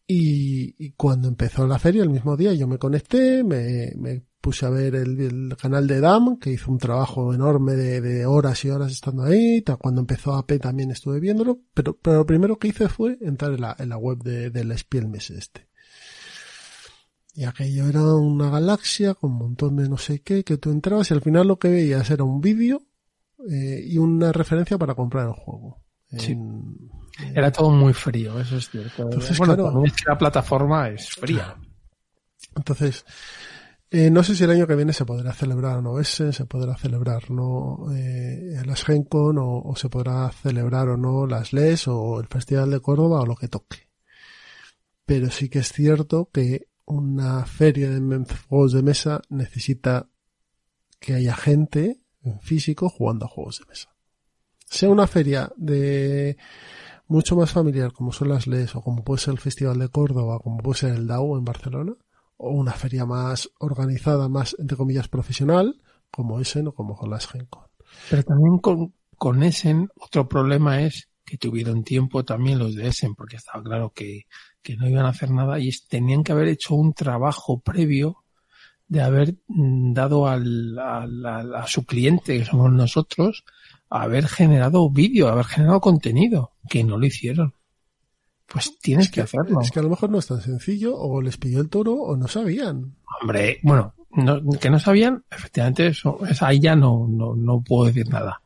Y, 0.05 0.75
y 0.77 0.91
cuando 0.91 1.29
empezó 1.29 1.65
la 1.65 1.79
feria, 1.79 2.03
el 2.03 2.11
mismo 2.11 2.37
día, 2.37 2.53
yo 2.53 2.67
me 2.67 2.77
conecté, 2.77 3.43
me, 3.43 3.91
me 3.95 4.23
puse 4.39 4.67
a 4.67 4.69
ver 4.69 4.93
el, 4.93 5.57
canal 5.59 5.87
de 5.87 5.99
DAM, 5.99 6.37
que 6.37 6.51
hizo 6.51 6.71
un 6.71 6.77
trabajo 6.77 7.33
enorme 7.33 7.73
de, 7.73 8.25
horas 8.27 8.63
y 8.65 8.69
horas 8.69 8.91
estando 8.91 9.23
ahí. 9.23 9.63
Cuando 9.79 10.01
empezó 10.01 10.35
AP 10.35 10.59
también 10.61 10.91
estuve 10.91 11.19
viéndolo, 11.19 11.59
pero, 11.73 11.97
pero 11.97 12.17
lo 12.17 12.25
primero 12.27 12.59
que 12.59 12.67
hice 12.67 12.87
fue 12.87 13.17
entrar 13.19 13.53
en 13.53 13.61
la, 13.61 13.75
en 13.79 13.89
la 13.89 13.97
web 13.97 14.19
de, 14.19 14.51
del 14.51 14.77
Spielmes 14.77 15.31
este. 15.31 15.67
Y 17.37 17.43
aquello 17.45 17.87
era 17.87 18.03
una 18.15 18.49
galaxia 18.49 19.13
con 19.13 19.31
un 19.33 19.37
montón 19.37 19.75
de 19.75 19.87
no 19.87 19.97
sé 19.99 20.21
qué, 20.23 20.43
que 20.43 20.57
tú 20.57 20.71
entrabas 20.71 21.11
y 21.11 21.13
al 21.13 21.21
final 21.21 21.47
lo 21.47 21.59
que 21.59 21.69
veías 21.69 22.09
era 22.09 22.23
un 22.23 22.41
vídeo 22.41 22.81
eh, 23.47 23.79
y 23.85 23.99
una 23.99 24.31
referencia 24.31 24.79
para 24.79 24.95
comprar 24.95 25.27
el 25.27 25.33
juego. 25.33 25.83
Sí. 26.17 26.31
En- 26.31 26.89
Era 27.35 27.51
todo 27.51 27.69
muy 27.69 27.93
frío, 27.93 28.39
eso 28.39 28.57
es 28.57 28.69
cierto. 28.71 29.03
Entonces, 29.03 29.37
bueno, 29.37 29.55
claro. 29.55 29.83
es 29.85 29.93
que 29.93 30.03
la 30.09 30.17
plataforma 30.17 30.89
es 30.89 31.09
fría. 31.11 31.55
Entonces, 32.55 33.05
eh, 33.91 34.09
no 34.09 34.23
sé 34.23 34.35
si 34.35 34.43
el 34.43 34.49
año 34.49 34.65
que 34.65 34.75
viene 34.75 34.91
se 34.93 35.05
podrá 35.05 35.31
celebrar 35.31 35.77
o 35.77 35.81
no 35.83 35.99
ese, 35.99 36.33
se 36.33 36.45
podrá 36.45 36.75
celebrar 36.75 37.29
no 37.29 37.85
eh, 37.95 38.63
las 38.65 38.83
Gencon 38.83 39.37
o, 39.37 39.59
o 39.61 39.75
se 39.75 39.89
podrá 39.89 40.31
celebrar 40.31 40.89
o 40.89 40.97
no 40.97 41.27
las 41.27 41.53
LES 41.53 41.87
o 41.87 42.19
el 42.19 42.25
Festival 42.25 42.71
de 42.71 42.79
Córdoba 42.79 43.21
o 43.21 43.25
lo 43.27 43.35
que 43.35 43.47
toque. 43.47 43.89
Pero 45.05 45.29
sí 45.29 45.49
que 45.49 45.59
es 45.59 45.71
cierto 45.71 46.29
que 46.33 46.67
una 46.87 47.45
feria 47.45 47.89
de 47.89 48.25
juegos 48.47 48.71
de 48.71 48.81
mesa 48.81 49.21
necesita 49.29 50.09
que 50.99 51.13
haya 51.13 51.35
gente 51.35 51.99
en 52.23 52.39
físico 52.39 52.89
jugando 52.89 53.25
a 53.25 53.29
juegos 53.29 53.59
de 53.59 53.65
mesa. 53.65 53.93
Sea 54.65 54.89
una 54.89 55.05
feria 55.05 55.51
de 55.57 56.37
mucho 57.07 57.35
más 57.35 57.51
familiar 57.51 57.91
como 57.91 58.11
son 58.11 58.29
las 58.29 58.47
LES 58.47 58.75
o 58.75 58.81
como 58.81 59.03
puede 59.03 59.21
ser 59.21 59.33
el 59.33 59.39
Festival 59.39 59.79
de 59.79 59.89
Córdoba, 59.89 60.39
como 60.39 60.57
puede 60.57 60.79
ser 60.79 60.93
el 60.93 61.07
DAO 61.07 61.37
en 61.37 61.45
Barcelona, 61.45 61.93
o 62.37 62.51
una 62.51 62.73
feria 62.73 63.05
más 63.05 63.49
organizada, 63.59 64.29
más 64.29 64.55
entre 64.57 64.77
comillas 64.77 65.07
profesional, 65.09 65.81
como 66.09 66.39
Essen 66.39 66.67
o 66.67 66.73
como 66.73 66.99
las 67.07 67.27
Gencon. 67.27 67.65
Pero 68.09 68.23
también 68.23 68.59
con, 68.59 68.93
con 69.17 69.43
Essen, 69.43 69.89
otro 69.97 70.27
problema 70.27 70.81
es 70.81 71.09
que 71.25 71.37
tuvieron 71.37 71.83
tiempo 71.83 72.23
también 72.23 72.59
los 72.59 72.75
de 72.75 72.87
Essen, 72.87 73.13
porque 73.13 73.35
estaba 73.35 73.61
claro 73.61 73.91
que, 73.93 74.23
que 74.67 74.75
no 74.75 74.85
iban 74.89 75.05
a 75.05 75.09
hacer 75.09 75.31
nada 75.31 75.59
y 75.59 75.71
tenían 75.87 76.25
que 76.25 76.33
haber 76.33 76.49
hecho 76.49 76.75
un 76.75 76.91
trabajo 76.93 77.59
previo 77.61 78.17
de 78.89 79.01
haber 79.01 79.35
mm, 79.47 79.93
dado 79.93 80.27
al, 80.27 80.77
al- 80.77 81.25
al- 81.25 81.55
a 81.55 81.67
su 81.67 81.85
cliente, 81.85 82.37
que 82.37 82.43
somos 82.43 82.69
nosotros, 82.73 83.45
haber 83.89 84.27
generado 84.27 84.89
vídeo, 84.89 85.29
haber 85.29 85.45
generado 85.45 85.79
contenido, 85.79 86.51
que 86.69 86.83
no 86.83 86.97
lo 86.97 87.05
hicieron. 87.05 87.53
Pues 88.45 88.77
tienes 88.79 89.09
que 89.09 89.21
hacerlo. 89.21 89.61
Es 89.61 89.71
que 89.71 89.79
a 89.79 89.83
lo 89.83 89.89
mejor 89.89 90.09
no 90.09 90.19
es 90.19 90.27
tan 90.27 90.41
sencillo, 90.41 90.97
o 90.97 91.21
les 91.21 91.37
pilló 91.37 91.61
el 91.61 91.69
toro 91.69 91.93
o 91.93 92.17
no 92.17 92.27
sabían. 92.27 92.95
Hombre, 93.21 93.59
bueno, 93.63 93.93
no- 94.11 94.41
que 94.59 94.69
no 94.69 94.79
sabían, 94.79 95.23
efectivamente, 95.31 95.87
eso, 95.87 96.19
es, 96.29 96.41
ahí 96.43 96.59
ya 96.59 96.75
no, 96.75 97.07
no, 97.09 97.35
no 97.37 97.61
puedo 97.61 97.85
decir 97.85 98.09
nada. 98.09 98.41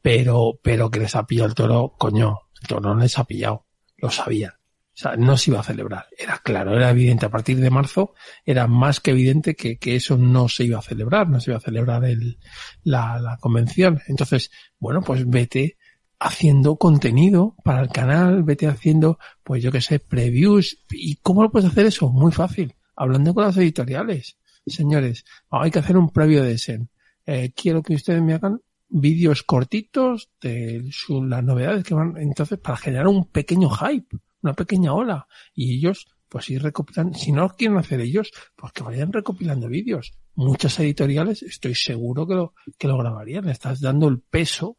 Pero, 0.00 0.52
pero 0.62 0.88
que 0.88 1.00
les 1.00 1.16
ha 1.16 1.26
pillado 1.26 1.48
el 1.48 1.54
toro, 1.56 1.94
coño, 1.98 2.38
el 2.62 2.68
toro 2.68 2.94
no 2.94 3.00
les 3.00 3.18
ha 3.18 3.24
pillado, 3.24 3.64
lo 3.96 4.08
sabían. 4.10 4.52
O 4.94 4.96
sea, 4.96 5.16
no 5.16 5.36
se 5.36 5.50
iba 5.50 5.58
a 5.58 5.64
celebrar. 5.64 6.06
Era 6.16 6.38
claro, 6.38 6.76
era 6.76 6.90
evidente. 6.90 7.26
A 7.26 7.30
partir 7.30 7.58
de 7.58 7.68
marzo 7.70 8.14
era 8.44 8.68
más 8.68 9.00
que 9.00 9.10
evidente 9.10 9.56
que, 9.56 9.76
que 9.76 9.96
eso 9.96 10.16
no 10.16 10.48
se 10.48 10.64
iba 10.64 10.78
a 10.78 10.82
celebrar, 10.82 11.28
no 11.28 11.40
se 11.40 11.50
iba 11.50 11.58
a 11.58 11.60
celebrar 11.60 12.04
el, 12.04 12.38
la, 12.84 13.36
convención. 13.40 14.00
Entonces, 14.06 14.50
bueno, 14.78 15.02
pues 15.02 15.28
vete 15.28 15.76
haciendo 16.20 16.76
contenido 16.76 17.56
para 17.64 17.82
el 17.82 17.88
canal, 17.88 18.44
vete 18.44 18.68
haciendo, 18.68 19.18
pues 19.42 19.62
yo 19.64 19.72
que 19.72 19.80
sé, 19.80 19.98
previews. 19.98 20.84
¿Y 20.90 21.16
cómo 21.16 21.42
lo 21.42 21.50
puedes 21.50 21.68
hacer 21.68 21.86
eso? 21.86 22.08
Muy 22.10 22.30
fácil. 22.30 22.74
Hablando 22.94 23.34
con 23.34 23.44
las 23.44 23.56
editoriales. 23.56 24.38
Señores, 24.64 25.24
hay 25.50 25.72
que 25.72 25.80
hacer 25.80 25.96
un 25.96 26.10
previo 26.10 26.44
de 26.44 26.52
Essen. 26.52 26.88
Eh, 27.26 27.52
quiero 27.54 27.82
que 27.82 27.94
ustedes 27.94 28.22
me 28.22 28.34
hagan 28.34 28.60
vídeos 28.88 29.42
cortitos 29.42 30.30
de 30.40 30.86
su- 30.92 31.24
las 31.24 31.42
novedades 31.42 31.82
que 31.82 31.94
van, 31.94 32.16
entonces, 32.16 32.58
para 32.60 32.76
generar 32.76 33.08
un 33.08 33.26
pequeño 33.26 33.68
hype, 33.68 34.16
una 34.44 34.54
pequeña 34.54 34.92
ola. 34.92 35.26
Y 35.54 35.74
ellos, 35.76 36.06
pues 36.28 36.48
ir 36.50 36.62
recopilando, 36.62 37.18
si 37.18 37.32
no 37.32 37.42
lo 37.42 37.50
quieren 37.50 37.78
hacer 37.78 38.00
ellos, 38.00 38.30
pues 38.54 38.72
que 38.72 38.82
vayan 38.82 39.12
recopilando 39.12 39.68
vídeos. 39.68 40.12
Muchas 40.34 40.78
editoriales, 40.78 41.42
estoy 41.42 41.74
seguro 41.74 42.26
que 42.26 42.34
lo, 42.34 42.54
que 42.78 42.86
lo 42.86 42.98
grabarían. 42.98 43.48
Estás 43.48 43.80
dando 43.80 44.06
el 44.08 44.20
peso, 44.20 44.76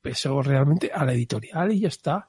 peso 0.00 0.42
realmente 0.42 0.90
a 0.92 1.04
la 1.04 1.14
editorial 1.14 1.72
y 1.72 1.80
ya 1.80 1.88
está. 1.88 2.28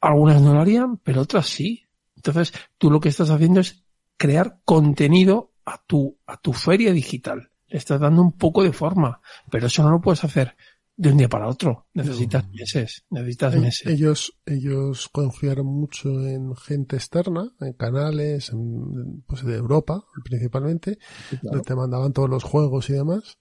Algunas 0.00 0.40
no 0.42 0.54
lo 0.54 0.60
harían, 0.60 0.96
pero 0.98 1.22
otras 1.22 1.46
sí. 1.46 1.84
Entonces, 2.16 2.52
tú 2.78 2.90
lo 2.90 3.00
que 3.00 3.10
estás 3.10 3.30
haciendo 3.30 3.60
es 3.60 3.84
crear 4.16 4.60
contenido 4.64 5.52
a 5.64 5.82
tu, 5.84 6.18
a 6.26 6.36
tu 6.38 6.52
feria 6.52 6.92
digital. 6.92 7.50
Le 7.66 7.78
estás 7.78 8.00
dando 8.00 8.22
un 8.22 8.32
poco 8.32 8.62
de 8.62 8.72
forma, 8.72 9.20
pero 9.50 9.66
eso 9.66 9.82
no 9.82 9.90
lo 9.90 10.00
puedes 10.00 10.24
hacer 10.24 10.56
de 10.96 11.10
un 11.10 11.16
día 11.16 11.28
para 11.28 11.48
otro. 11.48 11.86
Necesitas 11.94 12.48
meses, 12.50 13.04
necesitas 13.10 13.54
Eh, 13.54 13.60
meses. 13.60 13.86
Ellos, 13.86 14.38
ellos 14.46 15.08
confiaron 15.10 15.66
mucho 15.66 16.08
en 16.26 16.54
gente 16.56 16.96
externa, 16.96 17.52
en 17.60 17.72
canales, 17.72 18.50
en, 18.50 19.22
pues 19.26 19.44
de 19.44 19.56
Europa, 19.56 20.04
principalmente, 20.24 20.98
Claro. 21.40 21.62
te 21.62 21.74
mandaban 21.74 22.12
todos 22.12 22.30
los 22.30 22.44
juegos 22.44 22.88
y 22.90 22.94
demás. 22.94 23.38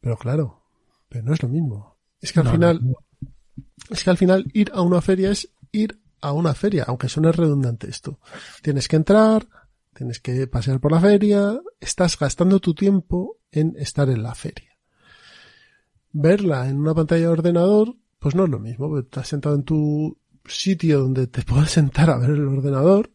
Pero 0.00 0.16
claro, 0.16 0.62
pero 1.08 1.24
no 1.24 1.32
es 1.34 1.42
lo 1.42 1.48
mismo. 1.48 1.98
Es 2.20 2.32
que 2.32 2.40
al 2.40 2.46
No, 2.46 2.52
final, 2.52 2.80
no, 2.82 2.94
es 3.90 4.04
que 4.04 4.10
al 4.10 4.16
final 4.18 4.46
ir 4.52 4.70
a 4.74 4.82
una 4.82 5.00
feria 5.00 5.30
es 5.30 5.50
ir 5.72 6.00
a 6.20 6.32
una 6.32 6.54
feria, 6.54 6.84
aunque 6.86 7.08
suene 7.08 7.32
redundante 7.32 7.88
esto. 7.90 8.20
Tienes 8.62 8.86
que 8.88 8.96
entrar, 8.96 9.46
tienes 9.94 10.20
que 10.20 10.46
pasear 10.46 10.80
por 10.80 10.92
la 10.92 11.00
feria, 11.00 11.60
estás 11.80 12.18
gastando 12.18 12.60
tu 12.60 12.74
tiempo 12.74 13.38
en 13.50 13.74
estar 13.78 14.08
en 14.08 14.22
la 14.22 14.34
feria. 14.34 14.73
Verla 16.16 16.68
en 16.68 16.78
una 16.78 16.94
pantalla 16.94 17.22
de 17.22 17.28
ordenador, 17.28 17.96
pues 18.20 18.36
no 18.36 18.44
es 18.44 18.50
lo 18.50 18.60
mismo, 18.60 18.88
porque 18.88 19.04
estás 19.04 19.26
sentado 19.26 19.56
en 19.56 19.64
tu 19.64 20.16
sitio 20.44 21.00
donde 21.00 21.26
te 21.26 21.42
puedes 21.46 21.72
sentar 21.72 22.08
a 22.08 22.18
ver 22.18 22.30
el 22.30 22.46
ordenador 22.46 23.10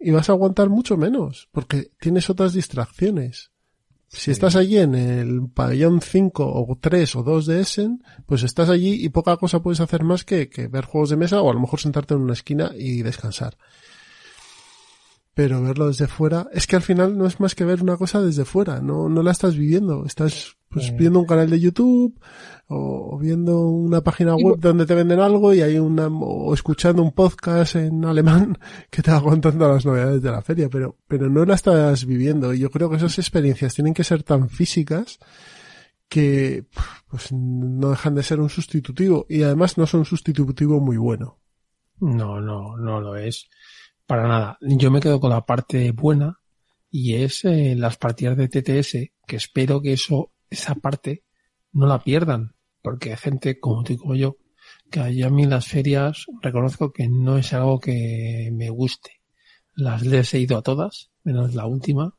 y 0.00 0.10
vas 0.10 0.28
a 0.28 0.32
aguantar 0.32 0.68
mucho 0.68 0.96
menos, 0.96 1.48
porque 1.52 1.92
tienes 2.00 2.28
otras 2.28 2.52
distracciones. 2.52 3.52
Si 4.08 4.32
estás 4.32 4.54
allí 4.56 4.78
en 4.78 4.94
el 4.94 5.48
pabellón 5.48 6.00
5 6.00 6.44
o 6.44 6.78
3 6.80 7.16
o 7.16 7.22
2 7.22 7.46
de 7.46 7.60
Essen, 7.60 8.02
pues 8.26 8.42
estás 8.42 8.68
allí 8.68 9.04
y 9.04 9.08
poca 9.10 9.36
cosa 9.36 9.60
puedes 9.60 9.80
hacer 9.80 10.04
más 10.04 10.24
que, 10.24 10.48
que 10.48 10.68
ver 10.68 10.84
juegos 10.84 11.10
de 11.10 11.16
mesa 11.16 11.40
o 11.40 11.50
a 11.50 11.54
lo 11.54 11.60
mejor 11.60 11.80
sentarte 11.80 12.14
en 12.14 12.20
una 12.20 12.32
esquina 12.32 12.72
y 12.76 13.02
descansar. 13.02 13.56
Pero 15.34 15.60
verlo 15.62 15.88
desde 15.88 16.06
fuera, 16.06 16.48
es 16.52 16.66
que 16.66 16.76
al 16.76 16.82
final 16.82 17.18
no 17.18 17.26
es 17.26 17.40
más 17.40 17.56
que 17.56 17.64
ver 17.64 17.82
una 17.82 17.96
cosa 17.96 18.22
desde 18.22 18.44
fuera, 18.44 18.80
no, 18.80 19.08
no 19.08 19.22
la 19.22 19.32
estás 19.32 19.56
viviendo, 19.56 20.06
estás 20.06 20.56
pues 20.68 20.96
viendo 20.96 21.20
un 21.20 21.26
canal 21.26 21.48
de 21.50 21.60
YouTube 21.60 22.18
o, 22.68 23.14
o 23.14 23.18
viendo 23.18 23.60
una 23.60 24.00
página 24.00 24.34
web 24.34 24.56
donde 24.58 24.86
te 24.86 24.94
venden 24.94 25.20
algo 25.20 25.54
y 25.54 25.60
hay 25.60 25.78
una, 25.78 26.08
o 26.08 26.52
escuchando 26.52 27.02
un 27.02 27.12
podcast 27.12 27.76
en 27.76 28.04
alemán 28.04 28.58
que 28.90 29.02
te 29.02 29.10
va 29.10 29.22
contando 29.22 29.68
las 29.68 29.84
novedades 29.84 30.22
de 30.22 30.30
la 30.30 30.42
feria, 30.42 30.68
pero, 30.68 30.96
pero 31.06 31.28
no 31.28 31.44
la 31.44 31.54
estás 31.54 32.04
viviendo 32.04 32.52
y 32.52 32.60
yo 32.60 32.70
creo 32.70 32.90
que 32.90 32.96
esas 32.96 33.18
experiencias 33.18 33.74
tienen 33.74 33.94
que 33.94 34.04
ser 34.04 34.22
tan 34.22 34.48
físicas 34.48 35.18
que 36.08 36.64
pues 37.08 37.32
no 37.32 37.90
dejan 37.90 38.14
de 38.14 38.22
ser 38.22 38.40
un 38.40 38.50
sustitutivo 38.50 39.26
y 39.28 39.42
además 39.42 39.78
no 39.78 39.86
son 39.86 40.00
un 40.00 40.06
sustitutivo 40.06 40.80
muy 40.80 40.96
bueno. 40.96 41.38
No, 42.00 42.40
no, 42.40 42.76
no 42.76 43.00
lo 43.00 43.16
es. 43.16 43.48
Para 44.06 44.28
nada. 44.28 44.58
Yo 44.60 44.90
me 44.90 45.00
quedo 45.00 45.20
con 45.20 45.30
la 45.30 45.44
parte 45.46 45.90
buena 45.92 46.40
y 46.90 47.14
es 47.14 47.44
eh, 47.44 47.74
las 47.76 47.96
partidas 47.96 48.36
de 48.36 48.48
TTS, 48.48 49.12
que 49.26 49.36
espero 49.36 49.80
que 49.80 49.94
eso, 49.94 50.32
esa 50.50 50.74
parte, 50.74 51.24
no 51.72 51.86
la 51.86 52.02
pierdan. 52.02 52.54
Porque 52.82 53.10
hay 53.10 53.16
gente 53.16 53.58
como 53.58 53.82
tú 53.82 53.94
y 53.94 53.96
como 53.96 54.14
yo, 54.14 54.36
que 54.90 55.00
a 55.00 55.30
mí 55.30 55.46
las 55.46 55.66
ferias 55.66 56.26
reconozco 56.42 56.92
que 56.92 57.08
no 57.08 57.38
es 57.38 57.52
algo 57.52 57.80
que 57.80 58.50
me 58.52 58.70
guste. 58.70 59.22
Las 59.74 60.02
les 60.04 60.34
he 60.34 60.40
ido 60.40 60.58
a 60.58 60.62
todas, 60.62 61.10
menos 61.24 61.54
la 61.54 61.66
última, 61.66 62.14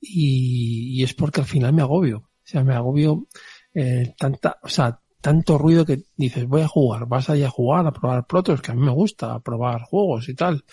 y, 0.00 0.98
y 0.98 1.04
es 1.04 1.14
porque 1.14 1.42
al 1.42 1.46
final 1.46 1.72
me 1.72 1.82
agobio. 1.82 2.18
O 2.18 2.44
sea, 2.44 2.64
me 2.64 2.74
agobio 2.74 3.28
eh, 3.74 4.14
tanta, 4.18 4.58
o 4.62 4.68
sea, 4.68 5.00
tanto 5.20 5.56
ruido 5.56 5.86
que 5.86 6.02
dices, 6.16 6.46
voy 6.46 6.62
a 6.62 6.68
jugar, 6.68 7.06
vas 7.06 7.30
allá 7.30 7.46
a 7.46 7.50
jugar, 7.50 7.86
a 7.86 7.92
probar 7.92 8.26
protos, 8.26 8.60
que 8.60 8.72
a 8.72 8.74
mí 8.74 8.82
me 8.82 8.90
gusta, 8.90 9.34
a 9.34 9.40
probar 9.40 9.82
juegos 9.82 10.28
y 10.28 10.34
tal. 10.34 10.64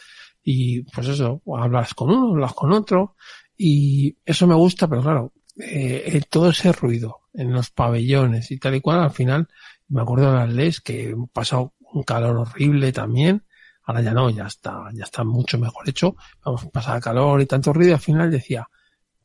Y 0.43 0.83
pues 0.83 1.07
eso, 1.07 1.41
hablas 1.57 1.93
con 1.93 2.09
uno, 2.11 2.29
hablas 2.31 2.53
con 2.53 2.71
otro, 2.71 3.15
y 3.57 4.17
eso 4.25 4.47
me 4.47 4.55
gusta, 4.55 4.87
pero 4.87 5.01
claro, 5.01 5.33
eh, 5.59 6.03
eh, 6.05 6.21
todo 6.29 6.49
ese 6.49 6.71
ruido 6.71 7.19
en 7.33 7.51
los 7.51 7.69
pabellones 7.69 8.49
y 8.51 8.57
tal 8.57 8.75
y 8.75 8.81
cual, 8.81 8.99
al 8.99 9.11
final, 9.11 9.47
me 9.89 10.01
acuerdo 10.01 10.31
de 10.31 10.37
las 10.37 10.53
leyes 10.53 10.81
que 10.81 11.09
he 11.09 11.15
pasado 11.33 11.73
un 11.91 12.03
calor 12.03 12.37
horrible 12.37 12.91
también, 12.91 13.43
ahora 13.83 14.01
ya 14.01 14.13
no, 14.13 14.29
ya 14.29 14.47
está, 14.47 14.89
ya 14.93 15.03
está 15.03 15.23
mucho 15.23 15.57
mejor 15.59 15.89
hecho, 15.89 16.15
vamos, 16.43 16.65
pasar 16.67 17.01
calor 17.01 17.41
y 17.41 17.45
tanto 17.45 17.73
ruido, 17.73 17.91
y 17.91 17.93
al 17.93 17.99
final 17.99 18.31
decía, 18.31 18.67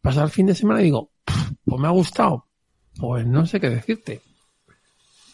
pasar 0.01 0.25
el 0.25 0.31
fin 0.31 0.47
de 0.47 0.55
semana 0.55 0.81
y 0.81 0.85
digo, 0.85 1.11
"Pff, 1.25 1.53
pues 1.65 1.81
me 1.81 1.87
ha 1.87 1.91
gustado, 1.91 2.47
pues 2.99 3.27
no 3.27 3.47
sé 3.47 3.61
qué 3.61 3.71
decirte. 3.71 4.21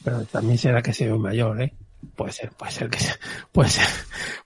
Pero 0.03 0.25
también 0.25 0.59
será 0.59 0.83
que 0.83 0.93
soy 0.93 1.17
mayor, 1.19 1.61
¿eh? 1.61 1.75
Puede 2.17 2.33
ser, 2.33 2.51
puede 2.53 2.73
ser 2.73 2.91
que 2.91 2.99
sea, 2.99 3.17
puede 3.53 3.69
ser, 3.71 3.87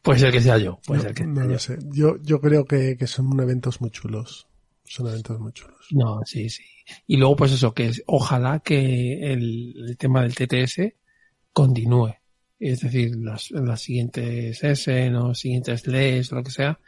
puede 0.02 0.18
ser 0.18 0.32
que 0.32 0.40
sea 0.40 0.58
yo, 0.58 0.80
puede 0.86 1.02
ser 1.02 1.14
que 1.14 1.26
no 1.26 1.36
sea 1.36 1.44
lo 1.44 1.52
yo. 1.52 1.58
sé. 1.58 1.78
Yo, 1.90 2.16
yo 2.22 2.40
creo 2.40 2.64
que, 2.64 2.96
que 2.96 3.06
son 3.06 3.38
eventos 3.40 3.80
muy 3.80 3.90
chulos. 3.90 4.48
Son 4.84 5.06
eventos 5.08 5.40
muy 5.40 5.52
chulos. 5.52 5.86
No, 5.92 6.20
sí, 6.24 6.48
sí. 6.50 6.62
Y 7.06 7.16
luego, 7.16 7.36
pues 7.36 7.52
eso, 7.52 7.72
que 7.72 7.86
es, 7.86 8.02
ojalá 8.06 8.60
que 8.60 9.32
el, 9.32 9.74
el 9.88 9.96
tema 9.96 10.22
del 10.22 10.34
TTS 10.34 10.92
continúe. 11.52 12.14
Es 12.58 12.80
decir, 12.80 13.16
las, 13.16 13.50
las 13.50 13.80
siguientes 13.80 14.62
S, 14.62 15.14
o 15.16 15.34
siguientes 15.34 15.86
LES, 15.86 16.32
lo 16.32 16.42
que 16.42 16.50
sea, 16.50 16.78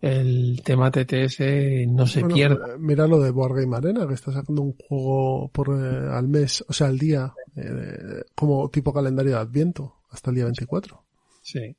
el 0.00 0.62
tema 0.64 0.90
TTS 0.90 1.40
no 1.88 2.06
se 2.06 2.20
Bueno, 2.20 2.34
pierda. 2.34 2.76
Mira 2.78 3.06
lo 3.06 3.20
de 3.20 3.30
Board 3.30 3.60
Game 3.60 3.76
Arena, 3.76 4.06
que 4.06 4.14
está 4.14 4.32
sacando 4.32 4.62
un 4.62 4.74
juego 4.74 5.50
por 5.52 5.68
eh, 5.70 6.08
al 6.10 6.28
mes, 6.28 6.64
o 6.68 6.72
sea, 6.72 6.86
al 6.86 6.98
día, 6.98 7.34
eh, 7.56 8.22
como 8.34 8.70
tipo 8.70 8.92
calendario 8.92 9.32
de 9.32 9.38
Adviento, 9.38 9.99
hasta 10.10 10.30
el 10.30 10.36
día 10.36 10.44
24. 10.44 11.04
Sí. 11.42 11.76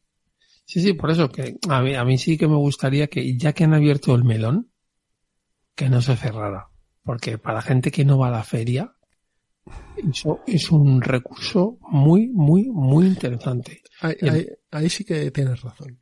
Sí, 0.65 0.81
sí, 0.81 0.93
por 0.93 1.11
eso 1.11 1.29
que 1.29 1.57
a 1.69 1.81
mí, 1.81 1.95
a 1.95 2.03
mí 2.05 2.17
sí 2.17 2.37
que 2.37 2.47
me 2.47 2.55
gustaría 2.55 3.07
que, 3.07 3.37
ya 3.37 3.53
que 3.53 3.63
han 3.65 3.73
abierto 3.73 4.15
el 4.15 4.23
melón, 4.23 4.71
que 5.75 5.89
no 5.89 6.01
se 6.01 6.15
cerrara. 6.15 6.69
Porque 7.03 7.37
para 7.37 7.61
gente 7.61 7.91
que 7.91 8.05
no 8.05 8.17
va 8.19 8.27
a 8.27 8.31
la 8.31 8.43
feria, 8.43 8.95
eso 9.97 10.41
es 10.47 10.71
un 10.71 11.01
recurso 11.01 11.77
muy, 11.81 12.29
muy, 12.29 12.69
muy 12.69 13.05
interesante. 13.07 13.81
Ahí, 14.01 14.15
ahí- 14.29 14.47
ahí 14.71 14.89
sí 14.89 15.03
que 15.03 15.29
tienes 15.31 15.61
razón. 15.61 15.99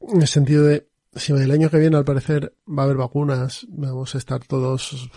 En 0.00 0.20
el 0.22 0.28
sentido 0.28 0.64
de, 0.64 0.88
si 1.14 1.32
el 1.32 1.50
año 1.50 1.70
que 1.70 1.78
viene 1.78 1.96
al 1.96 2.04
parecer 2.04 2.54
va 2.68 2.82
a 2.82 2.84
haber 2.84 2.98
vacunas, 2.98 3.66
vamos 3.70 4.14
a 4.14 4.18
estar 4.18 4.44
todos 4.44 5.10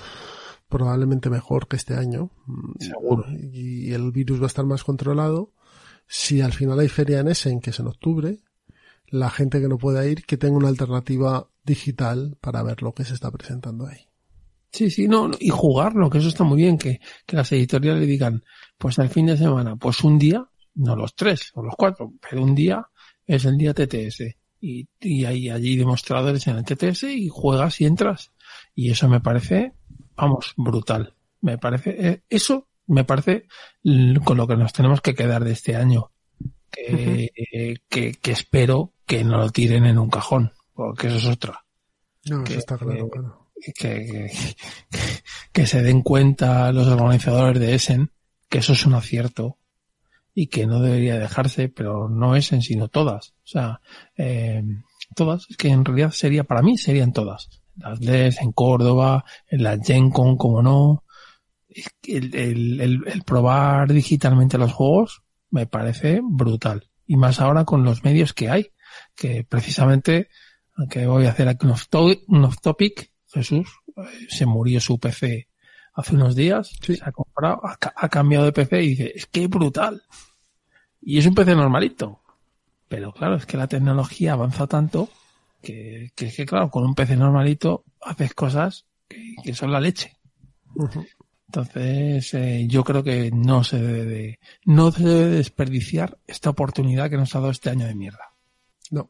probablemente 0.70 1.30
mejor 1.30 1.68
que 1.68 1.76
este 1.76 1.94
año. 1.96 2.32
mm, 2.46 2.72
Seguro. 2.80 3.26
Y 3.52 3.92
el 3.94 4.12
virus 4.12 4.40
va 4.40 4.46
a 4.46 4.48
estar 4.48 4.66
más 4.66 4.84
controlado. 4.84 5.54
Si 6.08 6.42
al 6.42 6.54
final 6.54 6.80
hay 6.80 6.88
feria 6.88 7.20
en 7.20 7.28
Essen, 7.28 7.60
que 7.60 7.72
es 7.72 7.80
en 7.80 7.88
octubre, 7.88 8.38
la 9.08 9.30
gente 9.30 9.60
que 9.62 9.68
no 9.68 9.78
pueda 9.78 10.06
ir, 10.06 10.26
que 10.26 10.38
tenga 10.38 10.58
una 10.58 10.70
alternativa 10.70 11.50
digital 11.64 12.38
para 12.42 12.64
ver 12.64 12.82
lo 12.82 12.94
que 12.94 13.06
se 13.06 13.14
está 13.14 13.32
presentando 13.32 13.88
ahí. 13.88 14.08
Sí, 14.72 14.90
sí, 14.90 15.08
no, 15.08 15.32
y 15.40 15.50
jugarlo, 15.50 16.10
que 16.10 16.18
eso 16.18 16.28
está 16.28 16.44
muy 16.44 16.58
bien, 16.58 16.78
que, 16.78 17.00
que 17.26 17.36
las 17.36 17.52
editoriales 17.52 18.02
le 18.02 18.08
digan, 18.08 18.44
pues 18.78 19.00
al 19.00 19.10
fin 19.10 19.26
de 19.26 19.38
semana, 19.38 19.76
pues 19.76 20.04
un 20.04 20.20
día, 20.20 20.46
no 20.76 20.96
los 20.96 21.16
tres 21.16 21.52
o 21.56 21.64
los 21.64 21.74
cuatro, 21.76 22.14
pero 22.22 22.44
un 22.44 22.54
día 22.54 22.86
es 23.26 23.46
el 23.46 23.58
día 23.58 23.74
TTS. 23.74 24.36
Y, 24.60 24.88
y 25.00 25.26
hay 25.26 25.50
allí 25.50 25.76
demostradores 25.78 26.48
en 26.48 26.58
el 26.58 26.66
TTS 26.66 27.04
y 27.04 27.30
juegas 27.30 27.80
y 27.82 27.86
entras. 27.86 28.32
Y 28.76 28.92
eso 28.92 29.08
me 29.08 29.22
parece, 29.22 29.74
vamos, 30.16 30.54
brutal. 30.58 31.14
Me 31.42 31.58
parece, 31.58 32.08
eh, 32.08 32.24
eso 32.30 32.67
me 32.88 33.04
parece 33.04 33.48
con 34.24 34.38
lo 34.38 34.48
que 34.48 34.56
nos 34.58 34.74
tenemos 34.74 35.02
que 35.02 35.14
quedar 35.16 35.44
de 35.44 35.52
este 35.52 35.76
año. 35.76 36.12
Que, 36.72 37.32
eh, 37.36 37.78
que, 37.90 38.14
que 38.14 38.32
espero 38.32 38.94
que 39.06 39.24
no 39.24 39.38
lo 39.38 39.50
tiren 39.52 39.86
en 39.86 39.98
un 39.98 40.10
cajón, 40.10 40.52
porque 40.74 41.08
eso 41.08 41.16
es 41.18 41.26
otra 41.28 41.64
No, 42.26 42.44
Que- 42.44 42.52
eso 42.54 42.60
está 42.60 42.78
claro, 42.78 43.06
que- 43.06 43.10
claro. 43.20 43.48
que, 45.54 45.66
se 45.68 45.82
den 45.82 46.02
cuenta 46.02 46.72
los 46.72 46.88
organizadores 46.88 47.60
de 47.60 47.74
Essen 47.76 48.12
que 48.50 48.60
eso 48.60 48.74
es 48.74 48.86
un 48.86 48.94
acierto 48.94 49.58
y 50.34 50.48
que 50.48 50.68
no 50.68 50.80
debería 50.80 51.18
dejarse, 51.18 51.68
pero 51.68 52.08
no 52.10 52.36
Essen, 52.36 52.62
sino 52.62 52.88
todas. 52.90 53.30
O 53.44 53.48
sea, 53.48 53.82
eh, 54.16 54.64
todas, 55.16 55.48
es 55.50 55.58
que 55.58 55.70
en 55.70 55.84
realidad 55.84 56.12
sería, 56.12 56.44
para 56.44 56.62
mí 56.62 56.78
serían 56.78 57.12
todas. 57.12 57.50
Las 57.78 58.00
LES 58.00 58.42
en 58.42 58.52
Córdoba, 58.52 59.26
en 59.50 59.64
la 59.64 59.78
GenCon, 59.80 60.38
como 60.38 60.62
no. 60.62 61.04
El, 62.04 62.36
el, 62.36 62.82
el, 62.82 63.04
el 63.08 63.24
probar 63.24 63.92
digitalmente 63.94 64.58
los 64.58 64.74
juegos 64.74 65.24
me 65.50 65.66
parece 65.68 66.20
brutal. 66.24 66.90
Y 67.06 67.18
más 67.18 67.40
ahora 67.40 67.66
con 67.66 67.84
los 67.84 68.04
medios 68.04 68.34
que 68.34 68.50
hay, 68.50 68.72
que 69.16 69.44
precisamente 69.44 70.30
aunque 70.76 71.08
voy 71.08 71.26
a 71.26 71.32
hacer 71.32 71.48
aquí 71.48 71.66
un 71.66 71.72
off, 71.72 71.88
to- 71.90 72.22
un 72.28 72.46
off 72.46 72.58
topic, 72.62 73.12
Jesús, 73.32 73.68
eh, 73.96 74.02
se 74.30 74.46
murió 74.46 74.80
su 74.80 75.00
PC 75.00 75.48
hace 75.96 76.14
unos 76.16 76.36
días, 76.36 76.72
Sí. 76.82 76.96
se 76.98 77.04
ha 77.04 77.12
comprado, 77.12 77.60
ha, 77.66 77.78
ha 77.96 78.10
cambiado 78.10 78.46
de 78.46 78.52
PC 78.52 78.84
y 78.84 78.90
dice, 78.90 79.12
es 79.16 79.26
que 79.26 79.44
es 79.46 79.50
brutal. 79.50 80.04
Y 81.02 81.18
es 81.18 81.26
un 81.26 81.34
PC 81.34 81.56
normalito. 81.56 82.22
Pero 82.88 83.12
claro, 83.12 83.36
es 83.36 83.46
que 83.48 83.58
la 83.58 83.68
tecnología 83.68 84.34
avanza 84.34 84.68
tanto 84.68 85.10
que, 85.64 86.12
que, 86.16 86.32
que, 86.32 86.46
claro, 86.46 86.70
con 86.70 86.86
un 86.86 86.94
PC 86.96 87.16
normalito 87.18 87.84
haces 88.02 88.34
cosas 88.36 88.86
que, 89.08 89.34
que 89.44 89.54
son 89.56 89.72
la 89.72 89.80
leche. 89.82 90.16
Entonces, 91.48 92.34
eh, 92.34 92.66
yo 92.68 92.84
creo 92.84 93.04
que 93.04 93.32
no 93.32 93.64
se 93.64 93.82
debe 93.82 94.06
de, 94.06 94.40
no 94.66 94.92
se 94.92 95.04
debe 95.04 95.36
desperdiciar 95.38 96.18
esta 96.28 96.50
oportunidad 96.50 97.10
que 97.10 97.18
nos 97.18 97.34
ha 97.36 97.40
dado 97.40 97.52
este 97.52 97.70
año 97.70 97.88
de 97.88 97.96
mierda. 97.96 98.34
No, 98.92 99.10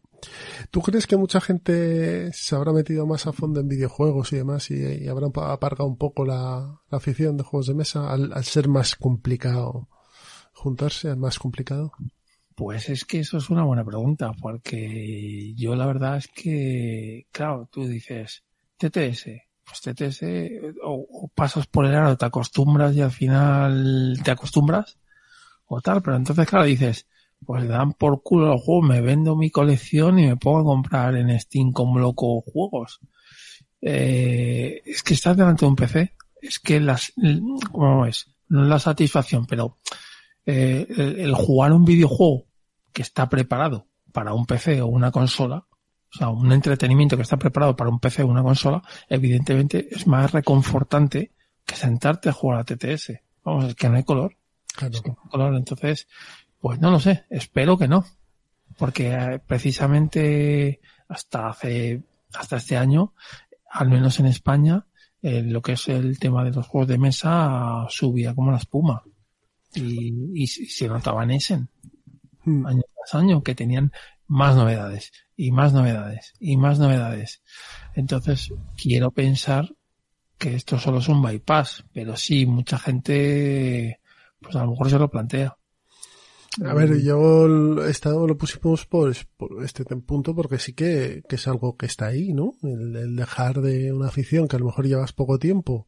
¿Tú 0.72 0.82
crees 0.82 1.06
que 1.08 1.18
mucha 1.18 1.40
gente 1.40 2.32
se 2.34 2.56
habrá 2.56 2.74
metido 2.74 3.06
más 3.06 3.28
a 3.28 3.34
fondo 3.34 3.60
en 3.60 3.68
videojuegos 3.68 4.34
y 4.34 4.38
demás 4.38 4.72
y, 4.72 4.76
y 4.76 5.08
habrá 5.08 5.28
aparcado 5.28 5.88
un 5.88 5.98
poco 5.98 6.26
la, 6.26 6.82
la 6.90 6.98
afición 6.98 7.38
de 7.38 7.44
juegos 7.44 7.68
de 7.68 7.76
mesa 7.76 8.12
al, 8.12 8.34
al, 8.34 8.44
ser 8.44 8.68
más 8.68 8.96
complicado 8.96 9.88
juntarse, 10.54 11.16
más 11.16 11.38
complicado? 11.38 11.92
Pues 12.56 12.90
es 12.90 13.06
que 13.06 13.20
eso 13.20 13.38
es 13.38 13.50
una 13.50 13.64
buena 13.64 13.86
pregunta, 13.86 14.32
porque 14.42 15.54
yo 15.56 15.76
la 15.76 15.86
verdad 15.86 16.18
es 16.18 16.28
que, 16.28 17.28
claro, 17.32 17.70
tú 17.72 17.88
dices 17.88 18.44
TTS, 18.78 19.28
pues 19.68 19.82
TTS 19.82 20.24
o, 20.84 21.06
o 21.10 21.28
pasas 21.36 21.68
por 21.68 21.86
el 21.86 21.96
aro, 21.96 22.18
te 22.18 22.26
acostumbras 22.26 22.96
y 22.96 23.02
al 23.02 23.12
final 23.12 24.18
te 24.24 24.32
acostumbras 24.32 24.98
o 25.68 25.82
tal, 25.82 26.02
pero 26.02 26.16
entonces 26.16 26.48
claro 26.48 26.66
dices, 26.66 27.08
pues 27.46 27.68
dan 27.68 27.94
por 27.94 28.24
culo 28.24 28.48
los 28.48 28.62
juegos, 28.62 28.90
me 28.90 29.02
vendo 29.02 29.36
mi 29.36 29.52
colección 29.52 30.20
y 30.20 30.28
me 30.28 30.38
pongo 30.38 30.60
a 30.60 30.64
comprar 30.64 31.16
en 31.16 31.38
Steam 31.40 31.72
como 31.72 32.00
loco 32.00 32.42
juegos. 32.42 33.00
Eh, 33.82 34.82
es 34.86 35.04
que 35.04 35.14
estás 35.14 35.38
delante 35.38 35.66
de 35.66 35.70
un 35.70 35.76
PC, 35.76 36.16
es 36.42 36.60
que 36.60 36.80
las, 36.80 37.14
¿cómo 37.72 38.06
es? 38.06 38.28
No 38.50 38.64
es 38.64 38.70
la 38.70 38.80
satisfacción, 38.80 39.46
pero 39.46 39.78
eh, 40.46 40.88
el, 40.90 41.20
el, 41.20 41.34
jugar 41.36 41.74
un 41.74 41.86
videojuego 41.86 42.46
que 42.94 43.02
está 43.02 43.30
preparado 43.30 43.88
para 44.12 44.34
un 44.34 44.46
PC 44.46 44.82
o 44.82 44.88
una 44.88 45.12
consola, 45.12 45.68
o 46.18 46.20
sea, 46.20 46.30
un 46.30 46.52
entretenimiento 46.52 47.16
que 47.16 47.22
está 47.22 47.38
preparado 47.38 47.76
para 47.76 47.90
un 47.90 48.00
PC 48.00 48.24
o 48.24 48.28
una 48.28 48.42
consola, 48.42 48.82
evidentemente 49.08 49.88
es 49.92 50.08
más 50.08 50.32
reconfortante 50.32 51.32
que 51.66 51.76
sentarte 51.76 52.30
a 52.30 52.34
jugar 52.34 52.60
a 52.60 52.64
TTS. 52.64 53.14
Vamos, 53.44 53.66
es 53.66 53.76
que 53.76 53.88
no 53.88 53.98
hay 53.98 54.04
color. 54.04 54.36
Claro. 54.76 54.96
Es 54.96 55.02
que 55.02 55.10
no 55.10 55.18
hay 55.24 55.30
color. 55.30 55.56
Entonces, 55.56 56.08
pues 56.60 56.80
no 56.80 56.90
lo 56.90 57.00
sé, 57.00 57.26
espero 57.30 57.78
que 57.78 57.88
no. 57.88 58.06
Porque 58.78 59.14
eh, 59.14 59.40
precisamente 59.46 60.82
hasta 61.08 61.50
hace, 61.50 62.02
hasta 62.34 62.58
este 62.58 62.78
año, 62.78 63.14
al 63.70 63.90
menos 63.90 64.20
en 64.20 64.26
España, 64.26 64.88
eh, 65.22 65.44
lo 65.44 65.62
que 65.62 65.74
es 65.74 65.88
el 65.88 66.18
tema 66.20 66.44
de 66.44 66.52
los 66.52 66.68
juegos 66.68 66.88
de 66.88 66.98
mesa 66.98 67.86
subía 67.90 68.34
como 68.34 68.52
la 68.52 68.58
espuma. 68.58 69.04
Y, 69.74 70.34
y, 70.34 70.44
y 70.44 70.48
se 70.48 70.88
notaba 70.88 71.24
en 71.24 71.32
Essen, 71.32 71.70
Hmm. 72.48 72.66
año 72.66 72.82
tras 72.96 73.22
año, 73.22 73.44
que 73.44 73.56
tenían 73.56 73.92
más 74.28 74.56
novedades, 74.56 75.12
y 75.38 75.52
más 75.52 75.72
novedades, 75.72 76.34
y 76.40 76.58
más 76.58 76.80
novedades. 76.80 77.42
Entonces, 77.94 78.52
quiero 78.76 79.12
pensar 79.12 79.70
que 80.38 80.56
esto 80.56 80.80
solo 80.80 80.98
es 80.98 81.08
un 81.08 81.22
bypass, 81.22 81.86
pero 81.94 82.18
sí, 82.18 82.46
mucha 82.46 82.78
gente, 82.80 84.02
pues 84.42 84.56
a 84.56 84.64
lo 84.64 84.72
mejor 84.72 84.90
se 84.90 85.00
lo 85.00 85.10
plantea. 85.10 85.56
A 86.66 86.74
ver, 86.74 87.04
yo 87.04 87.86
estado, 87.88 88.26
lo 88.26 88.36
pusimos 88.36 88.88
por, 88.88 89.14
este 89.64 89.86
punto 89.86 90.34
porque 90.34 90.58
sí 90.58 90.74
que, 90.74 91.22
que, 91.30 91.36
es 91.36 91.48
algo 91.48 91.78
que 91.78 91.86
está 91.86 92.08
ahí, 92.08 92.34
¿no? 92.34 92.56
El, 92.64 92.96
el, 92.96 93.16
dejar 93.16 93.62
de 93.62 93.94
una 93.94 94.08
afición 94.08 94.48
que 94.48 94.56
a 94.56 94.60
lo 94.60 94.66
mejor 94.66 94.88
llevas 94.88 95.14
poco 95.14 95.38
tiempo 95.38 95.86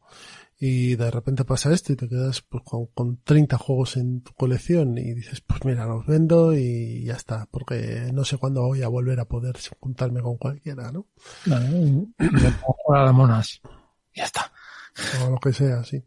y 0.62 0.94
de 0.94 1.10
repente 1.10 1.46
pasa 1.46 1.72
esto 1.72 1.94
y 1.94 1.96
te 1.96 2.06
quedas 2.06 2.42
pues, 2.42 2.62
con, 2.64 2.86
con 2.88 3.22
30 3.22 3.56
juegos 3.56 3.96
en 3.96 4.20
tu 4.20 4.34
colección 4.34 4.96
y 4.98 5.14
dices, 5.14 5.40
pues 5.40 5.64
mira, 5.64 5.86
los 5.86 6.06
vendo 6.06 6.54
y 6.54 7.02
ya 7.04 7.14
está, 7.14 7.48
porque 7.50 8.10
no 8.12 8.24
sé 8.24 8.36
cuándo 8.36 8.62
voy 8.62 8.82
a 8.82 8.88
volver 8.88 9.18
a 9.20 9.24
poder 9.24 9.56
juntarme 9.80 10.20
con 10.20 10.36
cualquiera, 10.36 10.92
¿no? 10.92 11.06
Jugar 12.60 13.00
a 13.00 13.04
las 13.06 13.14
monas. 13.14 13.60
Ya 14.14 14.24
está 14.24 14.52
o 15.24 15.30
lo 15.30 15.38
que 15.38 15.52
sea, 15.52 15.84
sí. 15.84 16.04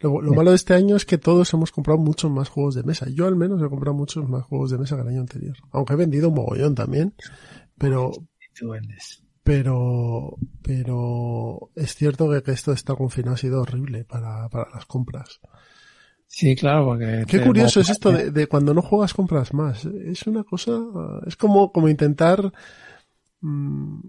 Lo, 0.00 0.20
lo, 0.20 0.32
malo 0.34 0.50
de 0.50 0.56
este 0.56 0.74
año 0.74 0.96
es 0.96 1.04
que 1.04 1.18
todos 1.18 1.52
hemos 1.54 1.72
comprado 1.72 1.98
muchos 1.98 2.30
más 2.30 2.48
juegos 2.48 2.74
de 2.74 2.82
mesa. 2.82 3.06
Yo 3.08 3.26
al 3.26 3.36
menos 3.36 3.62
he 3.62 3.68
comprado 3.68 3.94
muchos 3.94 4.28
más 4.28 4.44
juegos 4.44 4.70
de 4.70 4.78
mesa 4.78 4.96
que 4.96 5.02
el 5.02 5.08
año 5.08 5.20
anterior. 5.20 5.56
Aunque 5.70 5.94
he 5.94 5.96
vendido 5.96 6.28
un 6.28 6.34
mogollón 6.34 6.74
también. 6.74 7.14
Pero, 7.78 8.12
pero, 9.44 10.36
pero 10.62 11.70
es 11.76 11.94
cierto 11.94 12.30
que, 12.30 12.42
que 12.42 12.52
esto 12.52 12.72
de 12.72 12.76
estar 12.76 12.96
confinado 12.96 13.34
ha 13.34 13.38
sido 13.38 13.62
horrible 13.62 14.04
para, 14.04 14.48
para 14.48 14.70
las 14.70 14.86
compras. 14.86 15.40
Sí, 16.26 16.56
claro, 16.56 16.86
porque... 16.86 17.24
Qué 17.28 17.40
curioso 17.40 17.80
es 17.80 17.90
esto 17.90 18.10
de, 18.10 18.32
de, 18.32 18.48
cuando 18.48 18.74
no 18.74 18.82
juegas 18.82 19.14
compras 19.14 19.54
más. 19.54 19.84
Es 19.84 20.26
una 20.26 20.42
cosa, 20.42 20.72
es 21.26 21.36
como, 21.36 21.70
como 21.70 21.88
intentar 21.88 22.52
mmm, 23.40 24.00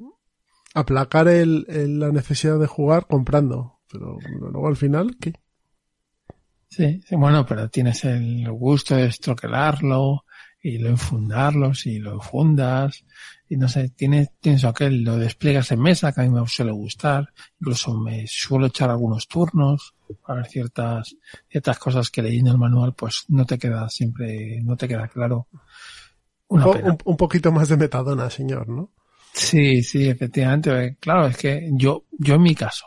aplacar 0.74 1.28
el, 1.28 1.66
el, 1.70 2.00
la 2.00 2.12
necesidad 2.12 2.58
de 2.58 2.68
jugar 2.68 3.06
comprando 3.06 3.76
pero 3.88 4.18
luego 4.52 4.68
al 4.68 4.76
final, 4.76 5.18
¿qué? 5.20 5.34
Sí, 6.68 7.02
sí, 7.08 7.16
bueno, 7.16 7.46
pero 7.46 7.70
tienes 7.70 8.04
el 8.06 8.52
gusto 8.52 8.96
de 8.96 9.06
estroquelarlo 9.06 10.26
y 10.62 10.80
lo 10.80 10.90
enfundarlo, 10.90 11.74
si 11.74 12.00
lo 12.00 12.20
fundas, 12.20 13.06
y 13.48 13.58
no 13.58 13.68
sé, 13.68 13.90
tienes, 13.90 14.30
tienes 14.40 14.64
aquel, 14.66 15.04
lo 15.04 15.18
despliegas 15.18 15.72
en 15.72 15.80
mesa, 15.80 16.12
que 16.12 16.22
a 16.22 16.24
mí 16.24 16.30
me 16.30 16.46
suele 16.48 16.72
gustar, 16.72 17.32
incluso 17.60 17.94
me 17.94 18.26
suelo 18.28 18.68
echar 18.68 18.90
algunos 18.90 19.28
turnos, 19.28 19.94
para 20.26 20.42
ver 20.42 20.50
ciertas, 20.50 21.16
ciertas 21.50 21.80
cosas 21.80 22.10
que 22.10 22.22
leyendo 22.22 22.52
el 22.52 22.58
manual, 22.58 22.94
pues 22.94 23.26
no 23.30 23.46
te 23.46 23.58
queda 23.58 23.90
siempre, 23.90 24.62
no 24.64 24.76
te 24.76 24.88
queda 24.88 25.08
claro. 25.08 25.48
Una 26.48 26.68
un, 26.68 26.84
un, 26.84 26.98
un 27.04 27.18
poquito 27.18 27.52
más 27.52 27.70
de 27.70 27.78
metadona, 27.78 28.30
señor, 28.30 28.68
¿no? 28.68 28.92
Sí, 29.34 29.84
sí, 29.84 30.08
efectivamente. 30.08 30.98
Claro, 31.00 31.28
es 31.28 31.38
que 31.38 31.70
yo, 31.74 32.06
yo 32.12 32.36
en 32.36 32.42
mi 32.42 32.56
caso, 32.56 32.86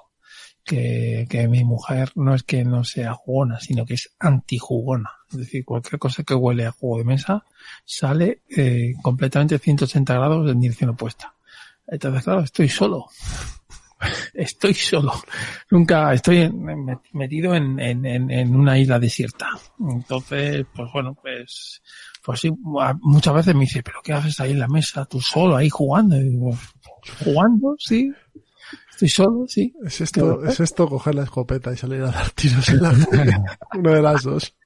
que, 0.68 1.48
mi 1.48 1.64
mujer 1.64 2.12
no 2.14 2.34
es 2.34 2.42
que 2.42 2.64
no 2.64 2.84
sea 2.84 3.14
jugona, 3.14 3.58
sino 3.60 3.86
que 3.86 3.94
es 3.94 4.10
antijugona. 4.18 5.10
Es 5.30 5.38
decir, 5.38 5.64
cualquier 5.64 5.98
cosa 5.98 6.22
que 6.22 6.34
huele 6.34 6.66
a 6.66 6.72
juego 6.72 6.98
de 6.98 7.04
mesa 7.04 7.44
sale 7.84 8.42
eh, 8.54 8.94
completamente 9.02 9.58
180 9.58 10.14
grados 10.14 10.50
en 10.50 10.60
dirección 10.60 10.90
opuesta. 10.90 11.34
Entonces, 11.86 12.22
claro, 12.22 12.40
estoy 12.40 12.68
solo. 12.68 13.06
estoy 14.34 14.74
solo. 14.74 15.14
Nunca 15.70 16.12
estoy 16.12 16.50
metido 17.12 17.54
en, 17.54 17.80
en, 17.80 18.04
en, 18.30 18.54
una 18.54 18.78
isla 18.78 18.98
desierta. 18.98 19.48
Entonces, 19.80 20.66
pues 20.74 20.92
bueno, 20.92 21.14
pues, 21.14 21.82
pues 22.22 22.40
sí, 22.40 22.50
muchas 23.00 23.34
veces 23.34 23.54
me 23.54 23.62
dice, 23.62 23.82
pero 23.82 24.00
¿qué 24.02 24.12
haces 24.12 24.38
ahí 24.40 24.52
en 24.52 24.60
la 24.60 24.68
mesa? 24.68 25.06
Tú 25.06 25.20
solo 25.20 25.56
ahí 25.56 25.70
jugando. 25.70 26.16
Y 26.16 26.24
digo, 26.24 26.56
jugando, 27.24 27.74
sí, 27.78 28.12
Estoy 28.98 29.10
solo, 29.10 29.44
sí. 29.46 29.72
Es 29.84 30.00
esto, 30.00 30.44
es 30.44 30.58
esto 30.58 30.88
coger 30.88 31.14
la 31.14 31.22
escopeta 31.22 31.72
y 31.72 31.76
salir 31.76 32.02
a 32.02 32.10
dar 32.10 32.30
tiros 32.30 32.68
en 32.68 32.82
la 32.82 32.90
Una 33.78 33.94
de 33.94 34.02
las 34.02 34.24
dos. 34.24 34.56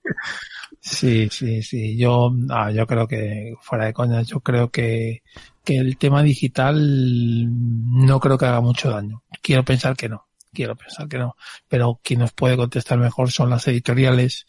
Sí, 0.80 1.28
sí, 1.30 1.62
sí. 1.62 1.98
Yo, 1.98 2.32
ah, 2.48 2.70
yo 2.70 2.86
creo 2.86 3.06
que, 3.06 3.52
fuera 3.60 3.84
de 3.84 3.92
coña, 3.92 4.22
yo 4.22 4.40
creo 4.40 4.70
que, 4.70 5.22
que 5.62 5.76
el 5.76 5.98
tema 5.98 6.22
digital 6.22 7.46
no 7.46 8.18
creo 8.20 8.38
que 8.38 8.46
haga 8.46 8.62
mucho 8.62 8.90
daño. 8.90 9.22
Quiero 9.42 9.66
pensar 9.66 9.94
que 9.94 10.08
no. 10.08 10.26
Quiero 10.50 10.76
pensar 10.76 11.08
que 11.08 11.18
no. 11.18 11.36
Pero 11.68 12.00
quien 12.02 12.20
nos 12.20 12.32
puede 12.32 12.56
contestar 12.56 12.96
mejor 12.96 13.30
son 13.30 13.50
las 13.50 13.68
editoriales 13.68 14.46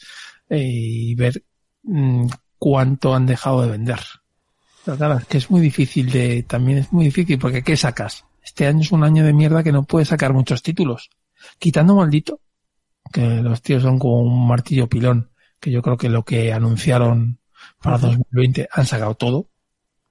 eh, 0.47 0.63
y 0.65 1.15
ver 1.15 1.43
mmm, 1.81 2.27
cuánto 2.57 3.13
han 3.13 3.25
dejado 3.25 3.63
de 3.63 3.71
vender. 3.71 3.99
Pero 4.85 4.95
claro, 4.95 5.17
es 5.17 5.25
que 5.25 5.39
es 5.39 5.51
muy 5.51 5.59
difícil 5.59 6.09
de, 6.09 6.43
también 6.43 6.77
es 6.77 6.93
muy 6.93 7.03
difícil 7.03 7.37
porque 7.37 7.63
¿qué 7.63 7.75
sacas? 7.75 8.23
Este 8.53 8.67
año 8.67 8.81
es 8.81 8.91
un 8.91 9.03
año 9.03 9.25
de 9.25 9.33
mierda 9.33 9.63
que 9.63 9.71
no 9.71 9.83
puede 9.83 10.05
sacar 10.05 10.31
muchos 10.31 10.61
títulos. 10.61 11.09
Quitando 11.57 11.95
maldito, 11.95 12.39
que 13.11 13.41
los 13.41 13.63
tíos 13.63 13.81
son 13.81 13.97
como 13.97 14.21
un 14.21 14.47
martillo 14.47 14.87
pilón, 14.87 15.31
que 15.59 15.71
yo 15.71 15.81
creo 15.81 15.97
que 15.97 16.07
lo 16.07 16.23
que 16.23 16.53
anunciaron 16.53 17.39
para 17.81 17.97
2020 17.97 18.69
han 18.71 18.85
sacado 18.85 19.15
todo. 19.15 19.49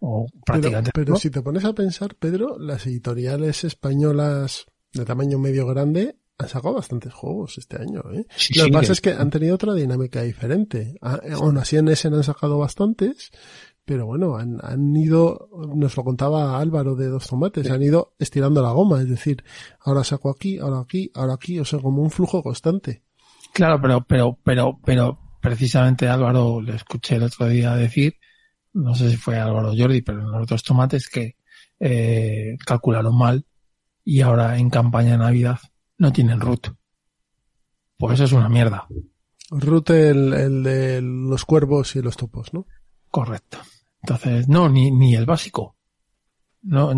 O 0.00 0.26
prácticamente 0.44 0.90
pero, 0.92 1.04
pero 1.06 1.16
si 1.18 1.30
te 1.30 1.40
pones 1.40 1.64
a 1.64 1.72
pensar, 1.72 2.16
Pedro, 2.16 2.58
las 2.58 2.84
editoriales 2.84 3.62
españolas 3.62 4.66
de 4.92 5.04
tamaño 5.04 5.38
medio 5.38 5.64
grande 5.64 6.16
han 6.36 6.48
sacado 6.48 6.74
bastantes 6.74 7.14
juegos 7.14 7.58
este 7.58 7.80
año. 7.80 8.02
¿eh? 8.12 8.26
Sí, 8.34 8.54
lo 8.54 8.64
que 8.64 8.70
sí, 8.70 8.72
pasa 8.72 8.86
que... 8.86 8.92
es 8.92 9.00
que 9.00 9.12
han 9.12 9.30
tenido 9.30 9.54
otra 9.54 9.74
dinámica 9.74 10.22
diferente. 10.22 10.96
Aún 11.00 11.58
así 11.58 11.76
en 11.76 11.86
Essen 11.86 12.14
han 12.14 12.24
sacado 12.24 12.58
bastantes, 12.58 13.30
pero 13.84 14.06
bueno, 14.06 14.36
han, 14.36 14.58
han, 14.62 14.96
ido, 14.96 15.48
nos 15.74 15.96
lo 15.96 16.04
contaba 16.04 16.58
Álvaro 16.58 16.94
de 16.94 17.08
Dos 17.08 17.26
Tomates, 17.26 17.66
sí. 17.66 17.72
han 17.72 17.82
ido 17.82 18.14
estirando 18.18 18.62
la 18.62 18.70
goma, 18.70 19.00
es 19.00 19.08
decir, 19.08 19.42
ahora 19.80 20.04
saco 20.04 20.30
aquí, 20.30 20.58
ahora 20.58 20.80
aquí, 20.80 21.10
ahora 21.14 21.34
aquí, 21.34 21.58
o 21.58 21.64
sea, 21.64 21.80
como 21.80 22.02
un 22.02 22.10
flujo 22.10 22.42
constante. 22.42 23.02
Claro, 23.52 23.80
pero, 23.80 24.04
pero, 24.04 24.38
pero, 24.42 24.78
pero, 24.84 25.18
precisamente 25.40 26.08
Álvaro 26.08 26.60
le 26.60 26.76
escuché 26.76 27.16
el 27.16 27.24
otro 27.24 27.48
día 27.48 27.74
decir, 27.74 28.16
no 28.72 28.94
sé 28.94 29.10
si 29.10 29.16
fue 29.16 29.38
Álvaro 29.38 29.74
Jordi, 29.76 30.02
pero 30.02 30.20
en 30.20 30.30
los 30.30 30.46
Dos 30.46 30.62
Tomates 30.62 31.08
que 31.08 31.36
eh, 31.80 32.56
calcularon 32.64 33.16
mal 33.16 33.44
y 34.04 34.20
ahora 34.20 34.58
en 34.58 34.70
campaña 34.70 35.12
de 35.12 35.18
Navidad 35.18 35.58
no 35.98 36.12
tienen 36.12 36.40
root. 36.40 36.68
Pues 37.98 38.14
eso 38.14 38.24
es 38.24 38.32
una 38.32 38.48
mierda. 38.48 38.86
Root 39.50 39.90
el, 39.90 40.32
el 40.32 40.62
de 40.62 41.02
los 41.02 41.44
cuervos 41.44 41.94
y 41.96 42.02
los 42.02 42.16
topos, 42.16 42.54
¿no? 42.54 42.66
Correcto. 43.10 43.58
Entonces, 44.02 44.48
no, 44.48 44.68
ni, 44.68 44.90
ni 44.90 45.14
el 45.14 45.26
básico. 45.26 45.76
No, 46.62 46.92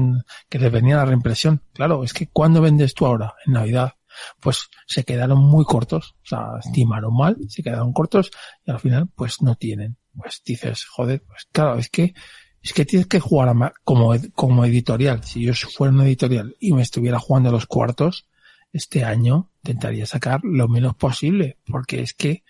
que 0.48 0.58
les 0.58 0.70
venía 0.70 0.96
la 0.96 1.06
reimpresión. 1.06 1.62
Claro, 1.72 2.04
es 2.04 2.12
que 2.12 2.28
cuando 2.28 2.60
vendes 2.60 2.94
tú 2.94 3.06
ahora, 3.06 3.34
en 3.46 3.54
Navidad, 3.54 3.94
pues 4.40 4.68
se 4.86 5.04
quedaron 5.04 5.38
muy 5.38 5.64
cortos. 5.64 6.14
O 6.22 6.26
sea, 6.26 6.46
estimaron 6.62 7.16
mal, 7.16 7.36
se 7.48 7.62
quedaron 7.62 7.92
cortos 7.92 8.30
y 8.64 8.70
al 8.70 8.80
final, 8.80 9.08
pues 9.14 9.42
no 9.42 9.54
tienen. 9.54 9.96
Pues 10.14 10.42
dices, 10.44 10.84
joder, 10.84 11.22
pues 11.26 11.48
claro, 11.50 11.78
es 11.78 11.88
que 11.88 12.14
es 12.62 12.72
que 12.72 12.86
tienes 12.86 13.06
que 13.06 13.20
jugar 13.20 13.50
a 13.50 13.74
como, 13.84 14.14
como 14.34 14.64
editorial. 14.64 15.22
Si 15.22 15.42
yo 15.42 15.52
fuera 15.54 15.92
una 15.92 16.06
editorial 16.06 16.56
y 16.60 16.72
me 16.72 16.82
estuviera 16.82 17.18
jugando 17.18 17.52
los 17.52 17.66
cuartos, 17.66 18.26
este 18.72 19.04
año 19.04 19.50
intentaría 19.62 20.06
sacar 20.06 20.40
lo 20.42 20.66
menos 20.66 20.96
posible, 20.96 21.58
porque 21.66 22.00
es 22.00 22.14
que 22.14 22.42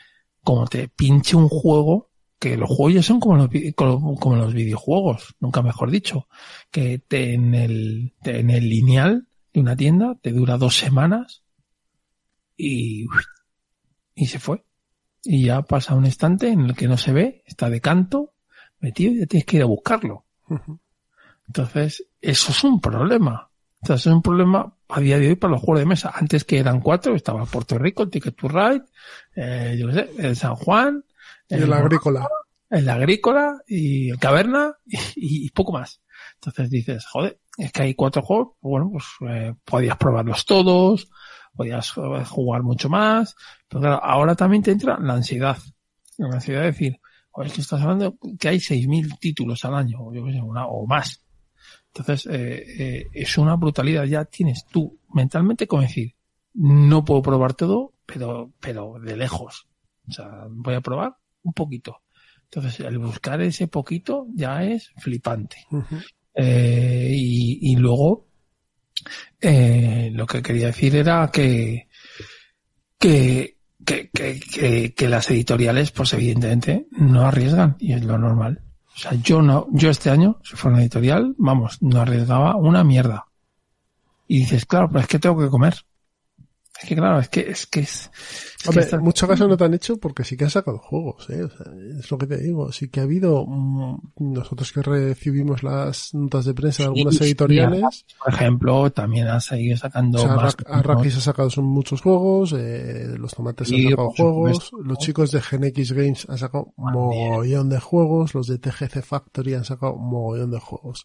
como 0.43 0.67
te 0.67 0.89
pinche 0.89 1.37
un 1.37 1.49
juego, 1.49 2.11
que 2.39 2.57
los 2.57 2.69
juegos 2.69 2.95
ya 2.95 3.03
son 3.03 3.21
como 3.21 3.37
los, 3.37 3.49
como, 3.75 4.37
los 4.37 4.53
videojuegos, 4.53 5.35
nunca 5.41 5.63
mejor 5.63 5.91
dicho, 5.91 6.29
que 6.71 6.99
te, 6.99 7.35
en 7.35 7.55
el, 7.55 8.13
te- 8.23 8.41
en 8.41 8.51
el 8.51 8.69
lineal 8.69 9.27
de 9.53 9.61
una 9.61 9.77
tienda 9.77 10.17
te 10.21 10.33
dura 10.33 10.59
dos 10.59 10.77
semanas 10.77 11.43
y, 12.57 13.07
y 14.15 14.27
se 14.27 14.39
fue. 14.39 14.65
Y 15.23 15.47
ya 15.47 15.63
pasa 15.63 15.95
un 15.95 16.05
instante 16.05 16.49
en 16.49 16.61
el 16.67 16.75
que 16.77 16.87
no 16.89 16.99
se 16.99 17.13
ve, 17.13 17.43
está 17.47 17.71
de 17.71 17.81
canto, 17.81 18.35
metido 18.81 19.13
y 19.13 19.21
ya 19.21 19.27
tienes 19.27 19.47
que 19.47 19.57
ir 19.57 19.63
a 19.63 19.67
buscarlo. 19.67 20.27
Entonces, 21.47 22.07
eso 22.21 22.53
es 22.53 22.65
un 22.65 22.81
problema. 22.81 23.51
Entonces, 23.83 24.07
es 24.07 24.13
un 24.13 24.23
problema 24.23 24.75
a 24.89 25.01
día 25.01 25.19
de 25.19 25.29
hoy 25.29 25.35
para 25.37 25.53
los 25.53 25.63
juegos 25.63 25.81
de 25.81 25.87
mesa. 25.87 26.13
Antes 26.15 26.45
que 26.45 26.59
eran 26.59 26.81
cuatro, 26.81 27.15
estaba 27.15 27.45
Puerto 27.47 27.79
Rico, 27.79 28.03
el 28.03 28.11
Ticket 28.11 28.37
to 28.37 28.49
Ride, 28.49 28.83
eh, 29.37 29.77
yo 29.79 29.89
qué 29.89 29.93
sé, 29.95 30.11
el 30.19 30.37
San 30.37 30.55
Juan, 30.57 31.05
Y 31.49 31.55
el 31.55 31.73
agrícola. 31.73 32.29
el 32.71 32.89
agrícola 32.89 33.59
y 33.67 34.11
el 34.11 34.19
caverna 34.19 34.77
y, 34.87 35.47
y 35.47 35.51
poco 35.51 35.73
más. 35.73 36.01
Entonces 36.37 36.71
dices, 36.71 37.07
joder, 37.07 37.39
es 37.57 37.73
que 37.73 37.83
hay 37.83 37.95
cuatro 37.95 38.23
juegos, 38.23 38.55
bueno, 38.61 38.91
pues 38.93 39.05
eh, 39.29 39.55
podías 39.65 39.97
probarlos 39.97 40.45
todos, 40.45 41.09
podías 41.55 41.93
eh, 41.97 42.25
jugar 42.25 42.63
mucho 42.63 42.89
más, 42.89 43.37
pero 43.69 43.81
claro, 43.81 44.05
ahora 44.05 44.35
también 44.35 44.63
te 44.63 44.73
entra 44.73 44.99
la 44.99 45.15
ansiedad. 45.15 45.59
La 46.19 46.35
ansiedad 46.35 46.61
de 46.61 46.67
decir, 46.67 47.01
joder, 47.31 47.49
es 47.49 47.55
que 47.55 47.61
estás 47.61 47.83
hablando 47.83 48.17
que 48.39 48.49
hay 48.49 48.59
6.000 48.59 49.19
títulos 49.19 49.65
al 49.65 49.75
año, 49.75 49.99
o 50.01 50.15
yo 50.15 50.25
sé, 50.27 50.41
una, 50.41 50.67
o 50.67 50.87
más. 50.87 51.25
Entonces, 51.95 52.27
eh, 52.27 52.65
eh, 52.79 53.07
es 53.13 53.39
una 53.39 53.55
brutalidad. 53.57 54.05
Ya 54.05 54.25
tienes 54.25 54.67
tú 54.67 54.99
mentalmente 55.13 55.67
como 55.67 55.83
decir, 55.83 56.15
no 56.55 57.05
puedo 57.05 57.23
probar 57.23 57.55
todo, 57.55 57.93
pero, 58.05 58.53
pero 58.61 58.99
de 59.01 59.17
lejos. 59.17 59.69
O 60.09 60.13
sea, 60.13 60.47
voy 60.51 60.75
a 60.75 60.81
probar 60.81 61.17
un 61.45 61.53
poquito. 61.53 62.03
Entonces, 62.45 62.81
el 62.81 62.99
buscar 62.99 63.41
ese 63.41 63.69
poquito 63.69 64.27
ya 64.35 64.63
es 64.63 64.93
flipante. 64.99 65.67
Eh, 66.35 67.09
y, 67.13 67.73
y 67.73 67.77
luego, 67.77 68.27
eh, 69.41 70.11
lo 70.13 70.27
que 70.27 70.43
quería 70.43 70.67
decir 70.67 70.97
era 70.97 71.31
que, 71.33 71.89
que, 72.99 73.57
que, 73.85 74.11
que, 74.11 74.41
que, 74.41 74.95
que 74.95 75.09
las 75.09 75.31
editoriales, 75.31 75.91
pues 75.91 76.13
evidentemente, 76.13 76.87
no 76.93 77.27
arriesgan, 77.27 77.77
y 77.79 77.93
es 77.93 78.05
lo 78.05 78.19
normal. 78.19 78.63
O 78.95 78.99
sea, 78.99 79.15
yo 79.15 79.43
no, 79.43 79.67
yo 79.73 79.91
este 79.91 80.11
año, 80.11 80.41
si 80.45 80.55
fuera 80.55 80.75
una 80.77 80.83
editorial, 80.83 81.35
vamos, 81.37 81.83
no 81.83 82.01
arriesgaba 82.01 82.57
una 82.57 82.85
mierda. 82.85 83.27
Y 84.29 84.39
dices, 84.39 84.65
claro, 84.67 84.89
pero 84.89 85.01
es 85.01 85.09
que 85.09 85.19
tengo 85.19 85.39
que 85.39 85.49
comer. 85.49 85.75
Es 86.83 86.89
que 86.89 86.97
claro, 86.97 87.21
es 87.21 87.29
que 87.29 87.41
es 87.49 87.67
que 87.69 87.81
es, 87.81 88.11
es 88.59 88.63
que 88.65 88.69
Hombre, 88.69 88.89
en 88.91 89.01
muchos 89.01 89.29
casos 89.29 89.49
no 89.49 89.57
te 89.57 89.63
han 89.65 89.75
hecho 89.75 89.97
porque 89.97 90.25
sí 90.25 90.37
que 90.37 90.43
han 90.45 90.51
sacado 90.51 90.79
juegos, 90.79 91.31
¿eh? 91.31 91.45
O 91.45 91.49
sea, 91.49 91.67
es 92.01 92.11
lo 92.11 92.19
que 92.19 92.27
te 92.27 92.37
digo. 92.39 92.73
Sí 92.73 92.89
que 92.89 92.99
ha 92.99 93.05
habido, 93.05 93.47
mm, 93.47 93.99
nosotros 94.19 94.73
que 94.73 94.83
recibimos 94.83 95.63
las 95.63 96.13
notas 96.15 96.45
de 96.47 96.53
prensa 96.53 96.83
de 96.83 96.89
algunas 96.89 97.15
Sí, 97.15 97.19
sí, 97.19 97.25
editoriales, 97.27 98.05
por 98.23 98.35
ejemplo, 98.35 98.91
también 98.91 99.29
han 99.29 99.41
seguido 99.41 99.77
sacando 99.77 100.19
o 100.19 100.23
sea, 100.23 100.35
más. 100.35 100.57
Arra- 100.67 100.79
Arrakis 100.81 101.17
ha 101.17 101.21
sacado 101.21 101.49
son 101.49 101.65
muchos 101.67 102.01
juegos, 102.01 102.53
eh, 102.59 103.15
los 103.19 103.33
tomates 103.35 103.69
Sí, 103.69 103.85
han 103.85 103.91
sacado 103.93 104.11
juegos, 104.11 104.65
supuesto. 104.65 104.77
los 104.89 104.99
chicos 104.99 105.31
de 105.31 105.41
GenX 105.43 105.93
Games 105.93 106.27
han 106.29 106.39
sacado 106.39 106.75
mogollón 106.77 107.69
de 107.69 107.79
juegos, 107.79 108.35
los 108.35 108.49
de 108.49 108.59
TGC 108.59 109.01
Factory 109.03 109.55
han 109.55 109.65
sacado 109.65 109.95
mogollón 109.97 110.51
de 110.51 110.59
juegos. 110.59 111.05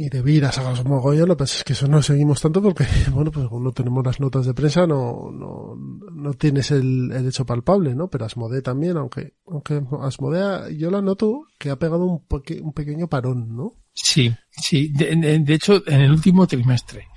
Y 0.00 0.10
de 0.10 0.22
vida 0.22 0.52
sacamos 0.52 0.78
un 0.80 0.90
mogollón, 0.90 1.26
lo 1.28 1.34
que 1.36 1.40
pasa 1.40 1.56
es 1.58 1.64
que 1.64 1.72
eso 1.72 1.88
no 1.88 2.00
seguimos 2.02 2.40
tanto 2.40 2.62
porque, 2.62 2.84
bueno, 3.10 3.32
pues 3.32 3.48
como 3.48 3.64
no 3.64 3.72
tenemos 3.72 4.04
las 4.06 4.20
notas 4.20 4.46
de 4.46 4.54
prensa, 4.54 4.86
no, 4.86 5.32
no, 5.32 5.74
no 5.74 6.32
tienes 6.34 6.70
el, 6.70 7.10
el 7.10 7.26
hecho 7.26 7.44
palpable, 7.44 7.96
¿no? 7.96 8.08
Pero 8.08 8.24
Asmodee 8.24 8.62
también, 8.62 8.96
aunque, 8.96 9.34
aunque 9.46 9.82
Asmodea, 10.00 10.70
yo 10.70 10.92
la 10.92 11.02
noto 11.02 11.46
que 11.58 11.70
ha 11.70 11.76
pegado 11.80 12.04
un, 12.06 12.24
poque- 12.26 12.60
un 12.60 12.72
pequeño 12.72 13.08
parón, 13.08 13.56
¿no? 13.56 13.72
Sí, 13.92 14.32
sí. 14.50 14.92
De, 14.92 15.16
de- 15.16 15.40
de 15.40 15.54
hecho, 15.54 15.82
en 15.88 16.00
el 16.02 16.12
último 16.12 16.46
trimestre, 16.46 17.08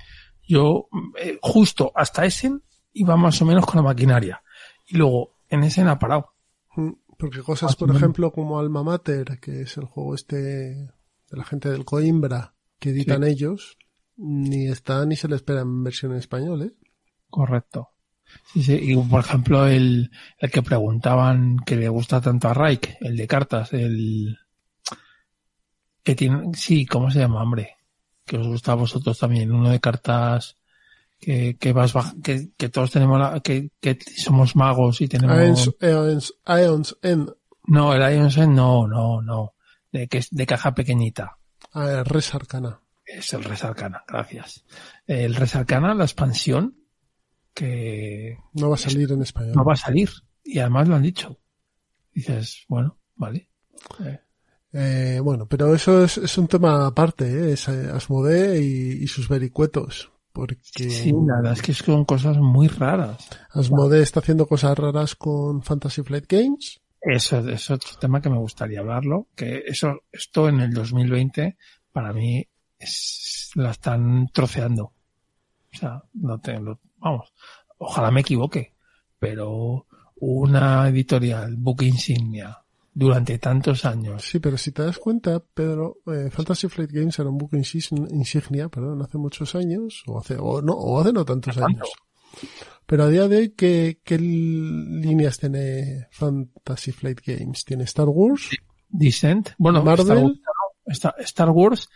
yo 0.48 0.88
eh, 1.22 1.38
justo 1.40 1.92
hasta 1.94 2.24
Essen 2.24 2.64
iba 2.94 3.16
más 3.16 3.40
o 3.40 3.44
menos 3.44 3.64
con 3.64 3.76
la 3.76 3.82
maquinaria. 3.82 4.42
Y 4.88 4.96
luego 4.96 5.36
en 5.48 5.62
Essen 5.62 5.86
ha 5.86 6.00
parado. 6.00 6.32
Mm, 6.74 6.90
Porque 7.16 7.42
cosas, 7.44 7.76
por 7.76 7.94
ejemplo, 7.94 8.32
como 8.32 8.58
Alma 8.58 8.82
Mater, 8.82 9.38
que 9.40 9.60
es 9.62 9.76
el 9.76 9.84
juego 9.84 10.16
este 10.16 10.36
de 10.36 10.88
la 11.36 11.44
gente 11.44 11.70
del 11.70 11.84
Coimbra, 11.84 12.54
que 12.82 12.90
editan 12.90 13.22
ellos, 13.22 13.78
ni 14.16 14.66
está 14.66 15.06
ni 15.06 15.14
se 15.14 15.28
le 15.28 15.36
espera 15.36 15.60
en 15.60 15.84
versión 15.84 16.10
en 16.10 16.18
español, 16.18 16.62
¿eh? 16.62 16.72
Correcto. 17.30 17.90
Sí, 18.52 18.62
sí. 18.64 18.78
Y 18.82 18.96
por 18.96 19.20
ejemplo, 19.20 19.68
el, 19.68 20.10
el 20.38 20.50
que 20.50 20.62
preguntaban 20.62 21.58
que 21.64 21.76
le 21.76 21.88
gusta 21.88 22.20
tanto 22.20 22.48
a 22.48 22.54
Raik, 22.54 22.96
el 23.00 23.16
de 23.16 23.28
cartas, 23.28 23.72
el 23.72 24.36
que 26.02 26.16
tiene, 26.16 26.50
sí, 26.54 26.84
¿cómo 26.84 27.08
se 27.08 27.20
llama, 27.20 27.42
hombre? 27.44 27.76
Que 28.24 28.38
os 28.38 28.48
gusta 28.48 28.72
a 28.72 28.76
vosotros 28.76 29.16
también, 29.16 29.52
uno 29.52 29.70
de 29.70 29.78
cartas 29.78 30.56
que, 31.20 31.56
que 31.56 31.72
vas 31.72 31.94
que, 32.20 32.48
que 32.56 32.68
todos 32.68 32.90
tenemos 32.90 33.20
la, 33.20 33.38
que, 33.40 33.70
que 33.80 33.96
somos 34.16 34.56
magos 34.56 35.00
y 35.02 35.06
tenemos 35.06 35.72
Aeons, 35.80 36.34
Aeons 36.44 36.98
End, 37.00 37.30
No, 37.68 37.94
el 37.94 38.16
Iron 38.16 38.32
Sen 38.32 38.52
no, 38.52 38.88
no, 38.88 39.22
no. 39.22 39.54
De 39.92 40.08
que 40.08 40.18
es 40.18 40.30
de 40.30 40.46
caja 40.46 40.74
pequeñita. 40.74 41.38
Ah, 41.72 42.02
Res 42.04 42.34
Arcana. 42.34 42.80
Es 43.04 43.32
el 43.32 43.44
Res 43.44 43.64
Arcana, 43.64 44.04
gracias. 44.06 44.64
El 45.06 45.34
Res 45.34 45.54
Arcana, 45.56 45.94
la 45.94 46.04
expansión, 46.04 46.76
que 47.54 48.38
No 48.54 48.68
va 48.70 48.76
a 48.76 48.78
salir 48.78 49.10
en 49.12 49.22
español. 49.22 49.52
no 49.54 49.64
va 49.64 49.74
a 49.74 49.76
salir. 49.76 50.10
Y 50.44 50.58
además 50.58 50.88
lo 50.88 50.96
han 50.96 51.02
dicho. 51.02 51.38
Dices, 52.14 52.64
bueno, 52.68 52.98
vale. 53.16 53.48
Eh, 54.04 54.18
Eh, 54.74 55.20
bueno, 55.22 55.46
pero 55.46 55.74
eso 55.74 56.02
es, 56.04 56.16
es 56.16 56.38
un 56.38 56.48
tema 56.48 56.86
aparte, 56.86 57.26
¿eh? 57.26 57.52
Es 57.52 57.68
eh, 57.68 57.90
Asmodee 57.92 58.58
y, 58.62 59.02
y 59.02 59.06
sus 59.06 59.28
vericuetos. 59.28 60.10
Porque 60.32 60.56
Sí, 60.64 61.12
la 61.12 61.36
verdad 61.36 61.52
es 61.52 61.60
que 61.60 61.74
son 61.74 62.06
cosas 62.06 62.38
muy 62.38 62.68
raras. 62.68 63.28
Asmodee 63.50 64.00
está 64.02 64.20
haciendo 64.20 64.46
cosas 64.46 64.78
raras 64.78 65.14
con 65.14 65.62
Fantasy 65.62 66.02
Flight 66.02 66.24
Games. 66.26 66.80
Eso 67.02 67.38
es 67.48 67.70
otro 67.70 67.90
tema 67.98 68.20
que 68.20 68.30
me 68.30 68.38
gustaría 68.38 68.80
hablarlo. 68.80 69.28
Que 69.34 69.64
eso, 69.66 70.02
esto 70.10 70.48
en 70.48 70.60
el 70.60 70.72
2020, 70.72 71.56
para 71.92 72.12
mí, 72.12 72.46
es, 72.78 73.50
la 73.54 73.70
están 73.72 74.28
troceando. 74.32 74.84
O 75.74 75.76
sea, 75.76 76.02
no 76.14 76.38
te, 76.40 76.58
lo- 76.60 76.80
vamos, 76.98 77.32
ojalá 77.78 78.10
me 78.10 78.20
equivoque, 78.20 78.74
pero 79.18 79.86
una 80.16 80.88
editorial, 80.88 81.56
Book 81.56 81.82
Insignia, 81.82 82.58
durante 82.94 83.38
tantos 83.38 83.84
años, 83.86 84.22
Sí, 84.22 84.38
pero 84.38 84.58
si 84.58 84.70
te 84.70 84.82
das 84.82 84.98
cuenta, 84.98 85.40
Pedro, 85.40 85.96
eh, 86.06 86.28
Fantasy 86.30 86.68
Flight 86.68 86.90
Games 86.92 87.18
era 87.18 87.30
un 87.30 87.38
insis- 87.38 87.90
insignia, 88.12 88.68
perdón, 88.68 89.00
hace 89.02 89.16
muchos 89.18 89.54
años, 89.54 90.02
o 90.06 90.20
hace, 90.20 90.36
o 90.38 90.60
no, 90.60 90.74
o 90.74 91.00
hace 91.00 91.12
no 91.12 91.24
tantos 91.24 91.56
años. 91.56 91.90
Pero 92.86 93.04
a 93.04 93.08
día 93.08 93.28
de 93.28 93.36
hoy, 93.36 93.48
¿qué, 93.50 94.00
qué 94.04 94.18
líneas 94.18 95.38
tiene 95.38 96.08
Fantasy 96.10 96.92
Flight 96.92 97.20
Games? 97.24 97.64
Tiene 97.64 97.84
Star 97.84 98.08
Wars, 98.08 98.50
Descent, 98.88 99.50
bueno, 99.58 99.82
Marvel. 99.82 100.40
Star 100.86 101.50
Wars, 101.50 101.88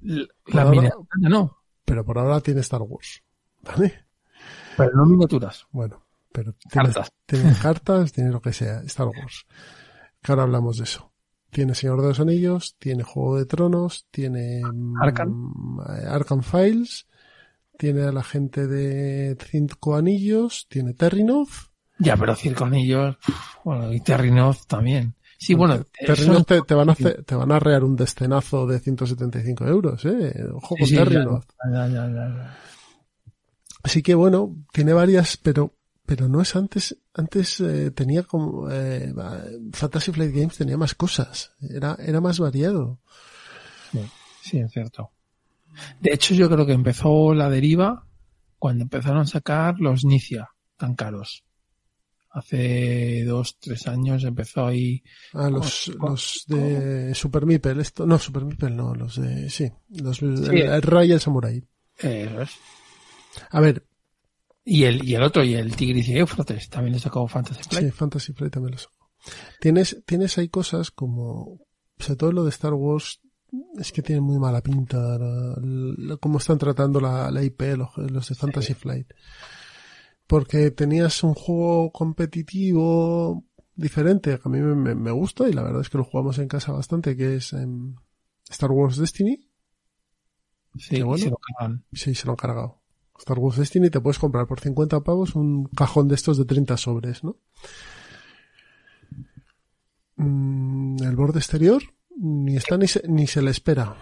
Star, 0.00 0.24
la 0.46 0.62
Ahora- 0.62 0.70
miniatura 0.70 1.06
no, 1.28 1.56
pero 1.84 2.04
por 2.04 2.18
ahora 2.18 2.40
tiene 2.40 2.60
Star 2.60 2.82
Wars. 2.82 3.22
¿Vale? 3.62 4.04
pero 4.76 4.92
no 4.94 5.04
miniaturas, 5.06 5.66
Bueno, 5.72 6.06
pero 6.32 6.52
tiene 6.70 6.92
cartas. 6.92 7.12
tiene 7.26 7.52
cartas, 7.60 8.12
tiene 8.12 8.30
lo 8.30 8.40
que 8.40 8.52
sea, 8.52 8.80
Star 8.82 9.08
Wars. 9.08 9.44
Que 10.22 10.30
ahora 10.32 10.44
hablamos 10.44 10.78
de 10.78 10.84
eso. 10.84 11.12
Tiene 11.50 11.74
Señor 11.74 12.00
de 12.00 12.08
los 12.08 12.20
Anillos, 12.20 12.76
tiene 12.78 13.02
Juego 13.02 13.36
de 13.38 13.46
Tronos, 13.46 14.06
tiene 14.12 14.60
mm, 14.64 15.02
Arkham. 15.02 15.78
eh, 15.88 16.06
Arkham 16.06 16.42
Files, 16.42 17.07
tiene 17.78 18.02
a 18.02 18.12
la 18.12 18.22
gente 18.22 18.66
de 18.66 19.34
Cinco 19.50 19.96
Anillos, 19.96 20.66
tiene 20.68 20.92
Terrinoth. 20.92 21.48
Ya, 22.00 22.16
pero 22.16 22.36
Circo 22.36 22.64
Anillos, 22.66 23.16
bueno, 23.64 23.92
y 23.92 24.00
Terrinoth 24.00 24.66
también. 24.66 25.14
Sí, 25.38 25.54
bueno, 25.54 25.82
Terrinoth 26.06 26.36
eso- 26.36 26.44
te, 26.44 26.62
te 26.62 26.74
van 26.74 26.88
a 26.90 26.92
hacer- 26.92 27.24
te 27.24 27.34
van 27.34 27.50
a 27.52 27.58
rear 27.58 27.82
un 27.84 27.96
destenazo 27.96 28.66
de 28.66 28.78
175 28.80 29.66
euros, 29.66 30.04
eh. 30.04 30.44
Ojo 30.52 30.74
sí, 30.76 30.80
con 30.80 30.88
sí, 30.88 30.94
ya, 30.94 31.04
Terrinoth. 31.04 31.44
ya, 31.72 31.86
ya, 31.88 32.06
ya, 32.08 32.28
ya. 32.28 32.58
Así 33.82 34.02
que 34.02 34.14
bueno, 34.14 34.56
tiene 34.72 34.92
varias, 34.92 35.36
pero 35.38 35.74
pero 36.04 36.26
no 36.28 36.40
es 36.40 36.56
antes, 36.56 36.96
antes 37.14 37.60
eh, 37.60 37.90
tenía 37.90 38.22
como 38.22 38.70
eh, 38.70 39.12
Fantasy 39.72 40.10
Flight 40.10 40.34
Games 40.34 40.56
tenía 40.56 40.76
más 40.78 40.94
cosas, 40.94 41.52
era 41.60 41.96
era 42.00 42.20
más 42.20 42.38
variado. 42.38 42.98
Sí, 44.40 44.58
es 44.60 44.72
cierto. 44.72 45.10
De 46.00 46.12
hecho, 46.12 46.34
yo 46.34 46.48
creo 46.50 46.66
que 46.66 46.72
empezó 46.72 47.34
la 47.34 47.48
deriva 47.50 48.06
cuando 48.58 48.82
empezaron 48.84 49.20
a 49.22 49.26
sacar 49.26 49.78
los 49.80 50.04
Nicia 50.04 50.48
tan 50.76 50.94
caros. 50.94 51.44
hace 52.30 53.24
dos, 53.24 53.58
tres 53.58 53.86
años 53.88 54.24
empezó 54.24 54.66
ahí. 54.66 55.02
Ah, 55.32 55.48
los, 55.50 55.88
los 56.00 56.44
de 56.46 57.14
Super 57.14 57.46
Meeple, 57.46 57.80
esto, 57.82 58.06
no, 58.06 58.18
Super 58.18 58.44
Meeple 58.44 58.70
no, 58.70 58.94
los 58.94 59.16
de, 59.20 59.48
sí, 59.50 59.70
los, 59.88 60.22
el, 60.22 60.48
el 60.52 60.82
Ray 60.82 61.08
y 61.10 61.12
el 61.12 61.20
Samurai. 61.20 61.62
Eso 61.96 62.42
es. 62.42 62.50
A 63.50 63.60
ver, 63.60 63.84
Y 64.64 64.84
el, 64.84 65.04
y 65.04 65.14
el 65.14 65.22
otro, 65.22 65.42
y 65.44 65.54
el 65.54 65.74
Tigris 65.76 66.08
y 66.08 66.18
Éufrates, 66.18 66.68
también 66.68 66.94
le 66.94 67.00
sacó 67.00 67.26
Fantasy 67.26 67.62
Flight. 67.64 67.86
sí, 67.86 67.90
Fantasy 67.90 68.32
Flight 68.34 68.52
también 68.52 68.72
lo 68.72 68.78
sacó. 68.78 69.10
Tienes, 69.60 70.02
tienes 70.06 70.38
ahí 70.38 70.48
cosas 70.48 70.90
como, 70.90 71.60
sobre 71.98 72.16
todo 72.16 72.32
lo 72.32 72.44
de 72.44 72.50
Star 72.50 72.74
Wars, 72.74 73.20
es 73.78 73.92
que 73.92 74.02
tiene 74.02 74.20
muy 74.20 74.38
mala 74.38 74.62
pinta 74.62 75.16
cómo 76.20 76.38
están 76.38 76.58
tratando 76.58 77.00
la, 77.00 77.30
la 77.30 77.42
IP, 77.42 77.62
los, 77.76 77.96
los 77.96 78.28
de 78.28 78.34
Fantasy 78.34 78.74
Flight. 78.74 79.12
Porque 80.26 80.70
tenías 80.70 81.22
un 81.22 81.34
juego 81.34 81.90
competitivo 81.90 83.44
diferente, 83.74 84.38
que 84.38 84.42
a 84.44 84.50
mí 84.50 84.60
me, 84.60 85.10
gusta 85.10 85.48
y 85.48 85.52
la 85.52 85.62
verdad 85.62 85.80
es 85.80 85.88
que 85.88 85.98
lo 85.98 86.04
jugamos 86.04 86.38
en 86.38 86.48
casa 86.48 86.72
bastante, 86.72 87.16
que 87.16 87.36
es 87.36 87.52
em, 87.54 87.94
Star 88.50 88.70
Wars 88.70 88.98
Destiny. 88.98 89.48
Sí, 90.76 91.00
bueno. 91.02 91.24
se 91.24 91.30
lo 91.30 91.38
cargan. 91.38 91.84
Sí, 91.92 92.14
se 92.14 92.26
lo 92.26 92.32
han 92.32 92.36
cargado. 92.36 92.82
Star 93.18 93.38
Wars 93.38 93.56
Destiny 93.56 93.88
te 93.88 94.00
puedes 94.00 94.18
comprar 94.18 94.46
por 94.46 94.60
50 94.60 95.00
pavos 95.00 95.34
un 95.34 95.66
cajón 95.68 96.08
de 96.08 96.14
estos 96.14 96.36
de 96.36 96.44
30 96.44 96.76
sobres, 96.76 97.24
¿no? 97.24 97.36
Mm, 100.16 101.02
el 101.02 101.16
borde 101.16 101.38
exterior 101.38 101.82
ni 102.20 102.56
está 102.56 102.76
ni 102.76 102.88
se, 102.88 103.06
ni 103.08 103.26
se 103.26 103.42
le 103.42 103.50
espera. 103.50 103.94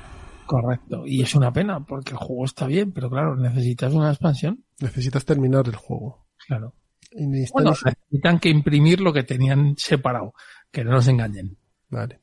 Correcto. 0.46 1.02
Y 1.06 1.22
es 1.22 1.34
una 1.34 1.52
pena, 1.52 1.84
porque 1.84 2.12
el 2.12 2.18
juego 2.18 2.44
está 2.44 2.66
bien, 2.66 2.92
pero 2.92 3.10
claro, 3.10 3.36
necesitas 3.36 3.92
una 3.92 4.10
expansión. 4.10 4.64
Necesitas 4.80 5.24
terminar 5.24 5.66
el 5.66 5.76
juego. 5.76 6.26
Claro. 6.46 6.74
Y 7.10 7.42
está 7.42 7.54
Bueno, 7.54 7.70
necesitan 7.70 8.38
que 8.38 8.48
imprimir 8.48 9.00
lo 9.00 9.12
que 9.12 9.24
tenían 9.24 9.74
separado, 9.76 10.34
que 10.70 10.84
no 10.84 10.92
nos 10.92 11.08
engañen. 11.08 11.58
Vale. 11.88 12.20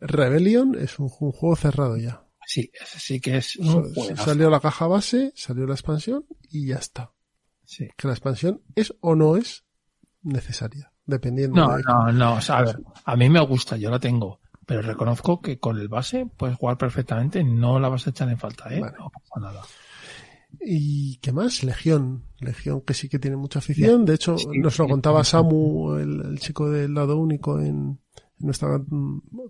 Rebellion 0.00 0.76
es 0.78 0.98
un, 0.98 1.10
un 1.20 1.32
juego 1.32 1.56
cerrado 1.56 1.96
ya. 1.96 2.24
Sí, 2.46 2.70
ese 2.74 2.98
sí 2.98 3.20
que 3.20 3.36
es 3.36 3.56
un 3.56 3.94
juegazo. 3.94 4.24
salió 4.24 4.50
la 4.50 4.58
caja 4.60 4.88
base, 4.88 5.32
salió 5.36 5.66
la 5.66 5.74
expansión 5.74 6.26
y 6.50 6.66
ya 6.66 6.76
está. 6.76 7.12
Sí. 7.64 7.88
Que 7.96 8.08
la 8.08 8.14
expansión 8.14 8.62
es 8.74 8.92
o 9.00 9.14
no 9.14 9.36
es 9.36 9.64
necesaria, 10.22 10.92
dependiendo 11.06 11.60
No, 11.60 11.76
de 11.76 11.82
no, 11.84 12.12
no. 12.12 12.34
O 12.34 12.40
sea, 12.40 12.58
a 12.58 12.62
ver, 12.64 12.80
a 13.04 13.16
mí 13.16 13.28
me 13.28 13.40
gusta, 13.40 13.76
yo 13.76 13.88
la 13.90 14.00
tengo. 14.00 14.39
Pero 14.70 14.82
reconozco 14.82 15.40
que 15.40 15.58
con 15.58 15.78
el 15.78 15.88
base 15.88 16.26
puedes 16.36 16.56
jugar 16.56 16.78
perfectamente, 16.78 17.42
no 17.42 17.78
la 17.80 17.88
vas 17.88 18.06
a 18.06 18.10
echar 18.10 18.28
en 18.28 18.38
falta, 18.38 18.72
¿eh? 18.74 18.80
Vale. 18.80 18.96
No 18.98 19.10
pasa 19.10 19.40
nada. 19.40 19.62
¿Y 20.60 21.16
qué 21.16 21.32
más? 21.32 21.62
Legión. 21.62 22.24
Legión 22.38 22.80
que 22.80 22.94
sí 22.94 23.08
que 23.08 23.18
tiene 23.18 23.36
mucha 23.36 23.58
afición. 23.58 24.04
De 24.04 24.14
hecho, 24.14 24.38
Sí, 24.38 24.46
nos 24.58 24.78
lo 24.78 24.88
contaba 24.88 25.24
Samu, 25.24 25.94
el, 25.96 26.20
el 26.20 26.38
chico 26.38 26.70
del 26.70 26.94
lado 26.94 27.16
único 27.16 27.60
en, 27.60 27.98
nuestra 28.40 28.80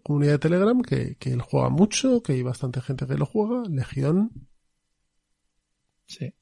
comunidad 0.02 0.32
de 0.32 0.38
Telegram, 0.38 0.80
que, 0.82 1.16
que 1.16 1.32
él 1.32 1.40
juega 1.40 1.68
mucho, 1.68 2.22
que 2.22 2.32
hay 2.32 2.42
bastante 2.42 2.80
gente 2.80 3.06
que 3.06 3.16
lo 3.16 3.26
juega. 3.26 3.62
Legión. 3.68 4.48
Sí. 6.06 6.34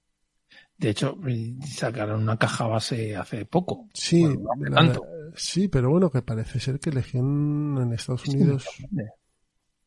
De 0.79 0.91
hecho, 0.91 1.19
sacaron 1.67 2.23
una 2.23 2.37
caja 2.39 2.67
base 2.69 3.17
hace 3.17 3.45
poco. 3.45 3.89
Sí, 3.93 4.23
Bueno, 4.23 4.41
la- 4.71 4.77
tanto. 4.77 5.03
sí, 5.35 5.67
pero 5.69 5.91
bueno, 5.91 6.09
que 6.11 6.23
parece 6.23 6.61
ser 6.61 6.79
que 6.79 6.93
Legión 6.93 7.77
en 7.83 7.93
Estados 7.93 8.23
Sí, 8.23 8.31
Unidos. 8.37 8.65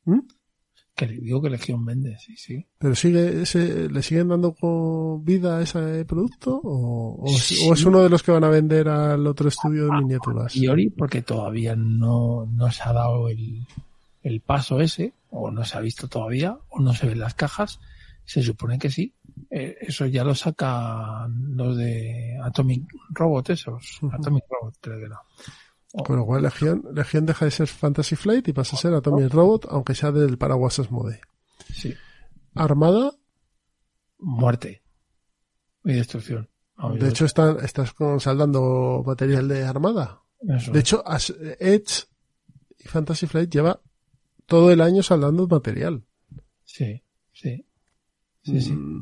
¿Mm? 0.05 0.19
Que 0.93 1.07
le 1.07 1.17
digo 1.19 1.41
que 1.41 1.49
Legión 1.49 1.85
vende, 1.85 2.17
sí, 2.19 2.35
sí. 2.35 2.67
¿Pero 2.77 2.93
sigue 2.95 3.41
ese, 3.43 3.89
le 3.89 4.01
siguen 4.03 4.27
dando 4.27 4.53
con 4.53 5.23
vida 5.23 5.57
a 5.57 5.61
ese 5.61 6.03
producto? 6.03 6.59
¿O, 6.61 7.15
o 7.21 7.27
es, 7.33 7.41
Sí. 7.41 7.65
o 7.67 7.73
es 7.73 7.85
uno 7.85 8.01
de 8.01 8.09
los 8.09 8.21
que 8.21 8.31
van 8.33 8.43
a 8.43 8.49
vender 8.49 8.89
al 8.89 9.25
otro 9.25 9.47
estudio 9.47 9.85
de 9.85 9.91
miniaturas? 9.93 10.51
priori 10.51 10.89
porque 10.89 11.21
todavía 11.21 11.75
no, 11.77 12.45
no 12.51 12.69
se 12.71 12.83
ha 12.83 12.91
dado 12.91 13.29
el, 13.29 13.65
el 14.23 14.41
paso 14.41 14.81
ese, 14.81 15.13
o 15.29 15.49
no 15.49 15.63
se 15.63 15.77
ha 15.77 15.81
visto 15.81 16.09
todavía, 16.09 16.57
o 16.69 16.81
no 16.81 16.93
se 16.93 17.07
ven 17.07 17.19
las 17.19 17.33
cajas. 17.33 17.79
Se 18.25 18.43
supone 18.43 18.77
que 18.77 18.91
sí. 18.91 19.13
Eh, 19.49 19.77
eso 19.81 20.05
ya 20.05 20.23
lo 20.23 20.35
sacan 20.35 21.55
los 21.55 21.75
de 21.77 22.37
Atomic 22.43 22.83
Robot, 23.09 23.49
esos. 23.49 23.99
Atomic 24.11 24.43
Robot, 24.49 24.75
creo 24.81 24.99
que 24.99 25.07
no. 25.09 26.03
Con 26.05 26.15
lo 26.15 26.25
cual 26.25 26.43
Legión, 26.43 26.83
Legión 26.93 27.25
deja 27.25 27.45
de 27.45 27.51
ser 27.51 27.67
Fantasy 27.67 28.15
Flight 28.15 28.47
y 28.47 28.53
pasa 28.53 28.75
a 28.75 28.79
ser 28.79 28.93
Atomic 28.93 29.31
Robot, 29.33 29.67
aunque 29.69 29.93
sea 29.95 30.11
del 30.11 30.37
paraguas 30.37 30.79
Asmode. 30.79 31.19
Sí. 31.73 31.93
Armada, 32.55 33.11
Muerte. 34.19 34.81
Y 35.83 35.93
destrucción. 35.93 36.49
Vamos, 36.77 36.99
de 36.99 37.09
hecho 37.09 37.25
están, 37.25 37.57
estás 37.63 37.93
saldando 38.19 39.03
material 39.05 39.47
de 39.47 39.63
Armada. 39.63 40.21
eso 40.47 40.71
De 40.71 40.79
hecho, 40.79 41.03
As- 41.05 41.33
Edge 41.59 42.05
y 42.79 42.87
Fantasy 42.87 43.27
Flight 43.27 43.51
lleva 43.51 43.81
todo 44.45 44.71
el 44.71 44.81
año 44.81 45.03
saldando 45.03 45.47
material. 45.47 46.03
Sí, 46.63 47.03
sí. 47.33 47.65
Sí, 48.43 48.59
sí. 48.61 48.71
Mm, 48.73 49.01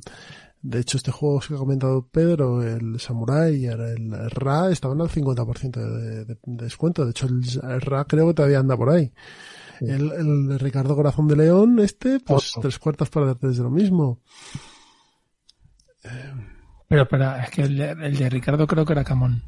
De 0.61 0.79
hecho, 0.79 0.97
este 0.97 1.11
juego 1.11 1.39
que 1.39 1.53
ha 1.53 1.57
comentado 1.57 2.05
Pedro, 2.07 2.61
el 2.61 2.99
Samurai 2.99 3.55
y 3.55 3.65
el, 3.67 3.79
el 3.79 4.29
Ra, 4.31 4.69
estaban 4.71 4.99
al 5.01 5.09
50% 5.09 5.71
de, 5.79 6.25
de- 6.25 6.37
de 6.43 6.63
descuento. 6.65 7.05
De 7.05 7.11
hecho, 7.11 7.27
el, 7.27 7.81
Ra 7.81 8.05
creo 8.05 8.27
que 8.27 8.33
todavía 8.33 8.59
anda 8.59 8.75
por 8.75 8.89
ahí. 8.89 9.13
El, 9.79 10.11
el 10.11 10.59
Ricardo 10.59 10.93
Corazón 10.95 11.27
de 11.29 11.37
León, 11.37 11.79
este, 11.79 12.19
pues 12.19 12.53
tres 12.61 12.77
cuartas 12.79 13.09
para 13.09 13.33
desde 13.35 13.63
lo 13.63 13.69
mismo. 13.69 14.21
Pero 16.87 17.03
espera, 17.03 17.43
es 17.43 17.49
que 17.51 17.61
el 17.63 17.77
de, 17.77 17.91
el 17.91 18.17
de 18.17 18.29
Ricardo 18.29 18.65
creo 18.67 18.85
que 18.85 18.93
era 18.93 19.03
Camón. 19.03 19.43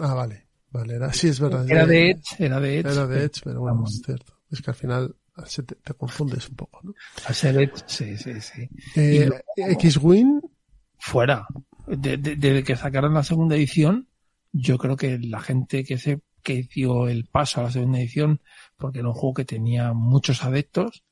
Ah, 0.00 0.14
vale. 0.14 0.48
Vale, 0.70 0.94
era, 0.96 1.12
sí, 1.12 1.28
es 1.28 1.38
verdad. 1.38 1.68
Era 1.70 1.86
de 1.86 2.10
Edge, 2.10 2.36
era 2.38 2.58
de 2.58 2.78
Edge. 2.80 2.90
Era 2.92 3.06
de 3.06 3.24
Edge, 3.24 3.40
pero 3.44 3.60
bueno, 3.60 3.76
Camón. 3.76 3.88
es 3.90 4.02
cierto. 4.04 4.32
Es 4.50 4.62
que 4.62 4.70
al 4.70 4.74
final 4.76 5.16
te, 5.64 5.74
te 5.76 5.94
confundes 5.94 6.48
un 6.48 6.56
poco, 6.56 6.80
¿no? 6.82 6.94
Ser 7.32 7.72
sí, 7.86 8.16
sí, 8.18 8.40
sí. 8.40 8.68
Eh, 8.96 9.28
X-Wing, 9.56 10.40
fuera. 10.98 11.46
De- 11.86 12.16
de- 12.16 12.36
desde 12.36 12.62
que 12.64 12.76
sacaron 12.76 13.14
la 13.14 13.22
segunda 13.24 13.56
edición, 13.56 14.08
yo 14.52 14.78
creo 14.78 14.96
que 14.96 15.18
la 15.18 15.40
gente 15.40 15.84
que 15.84 15.98
se 15.98 16.20
que 16.42 16.64
dio 16.74 17.06
el 17.08 17.26
paso 17.26 17.60
a 17.60 17.64
la 17.64 17.70
segunda 17.70 17.98
edición, 18.00 18.40
porque 18.76 18.98
era 18.98 19.08
un 19.08 19.14
juego 19.14 19.34
que 19.34 19.44
tenía 19.44 19.92
muchos 19.92 20.42
adeptos, 20.44 21.04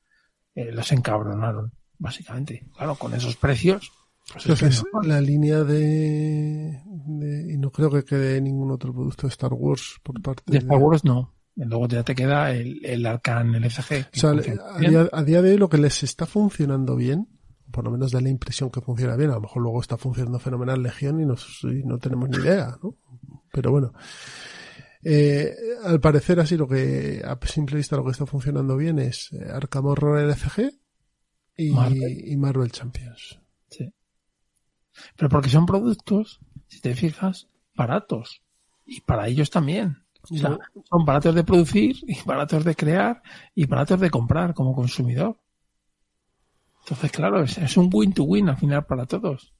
eh, 0.55 0.71
los 0.73 0.91
encabronaron, 0.91 1.71
básicamente. 1.97 2.67
Claro, 2.75 2.95
con 2.95 3.13
esos 3.13 3.37
precios. 3.37 3.91
Pues 4.33 4.45
es 4.45 4.59
que 4.59 4.65
entonces 4.65 4.83
no. 4.93 5.01
la 5.03 5.19
línea 5.21 5.63
de, 5.63 6.81
de- 6.85 7.53
Y 7.53 7.57
no 7.57 7.71
creo 7.71 7.89
que 7.89 8.03
quede 8.03 8.39
ningún 8.41 8.71
otro 8.71 8.93
producto 8.93 9.25
de 9.27 9.31
Star 9.31 9.53
Wars 9.53 9.99
por 10.03 10.21
parte 10.21 10.43
de 10.47 10.57
Star 10.59 10.77
Wars 10.77 11.03
no. 11.05 11.33
Luego 11.55 11.87
ya 11.87 12.03
te 12.03 12.15
queda 12.15 12.51
el, 12.51 12.83
el 12.85 13.05
Arcan 13.05 13.53
LCG. 13.55 14.07
O 14.13 14.19
sea, 14.19 14.29
a 14.31 14.79
día, 14.79 15.09
a 15.11 15.23
día 15.23 15.41
de 15.41 15.51
hoy 15.51 15.57
lo 15.57 15.69
que 15.69 15.77
les 15.77 16.01
está 16.03 16.25
funcionando 16.25 16.95
bien, 16.95 17.27
por 17.71 17.83
lo 17.85 17.91
menos 17.91 18.11
da 18.11 18.21
la 18.21 18.29
impresión 18.29 18.69
que 18.71 18.81
funciona 18.81 19.15
bien, 19.15 19.29
a 19.31 19.35
lo 19.35 19.41
mejor 19.41 19.61
luego 19.61 19.81
está 19.81 19.97
funcionando 19.97 20.39
fenomenal 20.39 20.81
Legión 20.81 21.19
y, 21.21 21.25
nos- 21.25 21.59
y 21.63 21.83
no 21.85 21.97
tenemos 21.99 22.29
ni 22.29 22.37
idea, 22.37 22.77
¿no? 22.81 22.95
Pero 23.51 23.71
bueno. 23.71 23.93
Eh, 25.03 25.53
al 25.83 25.99
parecer 25.99 26.39
así 26.39 26.55
lo 26.57 26.67
que, 26.67 27.21
a 27.25 27.37
simple 27.47 27.77
vista 27.77 27.95
lo 27.95 28.05
que 28.05 28.11
está 28.11 28.25
funcionando 28.25 28.77
bien 28.77 28.99
es 28.99 29.31
eh, 29.33 29.49
Arkham 29.51 29.85
Horror 29.87 30.19
LCG 30.19 30.71
y 31.57 31.71
Marvel. 31.71 32.21
y 32.27 32.37
Marvel 32.37 32.71
Champions. 32.71 33.39
Sí. 33.69 33.91
Pero 35.17 35.29
porque 35.29 35.49
son 35.49 35.65
productos, 35.65 36.39
si 36.67 36.81
te 36.81 36.93
fijas, 36.93 37.47
baratos. 37.75 38.43
Y 38.85 39.01
para 39.01 39.27
ellos 39.27 39.49
también. 39.49 40.00
O 40.29 40.35
sea, 40.35 40.49
No. 40.51 40.59
son 40.89 41.05
baratos 41.05 41.35
de 41.35 41.43
producir 41.43 41.95
y 42.07 42.15
baratos 42.25 42.63
de 42.63 42.75
crear 42.75 43.21
y 43.55 43.65
baratos 43.65 43.99
de 43.99 44.09
comprar 44.09 44.53
como 44.53 44.75
consumidor. 44.75 45.37
Entonces, 46.83 47.11
claro, 47.11 47.43
es, 47.43 47.57
es 47.57 47.77
un 47.77 47.89
win-to-win 47.91 48.49
al 48.49 48.57
final 48.57 48.85
para 48.85 49.05
todos. 49.05 49.53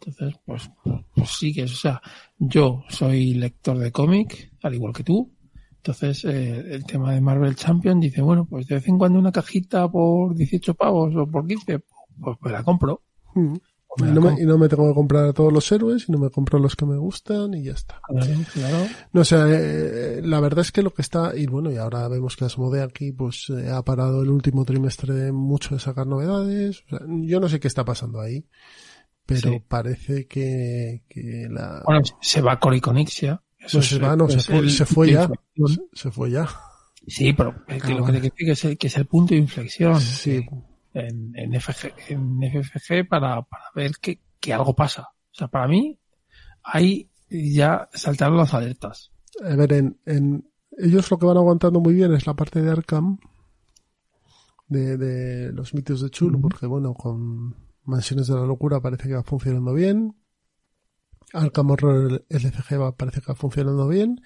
Entonces, 0.00 0.40
pues, 0.44 0.70
pues, 0.84 1.04
pues 1.14 1.30
sí 1.30 1.52
que 1.52 1.62
es, 1.62 1.72
o 1.72 1.76
sea, 1.76 2.00
yo 2.38 2.84
soy 2.88 3.34
lector 3.34 3.78
de 3.78 3.90
cómic, 3.92 4.52
al 4.62 4.74
igual 4.74 4.92
que 4.92 5.04
tú. 5.04 5.32
Entonces, 5.76 6.24
eh, 6.24 6.74
el 6.74 6.84
tema 6.84 7.12
de 7.12 7.20
Marvel 7.20 7.56
Champion 7.56 7.98
dice, 8.00 8.20
bueno, 8.20 8.44
pues 8.44 8.66
de 8.66 8.76
vez 8.76 8.88
en 8.88 8.98
cuando 8.98 9.18
una 9.18 9.32
cajita 9.32 9.88
por 9.90 10.34
18 10.34 10.74
pavos 10.74 11.14
o 11.16 11.26
por 11.26 11.46
15, 11.46 11.80
pues 12.20 12.36
me 12.42 12.50
la 12.52 12.62
compro. 12.62 13.02
Mm. 13.34 13.54
Y 13.96 14.02
no, 14.02 14.20
me, 14.20 14.40
y 14.40 14.44
no 14.46 14.58
me 14.58 14.68
tengo 14.68 14.86
que 14.88 14.94
comprar 14.94 15.24
a 15.28 15.32
todos 15.32 15.52
los 15.52 15.70
héroes, 15.72 16.04
sino 16.04 16.18
me 16.18 16.30
compro 16.30 16.58
los 16.58 16.76
que 16.76 16.86
me 16.86 16.96
gustan 16.96 17.54
y 17.54 17.64
ya 17.64 17.72
está. 17.72 18.00
Claro, 18.06 18.32
claro. 18.52 18.86
No, 19.12 19.22
o 19.22 19.24
sea, 19.24 19.46
eh, 19.48 20.20
la 20.22 20.38
verdad 20.40 20.60
es 20.60 20.70
que 20.72 20.82
lo 20.82 20.92
que 20.92 21.02
está, 21.02 21.34
y 21.36 21.46
bueno, 21.46 21.72
y 21.72 21.76
ahora 21.78 22.06
vemos 22.08 22.36
que 22.36 22.44
Asmodee 22.44 22.82
aquí 22.82 23.12
pues 23.12 23.46
eh, 23.50 23.70
ha 23.70 23.82
parado 23.82 24.22
el 24.22 24.30
último 24.30 24.64
trimestre 24.64 25.32
mucho 25.32 25.74
de 25.74 25.80
sacar 25.80 26.06
novedades. 26.06 26.84
O 26.86 26.88
sea, 26.90 27.00
yo 27.08 27.40
no 27.40 27.48
sé 27.48 27.58
qué 27.58 27.66
está 27.68 27.84
pasando 27.84 28.20
ahí, 28.20 28.46
pero 29.26 29.50
Sí. 29.50 29.62
parece 29.66 30.26
que, 30.26 31.02
que 31.08 31.48
la... 31.50 31.82
Bueno, 31.84 32.02
se 32.20 32.40
va 32.40 32.60
Coriconixia. 32.60 33.42
No 33.74 33.82
se 33.82 33.98
va, 33.98 34.14
no, 34.16 34.28
se 34.28 34.40
fue, 34.40 34.58
el 34.58 34.70
se 34.70 34.86
fue 34.86 35.08
punto 35.08 35.34
ya. 35.56 35.66
Se, 35.66 36.02
se 36.02 36.10
fue 36.12 36.30
ya. 36.30 36.48
Sí, 37.06 37.32
pero 37.32 37.54
es 37.66 37.82
que 37.82 37.92
Ah, 37.92 37.96
lo 37.96 38.04
que 38.04 38.12
te 38.20 38.30
que 38.30 38.52
es 38.52 38.64
el, 38.64 38.78
que 38.78 38.86
es 38.86 38.96
el 38.96 39.06
punto 39.06 39.34
de 39.34 39.40
inflexión 39.40 39.98
Sí, 40.00 40.46
en, 40.98 41.32
en, 41.34 41.60
FG, 41.60 41.92
en 42.08 42.40
FFG 42.42 43.08
para, 43.08 43.42
para 43.42 43.64
ver 43.74 43.92
que, 44.00 44.20
que 44.40 44.52
algo 44.52 44.74
pasa. 44.74 45.02
O 45.02 45.34
sea, 45.34 45.48
para 45.48 45.68
mí 45.68 45.98
y 47.30 47.54
ya 47.54 47.88
saltaron 47.92 48.36
las 48.36 48.54
alertas. 48.54 49.10
A 49.44 49.54
ver, 49.56 49.72
en, 49.72 50.00
en, 50.06 50.50
ellos 50.76 51.10
lo 51.10 51.18
que 51.18 51.26
van 51.26 51.36
aguantando 51.36 51.80
muy 51.80 51.94
bien 51.94 52.12
es 52.14 52.26
la 52.26 52.34
parte 52.34 52.62
de 52.62 52.70
Arkham, 52.70 53.18
de, 54.68 54.96
de 54.96 55.52
los 55.52 55.74
mitos 55.74 56.00
de 56.00 56.10
Chul, 56.10 56.40
porque 56.40 56.66
bueno, 56.66 56.94
con 56.94 57.56
Mansiones 57.84 58.26
de 58.26 58.34
la 58.34 58.44
Locura 58.44 58.80
parece 58.80 59.08
que 59.08 59.14
va 59.14 59.22
funcionando 59.22 59.72
bien. 59.72 60.14
Arkham 61.32 61.70
Horror 61.70 62.24
LCG 62.28 62.80
va, 62.80 62.96
parece 62.96 63.20
que 63.20 63.32
va 63.32 63.34
funcionando 63.34 63.86
bien. 63.88 64.20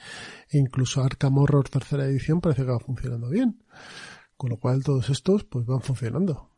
E 0.50 0.58
incluso 0.58 1.02
Arkham 1.02 1.38
Horror 1.38 1.68
tercera 1.68 2.04
edición 2.06 2.40
parece 2.40 2.64
que 2.64 2.70
va 2.70 2.78
funcionando 2.78 3.28
bien. 3.28 3.64
Con 4.36 4.50
lo 4.50 4.58
cual 4.58 4.84
todos 4.84 5.10
estos 5.10 5.44
pues 5.44 5.66
van 5.66 5.80
funcionando. 5.80 6.51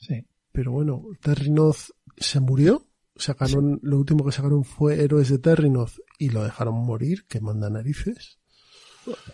Sí. 0.00 0.26
Pero 0.52 0.72
bueno, 0.72 1.04
Terrinoth 1.20 1.90
se 2.16 2.40
murió. 2.40 2.86
Sacaron, 3.16 3.78
lo 3.82 3.98
último 3.98 4.24
que 4.24 4.32
sacaron 4.32 4.64
fue 4.64 5.02
Héroes 5.02 5.28
de 5.28 5.38
Terrinoth 5.38 5.98
y 6.18 6.30
lo 6.30 6.42
dejaron 6.42 6.74
morir, 6.74 7.26
que 7.26 7.40
manda 7.40 7.68
narices. 7.68 8.38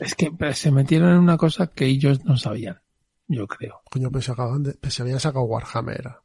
Es 0.00 0.14
que 0.14 0.30
se 0.54 0.70
metieron 0.70 1.12
en 1.12 1.18
una 1.18 1.36
cosa 1.36 1.68
que 1.68 1.86
ellos 1.86 2.24
no 2.24 2.36
sabían, 2.36 2.80
yo 3.28 3.46
creo. 3.46 3.82
Coño, 3.90 4.10
pues 4.10 4.24
se 4.24 4.32
acaban 4.32 4.62
de, 4.62 4.74
pues 4.74 4.94
se 4.94 5.02
habían 5.02 5.20
sacado 5.20 5.44
Warhammer. 5.44 6.16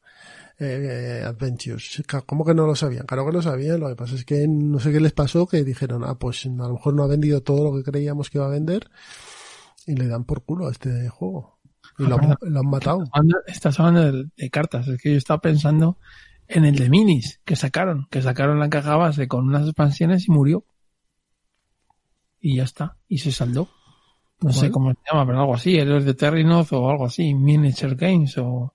Eh, 0.63 1.23
Adventures. 1.25 2.03
¿Cómo 2.27 2.45
que 2.45 2.53
no 2.53 2.67
lo 2.67 2.75
sabían? 2.75 3.07
Claro 3.07 3.25
que 3.25 3.31
lo 3.31 3.41
sabían, 3.41 3.79
lo 3.79 3.89
que 3.89 3.95
pasa 3.95 4.13
es 4.13 4.25
que 4.25 4.47
no 4.47 4.79
sé 4.79 4.91
qué 4.91 4.99
les 4.99 5.11
pasó, 5.11 5.47
que 5.47 5.63
dijeron, 5.63 6.03
ah, 6.03 6.19
pues 6.19 6.45
a 6.45 6.49
lo 6.49 6.73
mejor 6.73 6.93
no 6.93 7.03
ha 7.03 7.07
vendido 7.07 7.41
todo 7.41 7.63
lo 7.63 7.75
que 7.75 7.89
creíamos 7.89 8.29
que 8.29 8.37
iba 8.37 8.45
a 8.45 8.51
vender 8.51 8.87
y 9.87 9.95
le 9.95 10.07
dan 10.07 10.23
por 10.23 10.43
culo 10.43 10.67
a 10.67 10.71
este 10.71 11.09
juego. 11.09 11.59
Y 12.05 12.07
lo, 12.09 12.15
han- 12.15 12.37
lo 12.41 12.59
han 12.59 12.69
matado. 12.69 13.03
Estás 13.47 13.79
hablando 13.79 14.11
de, 14.11 14.29
de 14.35 14.49
cartas, 14.49 14.87
es 14.87 15.01
que 15.01 15.11
yo 15.11 15.17
estaba 15.17 15.39
pensando 15.41 15.97
en 16.47 16.65
el 16.65 16.75
de 16.75 16.89
minis 16.89 17.39
que 17.45 17.55
sacaron, 17.55 18.07
que 18.09 18.21
sacaron 18.21 18.59
la 18.59 18.69
caja 18.69 18.95
base 18.97 19.27
con 19.27 19.47
unas 19.47 19.63
expansiones 19.65 20.27
y 20.27 20.31
murió. 20.31 20.65
Y 22.39 22.57
ya 22.57 22.63
está, 22.63 22.97
y 23.07 23.19
se 23.19 23.31
saldó. 23.31 23.67
No 24.41 24.51
sé 24.51 24.71
cómo 24.71 24.91
se 24.91 24.97
llama, 25.11 25.25
pero 25.27 25.39
algo 25.41 25.53
así, 25.53 25.77
Héroes 25.77 26.03
de 26.03 26.15
Terrinoth 26.15 26.73
o 26.73 26.89
algo 26.89 27.05
así, 27.05 27.35
Miniature 27.35 27.93
Games 27.95 28.35
o 28.39 28.73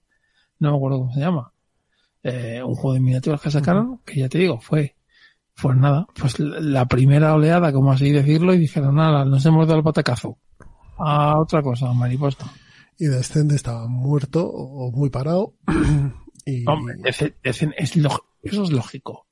no 0.61 0.71
me 0.71 0.77
acuerdo 0.77 0.99
cómo 1.01 1.13
se 1.13 1.21
llama. 1.21 1.53
Eh, 2.23 2.63
un 2.63 2.75
juego 2.77 2.95
de 2.95 3.01
miniaturas 3.01 3.41
que 3.41 3.51
sacaron, 3.51 3.99
que 4.05 4.21
ya 4.21 4.29
te 4.29 4.39
digo, 4.39 4.61
fue, 4.61 4.95
pues 5.61 5.77
nada, 5.77 6.07
pues 6.19 6.39
la 6.39 6.61
la 6.61 6.87
primera 6.87 7.35
oleada, 7.35 7.73
como 7.73 7.91
así 7.93 8.11
decirlo, 8.13 8.55
y 8.55 8.59
dijeron, 8.59 8.95
nada, 8.95 9.25
nos 9.25 9.45
hemos 9.45 9.67
dado 9.67 9.79
el 9.79 9.85
patacazo. 9.85 10.39
A 10.99 11.39
otra 11.39 11.63
cosa, 11.63 11.93
mariposa. 11.93 12.47
Y 12.99 13.07
Descent 13.07 13.53
estaba 13.53 13.87
muerto 13.89 14.47
o 14.49 14.91
muy 14.91 15.11
parado. 15.11 15.55
y 16.47 16.69
Hombre, 16.69 16.97
es 17.05 17.23
eso 18.47 18.65
es 18.65 18.71
lógico. 18.71 19.27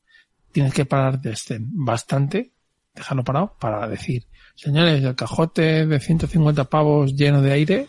Tienes 0.53 0.75
que 0.75 0.85
parar 0.85 1.21
Descent 1.21 1.69
bastante, 1.73 2.53
dejarlo 2.95 3.25
parado, 3.25 3.57
para 3.59 3.89
decir, 3.89 4.27
señores, 4.55 5.03
el 5.03 5.15
cajote 5.15 5.87
de 5.87 6.01
150 6.01 6.65
pavos 6.65 7.15
lleno 7.15 7.43
de 7.43 7.53
aire, 7.53 7.89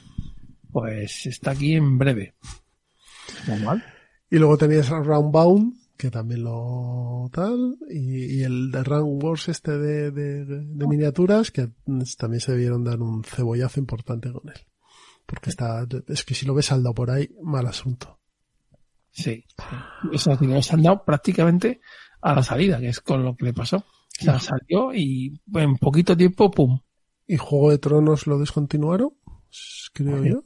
pues 0.71 1.25
está 1.25 1.51
aquí 1.51 1.73
en 1.73 1.97
breve. 1.97 2.35
Normal. 3.47 3.83
Y 4.29 4.37
luego 4.37 4.57
tenías 4.57 4.89
Roundbound, 4.89 5.75
que 5.97 6.09
también 6.09 6.43
lo 6.43 7.29
tal, 7.31 7.77
y, 7.89 8.39
y 8.39 8.43
el 8.43 8.71
de 8.71 8.83
Round 8.83 9.23
Wars 9.23 9.49
este 9.49 9.77
de, 9.77 10.11
de, 10.11 10.45
de 10.45 10.87
miniaturas, 10.87 11.51
que 11.51 11.69
también 12.17 12.41
se 12.41 12.53
debieron 12.53 12.83
dar 12.83 13.01
un 13.01 13.23
cebollazo 13.23 13.79
importante 13.79 14.31
con 14.31 14.49
él. 14.49 14.59
Porque 15.25 15.49
está, 15.49 15.85
es 16.07 16.23
que 16.23 16.35
si 16.35 16.45
lo 16.45 16.53
ves 16.53 16.67
saldado 16.67 16.93
por 16.93 17.09
ahí, 17.11 17.29
mal 17.41 17.65
asunto. 17.65 18.19
Sí. 19.11 19.43
sí. 19.47 19.65
Eso 20.13 20.35
digo, 20.37 20.61
se 20.61 20.73
han 20.75 20.83
dado 20.83 21.03
prácticamente 21.03 21.79
a 22.21 22.35
la 22.35 22.43
salida, 22.43 22.79
que 22.79 22.89
es 22.89 22.99
con 22.99 23.23
lo 23.23 23.35
que 23.35 23.45
le 23.45 23.53
pasó. 23.53 23.77
O 23.77 23.83
sea, 24.23 24.39
salió 24.39 24.93
y 24.93 25.41
en 25.53 25.77
poquito 25.77 26.15
tiempo, 26.15 26.51
pum. 26.51 26.79
Y 27.27 27.37
Juego 27.37 27.71
de 27.71 27.79
Tronos 27.79 28.27
lo 28.27 28.37
descontinuaron, 28.37 29.11
creo 29.93 30.23
Sí. 30.23 30.29
yo. 30.29 30.43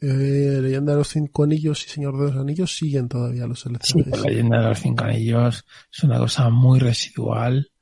Eh, 0.00 0.60
Leyenda 0.60 0.92
de 0.92 0.98
los 0.98 1.08
Cinco 1.08 1.44
Anillos 1.44 1.84
y 1.86 1.88
Señor 1.88 2.18
de 2.18 2.26
los 2.32 2.36
Anillos 2.36 2.76
siguen 2.76 3.08
todavía 3.08 3.46
los 3.46 3.60
Sí, 3.60 3.70
LCGs. 3.70 4.06
la 4.08 4.28
leyenda 4.28 4.60
de 4.60 4.68
los 4.68 4.78
cinco 4.78 5.04
anillos 5.04 5.64
es 5.90 6.02
una 6.04 6.18
cosa 6.18 6.50
muy 6.50 6.78
residual. 6.78 7.72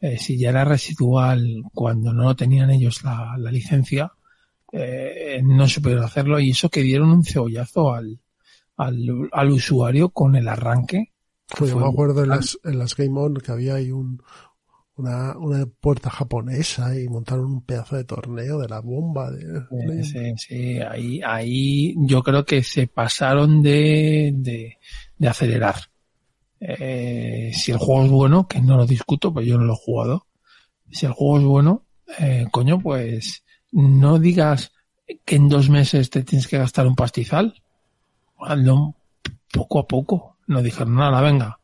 Eh, 0.00 0.16
si 0.18 0.38
ya 0.38 0.48
era 0.50 0.64
residual 0.64 1.62
cuando 1.74 2.12
no 2.14 2.34
tenían 2.34 2.70
ellos 2.70 3.04
la, 3.04 3.36
la 3.38 3.50
licencia, 3.52 4.12
eh, 4.72 5.40
no 5.42 5.66
supieron 5.68 6.04
hacerlo 6.04 6.38
y 6.40 6.50
eso 6.50 6.68
que 6.68 6.82
dieron 6.82 7.10
un 7.10 7.24
cebollazo 7.24 7.94
al, 7.94 8.20
al, 8.76 9.28
al 9.32 9.50
usuario 9.50 10.10
con 10.10 10.36
el 10.36 10.48
arranque. 10.48 11.12
Pues 11.56 11.70
yo 11.70 11.78
me 11.78 11.86
acuerdo 11.88 12.24
en 12.24 12.30
las, 12.30 12.58
en 12.64 12.78
las 12.78 12.94
Game 12.94 13.18
On 13.18 13.34
que 13.36 13.52
había 13.52 13.76
ahí 13.76 13.90
un, 13.90 14.22
una, 14.96 15.36
una 15.38 15.64
puerta 15.64 16.10
japonesa 16.10 16.98
y 16.98 17.08
montaron 17.08 17.46
un 17.46 17.62
pedazo 17.62 17.96
de 17.96 18.04
torneo 18.04 18.58
de 18.58 18.68
la 18.68 18.80
bomba. 18.80 19.30
De, 19.30 20.04
sí, 20.04 20.34
sí, 20.36 20.78
ahí, 20.80 21.22
ahí 21.24 21.94
yo 22.06 22.22
creo 22.22 22.44
que 22.44 22.62
se 22.62 22.86
pasaron 22.86 23.62
de, 23.62 24.32
de, 24.34 24.76
de 25.16 25.28
acelerar. 25.28 25.76
Eh, 26.60 27.52
si 27.54 27.72
el 27.72 27.78
juego 27.78 28.04
es 28.04 28.10
bueno, 28.10 28.46
que 28.46 28.60
no 28.60 28.76
lo 28.76 28.84
discuto, 28.84 29.32
pues 29.32 29.46
yo 29.46 29.56
no 29.56 29.64
lo 29.64 29.72
he 29.72 29.76
jugado. 29.76 30.26
Si 30.90 31.06
el 31.06 31.12
juego 31.12 31.38
es 31.38 31.44
bueno, 31.44 31.86
eh, 32.18 32.46
coño, 32.50 32.78
pues 32.78 33.44
no 33.72 34.18
digas 34.18 34.72
que 35.24 35.36
en 35.36 35.48
dos 35.48 35.68
meses 35.70 36.10
te 36.10 36.22
tienes 36.22 36.46
que 36.48 36.58
gastar 36.58 36.86
un 36.86 36.94
pastizal. 36.96 37.62
Hazlo 38.40 38.94
poco 39.52 39.80
a 39.80 39.86
poco. 39.86 40.36
No 40.46 40.62
dijeron 40.62 40.94
nada, 40.96 41.20
venga. 41.20 41.58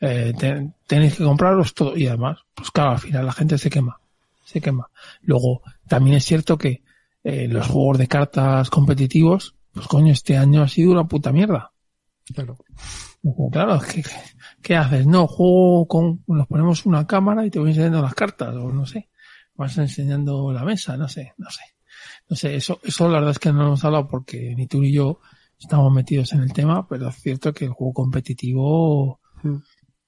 Eh, 0.00 0.32
te- 0.38 0.70
tenéis 0.86 1.16
que 1.16 1.24
compraros 1.24 1.74
todo. 1.74 1.96
Y 1.96 2.06
además, 2.06 2.38
pues 2.54 2.70
claro, 2.70 2.92
al 2.92 2.98
final 2.98 3.26
la 3.26 3.32
gente 3.32 3.58
se 3.58 3.70
quema. 3.70 4.00
Se 4.44 4.60
quema. 4.60 4.88
Luego, 5.22 5.62
también 5.86 6.16
es 6.16 6.24
cierto 6.24 6.56
que 6.56 6.82
eh, 7.24 7.48
los 7.48 7.66
juegos 7.66 7.98
de 7.98 8.08
cartas 8.08 8.70
competitivos, 8.70 9.54
pues 9.72 9.86
coño, 9.86 10.12
este 10.12 10.36
año 10.36 10.62
ha 10.62 10.68
sido 10.68 10.92
una 10.92 11.04
puta 11.06 11.32
mierda. 11.32 11.72
Claro. 12.34 12.56
Claro, 13.50 13.80
¿qué, 13.80 14.02
qué 14.62 14.76
haces? 14.76 15.06
No, 15.06 15.26
juego 15.26 15.86
con, 15.88 16.22
nos 16.28 16.46
ponemos 16.46 16.86
una 16.86 17.06
cámara 17.06 17.44
y 17.44 17.50
te 17.50 17.58
voy 17.58 17.70
enseñando 17.70 18.00
las 18.00 18.14
cartas, 18.14 18.54
o 18.54 18.70
no 18.72 18.86
sé, 18.86 19.08
vas 19.58 19.76
enseñando 19.76 20.50
la 20.52 20.64
mesa, 20.64 20.96
no 20.96 21.06
sé, 21.08 21.34
no 21.36 21.50
sé. 21.50 21.60
No 22.30 22.36
sé, 22.36 22.54
eso, 22.54 22.78
eso 22.82 23.08
la 23.08 23.14
verdad 23.18 23.32
es 23.32 23.38
que 23.38 23.52
no 23.52 23.66
hemos 23.66 23.84
hablado 23.84 24.08
porque 24.08 24.54
ni 24.56 24.66
tú 24.66 24.80
ni 24.80 24.92
yo 24.92 25.20
estamos 25.58 25.92
metidos 25.92 26.32
en 26.32 26.40
el 26.40 26.52
tema, 26.52 26.86
pero 26.88 27.08
es 27.08 27.16
cierto 27.16 27.52
que 27.52 27.64
el 27.66 27.72
juego 27.72 27.92
competitivo, 27.92 29.20
Mm. 29.42 29.56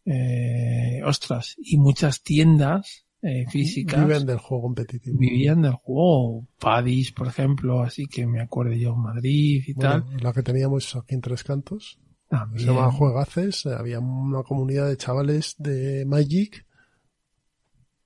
eh, 0.07 1.03
ostras, 1.05 1.55
y 1.59 1.77
muchas 1.79 2.23
tiendas 2.23 3.07
eh, 3.23 3.45
físicas 3.51 4.05
Viven 4.07 4.25
del 4.27 4.39
juego 4.39 4.63
competitivo. 4.65 5.19
vivían 5.19 5.61
del 5.63 5.75
juego. 5.75 6.47
Padis, 6.59 7.13
por 7.13 7.27
ejemplo, 7.29 7.83
así 7.83 8.07
que 8.07 8.27
me 8.27 8.41
acuerdo 8.41 8.73
yo 8.73 8.95
en 8.95 9.01
Madrid 9.01 9.63
y 9.67 9.73
Bueno, 9.75 10.05
tal. 10.07 10.17
la 10.23 10.33
que 10.33 10.43
teníamos 10.43 10.97
aquí 10.97 11.15
en 11.15 11.21
Tres 11.21 11.45
Cantos. 11.45 11.99
Se 12.01 12.29
También. 12.37 12.67
llamaba 12.67 12.93
Juegaces. 12.93 13.67
Había 13.67 14.01
una 14.01 14.43
comunidad 14.43 14.89
de 14.89 14.97
chavales 14.97 15.55
de 15.59 16.05
Magic. 16.07 16.65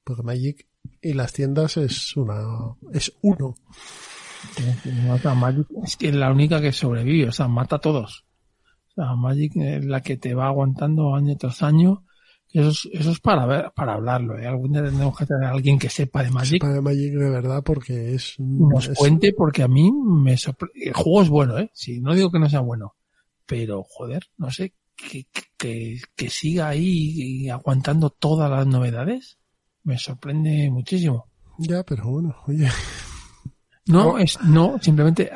Porque 0.02 0.22
Magic 0.22 0.66
y 1.02 1.12
las 1.12 1.32
tiendas 1.32 1.76
es 1.76 2.16
una, 2.16 2.42
es 2.92 3.12
uno. 3.22 3.54
Mata 5.06 5.34
Magic. 5.34 5.66
Es 5.84 5.96
que 5.96 6.08
es 6.08 6.14
la 6.14 6.30
única 6.30 6.60
que 6.60 6.72
sobrevive, 6.72 7.28
o 7.28 7.32
sea, 7.32 7.48
mata 7.48 7.76
a 7.76 7.80
todos. 7.80 8.24
O 8.90 8.94
sea, 8.94 9.14
Magic 9.16 9.56
es 9.56 9.84
la 9.84 10.02
que 10.02 10.16
te 10.16 10.34
va 10.34 10.46
aguantando 10.46 11.14
año 11.14 11.36
tras 11.36 11.62
año. 11.62 12.04
Eso 12.52 12.68
es, 12.68 12.88
eso 12.92 13.10
es 13.10 13.18
para 13.20 13.46
ver, 13.46 13.72
para 13.74 13.94
hablarlo, 13.94 14.38
¿eh? 14.38 14.46
Algún 14.46 14.70
día 14.72 14.84
tendremos 14.84 15.18
que 15.18 15.26
tener 15.26 15.44
a 15.44 15.50
alguien 15.50 15.76
que 15.76 15.88
sepa 15.88 16.22
de 16.22 16.30
Magic 16.30 16.60
Para 16.60 16.80
Magic 16.80 17.12
de 17.14 17.30
verdad 17.30 17.64
porque 17.64 18.14
es, 18.14 18.36
nos 18.38 18.86
es- 18.86 18.96
cuente 18.96 19.32
porque 19.36 19.64
a 19.64 19.68
mí 19.68 19.90
me 19.92 20.36
sorprende. 20.36 20.72
El 20.86 20.92
juego 20.92 21.22
es 21.22 21.28
bueno, 21.28 21.58
¿eh? 21.58 21.70
Sí, 21.74 22.00
no 22.00 22.14
digo 22.14 22.30
que 22.30 22.38
no 22.38 22.48
sea 22.48 22.60
bueno. 22.60 22.94
Pero, 23.46 23.82
joder, 23.82 24.26
no 24.38 24.50
sé, 24.52 24.72
que, 24.96 25.26
que, 25.58 25.98
que 26.14 26.30
siga 26.30 26.68
ahí 26.68 27.48
aguantando 27.50 28.10
todas 28.10 28.48
las 28.50 28.66
novedades, 28.68 29.38
me 29.84 29.98
sorprende 29.98 30.70
muchísimo. 30.70 31.26
Ya, 31.58 31.82
pero 31.84 32.10
bueno, 32.10 32.36
oye, 32.46 32.68
No, 33.86 34.18
es, 34.18 34.40
no, 34.42 34.78
simplemente 34.80 35.30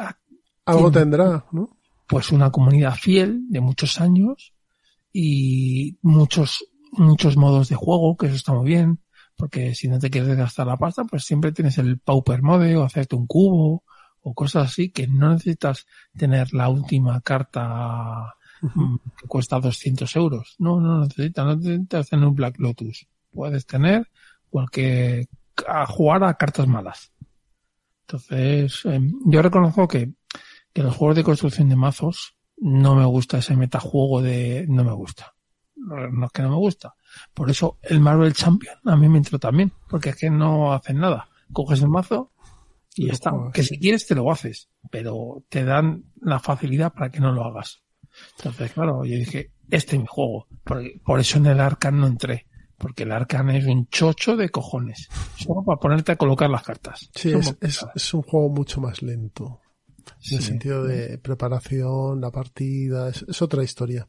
algo 0.64 0.90
tendrá, 0.90 1.46
¿no? 1.52 1.78
pues 2.08 2.32
una 2.32 2.50
comunidad 2.50 2.94
fiel 2.94 3.44
de 3.50 3.60
muchos 3.60 4.00
años 4.00 4.54
y 5.12 5.98
muchos 6.02 6.64
muchos 6.92 7.36
modos 7.36 7.68
de 7.68 7.76
juego 7.76 8.16
que 8.16 8.26
eso 8.26 8.36
está 8.36 8.54
muy 8.54 8.66
bien 8.66 8.98
porque 9.36 9.74
si 9.74 9.88
no 9.88 9.98
te 9.98 10.10
quieres 10.10 10.36
gastar 10.36 10.66
la 10.66 10.78
pasta 10.78 11.04
pues 11.04 11.24
siempre 11.24 11.52
tienes 11.52 11.76
el 11.76 11.98
pauper 11.98 12.42
mode 12.42 12.74
o 12.76 12.82
hacerte 12.82 13.14
un 13.14 13.26
cubo 13.26 13.84
o 14.22 14.34
cosas 14.34 14.68
así 14.68 14.90
que 14.90 15.06
no 15.06 15.32
necesitas 15.34 15.86
tener 16.16 16.54
la 16.54 16.70
última 16.70 17.20
carta 17.20 18.34
mm, 18.62 18.96
que 19.18 19.26
cuesta 19.28 19.60
200 19.60 20.16
euros 20.16 20.56
no 20.58 20.80
no 20.80 21.02
necesitas 21.02 21.44
no 21.44 21.56
necesitas 21.56 22.08
tener 22.08 22.26
un 22.26 22.34
Black 22.34 22.58
Lotus 22.58 23.06
puedes 23.30 23.66
tener 23.66 24.08
porque 24.50 25.26
a 25.66 25.86
jugar 25.86 26.24
a 26.24 26.34
cartas 26.34 26.66
malas 26.66 27.12
entonces 28.06 28.84
em, 28.84 29.12
yo 29.26 29.42
reconozco 29.42 29.88
que 29.88 30.12
que 30.72 30.82
los 30.82 30.94
juegos 30.94 31.16
de 31.16 31.24
construcción 31.24 31.68
de 31.68 31.76
mazos 31.76 32.36
no 32.56 32.94
me 32.94 33.04
gusta 33.04 33.38
ese 33.38 33.56
metajuego 33.56 34.22
de 34.22 34.66
no 34.68 34.84
me 34.84 34.92
gusta 34.92 35.34
no 35.76 36.08
no 36.08 36.26
es 36.26 36.32
que 36.32 36.42
no 36.42 36.50
me 36.50 36.56
gusta 36.56 36.94
Por 37.34 37.50
eso 37.50 37.78
el 37.82 38.00
Marvel 38.00 38.32
Champion 38.32 38.76
a 38.84 38.96
mí 38.96 39.08
me 39.08 39.18
entró 39.18 39.38
también, 39.38 39.72
porque 39.88 40.10
es 40.10 40.16
que 40.16 40.30
no 40.30 40.72
hacen 40.72 40.98
nada. 40.98 41.28
Coges 41.52 41.82
el 41.82 41.88
mazo 41.88 42.32
y 42.94 43.06
ya 43.06 43.12
está. 43.12 43.32
Que 43.52 43.62
si 43.62 43.78
quieres 43.78 44.06
te 44.06 44.14
lo 44.14 44.30
haces, 44.30 44.68
pero 44.90 45.44
te 45.48 45.64
dan 45.64 46.04
la 46.20 46.38
facilidad 46.40 46.92
para 46.92 47.10
que 47.10 47.20
no 47.20 47.32
lo 47.32 47.44
hagas. 47.44 47.82
Entonces, 48.38 48.72
claro, 48.72 49.04
yo 49.04 49.16
dije, 49.16 49.52
este 49.70 49.96
es 49.96 50.02
mi 50.02 50.08
juego. 50.08 50.48
Por, 50.64 50.82
por 51.02 51.20
eso 51.20 51.38
en 51.38 51.46
el 51.46 51.60
Arcan 51.60 52.00
no 52.00 52.06
entré. 52.06 52.47
Porque 52.78 53.02
el 53.02 53.12
Arcan 53.12 53.50
es 53.50 53.66
un 53.66 53.88
chocho 53.88 54.36
de 54.36 54.50
cojones. 54.50 55.08
Solo 55.36 55.64
para 55.64 55.80
ponerte 55.80 56.12
a 56.12 56.16
colocar 56.16 56.48
las 56.48 56.62
cartas. 56.62 57.10
Sí, 57.14 57.32
es, 57.32 57.84
es, 57.94 58.14
un 58.14 58.22
juego 58.22 58.48
mucho 58.48 58.80
más 58.80 59.02
lento. 59.02 59.60
En 60.30 60.36
el 60.38 60.42
sentido 60.42 60.84
de 60.84 61.18
preparación, 61.18 62.20
la 62.20 62.30
partida, 62.30 63.08
es, 63.08 63.24
es 63.28 63.42
otra 63.42 63.64
historia. 63.64 64.08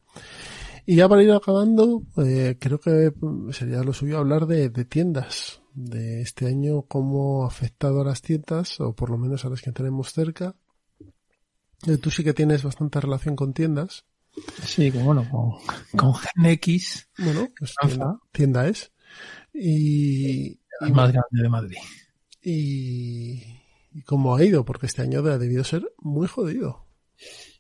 Y 0.86 0.96
ya 0.96 1.08
para 1.08 1.22
ir 1.22 1.32
acabando, 1.32 2.04
eh, 2.18 2.58
creo 2.60 2.80
que 2.80 3.12
sería 3.52 3.84
lo 3.84 3.94
suyo 3.94 4.18
hablar 4.18 4.48
de, 4.48 4.70
de 4.70 4.86
tiendas. 4.86 5.62
De 5.74 6.22
este 6.22 6.48
año, 6.48 6.82
cómo 6.82 7.44
ha 7.44 7.48
afectado 7.48 8.02
a 8.02 8.06
las 8.06 8.22
tiendas, 8.22 8.80
o 8.80 8.94
por 8.94 9.12
lo 9.12 9.18
menos 9.18 9.46
a 9.46 9.50
las 9.50 9.62
que 9.62 9.72
tenemos 9.72 10.14
cerca. 10.14 10.56
Eh, 11.88 11.98
tú 11.98 12.10
sí 12.12 12.24
que 12.24 12.34
tienes 12.34 12.64
bastante 12.64 13.00
relación 13.00 13.36
con 13.36 13.54
tiendas. 13.54 14.06
Sí, 14.66 14.90
bueno, 14.92 15.28
con, 15.30 15.54
con 15.98 16.14
Gen 16.16 16.46
X, 16.46 17.10
Bueno, 17.18 17.50
pues 17.58 17.74
tienda, 17.82 18.20
tienda 18.32 18.68
es. 18.68 18.92
Y, 19.54 20.60
el 20.82 20.94
más 20.94 21.12
grande 21.12 21.42
de 21.44 21.50
Madrid. 21.50 21.78
y, 22.42 23.44
y 23.94 24.02
cómo 24.06 24.36
ha 24.36 24.44
ido, 24.44 24.64
porque 24.66 24.86
este 24.86 25.02
año 25.02 25.20
ha 25.20 25.38
debido 25.38 25.64
ser 25.64 25.92
muy 25.98 26.28
jodido. 26.28 26.86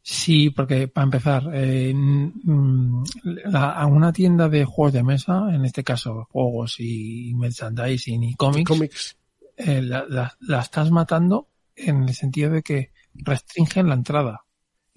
Sí, 0.01 0.49
porque 0.51 0.87
para 0.87 1.03
empezar, 1.05 1.49
eh, 1.53 1.93
mm, 1.93 3.03
la- 3.45 3.71
a 3.73 3.85
una 3.87 4.13
tienda 4.13 4.47
de 4.47 4.63
juegos 4.65 4.93
de 4.93 5.03
mesa, 5.03 5.53
en 5.53 5.65
este 5.65 5.83
caso 5.83 6.27
juegos 6.31 6.75
y 6.79 7.33
merchandising 7.35 8.23
y 8.23 8.35
cómics, 8.35 8.69
Cómics. 8.69 9.17
eh, 9.57 9.81
la, 9.81 10.05
la- 10.07 10.37
la 10.39 10.61
estás 10.61 10.89
matando 10.91 11.49
en 11.75 12.03
el 12.07 12.13
sentido 12.15 12.51
de 12.51 12.63
que 12.63 12.91
restringen 13.13 13.89
la 13.89 13.95
entrada. 13.95 14.45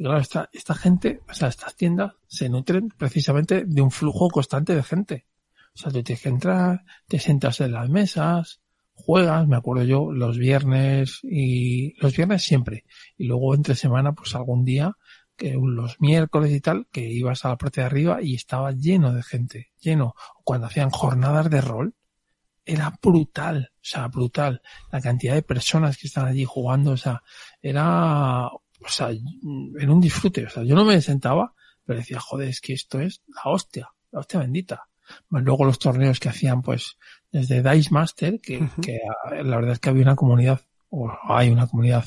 Y 0.03 0.05
claro, 0.05 0.21
esta, 0.21 0.75
gente, 0.75 1.21
o 1.31 1.33
sea, 1.33 1.47
estas 1.47 1.77
tiendas 1.77 2.15
se 2.27 2.49
nutren 2.49 2.89
precisamente 2.89 3.65
de 3.65 3.83
un 3.83 3.93
flujo 3.93 4.29
constante 4.31 4.75
de 4.75 4.83
gente. 4.83 5.27
O 5.77 5.79
sea, 5.79 5.93
tú 5.93 6.03
tienes 6.03 6.21
que 6.21 6.29
entrar, 6.29 6.85
te 7.07 7.21
sientas 7.21 7.61
en 7.61 7.71
las 7.71 7.89
mesas, 7.89 8.61
juegas, 8.95 9.47
me 9.47 9.55
acuerdo 9.55 9.85
yo, 9.85 10.11
los 10.11 10.39
viernes 10.39 11.21
y 11.23 11.95
los 12.01 12.17
viernes 12.17 12.43
siempre. 12.43 12.85
Y 13.17 13.27
luego 13.27 13.55
entre 13.55 13.77
semana, 13.77 14.13
pues 14.13 14.35
algún 14.35 14.65
día, 14.65 14.97
que 15.37 15.53
los 15.53 16.01
miércoles 16.01 16.51
y 16.51 16.61
tal, 16.61 16.89
que 16.91 17.09
ibas 17.09 17.45
a 17.45 17.51
la 17.51 17.57
parte 17.57 17.83
de 17.83 17.87
arriba 17.87 18.21
y 18.21 18.35
estaba 18.35 18.73
lleno 18.73 19.15
de 19.15 19.23
gente, 19.23 19.71
lleno. 19.81 20.17
Cuando 20.43 20.67
hacían 20.67 20.91
jornadas 20.91 21.49
de 21.49 21.61
rol, 21.61 21.95
era 22.65 22.93
brutal, 23.01 23.71
o 23.73 23.79
sea, 23.81 24.09
brutal. 24.09 24.63
La 24.91 25.01
cantidad 25.01 25.35
de 25.35 25.43
personas 25.43 25.97
que 25.97 26.09
estaban 26.09 26.31
allí 26.31 26.45
jugando, 26.45 26.91
o 26.91 26.97
sea, 26.97 27.23
era, 27.61 28.49
o 28.85 28.89
sea, 28.89 29.11
era 29.11 29.93
un 29.93 30.01
disfrute. 30.01 30.47
O 30.47 30.51
sea, 30.51 30.62
yo 30.64 30.74
no 30.74 30.85
me 30.85 31.01
sentaba, 31.01 31.55
pero 31.85 31.99
decía, 31.99 32.20
joder, 32.20 32.49
es 32.49 32.61
que 32.61 32.72
esto 32.72 33.01
es 33.01 33.22
la 33.28 33.51
hostia, 33.51 33.91
la 34.11 34.20
hostia 34.20 34.41
bendita. 34.41 34.85
Más 35.28 35.43
luego 35.43 35.64
los 35.64 35.78
torneos 35.78 36.20
que 36.20 36.28
hacían, 36.28 36.62
pues, 36.62 36.97
desde 37.30 37.62
Dice 37.62 37.91
Master, 37.91 38.41
que, 38.41 38.61
ah, 38.61 39.43
la 39.43 39.57
verdad 39.57 39.72
es 39.72 39.78
que 39.78 39.91
había 39.91 40.03
una 40.03 40.16
comunidad, 40.16 40.61
o 40.91 41.11
hay 41.28 41.51
una 41.51 41.66
comunidad 41.66 42.05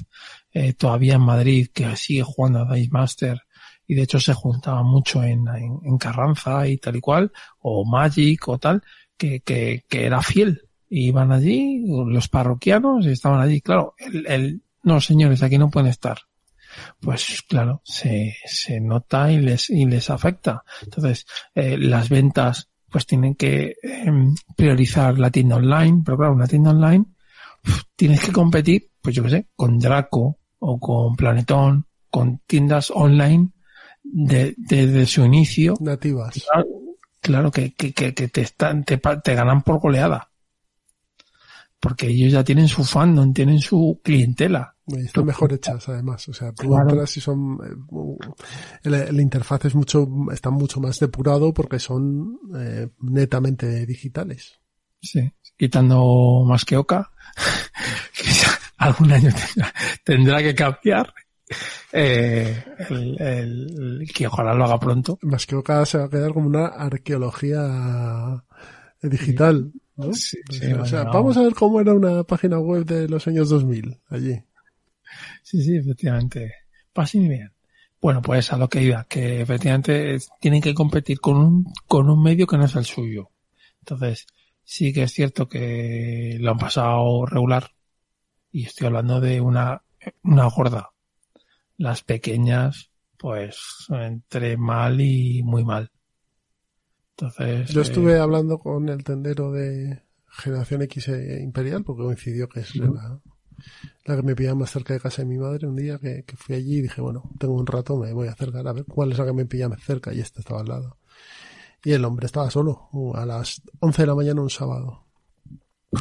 eh, 0.52 0.74
todavía 0.74 1.16
en 1.16 1.22
Madrid 1.22 1.70
que 1.74 1.96
sigue 1.96 2.24
jugando 2.24 2.60
a 2.60 2.76
Dice 2.76 2.92
Master 2.92 3.42
y 3.88 3.96
de 3.96 4.04
hecho 4.04 4.20
se 4.20 4.34
juntaba 4.34 4.84
mucho 4.84 5.24
en, 5.24 5.48
en, 5.48 5.80
en 5.84 5.98
Carranza 5.98 6.68
y 6.68 6.78
tal 6.78 6.96
y 6.96 7.02
cual, 7.02 7.32
o 7.60 7.86
Magic 7.86 8.48
o 8.48 8.58
tal, 8.58 8.82
que, 9.18 9.42
que, 9.42 9.84
que 9.88 10.06
era 10.06 10.22
fiel. 10.22 10.62
Y 10.90 11.08
iban 11.08 11.32
allí, 11.32 11.84
los 11.88 12.28
parroquianos, 12.28 13.06
y 13.06 13.10
estaban 13.10 13.42
allí. 13.42 13.62
Claro, 13.62 13.96
el, 13.98 14.26
el, 14.28 14.62
no 14.84 15.02
señores, 15.02 15.44
aquí 15.44 15.58
no 15.58 15.70
pueden 15.70 15.90
estar. 15.90 16.20
Pues 17.00 17.44
claro, 17.48 17.82
se, 17.84 18.36
se 18.46 18.80
nota 18.80 19.32
y 19.32 19.40
les, 19.40 19.70
y 19.70 19.86
les 19.86 20.10
afecta. 20.10 20.64
Entonces, 20.84 21.26
eh, 21.54 21.78
las 21.78 22.10
ventas, 22.10 22.70
pues 22.90 23.06
tienen 23.06 23.36
que 23.36 23.76
eh, 23.84 24.12
priorizar 24.56 25.18
la 25.20 25.32
tienda 25.32 25.58
online, 25.58 26.02
pero 26.06 26.18
claro, 26.18 26.34
una 26.34 26.48
tienda 26.48 26.72
online, 26.72 27.06
uf, 27.66 27.84
tienes 27.96 28.22
que 28.22 28.32
competir, 28.32 28.90
pues 29.02 29.16
yo 29.16 29.24
qué 29.24 29.30
sé, 29.30 29.48
con 29.56 29.80
Draco 29.80 30.40
o 30.60 30.80
con 30.80 31.16
Planetón, 31.16 31.86
con 32.10 32.40
tiendas 32.48 32.92
online 32.92 33.50
de, 34.04 34.54
desde 34.58 35.06
su 35.06 35.26
inicio 35.26 35.74
Nativas. 35.80 36.46
Claro, 36.50 36.68
claro 37.22 37.52
que, 37.52 37.74
que, 37.74 37.94
que, 37.94 38.12
te 38.12 38.42
están, 38.42 38.84
te, 38.84 38.98
te 38.98 39.36
ganan 39.36 39.62
por 39.62 39.80
goleada. 39.80 40.30
Porque 41.88 42.08
ellos 42.08 42.32
ya 42.34 42.44
tienen 42.44 42.68
su 42.68 42.84
fandom, 42.84 43.32
tienen 43.32 43.60
su 43.60 44.00
clientela. 44.04 44.76
Y 44.88 45.02
están 45.06 45.26
mejor 45.26 45.54
hechas 45.54 45.88
además. 45.88 46.28
O 46.30 46.34
sea, 46.34 46.52
tú 46.52 46.68
Claro. 46.68 46.90
entras 46.90 47.16
y 47.18 47.22
son, 47.22 47.60
eh, 48.84 49.06
el 49.10 49.22
interfaz 49.22 49.66
es 49.66 49.76
mucho, 49.76 50.08
está 50.34 50.50
mucho 50.50 50.80
más 50.80 51.00
depurado 51.00 51.54
porque 51.54 51.78
son 51.78 52.40
eh, 52.58 52.88
netamente 53.02 53.86
digitales. 53.86 54.60
Sí. 55.00 55.32
Quitando 55.56 56.44
más 56.48 56.66
que 56.66 56.76
Oca, 56.78 57.12
que 58.18 58.32
ya 58.32 58.48
algún 58.78 59.12
año 59.12 59.30
tendrá, 59.32 59.74
tendrá 60.04 60.42
que 60.44 60.56
cambiar. 60.56 61.14
Eh, 61.92 62.64
el, 62.90 63.22
el- 63.22 64.12
que 64.12 64.26
ojalá 64.26 64.56
lo 64.56 64.66
haga 64.66 64.80
pronto. 64.80 65.20
Más 65.22 65.46
que 65.46 65.56
Oca 65.56 65.86
se 65.86 66.00
va 66.00 66.06
a 66.06 66.10
quedar 66.10 66.34
como 66.34 66.48
una 66.48 66.66
arqueología 66.66 68.44
digital. 69.04 69.72
¿No? 69.96 70.14
Sí, 70.14 70.38
sea, 70.50 70.82
o 70.82 70.86
sea, 70.86 71.04
bueno. 71.04 71.14
vamos 71.14 71.38
a 71.38 71.42
ver 71.42 71.54
cómo 71.54 71.80
era 71.80 71.94
una 71.94 72.24
página 72.24 72.60
web 72.60 72.86
de 72.86 73.08
los 73.08 73.28
años 73.28 73.50
2000 73.50 74.00
allí. 74.10 74.42
Sí, 75.44 75.62
sí, 75.64 75.78
efectivamente. 75.78 76.54
Pasen 76.94 77.28
bien. 77.28 77.52
Bueno, 78.02 78.22
pues 78.22 78.54
a 78.54 78.58
lo 78.58 78.70
que 78.70 78.84
iba, 78.84 79.06
que 79.06 79.42
efectivamente 79.42 80.18
tienen 80.40 80.62
que 80.62 80.74
competir 80.74 81.20
con 81.20 81.38
un, 81.38 81.74
con 81.88 82.10
un 82.10 82.22
medio 82.22 82.46
que 82.46 82.58
no 82.58 82.66
es 82.66 82.76
el 82.76 82.86
suyo. 82.86 83.32
Entonces, 83.80 84.28
sí 84.64 84.94
que 84.94 85.04
es 85.04 85.12
cierto 85.12 85.48
que 85.48 86.38
lo 86.40 86.52
han 86.52 86.58
pasado 86.58 87.26
regular. 87.26 87.72
Y 88.52 88.66
estoy 88.66 88.88
hablando 88.88 89.20
de 89.20 89.42
una, 89.42 89.82
una 90.24 90.46
gorda. 90.46 90.92
Las 91.78 92.04
pequeñas, 92.04 92.92
pues, 93.18 93.58
entre 93.90 94.58
mal 94.58 95.02
y 95.02 95.42
muy 95.44 95.66
mal. 95.66 95.92
Entonces. 97.18 97.70
Yo 97.70 97.80
eh, 97.82 97.84
estuve 97.84 98.20
hablando 98.20 98.60
con 98.60 98.90
el 98.90 99.04
tendero 99.04 99.52
de 99.52 100.04
Generación 100.28 100.82
X 100.84 101.08
e 101.10 101.42
Imperial, 101.42 101.84
porque 101.84 102.04
coincidió 102.04 102.50
que 102.50 102.60
es 102.62 102.76
la, 102.76 103.20
la 104.06 104.16
que 104.18 104.22
me 104.22 104.36
pillaba 104.36 104.56
más 104.60 104.72
cerca 104.72 104.94
de 104.94 105.00
casa 105.00 105.22
de 105.22 105.28
mi 105.30 105.38
madre 105.38 105.66
un 105.68 105.76
día 105.78 105.98
que, 105.98 106.24
que 106.26 106.36
fui 106.36 106.56
allí 106.56 106.78
y 106.80 106.82
dije, 106.82 107.00
bueno, 107.02 107.32
tengo 107.40 107.54
un 107.54 107.66
rato, 107.66 107.96
me 107.96 108.12
voy 108.12 108.28
a 108.28 108.32
acercar 108.34 108.68
a 108.68 108.74
ver 108.74 108.84
cuál 108.86 109.12
es 109.14 109.18
la 109.18 109.26
que 109.26 109.34
me 109.34 109.46
pilla 109.46 109.70
más 109.70 109.82
cerca 109.82 110.14
y 110.14 110.20
este 110.20 110.42
estaba 110.42 110.60
al 110.60 110.68
lado. 110.68 110.98
Y 111.84 111.94
el 111.94 112.04
hombre 112.04 112.26
estaba 112.26 112.50
solo, 112.52 112.90
uh, 112.92 113.16
a 113.16 113.26
las 113.26 113.62
11 113.80 114.02
de 114.02 114.08
la 114.08 114.16
mañana 114.16 114.42
un 114.42 114.50
sábado. 114.50 115.06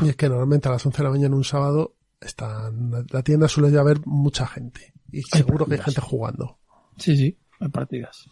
Y 0.02 0.08
es 0.08 0.16
que 0.16 0.28
normalmente 0.28 0.68
a 0.68 0.72
las 0.72 0.84
11 0.84 0.98
de 0.98 1.04
la 1.04 1.10
mañana 1.10 1.36
un 1.36 1.44
sábado 1.44 1.94
están, 2.20 2.90
la- 2.90 3.04
la 3.08 3.22
tienda 3.22 3.46
suele 3.48 3.70
ya 3.70 3.80
haber 3.80 4.00
mucha 4.06 4.46
gente. 4.46 4.94
Y 5.12 5.22
seguro 5.22 5.66
que 5.66 5.74
hay 5.74 5.80
gente 5.82 6.00
jugando. 6.00 6.58
Sí, 6.98 7.16
sí, 7.16 7.38
hay 7.60 7.68
partidas. 7.68 8.26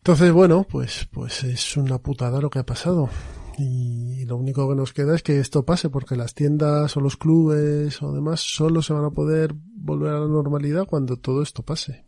Entonces, 0.00 0.32
bueno, 0.32 0.66
pues, 0.68 1.06
pues 1.10 1.44
es 1.44 1.76
una 1.76 1.98
putada 1.98 2.40
lo 2.40 2.48
que 2.48 2.58
ha 2.58 2.64
pasado. 2.66 3.10
Y 3.58 4.24
lo 4.24 4.36
único 4.36 4.66
que 4.68 4.74
nos 4.74 4.94
queda 4.94 5.14
es 5.14 5.22
que 5.22 5.38
esto 5.38 5.64
pase, 5.66 5.90
porque 5.90 6.16
las 6.16 6.34
tiendas 6.34 6.96
o 6.96 7.00
los 7.00 7.18
clubes 7.18 8.00
o 8.02 8.12
demás 8.12 8.40
solo 8.40 8.80
se 8.80 8.94
van 8.94 9.04
a 9.04 9.10
poder 9.10 9.54
volver 9.54 10.14
a 10.14 10.20
la 10.20 10.26
normalidad 10.26 10.86
cuando 10.86 11.18
todo 11.18 11.42
esto 11.42 11.62
pase. 11.62 12.06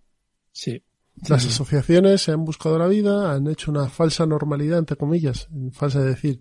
Sí. 0.51 0.83
Las 1.29 1.43
Sí, 1.43 1.49
asociaciones 1.49 2.23
se 2.23 2.33
han 2.33 2.47
buscado 2.47 2.79
la 2.79 2.89
vida, 2.89 3.33
han 3.35 3.47
hecho 3.47 3.71
una 3.71 3.89
falsa 3.91 4.25
normalidad, 4.25 4.79
entre 4.79 4.97
comillas, 4.97 5.49
falsa 5.73 6.01
de 6.01 6.07
decir, 6.07 6.41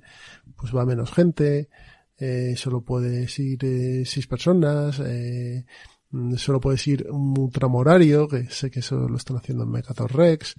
pues 0.55 0.73
va 0.73 0.85
menos 0.85 1.11
gente, 1.11 1.67
eh, 2.17 2.53
solo 2.55 2.81
puedes 2.81 3.37
ir 3.39 3.59
eh, 3.65 4.03
seis 4.05 4.27
personas, 4.27 5.01
eh, 5.01 5.65
solo 6.37 6.59
puedes 6.59 6.85
ir 6.87 7.07
un 7.09 7.49
tramo 7.51 7.79
horario, 7.79 8.27
que 8.27 8.45
sé 8.49 8.69
que 8.69 8.79
eso 8.79 9.07
lo 9.07 9.17
están 9.17 9.37
haciendo 9.37 9.63
en 9.63 9.71
Mecator 9.71 10.13
Rex, 10.13 10.55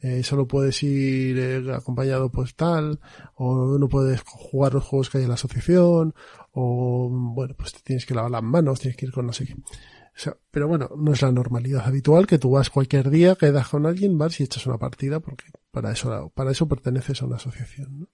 eh, 0.00 0.22
solo 0.22 0.46
puedes 0.46 0.82
ir 0.82 1.38
eh, 1.38 1.74
acompañado 1.74 2.30
pues 2.30 2.54
tal, 2.54 3.00
o 3.34 3.78
no 3.78 3.88
puedes 3.88 4.22
jugar 4.24 4.74
los 4.74 4.84
juegos 4.84 5.10
que 5.10 5.18
hay 5.18 5.24
en 5.24 5.30
la 5.30 5.34
asociación, 5.34 6.14
o 6.52 7.08
bueno, 7.10 7.54
pues 7.56 7.72
te 7.72 7.80
tienes 7.80 8.06
que 8.06 8.14
lavar 8.14 8.30
las 8.30 8.42
manos, 8.42 8.80
tienes 8.80 8.96
que 8.96 9.06
ir 9.06 9.12
con 9.12 9.26
no 9.26 9.32
sé 9.32 9.46
qué. 9.46 9.54
O 9.54 10.22
sea, 10.22 10.36
pero 10.50 10.68
bueno, 10.68 10.90
no 10.96 11.12
es 11.12 11.22
la 11.22 11.32
normalidad 11.32 11.86
habitual 11.86 12.26
que 12.26 12.38
tú 12.38 12.50
vas 12.50 12.68
cualquier 12.68 13.10
día, 13.10 13.36
quedas 13.36 13.68
con 13.68 13.86
alguien, 13.86 14.18
vas 14.18 14.38
y 14.40 14.44
echas 14.44 14.66
una 14.66 14.78
partida, 14.78 15.20
porque 15.20 15.44
para 15.70 15.92
eso, 15.92 16.30
para 16.34 16.50
eso 16.50 16.68
perteneces 16.68 17.22
a 17.22 17.26
una 17.26 17.36
asociación, 17.36 18.00
¿no? 18.00 18.08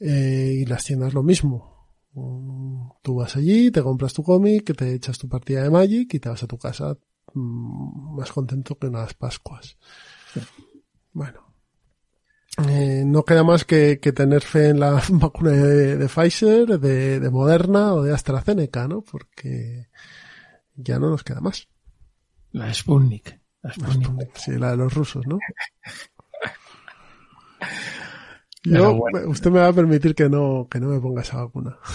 Eh, 0.00 0.60
y 0.60 0.64
las 0.66 0.84
tiendas 0.84 1.12
lo 1.12 1.22
mismo. 1.22 1.77
Tú 2.12 3.14
vas 3.14 3.36
allí, 3.36 3.70
te 3.70 3.82
compras 3.82 4.12
tu 4.12 4.22
cómic, 4.22 4.76
te 4.76 4.94
echas 4.94 5.18
tu 5.18 5.28
partida 5.28 5.62
de 5.62 5.70
Magic 5.70 6.14
y 6.14 6.20
te 6.20 6.28
vas 6.28 6.42
a 6.42 6.46
tu 6.46 6.58
casa 6.58 6.96
mm, 7.34 8.16
más 8.16 8.32
contento 8.32 8.78
que 8.78 8.88
unas 8.88 9.14
Pascuas. 9.14 9.76
Bueno. 11.12 11.46
Eh, 12.68 13.04
no 13.06 13.24
queda 13.24 13.44
más 13.44 13.64
que, 13.64 14.00
que, 14.00 14.12
tener 14.12 14.42
fe 14.42 14.70
en 14.70 14.80
la 14.80 15.00
vacuna 15.10 15.52
de, 15.52 15.96
de 15.96 16.08
Pfizer, 16.08 16.80
de, 16.80 17.20
de, 17.20 17.30
Moderna 17.30 17.94
o 17.94 18.02
de 18.02 18.12
AstraZeneca, 18.12 18.88
¿no? 18.88 19.02
Porque 19.02 19.88
ya 20.74 20.98
no 20.98 21.08
nos 21.10 21.22
queda 21.22 21.40
más. 21.40 21.68
La 22.50 22.72
Sputnik. 22.74 23.38
La 23.62 23.72
Sputnik. 23.72 23.94
La 23.94 24.02
Sputnik 24.02 24.36
sí, 24.36 24.52
la 24.58 24.70
de 24.72 24.76
los 24.76 24.92
rusos, 24.92 25.24
¿no? 25.26 25.38
Yo, 28.64 28.94
bueno. 28.94 29.28
usted 29.28 29.50
me 29.50 29.60
va 29.60 29.68
a 29.68 29.72
permitir 29.72 30.14
que 30.14 30.28
no, 30.28 30.66
que 30.70 30.80
no 30.80 30.88
me 30.88 31.00
ponga 31.00 31.22
esa 31.22 31.44
vacuna. 31.44 31.76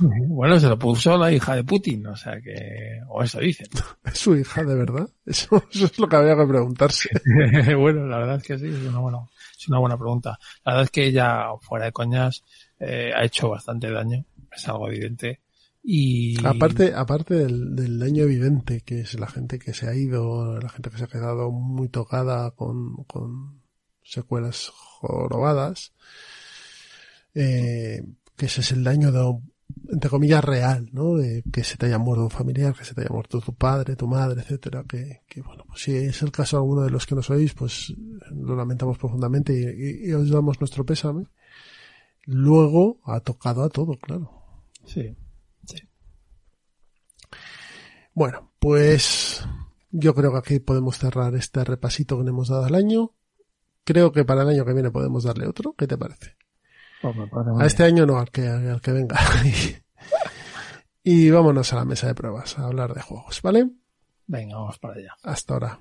Bueno, 0.00 0.58
se 0.58 0.68
lo 0.68 0.78
puso 0.78 1.16
la 1.16 1.30
hija 1.30 1.54
de 1.54 1.62
Putin, 1.62 2.06
o 2.06 2.16
sea 2.16 2.40
que, 2.40 3.00
o 3.08 3.22
eso 3.22 3.38
dicen. 3.38 3.68
¿Es 4.04 4.18
su 4.18 4.34
hija 4.34 4.64
de 4.64 4.74
verdad? 4.74 5.08
Eso, 5.24 5.62
eso 5.70 5.84
es 5.86 5.98
lo 5.98 6.08
que 6.08 6.16
habría 6.16 6.36
que 6.36 6.46
preguntarse. 6.46 7.10
bueno, 7.78 8.06
la 8.06 8.18
verdad 8.18 8.36
es 8.36 8.42
que 8.42 8.58
sí, 8.58 8.66
es 8.66 8.88
una 8.88 8.98
buena, 8.98 9.18
es 9.56 9.68
una 9.68 9.78
buena 9.78 9.96
pregunta. 9.96 10.38
La 10.64 10.72
verdad 10.72 10.84
es 10.84 10.90
que 10.90 11.06
ella, 11.06 11.46
fuera 11.60 11.84
de 11.84 11.92
coñas, 11.92 12.44
eh, 12.80 13.12
ha 13.14 13.24
hecho 13.24 13.50
bastante 13.50 13.90
daño, 13.90 14.24
es 14.50 14.68
algo 14.68 14.88
evidente. 14.88 15.40
Y... 15.82 16.44
Aparte, 16.44 16.92
aparte 16.94 17.34
del, 17.34 17.76
del, 17.76 17.98
daño 17.98 18.24
evidente, 18.24 18.80
que 18.80 19.00
es 19.00 19.18
la 19.20 19.26
gente 19.26 19.58
que 19.58 19.74
se 19.74 19.86
ha 19.86 19.94
ido, 19.94 20.58
la 20.58 20.70
gente 20.70 20.90
que 20.90 20.96
se 20.96 21.04
ha 21.04 21.08
quedado 21.08 21.50
muy 21.50 21.88
tocada 21.88 22.50
con, 22.52 23.04
con 23.04 23.62
secuelas 24.02 24.72
jorobadas, 25.06 25.92
eh, 27.34 28.04
que 28.36 28.46
ese 28.46 28.60
es 28.60 28.72
el 28.72 28.84
daño 28.84 29.12
de, 29.12 29.38
entre 29.90 30.10
comillas, 30.10 30.44
real, 30.44 30.88
¿no? 30.92 31.16
De 31.16 31.42
que 31.52 31.64
se 31.64 31.76
te 31.76 31.86
haya 31.86 31.98
muerto 31.98 32.24
un 32.24 32.30
familiar, 32.30 32.74
que 32.74 32.84
se 32.84 32.94
te 32.94 33.02
haya 33.02 33.10
muerto 33.10 33.40
tu 33.40 33.54
padre, 33.54 33.96
tu 33.96 34.06
madre, 34.06 34.42
etcétera, 34.42 34.84
que, 34.88 35.22
que 35.28 35.40
bueno, 35.42 35.64
pues 35.66 35.82
si 35.82 35.94
es 35.94 36.22
el 36.22 36.30
caso 36.30 36.56
de 36.56 36.60
alguno 36.60 36.82
de 36.82 36.90
los 36.90 37.06
que 37.06 37.14
nos 37.14 37.30
oís, 37.30 37.54
pues 37.54 37.94
lo 38.30 38.56
lamentamos 38.56 38.98
profundamente 38.98 39.52
y, 39.52 40.06
y, 40.06 40.10
y 40.10 40.12
os 40.12 40.30
damos 40.30 40.60
nuestro 40.60 40.84
pésame. 40.84 41.26
Luego 42.26 43.00
ha 43.04 43.20
tocado 43.20 43.62
a 43.62 43.68
todo, 43.68 43.98
claro. 43.98 44.30
Sí, 44.86 45.14
sí. 45.66 45.78
Bueno, 48.14 48.52
pues 48.58 49.44
yo 49.90 50.14
creo 50.14 50.32
que 50.32 50.38
aquí 50.38 50.58
podemos 50.60 50.98
cerrar 50.98 51.34
este 51.34 51.64
repasito 51.64 52.16
que 52.16 52.24
le 52.24 52.30
hemos 52.30 52.48
dado 52.48 52.64
al 52.64 52.74
año. 52.74 53.12
Creo 53.84 54.12
que 54.12 54.24
para 54.24 54.42
el 54.42 54.48
año 54.48 54.64
que 54.64 54.72
viene 54.72 54.90
podemos 54.90 55.24
darle 55.24 55.46
otro. 55.46 55.74
¿Qué 55.76 55.86
te 55.86 55.98
parece? 55.98 56.36
Pues 57.02 57.14
a 57.60 57.66
este 57.66 57.84
año 57.84 58.06
no, 58.06 58.18
al 58.18 58.30
que, 58.30 58.48
al 58.48 58.80
que 58.80 58.92
venga. 58.92 59.20
y 61.02 61.30
vámonos 61.30 61.70
a 61.74 61.76
la 61.76 61.84
mesa 61.84 62.06
de 62.06 62.14
pruebas 62.14 62.58
a 62.58 62.64
hablar 62.64 62.94
de 62.94 63.02
juegos, 63.02 63.42
¿vale? 63.42 63.70
Venga, 64.26 64.56
vamos 64.56 64.78
para 64.78 64.94
allá. 64.94 65.14
Hasta 65.22 65.52
ahora. 65.52 65.80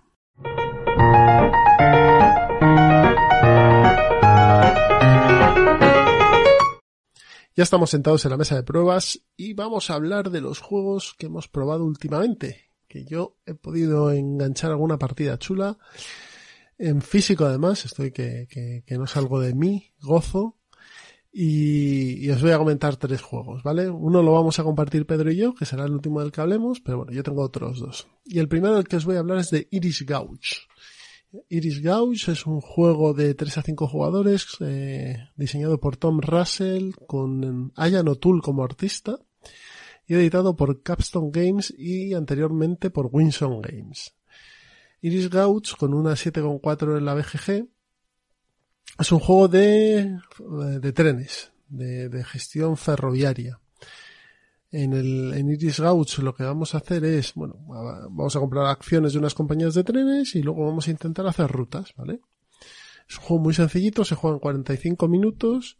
Ya 7.55 7.63
estamos 7.63 7.91
sentados 7.91 8.25
en 8.25 8.31
la 8.31 8.38
mesa 8.38 8.55
de 8.55 8.63
pruebas 8.63 9.21
y 9.38 9.53
vamos 9.53 9.89
a 9.89 9.93
hablar 9.93 10.30
de 10.30 10.41
los 10.41 10.59
juegos 10.59 11.15
que 11.17 11.27
hemos 11.27 11.47
probado 11.47 11.85
últimamente. 11.85 12.71
Que 12.89 13.05
yo 13.05 13.38
he 13.45 13.53
podido 13.53 14.11
enganchar 14.11 14.71
alguna 14.71 14.99
partida 14.99 15.39
chula. 15.39 15.77
En 16.77 17.01
físico 17.01 17.45
además, 17.45 17.85
estoy 17.85 18.11
que, 18.11 18.47
que, 18.49 18.83
que 18.85 18.97
no 18.97 19.07
salgo 19.07 19.39
de 19.39 19.53
mí, 19.53 19.91
gozo. 20.01 20.57
Y, 21.35 22.29
os 22.29 22.43
voy 22.43 22.51
a 22.51 22.59
comentar 22.59 22.95
tres 22.97 23.23
juegos, 23.23 23.63
¿vale? 23.63 23.89
Uno 23.89 24.21
lo 24.21 24.33
vamos 24.33 24.59
a 24.59 24.63
compartir 24.63 25.07
Pedro 25.07 25.31
y 25.31 25.37
yo, 25.37 25.55
que 25.55 25.65
será 25.65 25.85
el 25.85 25.93
último 25.93 26.21
del 26.21 26.31
que 26.31 26.41
hablemos, 26.41 26.79
pero 26.79 26.97
bueno, 26.97 27.11
yo 27.11 27.23
tengo 27.23 27.41
otros 27.41 27.79
dos. 27.79 28.07
Y 28.23 28.37
el 28.37 28.47
primero 28.47 28.75
del 28.75 28.87
que 28.87 28.97
os 28.97 29.05
voy 29.05 29.15
a 29.15 29.19
hablar 29.19 29.39
es 29.39 29.49
de 29.49 29.67
Iris 29.71 30.05
Gouge. 30.05 30.67
Iris 31.49 31.81
Gouge 31.81 32.33
es 32.33 32.45
un 32.45 32.61
juego 32.61 33.15
de 33.15 33.33
3 33.33 33.57
a 33.57 33.61
5 33.63 33.87
jugadores 33.87 34.45
eh, 34.59 35.17
diseñado 35.35 35.79
por 35.79 35.97
Tom 35.97 36.21
Russell 36.21 36.91
con 37.07 37.71
Ayan 37.75 38.07
O'Toole 38.07 38.41
como 38.41 38.63
artista 38.63 39.17
y 40.05 40.13
editado 40.13 40.55
por 40.55 40.83
Capstone 40.83 41.31
Games 41.33 41.73
y 41.75 42.13
anteriormente 42.13 42.91
por 42.91 43.09
Winson 43.11 43.59
Games. 43.61 44.13
Iris 45.03 45.30
Gouge 45.30 45.75
con 45.77 45.93
una 45.93 46.13
7,4 46.13 46.97
en 46.97 47.05
la 47.05 47.13
BGG 47.13 47.67
es 48.99 49.11
un 49.11 49.19
juego 49.19 49.47
de, 49.47 50.17
de 50.80 50.93
trenes, 50.93 51.51
de, 51.67 52.23
gestión 52.23 52.77
ferroviaria 52.77 53.59
en 54.73 55.49
Iris 55.51 55.80
Gouge 55.80 56.23
lo 56.23 56.34
que 56.34 56.43
vamos 56.43 56.73
a 56.73 56.80
hacer 56.80 57.05
es, 57.05 57.34
bueno, 57.35 57.55
vamos 57.67 58.35
a 58.35 58.39
comprar 58.39 58.65
acciones 58.65 59.13
de 59.13 59.19
unas 59.19 59.35
compañías 59.35 59.75
de 59.75 59.84
trenes 59.84 60.35
y 60.35 60.41
luego 60.41 60.65
vamos 60.65 60.88
a 60.88 60.91
intentar 60.91 61.27
hacer 61.27 61.47
rutas, 61.51 61.93
¿vale? 61.95 62.21
Es 63.07 63.17
un 63.17 63.23
juego 63.23 63.43
muy 63.43 63.53
sencillito, 63.53 64.03
se 64.03 64.15
juega 64.15 64.38
en 64.38 64.39
45 64.39 65.07
minutos 65.07 65.77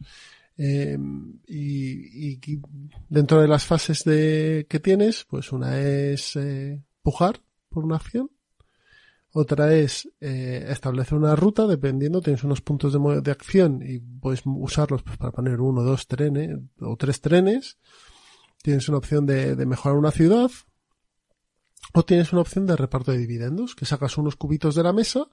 eh, 0.57 0.97
y, 1.47 2.33
y, 2.33 2.61
dentro 3.09 3.41
de 3.41 3.47
las 3.47 3.65
fases 3.65 4.03
de 4.03 4.67
que 4.69 4.79
tienes, 4.79 5.25
pues 5.27 5.51
una 5.51 5.79
es 5.79 6.35
eh, 6.35 6.83
pujar 7.01 7.41
por 7.69 7.85
una 7.85 7.95
acción, 7.95 8.29
otra 9.35 9.73
es 9.73 10.07
eh, 10.22 10.68
establecer 10.69 11.18
una 11.18 11.35
ruta, 11.35 11.65
dependiendo, 11.65 12.22
tienes 12.22 12.43
unos 12.43 12.61
puntos 12.61 12.93
de, 12.93 13.22
de 13.22 13.31
acción 13.31 13.81
y 13.84 13.97
puedes 13.97 14.43
usarlos 14.45 15.01
pues, 15.01 15.18
para 15.18 15.31
poner 15.31 15.60
uno, 15.60 15.81
dos 15.81 16.07
trenes 16.07 16.60
o 16.80 16.95
tres 16.97 17.19
trenes. 17.19 17.80
Tienes 18.61 18.88
una 18.89 18.99
opción 18.99 19.26
de, 19.26 19.55
de, 19.55 19.65
mejorar 19.65 19.97
una 19.97 20.11
ciudad. 20.11 20.51
O 21.95 22.03
tienes 22.03 22.31
una 22.31 22.41
opción 22.41 22.68
de 22.68 22.76
reparto 22.76 23.11
de 23.11 23.18
dividendos, 23.18 23.76
que 23.76 23.85
sacas 23.85 24.18
unos 24.18 24.35
cubitos 24.35 24.76
de 24.76 24.84
la 24.84 24.93
mesa 24.93 25.27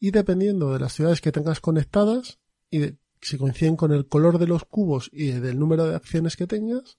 y 0.00 0.10
dependiendo 0.10 0.72
de 0.72 0.80
las 0.80 0.94
ciudades 0.94 1.20
que 1.20 1.32
tengas 1.32 1.60
conectadas 1.60 2.38
y 2.70 2.78
de, 2.78 2.96
si 3.20 3.36
coinciden 3.36 3.76
con 3.76 3.92
el 3.92 4.06
color 4.06 4.38
de 4.38 4.46
los 4.46 4.64
cubos 4.64 5.10
y 5.12 5.32
del 5.32 5.58
número 5.58 5.84
de 5.84 5.96
acciones 5.96 6.36
que 6.36 6.46
tengas, 6.46 6.98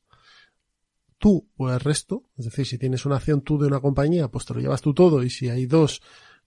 tú 1.18 1.50
o 1.58 1.70
el 1.72 1.80
resto, 1.80 2.24
es 2.38 2.46
decir, 2.46 2.66
si 2.66 2.78
tienes 2.78 3.06
una 3.06 3.18
acción 3.18 3.42
tú 3.42 3.58
de 3.58 3.68
una 3.68 3.80
compañía, 3.80 4.28
pues 4.28 4.46
te 4.46 4.54
lo 4.54 4.60
llevas 4.60 4.82
tú 4.82 4.94
todo 4.94 5.24
y 5.24 5.30
si 5.30 5.50
hay 5.50 5.66
dos 5.66 6.02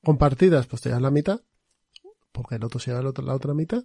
compartidas, 0.05 0.67
pues 0.67 0.83
te 0.83 0.89
llevas 0.89 1.03
la 1.03 1.11
mitad 1.11 1.41
porque 2.31 2.55
el 2.55 2.65
otro 2.65 2.79
se 2.79 2.93
lleva 2.93 3.03
la 3.03 3.35
otra 3.35 3.53
mitad, 3.53 3.83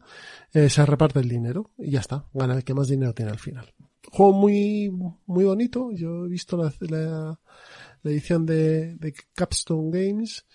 eh, 0.54 0.70
se 0.70 0.86
reparte 0.86 1.20
el 1.20 1.30
dinero 1.30 1.72
y 1.78 1.92
ya 1.92 2.02
está, 2.02 2.28
gana 2.34 2.54
el 2.54 2.64
que 2.64 2.76
más 2.76 2.88
dinero 2.88 3.14
tiene 3.14 3.32
al 3.32 3.40
final 3.40 3.74
juego 4.12 4.34
muy, 4.34 4.92
muy 5.26 5.46
bonito. 5.46 5.92
Yo 5.92 6.26
he 6.26 6.30
visto 6.30 6.58
la, 6.58 6.74
la, 6.82 7.40
la 8.02 8.12
edición 8.12 8.46
de, 8.46 8.96
de, 8.96 9.14
Capstone 9.34 9.90
Games. 9.92 10.46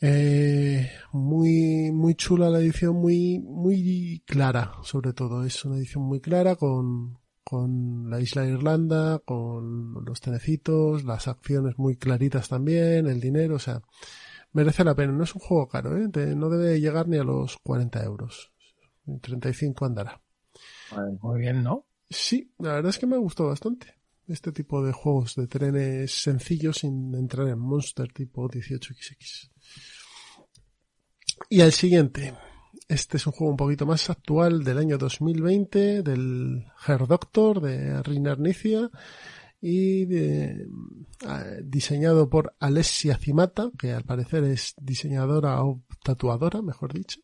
Eh, 0.00 0.90
muy, 1.12 1.90
muy 1.92 2.14
chula 2.14 2.50
la 2.50 2.60
edición, 2.60 2.96
muy, 2.96 3.38
muy 3.38 4.22
clara, 4.26 4.72
sobre 4.82 5.12
todo. 5.12 5.44
Es 5.44 5.64
una 5.64 5.76
edición 5.76 6.04
muy 6.04 6.20
clara 6.20 6.56
con, 6.56 7.18
con 7.42 8.10
la 8.10 8.20
isla 8.20 8.42
de 8.42 8.50
Irlanda, 8.50 9.20
con 9.24 10.04
los 10.04 10.20
tenecitos, 10.20 11.04
las 11.04 11.28
acciones 11.28 11.78
muy 11.78 11.96
claritas 11.96 12.48
también, 12.48 13.06
el 13.06 13.20
dinero, 13.20 13.56
o 13.56 13.58
sea, 13.58 13.80
merece 14.56 14.84
la 14.84 14.94
pena. 14.94 15.12
No 15.12 15.24
es 15.24 15.34
un 15.34 15.42
juego 15.42 15.68
caro, 15.68 15.96
¿eh? 15.96 16.08
no 16.34 16.48
debe 16.48 16.80
llegar 16.80 17.06
ni 17.06 17.18
a 17.18 17.24
los 17.24 17.58
40 17.58 18.02
euros. 18.02 18.52
35 19.20 19.84
andará. 19.84 20.20
Muy 21.20 21.40
bien, 21.40 21.62
¿no? 21.62 21.86
Sí, 22.08 22.52
la 22.58 22.74
verdad 22.74 22.90
es 22.90 22.98
que 22.98 23.06
me 23.06 23.18
gustó 23.18 23.46
bastante. 23.46 23.94
Este 24.26 24.50
tipo 24.52 24.82
de 24.82 24.92
juegos 24.92 25.36
de 25.36 25.46
trenes 25.46 26.10
sencillos 26.22 26.78
sin 26.78 27.14
entrar 27.14 27.46
en 27.48 27.58
monster 27.58 28.12
tipo 28.12 28.48
18XX. 28.48 29.50
Y 31.50 31.60
al 31.60 31.72
siguiente. 31.72 32.34
Este 32.88 33.18
es 33.18 33.26
un 33.26 33.32
juego 33.32 33.50
un 33.50 33.56
poquito 33.56 33.84
más 33.84 34.08
actual 34.10 34.64
del 34.64 34.78
año 34.78 34.96
2020 34.96 36.02
del 36.02 36.64
Her 36.86 37.06
Doctor 37.06 37.60
de 37.60 38.02
Rinar 38.02 38.38
Nicia 38.38 38.90
y 39.68 40.04
de, 40.04 40.68
uh, 41.24 41.60
diseñado 41.64 42.30
por 42.30 42.54
Alessia 42.60 43.18
Cimata, 43.18 43.72
que 43.76 43.92
al 43.92 44.04
parecer 44.04 44.44
es 44.44 44.74
diseñadora 44.80 45.60
o 45.64 45.82
tatuadora, 46.04 46.62
mejor 46.62 46.92
dicho. 46.92 47.18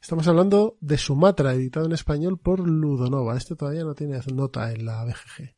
Estamos 0.00 0.26
hablando 0.26 0.78
de 0.80 0.96
Sumatra, 0.96 1.52
editado 1.52 1.84
en 1.84 1.92
español 1.92 2.38
por 2.38 2.60
Ludonova. 2.60 3.36
Este 3.36 3.56
todavía 3.56 3.84
no 3.84 3.94
tiene 3.94 4.18
nota 4.32 4.72
en 4.72 4.86
la 4.86 5.04
BGG. 5.04 5.54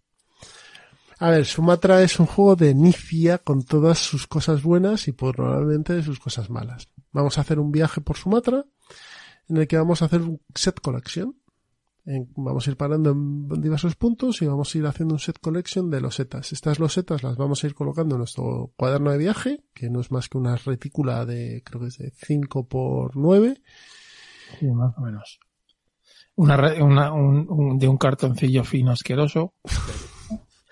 A 1.21 1.31
ver, 1.31 1.47
Sumatra 1.47 2.03
es 2.03 2.19
un 2.19 2.27
juego 2.27 2.57
de 2.57 2.75
Nifia 2.75 3.39
con 3.39 3.65
todas 3.65 3.99
sus 4.01 4.27
cosas 4.27 4.61
buenas 4.65 5.07
y 5.07 5.13
probablemente 5.13 6.03
sus 6.03 6.19
cosas 6.19 6.51
malas. 6.51 6.89
Vamos 7.13 7.39
a 7.39 7.43
hacer 7.43 7.61
un 7.61 7.71
viaje 7.71 8.01
por 8.01 8.17
Sumatra 8.17 8.65
en 9.49 9.57
el 9.57 9.69
que 9.69 9.77
vamos 9.77 10.03
a 10.03 10.07
hacer 10.07 10.23
un 10.23 10.41
set 10.53 10.81
collection. 10.81 11.37
Vamos 12.05 12.67
a 12.67 12.71
ir 12.71 12.77
parando 12.77 13.11
en 13.11 13.61
diversos 13.61 13.97
puntos 13.97 14.43
y 14.43 14.47
vamos 14.47 14.75
a 14.75 14.79
ir 14.79 14.87
haciendo 14.87 15.15
un 15.15 15.21
set 15.21 15.39
collection 15.41 15.91
de 15.91 16.01
losetas. 16.01 16.53
Estas 16.53 16.79
losetas 16.79 17.23
las 17.23 17.37
vamos 17.37 17.63
a 17.63 17.67
ir 17.67 17.75
colocando 17.75 18.17
en 18.17 18.21
nuestro 18.21 18.73
cuaderno 18.77 19.11
de 19.13 19.19
viaje, 19.19 19.65
que 19.73 19.91
no 19.91 20.01
es 20.01 20.11
más 20.11 20.29
que 20.29 20.39
una 20.39 20.57
retícula 20.57 21.25
de, 21.25 21.63
creo 21.65 21.81
que 21.81 21.89
es 21.89 21.99
de 21.99 22.13
5 22.17 22.69
por 22.69 23.17
9 23.17 23.61
Sí, 24.59 24.67
más 24.67 24.97
o 24.97 25.01
menos. 25.01 25.41
Una, 26.35 26.57
una 26.83 27.13
un, 27.13 27.47
un, 27.49 27.79
de 27.79 27.89
un 27.89 27.99
cartoncillo 27.99 28.65
fino 28.65 28.93
asqueroso. 28.93 29.55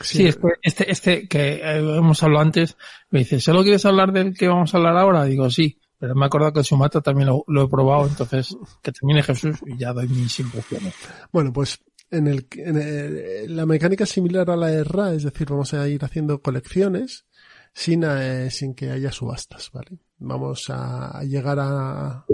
Sí, 0.01 0.17
sí 0.19 0.27
este, 0.27 0.49
este, 0.63 0.91
este, 0.91 1.29
que 1.29 1.61
hemos 1.63 2.23
hablado 2.23 2.43
antes, 2.43 2.77
me 3.11 3.21
dice, 3.21 3.41
¿solo 3.41 3.63
quieres 3.63 3.85
hablar 3.85 4.13
del 4.13 4.35
que 4.35 4.49
vamos 4.49 4.73
a 4.73 4.79
hablar 4.79 4.97
ahora? 4.97 5.25
Digo, 5.25 5.51
sí, 5.51 5.79
Pero 6.01 6.15
me 6.15 6.25
he 6.25 6.27
acordado 6.27 6.55
que 6.55 6.59
el 6.61 6.65
Sumatra 6.65 7.01
también 7.03 7.29
lo, 7.29 7.63
he 7.63 7.69
probado, 7.69 8.09
entonces 8.09 8.57
que 8.83 8.91
termine 8.91 9.23
Jesús 9.23 9.59
y 9.67 9.77
ya 9.77 9.93
doy 9.93 10.09
mis 10.09 10.41
impresiones. 10.41 10.95
Bueno, 11.31 11.53
pues 11.53 11.79
en 12.11 12.27
el, 12.27 12.47
en 12.53 12.77
el- 12.79 13.55
la 13.55 13.67
mecánica 13.67 14.05
es 14.05 14.11
similar 14.11 14.51
a 14.51 14.57
la 14.57 14.69
de 14.69 14.83
RA, 14.83 15.13
es 15.13 15.25
decir, 15.25 15.47
vamos 15.51 15.75
a 15.75 15.87
ir 15.89 16.03
haciendo 16.05 16.41
colecciones 16.41 17.27
sin, 17.75 18.03
eh, 18.05 18.51
sin 18.51 18.75
que 18.75 18.91
haya 18.91 19.13
subastas, 19.13 19.71
¿vale? 19.73 19.99
Vamos 20.19 20.71
a, 20.71 21.19
a 21.19 21.23
llegar 21.25 21.59
a, 21.61 22.25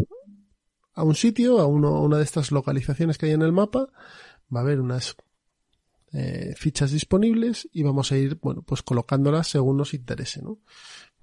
a 0.95 1.03
un 1.03 1.15
sitio, 1.17 1.59
a 1.59 1.67
uno, 1.67 1.89
a 1.97 2.01
una 2.03 2.19
de 2.19 2.25
estas 2.25 2.53
localizaciones 2.53 3.19
que 3.19 3.27
hay 3.27 3.33
en 3.33 3.43
el 3.43 3.53
mapa, 3.53 3.89
va 4.55 4.61
a 4.61 4.63
haber 4.63 4.81
unas 4.81 5.17
eh, 6.13 6.55
fichas 6.57 6.93
disponibles 6.93 7.69
y 7.73 7.83
vamos 7.83 8.13
a 8.13 8.17
ir, 8.17 8.39
bueno, 8.41 8.63
pues 8.63 8.83
colocándolas 8.83 9.49
según 9.49 9.77
nos 9.77 9.93
interese, 9.93 10.41
¿no? 10.41 10.59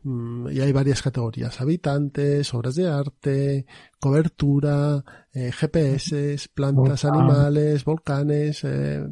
Mm, 0.03 0.49
Y 0.51 0.59
hay 0.59 0.71
varias 0.71 1.01
categorías, 1.01 1.59
habitantes, 1.61 2.53
obras 2.53 2.75
de 2.75 2.87
arte, 2.89 3.65
cobertura, 3.99 5.03
eh, 5.33 5.51
GPS, 5.51 6.49
plantas, 6.53 7.03
Volcán. 7.03 7.15
animales, 7.15 7.85
volcanes, 7.85 8.63
eh, 8.63 9.05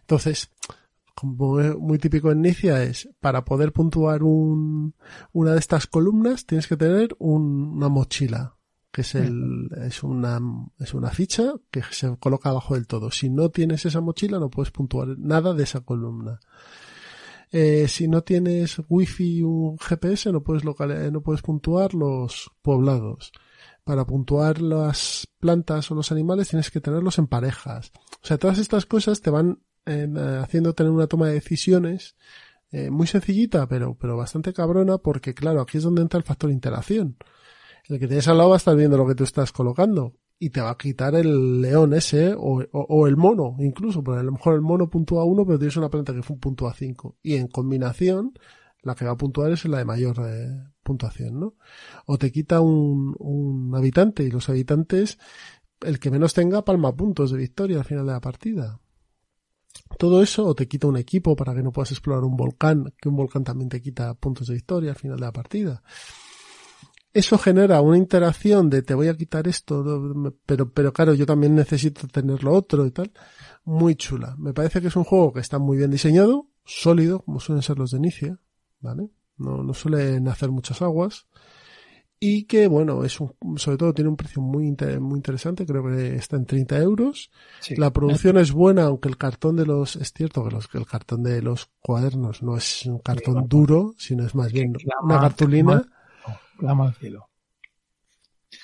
entonces, 0.00 0.50
como 1.14 1.60
es 1.60 1.76
muy 1.76 1.98
típico 1.98 2.30
en 2.32 2.40
Nicia 2.42 2.82
es, 2.82 3.08
para 3.20 3.44
poder 3.44 3.72
puntuar 3.72 4.22
un, 4.22 4.94
una 5.32 5.52
de 5.52 5.58
estas 5.58 5.86
columnas 5.86 6.46
tienes 6.46 6.66
que 6.66 6.76
tener 6.76 7.14
un- 7.18 7.74
una 7.76 7.88
mochila, 7.88 8.56
que 8.92 9.02
es 9.02 9.14
el, 9.14 9.68
es 9.84 10.02
una, 10.02 10.40
es 10.78 10.94
una 10.94 11.10
ficha 11.10 11.52
que 11.70 11.82
se 11.90 12.16
coloca 12.18 12.48
abajo 12.50 12.74
del 12.74 12.86
todo. 12.86 13.10
Si 13.10 13.28
no 13.30 13.50
tienes 13.50 13.84
esa 13.86 14.00
mochila 14.00 14.38
no 14.40 14.50
puedes 14.50 14.72
puntuar 14.72 15.16
nada 15.18 15.52
de 15.54 15.62
esa 15.62 15.80
columna. 15.80 16.40
Eh, 17.52 17.88
si 17.88 18.06
no 18.06 18.22
tienes 18.22 18.80
wifi 18.88 19.38
y 19.38 19.42
un 19.42 19.76
GPS 19.78 20.30
no 20.30 20.42
puedes 20.42 20.64
local, 20.64 20.90
eh, 20.92 21.10
no 21.10 21.20
puedes 21.20 21.42
puntuar 21.42 21.94
los 21.94 22.50
poblados. 22.62 23.32
Para 23.84 24.06
puntuar 24.06 24.60
las 24.60 25.26
plantas 25.40 25.90
o 25.90 25.94
los 25.94 26.12
animales 26.12 26.48
tienes 26.48 26.70
que 26.70 26.80
tenerlos 26.80 27.18
en 27.18 27.26
parejas. 27.26 27.92
O 28.22 28.26
sea, 28.26 28.38
todas 28.38 28.58
estas 28.58 28.86
cosas 28.86 29.20
te 29.20 29.30
van 29.30 29.62
eh, 29.86 30.06
haciendo 30.42 30.74
tener 30.74 30.92
una 30.92 31.06
toma 31.06 31.28
de 31.28 31.34
decisiones 31.34 32.14
eh, 32.72 32.90
muy 32.90 33.06
sencillita, 33.08 33.66
pero, 33.66 33.96
pero 33.98 34.16
bastante 34.16 34.52
cabrona, 34.52 34.98
porque 34.98 35.34
claro, 35.34 35.60
aquí 35.60 35.78
es 35.78 35.84
donde 35.84 36.02
entra 36.02 36.18
el 36.18 36.24
factor 36.24 36.50
interacción. 36.50 37.16
El 37.88 37.98
que 37.98 38.06
tienes 38.06 38.28
al 38.28 38.38
lado 38.38 38.50
va 38.50 38.74
viendo 38.74 38.96
lo 38.96 39.06
que 39.06 39.16
tú 39.16 39.24
estás 39.24 39.50
colocando 39.50 40.14
y 40.40 40.50
te 40.50 40.62
va 40.62 40.70
a 40.70 40.78
quitar 40.78 41.14
el 41.16 41.60
león 41.62 41.94
ese 41.94 42.34
o, 42.36 42.62
o- 42.72 43.06
el 43.06 43.16
mono, 43.18 43.56
incluso, 43.60 44.02
porque 44.02 44.20
a 44.20 44.24
lo 44.24 44.32
mejor 44.32 44.54
el 44.54 44.62
mono 44.62 44.90
puntúa 44.90 45.24
uno, 45.24 45.46
pero 45.46 45.58
tienes 45.58 45.76
una 45.76 45.90
planta 45.90 46.14
que 46.14 46.22
fue 46.24 46.34
un 46.36 46.40
puntúa 46.40 46.74
cinco. 46.74 47.18
Y 47.22 47.36
en 47.36 47.48
combinación, 47.48 48.32
la 48.82 48.94
que 48.96 49.04
va 49.04 49.12
a 49.12 49.18
puntuar 49.18 49.52
es 49.52 49.64
la 49.66 49.78
de 49.78 49.84
mayor 49.84 50.16
eh, 50.26 50.48
puntuación, 50.82 51.40
¿no? 51.40 51.54
O 52.06 52.18
te 52.18 52.32
quita 52.32 52.60
un, 52.62 53.14
un 53.18 53.74
habitante 53.76 54.24
y 54.24 54.30
los 54.30 54.48
habitantes, 54.48 55.18
el 55.82 55.98
que 56.00 56.10
menos 56.10 56.34
tenga 56.34 56.64
palma 56.64 56.96
puntos 56.96 57.32
de 57.32 57.38
victoria 57.38 57.78
al 57.78 57.84
final 57.84 58.06
de 58.06 58.12
la 58.12 58.20
partida. 58.22 58.80
Todo 59.98 60.22
eso 60.22 60.46
o 60.46 60.54
te 60.54 60.66
quita 60.66 60.86
un 60.88 60.96
equipo 60.96 61.36
para 61.36 61.54
que 61.54 61.62
no 61.62 61.72
puedas 61.72 61.90
explorar 61.92 62.24
un 62.24 62.36
volcán, 62.36 62.92
que 63.00 63.08
un 63.08 63.16
volcán 63.16 63.44
también 63.44 63.68
te 63.68 63.82
quita 63.82 64.14
puntos 64.14 64.46
de 64.48 64.54
victoria 64.54 64.90
al 64.90 64.96
final 64.96 65.18
de 65.18 65.26
la 65.26 65.32
partida. 65.32 65.82
Eso 67.12 67.38
genera 67.38 67.80
una 67.80 67.96
interacción 67.98 68.70
de 68.70 68.82
te 68.82 68.94
voy 68.94 69.08
a 69.08 69.16
quitar 69.16 69.48
esto, 69.48 70.04
pero, 70.46 70.70
pero 70.70 70.92
claro, 70.92 71.12
yo 71.14 71.26
también 71.26 71.54
necesito 71.56 72.06
tener 72.06 72.44
lo 72.44 72.52
otro 72.52 72.86
y 72.86 72.92
tal. 72.92 73.10
Muy 73.64 73.96
chula. 73.96 74.36
Me 74.38 74.52
parece 74.52 74.80
que 74.80 74.86
es 74.88 74.96
un 74.96 75.04
juego 75.04 75.32
que 75.32 75.40
está 75.40 75.58
muy 75.58 75.76
bien 75.76 75.90
diseñado, 75.90 76.46
sólido, 76.64 77.20
como 77.22 77.40
suelen 77.40 77.62
ser 77.62 77.78
los 77.78 77.90
de 77.90 77.98
Inicia, 77.98 78.38
¿vale? 78.80 79.10
No, 79.38 79.62
no 79.64 79.74
suelen 79.74 80.28
hacer 80.28 80.50
muchas 80.50 80.82
aguas. 80.82 81.26
Y 82.22 82.44
que, 82.44 82.66
bueno, 82.66 83.02
es 83.02 83.18
un, 83.18 83.32
sobre 83.56 83.78
todo 83.78 83.94
tiene 83.94 84.10
un 84.10 84.16
precio 84.16 84.42
muy, 84.42 84.66
inter- 84.66 85.00
muy 85.00 85.16
interesante, 85.16 85.64
creo 85.64 85.82
que 85.86 86.16
está 86.16 86.36
en 86.36 86.44
30 86.44 86.76
euros. 86.78 87.30
Sí. 87.60 87.74
La 87.76 87.90
producción 87.92 88.36
es 88.36 88.52
buena, 88.52 88.84
aunque 88.84 89.08
el 89.08 89.16
cartón 89.16 89.56
de 89.56 89.64
los, 89.64 89.96
es 89.96 90.12
cierto 90.12 90.44
que, 90.44 90.50
los, 90.50 90.68
que 90.68 90.76
el 90.78 90.86
cartón 90.86 91.22
de 91.22 91.40
los 91.40 91.70
cuadernos 91.80 92.42
no 92.42 92.56
es 92.58 92.84
un 92.84 92.98
cartón 92.98 93.48
duro, 93.48 93.94
sino 93.96 94.26
es 94.26 94.34
más 94.34 94.52
bien 94.52 94.74
una 95.02 95.18
cartulina, 95.20 95.82
Clama 96.60 96.86
al 96.88 96.94
cielo. 96.94 97.28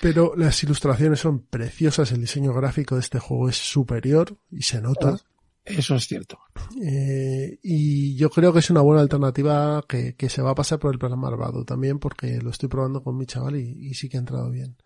pero 0.01 0.35
las 0.35 0.61
ilustraciones 0.63 1.19
son 1.19 1.45
preciosas, 1.45 2.11
el 2.11 2.21
diseño 2.21 2.53
gráfico 2.53 2.95
de 2.95 3.01
este 3.01 3.19
juego 3.19 3.49
es 3.49 3.57
superior 3.57 4.37
y 4.51 4.61
se 4.63 4.81
nota. 4.81 5.17
Eso 5.63 5.95
es 5.95 6.07
cierto. 6.07 6.39
Eh, 6.81 7.59
y 7.61 8.15
yo 8.15 8.29
creo 8.29 8.53
que 8.53 8.59
es 8.59 8.69
una 8.69 8.79
buena 8.81 9.01
alternativa 9.01 9.83
que, 9.87 10.15
que 10.15 10.29
se 10.29 10.41
va 10.41 10.51
a 10.51 10.55
pasar 10.55 10.79
por 10.79 10.93
el 10.93 10.99
programa 10.99 11.27
Arvado 11.27 11.65
también, 11.65 11.99
porque 11.99 12.39
lo 12.41 12.51
estoy 12.51 12.69
probando 12.69 13.03
con 13.03 13.17
mi 13.17 13.25
chaval 13.25 13.57
y, 13.57 13.89
y 13.89 13.93
sí 13.93 14.07
que 14.07 14.15
ha 14.15 14.21
entrado 14.21 14.49
bien. 14.49 14.77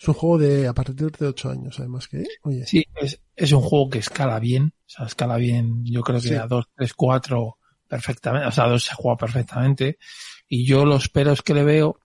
Es 0.00 0.08
un 0.08 0.14
juego 0.14 0.38
de 0.38 0.66
a 0.66 0.72
partir 0.72 1.10
de 1.12 1.26
8 1.26 1.50
años, 1.50 1.78
además 1.78 2.08
que, 2.08 2.24
oye, 2.42 2.66
Sí, 2.66 2.84
es, 2.94 3.20
es 3.36 3.52
un 3.52 3.60
juego 3.60 3.90
que 3.90 3.98
escala 3.98 4.38
bien. 4.38 4.72
O 4.86 4.88
sea, 4.88 5.04
escala 5.06 5.36
bien, 5.36 5.84
yo 5.84 6.00
creo 6.02 6.20
que 6.22 6.28
Sí. 6.28 6.34
a 6.34 6.46
2, 6.46 6.64
3, 6.74 6.94
4 6.94 7.58
perfectamente. 7.86 8.46
O 8.48 8.52
sea, 8.52 8.64
a 8.64 8.68
2 8.70 8.82
se 8.82 8.94
juega 8.94 9.18
perfectamente. 9.18 9.98
Y 10.48 10.64
yo 10.64 10.86
los 10.86 11.10
peros 11.10 11.42
que 11.42 11.52
le 11.52 11.64
veo 11.64 12.00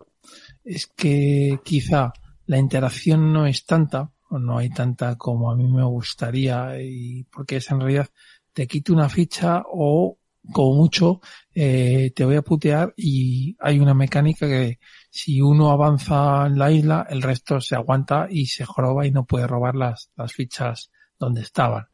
es 0.66 0.88
que 0.88 1.60
quizá 1.64 2.12
la 2.48 2.58
interacción 2.58 3.32
no 3.32 3.46
es 3.46 3.66
tanta, 3.66 4.12
o 4.30 4.40
no 4.40 4.58
hay 4.58 4.70
tanta 4.70 5.16
como 5.16 5.52
a 5.52 5.56
mí 5.56 5.68
me 5.68 5.84
gustaría, 5.84 6.82
y 6.82 7.24
porque 7.26 7.58
es 7.58 7.72
en 7.72 7.80
realidad 7.80 8.10
te 8.54 8.68
quito 8.68 8.94
una 8.94 9.10
ficha 9.10 9.64
o 9.66 10.18
como 10.52 10.76
mucho 10.76 11.22
eh, 11.54 12.12
te 12.16 12.26
voy 12.26 12.36
a 12.36 12.42
putear 12.42 12.94
y 12.96 13.56
hay 13.60 13.80
una 13.80 13.94
mecánica 13.94 14.48
que 14.48 14.80
si 15.10 15.42
uno 15.42 15.72
avanza 15.72 16.46
en 16.46 16.60
la 16.60 16.72
isla 16.72 17.08
el 17.10 17.22
resto 17.22 17.60
se 17.62 17.76
aguanta 17.76 18.28
y 18.30 18.46
se 18.46 18.64
joroba 18.64 19.08
y 19.08 19.12
no 19.12 19.26
puede 19.26 19.48
robar 19.48 19.76
las, 19.76 20.12
las 20.16 20.34
fichas 20.34 20.92
donde 21.18 21.42
estaban. 21.42 21.86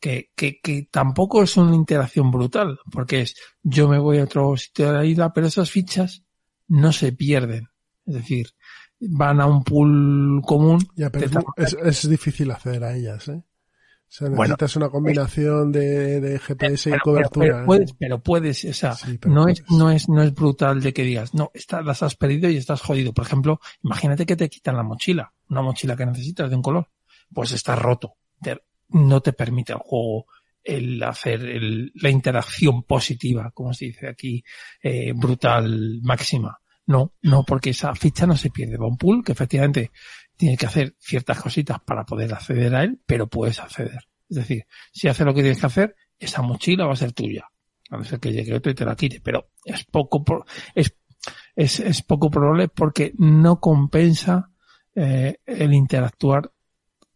Que, 0.00 0.30
que, 0.36 0.60
que 0.60 0.86
tampoco 0.90 1.42
es 1.42 1.56
una 1.56 1.74
interacción 1.74 2.30
brutal, 2.30 2.78
porque 2.92 3.22
es 3.22 3.36
yo 3.62 3.88
me 3.88 3.98
voy 3.98 4.18
a 4.18 4.24
otro 4.24 4.54
sitio 4.56 4.88
de 4.88 4.92
la 4.92 5.04
isla, 5.04 5.32
pero 5.32 5.46
esas 5.46 5.70
fichas 5.70 6.24
no 6.68 6.92
se 6.92 7.12
pierden. 7.12 7.68
Es 8.06 8.14
decir, 8.14 8.48
van 9.00 9.40
a 9.40 9.46
un 9.46 9.64
pool 9.64 10.42
común. 10.44 10.78
ya, 10.96 11.10
pero 11.10 11.20
te 11.20 11.38
es, 11.38 11.44
mu- 11.44 11.52
es, 11.56 11.76
es 12.04 12.08
difícil 12.08 12.50
acceder 12.50 12.84
a 12.84 12.94
ellas, 12.94 13.28
¿eh? 13.28 13.42
O 14.06 14.16
sea, 14.16 14.28
Bueno, 14.28 14.42
necesitas 14.42 14.76
una 14.76 14.90
combinación 14.90 15.72
de, 15.72 16.20
de 16.20 16.38
GPS 16.38 16.90
y 16.90 16.98
cobertura. 17.00 17.46
pero 17.46 17.62
¿eh? 17.62 17.66
puedes, 17.66 17.92
pero 17.94 18.22
puedes, 18.22 18.64
o 18.64 18.72
sea, 18.72 18.92
Sí, 18.94 19.18
pero 19.18 19.34
no 19.34 19.48
es, 19.48 19.64
no 19.70 19.90
es, 19.90 20.08
no 20.08 20.22
es 20.22 20.32
brutal 20.32 20.80
de 20.80 20.92
que 20.92 21.02
digas, 21.02 21.34
no, 21.34 21.50
esta, 21.52 21.82
las 21.82 22.02
has 22.04 22.14
perdido 22.14 22.48
y 22.48 22.56
estás 22.56 22.80
jodido. 22.80 23.12
Por 23.12 23.24
ejemplo, 23.26 23.58
imagínate 23.82 24.24
que 24.24 24.36
te 24.36 24.48
quitan 24.48 24.76
la 24.76 24.84
mochila, 24.84 25.32
una 25.48 25.62
mochila 25.62 25.96
que 25.96 26.06
necesitas 26.06 26.48
de 26.48 26.54
un 26.56 26.62
color, 26.62 26.88
pues 27.32 27.50
estás 27.52 27.78
roto. 27.78 28.14
Te- 28.40 28.62
no 28.90 29.20
te 29.20 29.32
permite 29.32 29.72
el 29.72 29.78
juego 29.80 30.26
el 30.62 31.02
hacer 31.02 31.44
el- 31.44 31.90
la 31.96 32.08
interacción 32.08 32.84
positiva, 32.84 33.50
como 33.52 33.74
se 33.74 33.86
dice 33.86 34.06
aquí, 34.08 34.44
eh, 34.82 35.12
brutal 35.12 35.98
máxima. 36.02 36.58
No, 36.86 37.14
no, 37.22 37.44
porque 37.44 37.70
esa 37.70 37.94
ficha 37.94 38.26
no 38.26 38.36
se 38.36 38.50
pierde. 38.50 38.76
Va 38.76 38.86
un 38.86 38.98
pool 38.98 39.24
que 39.24 39.32
efectivamente 39.32 39.90
tiene 40.36 40.56
que 40.56 40.66
hacer 40.66 40.94
ciertas 40.98 41.40
cositas 41.40 41.80
para 41.80 42.04
poder 42.04 42.32
acceder 42.34 42.74
a 42.74 42.82
él, 42.82 43.00
pero 43.06 43.28
puedes 43.28 43.60
acceder. 43.60 44.00
Es 44.28 44.36
decir, 44.36 44.66
si 44.92 45.08
haces 45.08 45.24
lo 45.24 45.34
que 45.34 45.42
tienes 45.42 45.60
que 45.60 45.66
hacer, 45.66 45.96
esa 46.18 46.42
mochila 46.42 46.86
va 46.86 46.92
a 46.92 46.96
ser 46.96 47.12
tuya. 47.12 47.48
A 47.90 47.96
no 47.96 48.04
ser 48.04 48.18
que 48.18 48.32
llegue 48.32 48.54
otro 48.54 48.72
y 48.72 48.74
te 48.74 48.84
la 48.84 48.96
quite, 48.96 49.20
pero 49.20 49.50
es 49.64 49.84
poco, 49.84 50.24
es, 50.74 50.96
es, 51.54 51.80
es 51.80 52.02
poco 52.02 52.30
probable 52.30 52.68
porque 52.68 53.12
no 53.18 53.60
compensa 53.60 54.50
eh, 54.94 55.36
el 55.44 55.72
interactuar 55.72 56.50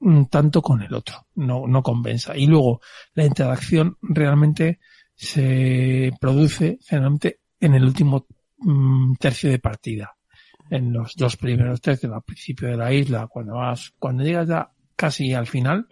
mm, 0.00 0.24
tanto 0.24 0.62
con 0.62 0.82
el 0.82 0.94
otro. 0.94 1.26
No, 1.34 1.66
no 1.66 1.82
compensa. 1.82 2.36
Y 2.36 2.46
luego, 2.46 2.80
la 3.14 3.24
interacción 3.24 3.96
realmente 4.00 4.78
se 5.14 6.12
produce 6.20 6.78
generalmente 6.86 7.40
en 7.60 7.74
el 7.74 7.84
último 7.84 8.26
tercio 9.18 9.50
de 9.50 9.58
partida. 9.58 10.14
En 10.70 10.92
los 10.92 11.14
dos 11.16 11.36
primeros 11.36 11.80
tercios, 11.80 12.12
al 12.12 12.22
principio 12.22 12.68
de 12.68 12.76
la 12.76 12.92
isla, 12.92 13.26
cuando 13.26 13.54
vas, 13.54 13.92
cuando 13.98 14.22
llegas 14.22 14.48
ya 14.48 14.70
casi 14.96 15.32
al 15.32 15.46
final, 15.46 15.86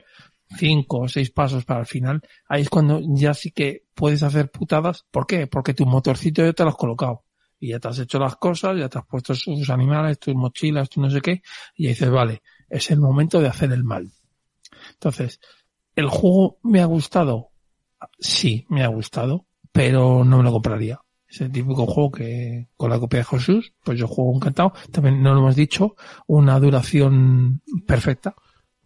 cinco 0.57 1.01
o 1.01 1.09
seis 1.09 1.31
pasos 1.31 1.65
para 1.65 1.81
el 1.81 1.87
final, 1.87 2.21
ahí 2.49 2.63
es 2.63 2.69
cuando 2.69 3.01
ya 3.03 3.35
sí 3.35 3.51
que 3.51 3.85
puedes 3.95 4.23
hacer 4.23 4.51
putadas. 4.51 5.07
¿Por 5.11 5.27
qué? 5.27 5.47
Porque 5.47 5.75
tu 5.75 5.87
motorcito 5.87 6.45
ya 6.45 6.53
te 6.53 6.63
lo 6.63 6.71
has 6.71 6.77
colocado. 6.77 7.25
Y 7.59 7.71
ya 7.71 7.81
te 7.81 7.89
has 7.89 7.99
hecho 7.99 8.19
las 8.19 8.37
cosas, 8.37 8.77
ya 8.79 8.89
te 8.89 8.99
has 8.99 9.07
puesto 9.07 9.33
tus 9.35 9.71
animales, 9.71 10.19
tus 10.19 10.35
mochilas, 10.35 10.91
tu 10.91 11.01
no 11.01 11.11
sé 11.11 11.23
qué, 11.23 11.43
y 11.75 11.89
dices, 11.89 12.11
vale, 12.11 12.43
es 12.69 12.91
el 12.91 13.01
momento 13.01 13.41
de 13.41 13.49
hacer 13.49 13.73
el 13.73 13.83
mal. 13.83 14.13
Entonces, 14.91 15.41
¿el 15.95 16.09
juego 16.09 16.59
me 16.63 16.83
ha 16.83 16.85
gustado? 16.85 17.51
Sí, 18.19 18.67
me 18.69 18.85
ha 18.85 18.89
gustado, 18.89 19.47
pero 19.73 20.23
no 20.23 20.37
me 20.37 20.45
lo 20.45 20.53
compraría. 20.53 21.01
Es 21.29 21.41
el 21.41 21.51
típico 21.51 21.87
juego 21.87 22.13
que 22.13 22.69
con 22.77 22.91
la 22.91 22.99
copia 23.01 23.19
de 23.21 23.25
Jesús, 23.25 23.73
pues 23.85 23.99
yo 23.99 24.07
juego 24.07 24.35
encantado. 24.37 24.73
También 24.93 25.23
no 25.23 25.33
lo 25.35 25.41
hemos 25.41 25.57
dicho, 25.57 25.97
una 26.27 26.59
duración 26.61 27.63
perfecta. 27.87 28.35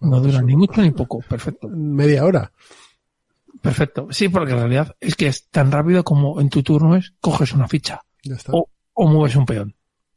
No 0.00 0.20
dura 0.20 0.40
ni 0.40 0.56
mucho 0.56 0.80
ni 0.80 0.90
poco, 0.92 1.20
perfecto. 1.20 1.68
Media 1.68 2.24
hora. 2.24 2.52
Perfecto. 3.60 4.08
Sí, 4.10 4.30
porque 4.30 4.52
en 4.52 4.58
realidad 4.58 4.96
es 5.00 5.16
que 5.16 5.26
es 5.26 5.48
tan 5.50 5.70
rápido 5.70 6.02
como 6.02 6.40
en 6.40 6.48
tu 6.48 6.62
turno 6.62 6.96
es, 6.96 7.12
coges 7.20 7.52
una 7.52 7.68
ficha 7.68 8.00
Ya 8.22 8.36
está. 8.36 8.52
o, 8.54 8.70
o 8.94 9.06
mueves 9.08 9.36
un 9.36 9.44
peón. 9.44 9.74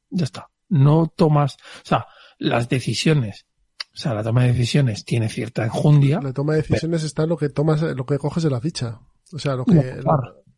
Ya 0.09 0.23
está. 0.23 0.49
no 0.69 1.11
tomas, 1.13 1.55
o 1.55 1.85
sea, 1.85 2.07
las 2.37 2.69
decisiones, 2.69 3.45
o 3.93 3.97
sea, 3.97 4.13
la 4.13 4.23
toma 4.23 4.43
de 4.43 4.53
decisiones 4.53 5.03
tiene 5.03 5.27
cierta 5.27 5.65
enjundia. 5.65 6.21
La 6.21 6.31
toma 6.31 6.53
de 6.53 6.61
decisiones 6.61 7.03
está 7.03 7.23
en 7.23 7.29
lo 7.29 7.37
que 7.37 7.49
tomas, 7.49 7.81
lo 7.81 8.05
que 8.05 8.17
coges 8.17 8.43
de 8.43 8.49
la 8.49 8.61
ficha. 8.61 8.99
O 9.33 9.39
sea, 9.39 9.55
lo 9.55 9.65
que. 9.65 9.99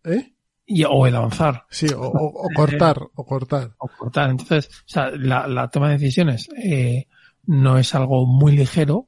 ¿eh? 0.04 0.35
Y, 0.66 0.84
o 0.84 1.06
el 1.06 1.16
avanzar. 1.16 1.66
Sí, 1.70 1.88
o, 1.96 2.02
o- 2.02 2.46
o 2.46 2.50
cortar, 2.56 2.98
o 3.16 3.26
cortar. 3.26 3.76
o 3.78 3.88
cortar. 3.88 4.30
Entonces, 4.32 4.68
o 4.80 4.84
sea, 4.88 5.12
la, 5.12 5.48
la 5.48 5.70
toma 5.70 5.90
de 5.90 5.98
decisiones 5.98 6.48
eh, 6.58 7.08
no 7.46 7.78
es 7.78 7.94
algo 7.94 8.26
muy 8.26 8.56
ligero, 8.58 9.08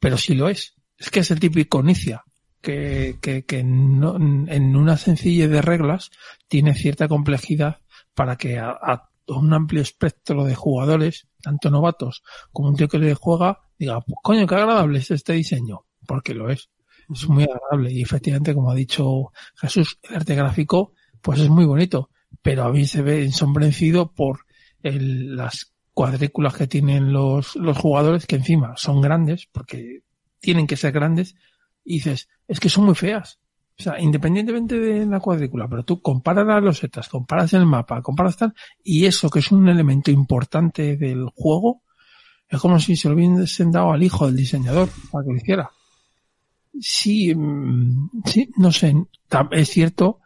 pero 0.00 0.16
sí 0.18 0.34
lo 0.34 0.48
es. 0.48 0.74
Es 0.96 1.10
que 1.10 1.20
es 1.20 1.30
el 1.30 1.38
típico 1.38 1.82
Nicia, 1.82 2.24
que, 2.60 3.18
que, 3.22 3.44
que 3.44 3.62
no, 3.62 4.16
en 4.16 4.74
una 4.76 4.96
sencillez 4.96 5.48
de 5.50 5.62
reglas 5.62 6.10
tiene 6.48 6.74
cierta 6.74 7.06
complejidad 7.06 7.78
para 8.14 8.34
que 8.36 8.58
a, 8.58 8.70
a 8.70 9.08
un 9.28 9.52
amplio 9.52 9.82
espectro 9.82 10.44
de 10.44 10.56
jugadores, 10.56 11.28
tanto 11.40 11.70
novatos 11.70 12.22
como 12.50 12.70
un 12.70 12.76
tío 12.76 12.88
que 12.88 12.98
le 12.98 13.14
juega, 13.14 13.60
diga, 13.78 14.00
pues 14.00 14.16
coño, 14.22 14.46
qué 14.48 14.54
agradable 14.56 14.98
es 14.98 15.10
este 15.12 15.34
diseño, 15.34 15.84
porque 16.06 16.34
lo 16.34 16.50
es. 16.50 16.70
Es 17.12 17.28
muy 17.28 17.44
agradable 17.44 17.92
y 17.92 18.02
efectivamente, 18.02 18.54
como 18.54 18.70
ha 18.70 18.74
dicho 18.74 19.32
Jesús, 19.56 19.98
el 20.02 20.16
arte 20.16 20.34
gráfico, 20.34 20.92
pues 21.22 21.40
es 21.40 21.48
muy 21.48 21.64
bonito, 21.64 22.10
pero 22.42 22.64
a 22.64 22.72
mí 22.72 22.84
se 22.86 23.02
ve 23.02 23.24
ensombrecido 23.24 24.12
por 24.12 24.40
el- 24.82 25.34
las 25.36 25.72
cuadrículas 25.94 26.54
que 26.54 26.66
tienen 26.66 27.12
los, 27.12 27.56
los 27.56 27.76
jugadores 27.78 28.26
que 28.26 28.36
encima 28.36 28.74
son 28.76 29.00
grandes, 29.00 29.48
porque 29.50 30.02
tienen 30.38 30.66
que 30.66 30.76
ser 30.76 30.92
grandes, 30.92 31.34
y 31.84 31.94
dices, 31.94 32.28
es 32.46 32.60
que 32.60 32.68
son 32.68 32.84
muy 32.84 32.94
feas. 32.94 33.40
O 33.78 33.82
sea, 33.82 33.98
independientemente 34.00 34.78
de 34.78 35.06
la 35.06 35.20
cuadrícula, 35.20 35.66
pero 35.68 35.84
tú 35.84 36.00
comparas 36.02 36.46
las 36.46 36.62
losetas, 36.62 37.08
comparas 37.08 37.52
el 37.54 37.64
mapa, 37.66 38.02
comparas 38.02 38.36
tal, 38.36 38.52
y 38.82 39.06
eso 39.06 39.30
que 39.30 39.38
es 39.38 39.50
un 39.50 39.68
elemento 39.68 40.10
importante 40.10 40.96
del 40.96 41.26
juego, 41.34 41.82
es 42.48 42.60
como 42.60 42.78
si 42.80 42.96
se 42.96 43.08
lo 43.08 43.14
hubiesen 43.14 43.70
dado 43.72 43.92
al 43.92 44.02
hijo 44.02 44.26
del 44.26 44.36
diseñador 44.36 44.88
para 45.10 45.24
que 45.24 45.30
lo 45.30 45.36
hiciera. 45.36 45.70
Sí, 46.80 47.34
mm, 47.34 48.22
sí, 48.24 48.50
no 48.56 48.72
sé, 48.72 48.94
es 49.52 49.68
cierto 49.68 50.20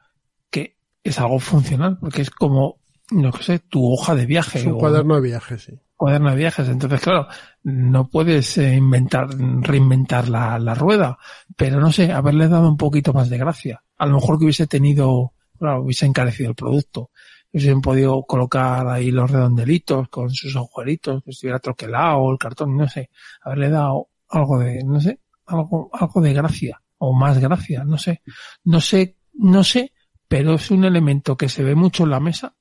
que 0.51 0.77
es 1.03 1.19
algo 1.19 1.39
funcional, 1.39 1.99
porque 1.99 2.23
es 2.23 2.31
como, 2.31 2.79
no 3.11 3.33
sé, 3.33 3.59
tu 3.61 3.93
hoja 3.93 4.15
de 4.15 4.27
viaje 4.27 4.61
Es 4.61 4.67
un 4.67 4.73
o 4.73 4.79
cuaderno 4.79 5.17
de 5.17 5.21
viaje, 5.23 5.59
sí. 5.59 5.73
cuaderno 5.97 6.31
de 6.31 6.37
viajes. 6.37 6.69
Entonces, 6.69 7.01
claro, 7.01 7.27
no 7.63 8.09
puedes 8.09 8.59
eh, 8.59 8.75
inventar, 8.75 9.29
reinventar 9.61 10.29
la, 10.29 10.59
la 10.59 10.75
rueda, 10.75 11.19
pero 11.57 11.81
no 11.81 11.93
sé, 11.93 12.13
haberle 12.13 12.49
dado 12.49 12.69
un 12.69 12.77
poquito 12.77 13.13
más 13.13 13.29
de 13.31 13.39
gracia. 13.39 13.83
A 13.99 14.07
lo 14.07 14.15
mejor 14.17 14.39
que 14.39 14.45
hubiese 14.45 14.67
tenido, 14.67 15.33
claro, 15.59 15.83
hubiese 15.83 16.07
encarecido 16.07 16.51
el 16.51 16.57
producto. 16.57 17.11
Hubiesen 17.53 17.83
podido 17.83 18.23
colocar 18.23 18.89
ahí 18.89 19.11
los 19.11 19.31
redondelitos 19.31 20.09
con 20.09 20.31
sus 20.31 20.57
agujeritos, 20.57 21.23
que 21.23 21.31
estuviera 21.33 21.59
troquelado, 21.59 22.31
el 22.33 22.39
cartón, 22.39 22.77
no 22.77 22.89
sé, 22.89 23.11
haberle 23.43 23.69
dado 23.69 24.09
algo 24.31 24.59
de, 24.59 24.83
no 24.85 25.01
sé, 25.01 25.21
algo, 25.53 25.91
algo 25.93 26.21
de 26.21 26.33
gracia, 26.33 26.83
o 26.99 27.13
más 27.13 27.39
gracia, 27.39 27.85
no 27.85 27.99
sé. 27.99 28.23
No 28.65 28.81
sé, 28.81 29.17
no 29.35 29.65
sé, 29.65 29.93
pero 30.29 30.55
es 30.55 30.71
un 30.71 30.85
elemento 30.85 31.37
que 31.37 31.49
se 31.49 31.63
ve 31.63 31.75
mucho 31.75 32.05
en 32.05 32.11
la 32.11 32.21
mesa 32.21 32.55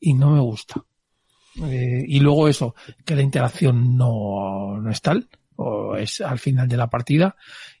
y 0.00 0.14
no 0.14 0.30
me 0.30 0.40
gusta. 0.40 0.84
Eh, 1.64 2.04
y 2.06 2.20
luego 2.20 2.48
eso, 2.48 2.74
que 3.04 3.14
la 3.14 3.22
interacción 3.22 3.96
no, 3.96 4.78
no 4.80 4.90
es 4.90 5.00
tal, 5.00 5.28
o 5.56 5.96
es 5.96 6.20
al 6.20 6.38
final 6.38 6.68
de 6.68 6.76
la 6.76 6.90
partida. 6.90 7.36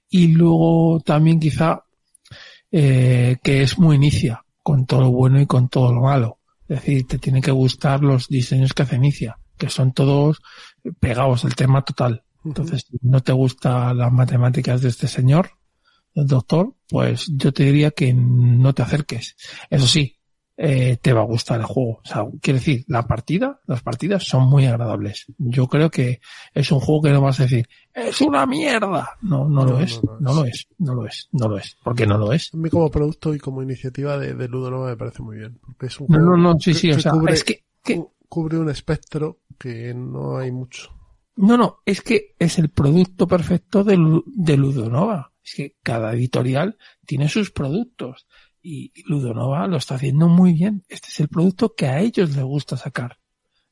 Y 0.08 0.28
luego 0.28 1.00
también 1.00 1.40
quizá 1.40 1.84
eh, 2.70 3.36
que 3.42 3.62
es 3.62 3.78
muy 3.78 3.96
inicia, 3.96 4.44
con 4.62 4.86
todo 4.86 5.02
lo 5.02 5.10
bueno 5.10 5.40
y 5.40 5.46
con 5.46 5.68
todo 5.68 5.92
lo 5.92 6.02
malo. 6.02 6.38
Es 6.68 6.80
decir, 6.80 7.06
te 7.06 7.18
tienen 7.18 7.42
que 7.42 7.50
gustar 7.50 8.02
los 8.02 8.28
diseños 8.28 8.72
que 8.72 8.82
hace 8.82 8.96
inicia, 8.96 9.38
que 9.58 9.68
son 9.68 9.92
todos 9.92 10.40
pegados 11.00 11.44
al 11.44 11.54
tema 11.54 11.82
total. 11.82 12.24
Entonces, 12.44 12.86
si 12.88 12.98
no 13.02 13.20
te 13.22 13.32
gustan 13.32 13.96
las 13.98 14.12
matemáticas 14.12 14.80
de 14.82 14.88
este 14.88 15.08
señor, 15.08 15.50
el 16.14 16.26
doctor, 16.26 16.74
pues 16.88 17.26
yo 17.36 17.52
te 17.52 17.64
diría 17.64 17.90
que 17.92 18.12
no 18.14 18.74
te 18.74 18.82
acerques. 18.82 19.36
Eso 19.70 19.86
sí, 19.86 20.16
eh, 20.56 20.98
te 21.00 21.12
va 21.14 21.22
a 21.22 21.24
gustar 21.24 21.60
el 21.60 21.66
juego. 21.66 22.00
O 22.04 22.04
sea, 22.04 22.26
quiere 22.42 22.58
decir, 22.58 22.84
la 22.86 23.06
partida, 23.06 23.60
las 23.66 23.82
partidas 23.82 24.24
son 24.24 24.48
muy 24.48 24.66
agradables. 24.66 25.24
Yo 25.38 25.66
creo 25.68 25.90
que 25.90 26.20
es 26.52 26.70
un 26.70 26.80
juego 26.80 27.02
que 27.02 27.10
no 27.10 27.22
vas 27.22 27.40
a 27.40 27.44
decir, 27.44 27.66
es 27.94 28.20
una 28.20 28.44
mierda. 28.44 29.08
No, 29.22 29.48
no, 29.48 29.64
No, 29.64 29.70
lo 29.72 29.78
es, 29.80 30.02
no 30.04 30.12
lo 30.12 30.20
no 30.20 30.34
lo 30.34 30.44
es, 30.44 30.66
no 30.78 30.94
lo 30.94 31.06
es, 31.06 31.28
no 31.32 31.48
lo 31.48 31.56
es, 31.58 31.76
porque 31.82 32.06
no 32.06 32.18
lo 32.18 32.32
es. 32.32 32.50
A 32.52 32.56
mí 32.58 32.68
como 32.68 32.90
producto 32.90 33.34
y 33.34 33.38
como 33.38 33.62
iniciativa 33.62 34.18
de, 34.18 34.34
de 34.34 34.48
Ludonova 34.48 34.90
me 34.90 34.96
parece 34.96 35.22
muy 35.22 35.38
bien. 35.38 35.58
Porque 35.64 35.86
es 35.86 35.98
un 35.98 36.08
No, 36.10 36.18
juego 36.18 36.36
no, 36.36 36.52
no, 36.54 36.60
sí, 36.60 36.72
que- 36.72 36.78
sí, 36.78 36.90
o 36.92 37.00
sea, 37.00 37.12
cubre, 37.12 37.32
es 37.32 37.44
que, 37.44 37.64
que- 37.82 37.96
cu- 37.96 38.12
cubre 38.28 38.58
un 38.58 38.68
espectro 38.68 39.40
que 39.58 39.94
no 39.94 40.36
hay 40.36 40.52
mucho. 40.52 40.90
No, 41.36 41.56
no, 41.56 41.78
es 41.86 42.02
que 42.02 42.34
es 42.38 42.58
el 42.58 42.70
producto 42.70 43.26
perfecto 43.26 43.84
de, 43.84 43.98
de 44.26 44.56
Ludonova. 44.56 45.32
Es 45.44 45.54
que 45.54 45.76
cada 45.82 46.12
editorial 46.12 46.76
tiene 47.04 47.28
sus 47.28 47.50
productos 47.50 48.26
y 48.60 48.92
Ludonova 49.06 49.66
lo 49.66 49.76
está 49.76 49.96
haciendo 49.96 50.28
muy 50.28 50.52
bien. 50.52 50.84
Este 50.88 51.08
es 51.08 51.20
el 51.20 51.28
producto 51.28 51.74
que 51.74 51.86
a 51.86 52.00
ellos 52.00 52.36
les 52.36 52.44
gusta 52.44 52.76
sacar 52.76 53.18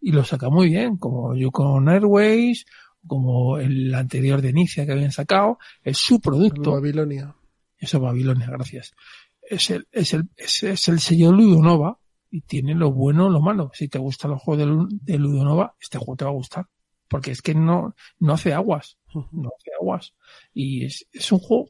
y 0.00 0.12
lo 0.12 0.24
saca 0.24 0.48
muy 0.48 0.70
bien, 0.70 0.96
como 0.96 1.36
Yukon 1.36 1.88
Airways, 1.88 2.64
como 3.06 3.58
el 3.58 3.94
anterior 3.94 4.40
de 4.40 4.50
Inicia 4.50 4.86
que 4.86 4.92
habían 4.92 5.12
sacado, 5.12 5.58
es 5.82 5.98
su 5.98 6.20
producto. 6.20 6.72
Babilonia. 6.72 7.36
Eso 7.76 7.98
es 7.98 8.02
Babilonia, 8.02 8.48
gracias. 8.50 8.94
Es 9.42 9.70
el, 9.70 9.86
es 9.92 10.14
el, 10.14 10.28
es, 10.36 10.62
es 10.62 10.88
el 10.88 11.00
sello 11.00 11.32
Ludonova 11.32 11.98
y 12.30 12.42
tiene 12.42 12.74
lo 12.74 12.92
bueno 12.92 13.28
lo 13.28 13.40
malo. 13.40 13.70
Si 13.74 13.88
te 13.88 13.98
gustan 13.98 14.32
los 14.32 14.42
juegos 14.42 14.66
de, 14.66 15.12
de 15.12 15.18
Ludonova, 15.18 15.74
este 15.80 15.98
juego 15.98 16.16
te 16.16 16.24
va 16.24 16.30
a 16.30 16.34
gustar. 16.34 16.66
Porque 17.10 17.32
es 17.32 17.42
que 17.42 17.56
no, 17.56 17.96
no 18.20 18.32
hace 18.34 18.54
aguas. 18.54 18.96
No 19.32 19.50
hace 19.58 19.72
aguas. 19.80 20.14
Y 20.54 20.84
es, 20.84 21.08
es 21.10 21.32
un 21.32 21.40
juego, 21.40 21.66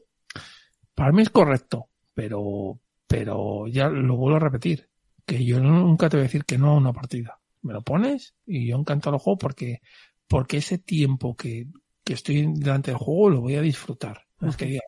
para 0.93 1.11
mí 1.11 1.23
es 1.23 1.31
correcto, 1.31 1.89
pero, 2.13 2.79
pero 3.07 3.65
ya 3.67 3.89
lo 3.89 4.17
vuelvo 4.17 4.37
a 4.37 4.39
repetir, 4.39 4.87
que 5.25 5.43
yo 5.43 5.59
nunca 5.59 6.09
te 6.09 6.17
voy 6.17 6.21
a 6.21 6.27
decir 6.27 6.45
que 6.45 6.59
no 6.59 6.69
a 6.69 6.77
una 6.77 6.93
partida. 6.93 7.39
Me 7.63 7.73
lo 7.73 7.81
pones 7.81 8.35
y 8.45 8.67
yo 8.67 8.77
encanto 8.77 9.09
el 9.09 9.17
juego 9.17 9.39
porque, 9.39 9.81
porque 10.27 10.57
ese 10.57 10.77
tiempo 10.77 11.35
que, 11.35 11.65
que 12.03 12.13
estoy 12.13 12.45
delante 12.53 12.91
del 12.91 12.99
juego 12.99 13.31
lo 13.31 13.41
voy 13.41 13.55
a 13.55 13.61
disfrutar. 13.61 14.21
No 14.39 14.49
es 14.49 14.55
que 14.57 14.65
diga, 14.65 14.83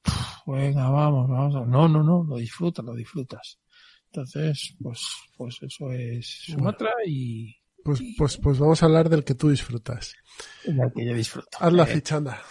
"Puf, 0.00 0.54
venga, 0.56 0.88
vamos, 0.90 1.28
vamos. 1.28 1.68
No, 1.68 1.88
no, 1.88 2.04
no, 2.04 2.22
lo 2.22 2.36
disfrutas, 2.36 2.84
lo 2.84 2.94
disfrutas. 2.94 3.58
Entonces, 4.06 4.76
pues, 4.80 5.00
pues 5.36 5.58
eso 5.60 5.90
es 5.90 6.44
Sumatra 6.46 6.92
y 7.04 7.54
Pues, 7.84 8.00
pues, 8.16 8.36
pues 8.36 8.58
vamos 8.58 8.82
a 8.82 8.86
hablar 8.86 9.08
del 9.08 9.24
que 9.24 9.34
tú 9.34 9.48
disfrutas. 9.50 10.14
la 10.64 10.90
que 10.90 11.06
yo 11.06 11.14
disfruto. 11.14 11.48
Haz 11.60 11.72
la 11.72 11.84
Eh, 11.84 11.86
fichanda. 11.86 12.42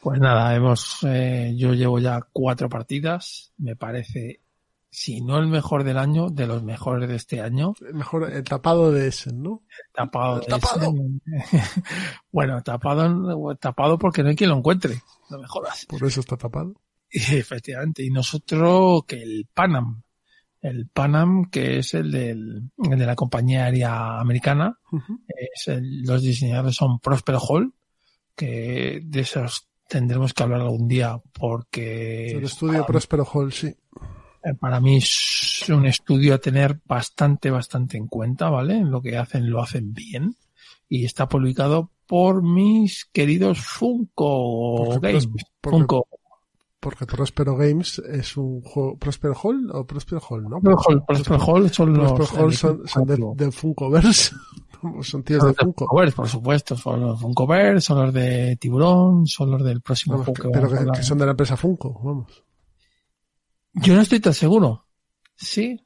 Pues 0.00 0.20
nada, 0.20 0.54
hemos, 0.54 0.98
eh, 1.04 1.54
yo 1.56 1.72
llevo 1.74 1.98
ya 1.98 2.20
cuatro 2.32 2.68
partidas. 2.68 3.52
Me 3.56 3.74
parece, 3.74 4.42
si 4.90 5.20
no 5.22 5.38
el 5.38 5.46
mejor 5.48 5.82
del 5.84 5.98
año, 5.98 6.28
de 6.28 6.46
los 6.46 6.62
mejores 6.62 7.08
de 7.08 7.16
este 7.16 7.40
año. 7.40 7.74
Mejor 7.92 8.30
el 8.30 8.44
tapado 8.44 8.92
de 8.92 9.08
ese, 9.08 9.32
¿no? 9.32 9.62
Tapado. 9.94 10.40
El 10.42 10.46
tapado. 10.46 10.92
de 10.92 11.18
ese. 11.38 11.62
bueno, 12.32 12.62
tapado, 12.62 13.56
tapado 13.56 13.98
porque 13.98 14.22
no 14.22 14.28
hay 14.28 14.36
quien 14.36 14.50
lo 14.50 14.58
encuentre. 14.58 15.02
No 15.30 15.38
me 15.38 15.48
jodas. 15.48 15.86
Por 15.86 16.04
eso 16.04 16.20
está 16.20 16.36
tapado. 16.36 16.74
Efectivamente. 17.10 18.02
Y 18.04 18.10
nosotros 18.10 19.04
que 19.06 19.22
el 19.22 19.48
Panam. 19.52 20.02
El 20.64 20.88
Panam, 20.88 21.50
que 21.50 21.78
es 21.78 21.92
el, 21.94 22.10
del, 22.10 22.70
el 22.90 22.98
de 22.98 23.06
la 23.06 23.14
compañía 23.14 23.64
aérea 23.66 24.18
americana. 24.18 24.78
Es 25.52 25.68
el- 25.68 26.02
los 26.02 26.22
diseñadores 26.22 26.74
son 26.76 26.98
Prosper 27.00 27.36
Hall, 27.38 27.74
que 28.34 29.00
de 29.04 29.20
esos 29.20 29.68
tendremos 29.88 30.32
que 30.32 30.42
hablar 30.42 30.62
algún 30.62 30.88
día 30.88 31.18
porque 31.32 32.30
El 32.32 32.44
estudio 32.44 32.86
Próspero 32.86 33.24
Hall, 33.24 33.52
sí. 33.52 33.66
eh, 33.68 34.54
para 34.58 34.80
mí 34.80 34.96
es 34.96 35.64
un 35.68 35.84
estudio 35.86 36.34
a 36.34 36.38
tener 36.38 36.80
bastante, 36.86 37.50
bastante 37.50 37.96
en 37.98 38.06
cuenta, 38.08 38.48
¿vale? 38.48 38.80
Lo 38.82 39.02
que 39.02 39.16
hacen 39.18 39.50
lo 39.50 39.62
hacen 39.62 39.92
bien 39.92 40.34
y 40.88 41.04
está 41.04 41.28
publicado 41.28 41.90
por 42.06 42.42
mis 42.42 43.04
queridos 43.06 43.60
Funko 43.60 44.84
Porque 44.86 45.08
Games. 45.12 45.26
Porque- 45.60 45.78
Funko. 45.78 46.08
Porque 46.84 47.06
Próspero 47.06 47.56
Games 47.56 47.98
es 47.98 48.36
un 48.36 48.60
juego. 48.60 48.98
¿Próspero 48.98 49.34
Hall 49.42 49.70
o 49.72 49.86
Próspero 49.86 50.20
Hall, 50.28 50.44
no? 50.44 50.60
Prosper 50.60 51.38
Hall, 51.40 51.70
son 51.70 51.94
los 51.94 52.12
Próspero 52.12 52.44
Hall 52.44 52.52
son, 52.54 52.86
son 52.86 53.06
de, 53.06 53.16
de 53.46 53.50
Funkoverse. 53.50 54.34
son 55.00 55.22
tíos 55.22 55.40
son 55.40 55.48
de 55.52 55.54
de 55.56 55.64
Funko. 55.64 55.84
Funkoverse, 55.86 56.14
por 56.16 56.28
supuesto, 56.28 56.76
son 56.76 57.00
los 57.00 57.18
Funkoverse, 57.22 57.80
son 57.80 58.02
los 58.04 58.12
de 58.12 58.56
Tiburón, 58.60 59.26
son 59.26 59.50
los 59.52 59.64
del 59.64 59.80
próximo 59.80 60.18
Vamos, 60.18 60.26
juego 60.26 60.52
que 60.52 60.58
pero 60.60 60.92
que, 60.92 61.02
son 61.02 61.16
de 61.16 61.24
la 61.24 61.30
empresa 61.30 61.56
Funko, 61.56 61.98
vamos. 62.04 62.44
Yo 63.72 63.94
no 63.94 64.02
estoy 64.02 64.20
tan 64.20 64.34
seguro. 64.34 64.86
Sí, 65.34 65.80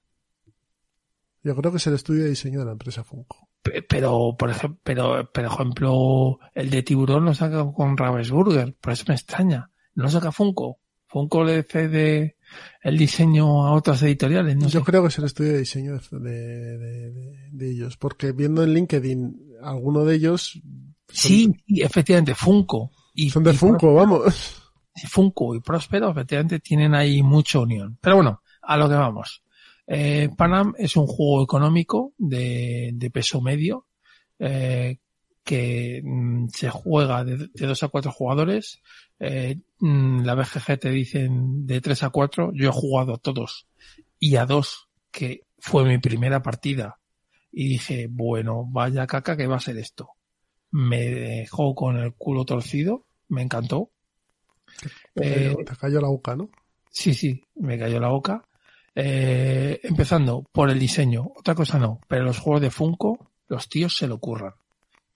Yo 1.44 1.54
creo 1.54 1.70
que 1.70 1.78
es 1.78 1.86
el 1.86 1.94
estudio 1.94 2.24
de 2.24 2.30
diseño 2.30 2.58
de 2.58 2.66
la 2.66 2.72
empresa 2.72 3.04
Funko. 3.04 3.48
Pe- 3.62 3.82
Pero, 3.82 4.34
por 4.36 4.50
ejemplo, 4.50 4.80
pero, 4.82 5.30
por 5.32 5.44
ejemplo, 5.44 6.38
el 6.54 6.70
de 6.70 6.82
tiburón 6.82 7.24
lo 7.24 7.34
saca 7.34 7.64
con 7.72 7.96
Ravensburger, 7.96 8.74
por 8.80 8.92
eso 8.92 9.04
me 9.06 9.14
extraña. 9.14 9.70
No 9.94 10.08
saca 10.08 10.32
Funko. 10.32 10.80
Funko 11.08 11.42
le 11.44 11.62
cede 11.62 12.36
el 12.82 12.96
diseño 12.98 13.66
a 13.66 13.72
otras 13.72 14.02
editoriales. 14.02 14.56
No 14.56 14.68
Yo 14.68 14.80
sé. 14.80 14.84
creo 14.84 15.02
que 15.02 15.08
es 15.08 15.18
el 15.18 15.24
estudio 15.24 15.52
de 15.52 15.58
diseño 15.58 15.98
de, 15.98 16.18
de, 16.20 16.78
de- 16.78 17.48
de 17.50 17.70
ellos, 17.70 17.96
porque 17.96 18.32
viendo 18.32 18.62
en 18.62 18.74
LinkedIn, 18.74 19.56
alguno 19.62 20.04
de 20.04 20.14
ellos 20.16 20.60
Sí, 21.10 21.50
sí, 21.66 21.80
efectivamente, 21.80 22.34
Funko. 22.34 22.90
Y, 23.14 23.30
son 23.30 23.42
de 23.42 23.52
y 23.52 23.54
Funko, 23.56 23.94
vamos. 23.94 24.62
Funko 25.08 25.54
y 25.54 25.60
Próspero, 25.60 26.10
efectivamente, 26.10 26.60
tienen 26.60 26.94
ahí 26.94 27.22
mucha 27.22 27.58
unión. 27.60 27.96
Pero 28.00 28.16
bueno, 28.16 28.42
a 28.62 28.76
lo 28.76 28.88
que 28.88 28.94
vamos. 28.94 29.42
Eh, 29.86 30.28
Panam 30.36 30.74
es 30.76 30.96
un 30.96 31.06
juego 31.06 31.42
económico 31.42 32.12
de, 32.18 32.90
de 32.92 33.10
peso 33.10 33.40
medio, 33.40 33.86
eh, 34.38 34.98
que 35.48 36.02
mm, 36.04 36.48
se 36.48 36.68
juega 36.68 37.24
de, 37.24 37.48
de 37.54 37.66
2 37.66 37.82
a 37.82 37.88
4 37.88 38.12
jugadores. 38.12 38.82
Eh, 39.18 39.58
mm, 39.78 40.24
la 40.26 40.34
BGG 40.34 40.78
te 40.78 40.90
dicen 40.90 41.66
de 41.66 41.80
3 41.80 42.02
a 42.02 42.10
4. 42.10 42.52
Yo 42.52 42.68
he 42.68 42.72
jugado 42.72 43.14
a 43.14 43.16
todos 43.16 43.66
y 44.18 44.36
a 44.36 44.44
dos, 44.44 44.90
que 45.10 45.46
fue 45.58 45.84
mi 45.84 45.96
primera 45.96 46.42
partida. 46.42 46.98
Y 47.50 47.66
dije, 47.68 48.08
bueno, 48.10 48.66
vaya 48.68 49.06
caca 49.06 49.38
que 49.38 49.46
va 49.46 49.56
a 49.56 49.60
ser 49.60 49.78
esto. 49.78 50.10
Me 50.70 51.06
dejó 51.06 51.74
con 51.74 51.96
el 51.96 52.12
culo 52.12 52.44
torcido, 52.44 53.06
me 53.28 53.40
encantó. 53.40 53.90
Te 55.14 55.24
Eh, 55.24 55.54
cayó, 55.54 55.64
te 55.64 55.76
cayó 55.76 56.00
la 56.02 56.08
boca, 56.08 56.36
¿no? 56.36 56.50
Sí, 56.90 57.14
sí, 57.14 57.42
me 57.54 57.78
cayó 57.78 57.98
la 58.00 58.08
boca. 58.08 58.44
Eh, 58.94 59.80
empezando 59.82 60.44
por 60.52 60.68
el 60.68 60.78
diseño, 60.78 61.32
otra 61.34 61.54
cosa 61.54 61.78
no, 61.78 62.00
pero 62.06 62.24
los 62.24 62.38
juegos 62.38 62.60
de 62.60 62.70
Funko, 62.70 63.30
los 63.48 63.70
tíos 63.70 63.96
se 63.96 64.06
lo 64.08 64.18
curran. 64.18 64.52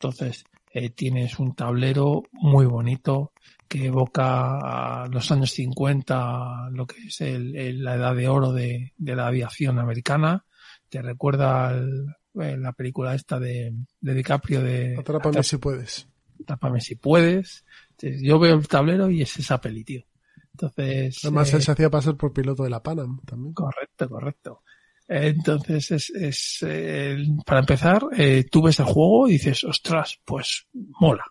Entonces, 0.03 0.45
eh, 0.73 0.91
tienes 0.91 1.39
un 1.39 1.55
tablero 1.55 2.24
muy 2.33 2.66
bonito 2.66 3.33
que 3.69 3.87
evoca 3.87 5.03
a 5.05 5.09
los 5.09 5.31
años 5.31 5.51
50, 5.53 6.69
lo 6.73 6.87
que 6.87 6.97
es 7.07 7.20
el- 7.20 7.55
el- 7.57 7.85
la 7.85 7.95
edad 7.95 8.15
de 8.16 8.29
oro 8.29 8.53
de, 8.53 8.93
de 8.97 9.16
la 9.16 9.29
aviación 9.29 9.79
americana. 9.79 10.45
Te 10.89 11.01
recuerda 11.03 11.69
al- 11.69 12.16
eh, 12.41 12.57
la 12.59 12.73
película 12.73 13.15
esta 13.15 13.39
de, 13.39 13.73
de 14.01 14.15
DiCaprio 14.15 14.61
de 14.62 14.97
Atrápame 14.99 15.43
si 15.43 15.57
puedes. 15.59 16.09
Atrápame 16.43 16.81
si 16.81 16.97
puedes. 16.97 17.65
Entonces, 17.91 18.20
Yo 18.23 18.39
veo 18.39 18.57
el 18.57 18.66
tablero 18.69 19.09
y 19.11 19.23
es 19.23 19.39
esa 19.39 19.61
peli, 19.61 19.85
tío. 19.85 20.03
Entonces, 20.53 21.19
Además, 21.24 21.53
eh, 21.53 21.57
él 21.57 21.62
se 21.62 21.73
hacía 21.73 21.91
pasar 21.91 22.16
por 22.16 22.33
piloto 22.33 22.65
de 22.65 22.70
la 22.70 22.83
Panam 22.83 23.20
también. 23.24 23.55
Correcto, 23.55 24.09
correcto. 24.09 24.62
Entonces, 25.15 25.91
es, 25.91 26.11
es 26.11 26.59
eh, 26.67 27.17
para 27.45 27.61
empezar, 27.61 28.03
eh, 28.17 28.45
tú 28.51 28.63
ves 28.63 28.81
el 28.81 28.87
juego 28.87 29.29
y 29.29 29.33
dices, 29.33 29.63
ostras, 29.65 30.19
pues 30.25 30.67
mola, 30.73 31.25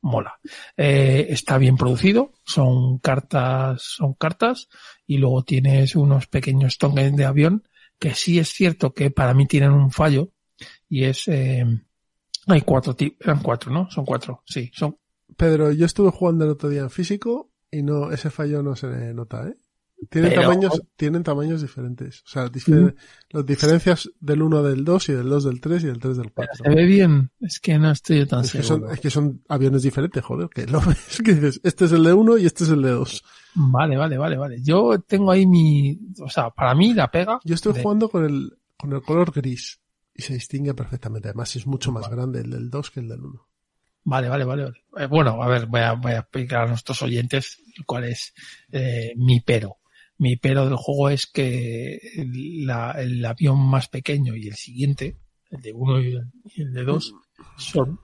mola. 0.00 0.38
Eh, 0.76 1.26
está 1.30 1.58
bien 1.58 1.76
producido, 1.76 2.32
son 2.44 2.98
cartas, 2.98 3.82
son 3.82 4.14
cartas, 4.14 4.68
y 5.06 5.18
luego 5.18 5.42
tienes 5.42 5.96
unos 5.96 6.28
pequeños 6.28 6.78
tokens 6.78 7.16
de 7.16 7.24
avión 7.24 7.64
que 7.98 8.14
sí 8.14 8.38
es 8.38 8.50
cierto 8.50 8.92
que 8.92 9.10
para 9.10 9.34
mí 9.34 9.46
tienen 9.46 9.72
un 9.72 9.90
fallo, 9.90 10.30
y 10.88 11.04
es, 11.04 11.26
eh, 11.26 11.64
hay 12.46 12.60
cuatro, 12.60 12.94
eran 13.20 13.40
cuatro, 13.42 13.72
¿no? 13.72 13.90
Son 13.90 14.04
cuatro, 14.04 14.42
sí, 14.46 14.70
son 14.74 14.96
Pedro, 15.36 15.72
yo 15.72 15.86
estuve 15.86 16.10
jugando 16.10 16.44
el 16.44 16.52
otro 16.52 16.68
día 16.68 16.82
en 16.82 16.90
físico 16.90 17.50
y 17.70 17.82
no, 17.82 18.12
ese 18.12 18.30
fallo 18.30 18.62
no 18.62 18.76
se 18.76 18.86
nota, 19.14 19.48
¿eh? 19.48 19.56
Tienen 20.10 20.30
Pero- 20.30 20.42
tamaños, 20.42 20.82
tienen 20.96 21.22
tamaños 21.22 21.62
diferentes. 21.62 22.22
O 22.22 22.28
sea, 22.28 22.46
difer- 22.46 22.94
las 23.30 23.46
diferencias 23.46 24.10
del 24.20 24.42
1 24.42 24.62
del 24.62 24.84
2 24.84 25.08
y 25.08 25.12
del 25.12 25.28
2 25.28 25.44
del 25.44 25.60
3 25.60 25.84
y 25.84 25.86
del 25.86 25.98
3 25.98 26.16
del 26.16 26.32
4. 26.32 26.64
se 26.64 26.68
ve 26.74 26.84
bien, 26.84 27.30
es 27.40 27.60
que 27.60 27.78
no 27.78 27.90
estoy 27.90 28.18
yo 28.18 28.26
tan 28.26 28.44
Es 28.44 28.52
que, 28.52 28.62
seguro. 28.62 28.86
son, 28.86 28.94
es 28.94 29.00
que 29.00 29.10
son 29.10 29.42
aviones 29.48 29.82
diferentes, 29.82 30.22
joder, 30.24 30.48
que 30.48 30.66
lo 30.66 30.80
ves, 30.98 31.20
que 31.24 31.34
dices, 31.34 31.60
este 31.64 31.84
es 31.86 31.92
el 31.92 32.04
de 32.04 32.12
1 32.12 32.38
y 32.38 32.46
este 32.46 32.64
es 32.64 32.70
el 32.70 32.82
de 32.82 32.90
2. 32.90 33.24
Vale, 33.56 33.96
vale, 33.96 34.18
vale, 34.18 34.36
vale. 34.36 34.56
Yo 34.62 34.98
tengo 35.00 35.30
ahí 35.30 35.46
mi, 35.46 35.98
o 36.20 36.28
sea, 36.28 36.50
para 36.50 36.74
mí 36.74 36.92
la 36.94 37.10
pega. 37.10 37.38
Yo 37.44 37.54
estoy 37.54 37.72
de- 37.72 37.82
jugando 37.82 38.08
con 38.08 38.24
el, 38.24 38.56
con 38.76 38.92
el 38.92 39.02
color 39.02 39.32
gris 39.32 39.80
y 40.14 40.22
se 40.22 40.34
distingue 40.34 40.74
perfectamente. 40.74 41.28
Además, 41.28 41.54
es 41.56 41.66
mucho 41.66 41.92
más 41.92 42.08
grande 42.10 42.40
el 42.40 42.50
del 42.50 42.70
2 42.70 42.90
que 42.90 43.00
el 43.00 43.08
del 43.08 43.20
1. 43.20 43.48
Vale, 44.06 44.28
vale, 44.28 44.44
vale, 44.44 44.64
vale. 44.64 44.76
Eh, 44.98 45.06
bueno, 45.06 45.42
a 45.42 45.48
ver, 45.48 45.64
voy 45.66 45.80
a, 45.80 45.92
voy 45.94 46.12
a 46.12 46.18
explicar 46.18 46.64
a 46.64 46.66
nuestros 46.68 47.00
oyentes 47.00 47.62
cuál 47.86 48.04
es 48.04 48.34
eh, 48.70 49.14
mi 49.16 49.40
pero. 49.40 49.76
Mi 50.18 50.36
pero 50.36 50.64
del 50.64 50.76
juego 50.76 51.10
es 51.10 51.26
que 51.26 52.00
la- 52.64 52.92
el 52.92 53.24
avión 53.24 53.58
más 53.58 53.88
pequeño 53.88 54.36
y 54.36 54.48
el 54.48 54.54
siguiente, 54.54 55.18
el 55.50 55.60
de 55.60 55.72
uno 55.72 56.00
y 56.00 56.14
el, 56.14 56.30
y 56.54 56.62
el 56.62 56.72
de 56.72 56.84
dos, 56.84 57.14
son 57.56 57.98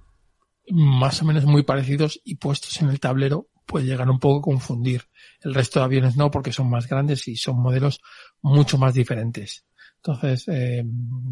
más 0.71 1.23
o 1.23 1.25
menos 1.25 1.45
muy 1.45 1.63
parecidos 1.63 2.21
y 2.25 2.37
puestos 2.37 2.81
en 2.83 2.89
el 2.91 3.01
tablero 3.01 3.49
puede 3.67 3.87
llegar 3.87 4.11
un 4.11 4.19
poco 4.19 4.39
a 4.39 4.53
confundir. 4.53 5.05
El 5.41 5.55
resto 5.55 5.79
de 5.79 5.85
aviones 5.85 6.17
no, 6.17 6.31
porque 6.31 6.53
son 6.53 6.69
más 6.69 6.89
grandes 6.89 7.29
y 7.29 7.37
son 7.37 7.61
modelos 7.61 8.01
mucho 8.43 8.79
más 8.79 8.95
diferentes. 8.95 9.65
Entonces, 9.97 10.49
eh, 10.49 10.83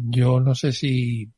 yo 0.09 0.39
no 0.39 0.55
sé 0.55 0.71
si 0.71 1.29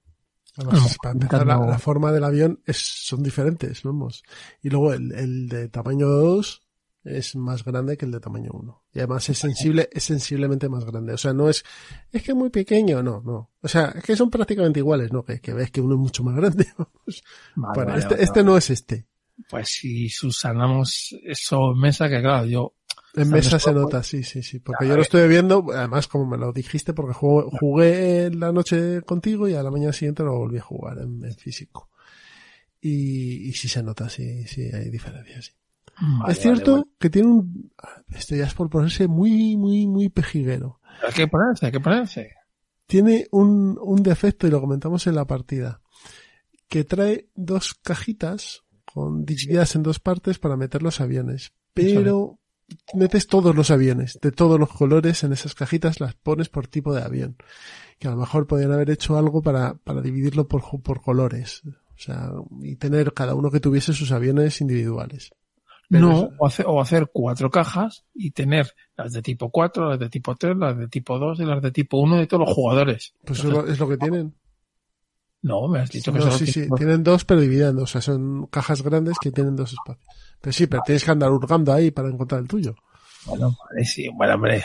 para 1.02 1.14
empezar, 1.14 1.48
la, 1.48 1.80
forma 1.80 2.12
del 2.12 2.24
avión 2.24 2.62
es, 2.66 2.78
son 2.78 3.24
diferentes, 3.24 3.84
vamos. 3.84 4.24
Y 4.62 4.70
luego 4.70 4.94
el, 4.94 5.12
el 5.14 5.48
de 5.48 5.70
tamaño 5.70 6.08
2 6.08 6.62
es 7.04 7.36
más 7.36 7.64
grande 7.64 7.98
que 7.98 8.06
el 8.06 8.12
de 8.12 8.20
tamaño 8.20 8.52
1. 8.54 8.84
Y 8.94 9.00
además 9.00 9.30
es 9.30 9.40
sensible, 9.40 9.90
es 9.92 10.04
sensiblemente 10.04 10.70
más 10.70 10.86
grande. 10.86 11.14
O 11.14 11.18
sea, 11.18 11.34
no 11.34 11.50
es, 11.50 11.64
es 12.12 12.24
que 12.24 12.32
es 12.32 12.38
muy 12.38 12.50
pequeño, 12.50 13.02
no, 13.02 13.22
no. 13.26 13.52
O 13.62 13.68
sea, 13.68 13.94
es 13.96 14.04
que 14.04 14.16
son 14.16 14.30
prácticamente 14.30 14.80
iguales, 14.80 15.12
¿no? 15.12 15.24
Que, 15.26 15.40
que 15.42 15.54
ves 15.54 15.72
que 15.72 15.82
uno 15.82 15.96
es 15.96 16.00
mucho 16.00 16.24
más 16.24 16.36
grande. 16.36 16.68
Vale, 17.56 17.74
bueno, 17.74 17.94
vale, 17.94 18.00
este, 18.00 18.16
vale, 18.16 18.24
este 18.24 18.44
no 18.44 18.58
es 18.58 18.70
este. 18.70 19.08
pues 19.50 19.70
si 19.70 20.10
subsanamos 20.10 21.16
eso 21.26 21.72
en 21.74 21.80
mesa, 21.80 22.10
que 22.10 22.22
claro, 22.22 22.46
yo 22.46 22.76
En 23.14 23.28
¿Sabes 23.28 23.46
mesa 23.46 23.60
se 23.60 23.74
cómo? 23.74 23.82
nota, 23.82 24.04
sí, 24.04 24.24
sí, 24.24 24.42
sí. 24.44 24.60
Porque 24.60 24.88
yo 24.88 24.96
lo 24.96 25.02
estoy 25.02 25.28
viendo, 25.28 25.66
además 25.74 26.08
como 26.08 26.26
me 26.28 26.38
lo 26.38 26.54
dijiste, 26.54 26.94
porque 26.94 27.14
jugué, 27.14 27.46
jugué 27.60 28.30
la 28.32 28.52
noche 28.52 29.02
contigo 29.04 29.48
y 29.50 29.54
a 29.56 29.64
la 29.64 29.72
mañana 29.72 29.94
siguiente 29.94 30.24
lo 30.24 30.38
volví 30.38 30.60
a 30.60 30.62
jugar 30.62 31.00
en, 31.00 31.24
en 31.26 31.36
físico. 31.36 31.90
Y, 32.82 33.50
y 33.50 33.54
sí 33.54 33.68
se 33.68 33.84
nota, 33.84 34.10
sí, 34.10 34.46
sí, 34.48 34.64
hay 34.74 34.90
diferencias. 34.90 35.46
sí. 35.46 35.52
Vale, 36.02 36.34
es 36.34 36.40
cierto 36.40 36.72
vale, 36.74 36.86
que 37.00 37.10
tiene 37.10 37.28
un... 37.30 37.72
Esto 38.10 38.36
ya 38.36 38.46
es 38.46 38.54
por 38.54 38.70
ponerse 38.70 39.08
muy, 39.08 39.56
muy, 39.56 39.88
muy 39.88 40.10
pejiguero. 40.10 40.80
Hay 41.06 41.14
que 41.14 41.28
ponerse, 41.28 41.68
hay 41.68 41.72
que 41.72 41.80
ponerse. 41.80 42.32
Tiene 42.88 43.28
un, 43.32 43.78
un 43.82 44.04
defecto, 44.04 44.48
y 44.48 44.52
lo 44.52 44.60
comentamos 44.60 45.08
en 45.08 45.16
la 45.16 45.26
partida, 45.26 45.82
que 46.68 46.84
trae 46.84 47.30
dos 47.36 47.76
cajitas 47.76 48.64
con 48.86 49.26
divididas 49.26 49.76
en 49.76 49.84
dos 49.84 50.00
partes 50.00 50.40
para 50.40 50.58
meter 50.58 50.82
los 50.82 51.00
aviones. 51.00 51.54
Pero 51.74 52.40
metes 52.94 53.28
todos 53.28 53.56
los 53.56 53.72
aviones, 53.72 54.20
de 54.22 54.32
todos 54.32 54.60
los 54.60 54.70
colores 54.70 55.24
en 55.24 55.34
esas 55.34 55.56
cajitas, 55.56 56.00
las 56.00 56.16
pones 56.16 56.50
por 56.50 56.68
tipo 56.68 56.94
de 56.94 57.04
avión. 57.04 57.38
Que 58.00 58.08
a 58.08 58.12
lo 58.12 58.18
mejor 58.18 58.48
podrían 58.48 58.72
haber 58.72 58.90
hecho 58.90 59.18
algo 59.18 59.42
para, 59.42 59.76
para 59.76 60.02
dividirlo 60.02 60.48
por, 60.48 60.64
por 60.82 61.02
colores. 61.02 61.62
O 61.66 62.04
sea, 62.04 62.32
y 62.62 62.76
tener 62.76 63.14
cada 63.14 63.36
uno 63.36 63.52
que 63.52 63.60
tuviese 63.60 63.94
sus 63.94 64.12
aviones 64.12 64.60
individuales. 64.60 65.32
Pero 65.92 66.08
No, 66.08 66.14
eso- 66.18 66.30
o 66.40 66.48
hacer, 66.48 66.66
o 66.70 66.82
hacer 66.82 67.10
cuatro 67.14 67.50
cajas 67.52 68.06
y 68.14 68.32
tener 68.32 68.74
las 68.96 69.12
de 69.12 69.22
tipo 69.22 69.50
4, 69.52 69.90
las 69.90 70.00
de 70.00 70.10
tipo 70.10 70.36
3, 70.36 70.56
las 70.58 70.78
de 70.78 70.88
tipo 70.88 71.20
2 71.20 71.40
y 71.42 71.46
las 71.46 71.62
de 71.62 71.72
tipo 71.72 71.98
1 72.00 72.16
de 72.16 72.28
todos 72.28 72.48
los 72.48 72.56
jugadores. 72.56 73.14
Pues 73.26 73.40
eso 73.40 73.68
es 73.68 73.78
lo- 73.80 73.90
que 73.90 73.98
tienen. 73.98 74.34
No, 75.44 75.68
me 75.68 75.80
has 75.80 75.90
dicho 75.90 76.14
que 76.14 76.20
No, 76.20 76.26
solo 76.26 76.38
sí, 76.38 76.46
sí, 76.46 76.54
tiene- 76.62 76.78
tienen 76.78 77.04
dos, 77.04 77.26
pero 77.26 77.42
divididas 77.42 77.74
dos. 77.74 77.84
O 77.84 77.88
sea, 77.88 78.02
son 78.02 78.46
cajas 78.48 78.82
grandes 78.84 79.18
que 79.20 79.32
tienen 79.32 79.56
dos 79.56 79.74
espacios. 79.74 80.06
Pero 80.40 80.54
sí, 80.54 80.68
pero 80.68 80.84
tienes 80.86 81.04
que 81.04 81.12
andar 81.12 81.32
hurgando 81.32 81.74
ahí 81.74 81.92
para 81.92 82.10
encontrar 82.10 82.42
el 82.42 82.48
tuyo. 82.48 82.76
Bueno, 83.26 83.56
vale, 83.70 83.86
sí, 83.86 84.08
bueno, 84.16 84.36
hombre, 84.36 84.64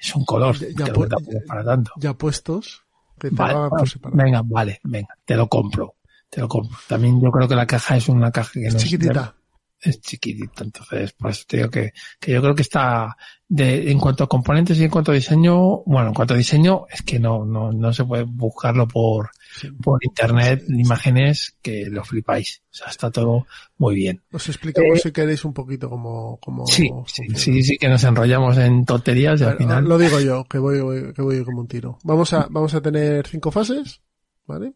es 0.00 0.14
un 0.16 0.24
color. 0.24 0.56
Ya- 0.58 0.86
ya 0.86 0.92
pu- 0.92 1.46
para 1.46 1.64
tanto. 1.64 1.92
Ya 1.96 2.14
puestos, 2.14 2.82
que 3.18 3.30
te 3.30 3.36
Vale, 3.36 3.52
lo 3.52 3.58
hagan 3.58 3.70
bueno, 3.70 3.80
por 3.82 3.88
separado. 3.88 4.22
venga, 4.24 4.42
vale, 4.44 4.80
venga, 4.84 5.14
te 5.24 5.36
lo 5.36 5.46
compro. 5.48 5.94
Te 6.30 6.40
lo 6.40 6.48
compro. 6.48 6.76
También 6.88 7.20
yo 7.22 7.30
creo 7.30 7.46
que 7.48 7.54
la 7.56 7.66
caja 7.66 7.96
es 7.96 8.08
una 8.08 8.30
caja 8.30 8.50
que 8.54 8.66
Es 8.66 8.74
no 8.74 8.80
chiquitita. 8.80 9.34
Es 9.80 10.00
chiquitito, 10.00 10.64
entonces 10.64 11.14
pues 11.16 11.46
te 11.46 11.58
digo 11.58 11.70
que, 11.70 11.92
que 12.18 12.32
yo 12.32 12.40
creo 12.42 12.54
que 12.54 12.62
está 12.62 13.16
de, 13.48 13.90
en 13.90 13.98
cuanto 13.98 14.24
a 14.24 14.28
componentes 14.28 14.78
y 14.78 14.84
en 14.84 14.90
cuanto 14.90 15.12
a 15.12 15.14
diseño, 15.14 15.78
bueno, 15.84 16.08
en 16.08 16.14
cuanto 16.14 16.34
a 16.34 16.36
diseño 16.36 16.86
es 16.90 17.02
que 17.02 17.18
no, 17.18 17.44
no, 17.44 17.70
no 17.72 17.92
se 17.92 18.04
puede 18.04 18.24
buscarlo 18.24 18.86
por, 18.88 19.30
Sí. 19.58 19.70
por 19.82 19.98
internet, 20.04 20.64
imágenes 20.68 21.56
que 21.62 21.86
lo 21.86 22.04
flipáis. 22.04 22.62
O 22.70 22.74
sea, 22.74 22.88
está 22.88 23.10
todo 23.10 23.46
muy 23.78 23.94
bien. 23.94 24.22
Os 24.32 24.48
explicamos 24.48 24.98
Eh, 24.98 25.00
si 25.04 25.12
queréis 25.12 25.44
un 25.44 25.54
poquito 25.54 25.88
cómo, 25.88 26.38
cómo 26.40 26.66
Sí, 26.66 26.90
sí, 27.06 27.22
sí, 27.34 27.62
sí 27.62 27.76
que 27.78 27.88
nos 27.88 28.04
enrollamos 28.04 28.58
en 28.58 28.84
tonterías 28.84 29.40
y 29.40 29.44
al 29.44 29.56
final. 29.56 29.84
Lo 29.84 29.96
digo 29.96 30.20
yo, 30.20 30.44
que 30.44 30.58
voy, 30.58 30.80
voy- 30.80 31.12
que 31.14 31.22
voy 31.22 31.42
como 31.44 31.60
un 31.60 31.68
tiro. 31.68 31.98
Vamos 32.04 32.32
a, 32.34 32.46
vamos 32.50 32.74
a 32.74 32.80
tener 32.82 33.26
cinco 33.26 33.50
fases, 33.50 34.02
¿vale? 34.46 34.72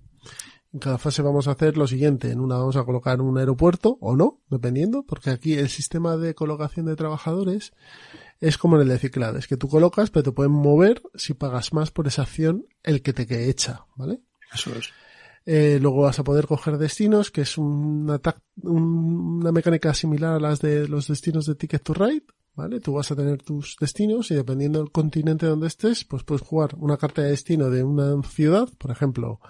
En 0.73 0.81
cada 0.81 0.99
fase 0.99 1.20
vamos 1.20 1.49
a 1.49 1.53
hacer 1.53 1.77
lo 1.77 1.86
siguiente. 1.86 2.31
En 2.31 2.40
una 2.40 2.57
vamos 2.57 2.77
a 2.77 2.85
colocar 2.85 3.20
un 3.20 3.36
aeropuerto, 3.39 3.99
o 4.01 4.16
no, 4.16 4.40
dependiendo, 4.49 5.03
porque 5.03 5.31
aquí 5.31 5.55
el 5.55 5.69
sistema 5.69 6.16
de 6.16 6.35
colocación 6.35 6.86
de 6.86 6.97
trabajadores 6.97 7.73
es 8.40 8.59
como 8.59 8.77
en 8.77 8.82
el 8.82 8.89
de 8.89 8.99
Ciclad, 8.99 9.36
es 9.36 9.47
que 9.47 9.57
tú 9.57 9.69
colocas, 9.69 10.11
pero 10.11 10.24
te 10.24 10.32
pueden 10.32 10.53
mover 10.53 11.03
si 11.15 11.35
pagas 11.35 11.73
más 11.73 11.90
por 11.90 12.09
esa 12.09 12.23
acción 12.23 12.66
el 12.82 13.03
que 13.03 13.12
te 13.12 13.27
que 13.27 13.49
echa, 13.49 13.86
¿vale? 13.97 14.20
Eso 14.53 14.74
es. 14.74 14.90
Eh, 15.44 15.78
luego 15.81 16.03
vas 16.03 16.19
a 16.19 16.24
poder 16.24 16.47
coger 16.47 16.78
destinos, 16.78 17.31
que 17.31 17.43
es 17.43 17.59
una, 17.59 18.20
una 18.62 19.53
mecánica 19.53 19.93
similar 19.93 20.35
a 20.35 20.40
las 20.40 20.61
de 20.61 20.89
los 20.89 21.09
destinos 21.09 21.47
de 21.47 21.55
Ticket 21.55 21.82
to 21.82 21.94
Ride, 21.94 22.24
¿vale? 22.55 22.81
Tú 22.81 22.95
vas 22.95 23.11
a 23.11 23.16
tener 23.16 23.43
tus 23.43 23.77
destinos 23.81 24.31
y 24.31 24.35
dependiendo 24.35 24.79
del 24.79 24.91
continente 24.91 25.47
donde 25.47 25.66
estés, 25.66 26.05
pues 26.05 26.23
puedes 26.24 26.43
jugar 26.43 26.74
una 26.77 26.97
carta 26.97 27.23
de 27.23 27.31
destino 27.31 27.70
de 27.70 27.83
una 27.83 28.23
ciudad, 28.23 28.69
por 28.79 28.91
ejemplo, 28.91 29.41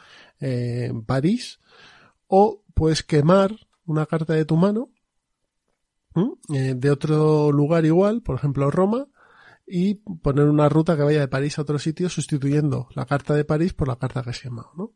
eh, 0.41 0.93
París, 1.07 1.61
o 2.27 2.63
puedes 2.75 3.03
quemar 3.03 3.55
una 3.87 4.07
carta 4.07 4.35
de 4.35 4.45
tu 4.45 4.57
mano 4.57 4.91
eh, 6.53 6.75
de 6.77 6.91
otro 6.91 7.51
lugar 7.53 7.85
igual, 7.85 8.23
por 8.23 8.37
ejemplo 8.37 8.71
Roma, 8.71 9.09
y 9.67 9.95
poner 9.95 10.47
una 10.47 10.69
ruta 10.69 10.97
que 10.97 11.03
vaya 11.03 11.21
de 11.21 11.29
París 11.29 11.59
a 11.59 11.63
otro 11.63 11.79
sitio 11.79 12.09
sustituyendo 12.09 12.89
la 12.95 13.07
carta 13.07 13.35
de 13.35 13.45
París 13.45 13.73
por 13.73 13.89
la 13.89 13.97
carta 13.97 14.23
que 14.23 14.31
has 14.31 14.41
quemado, 14.41 14.71
¿no? 14.77 14.93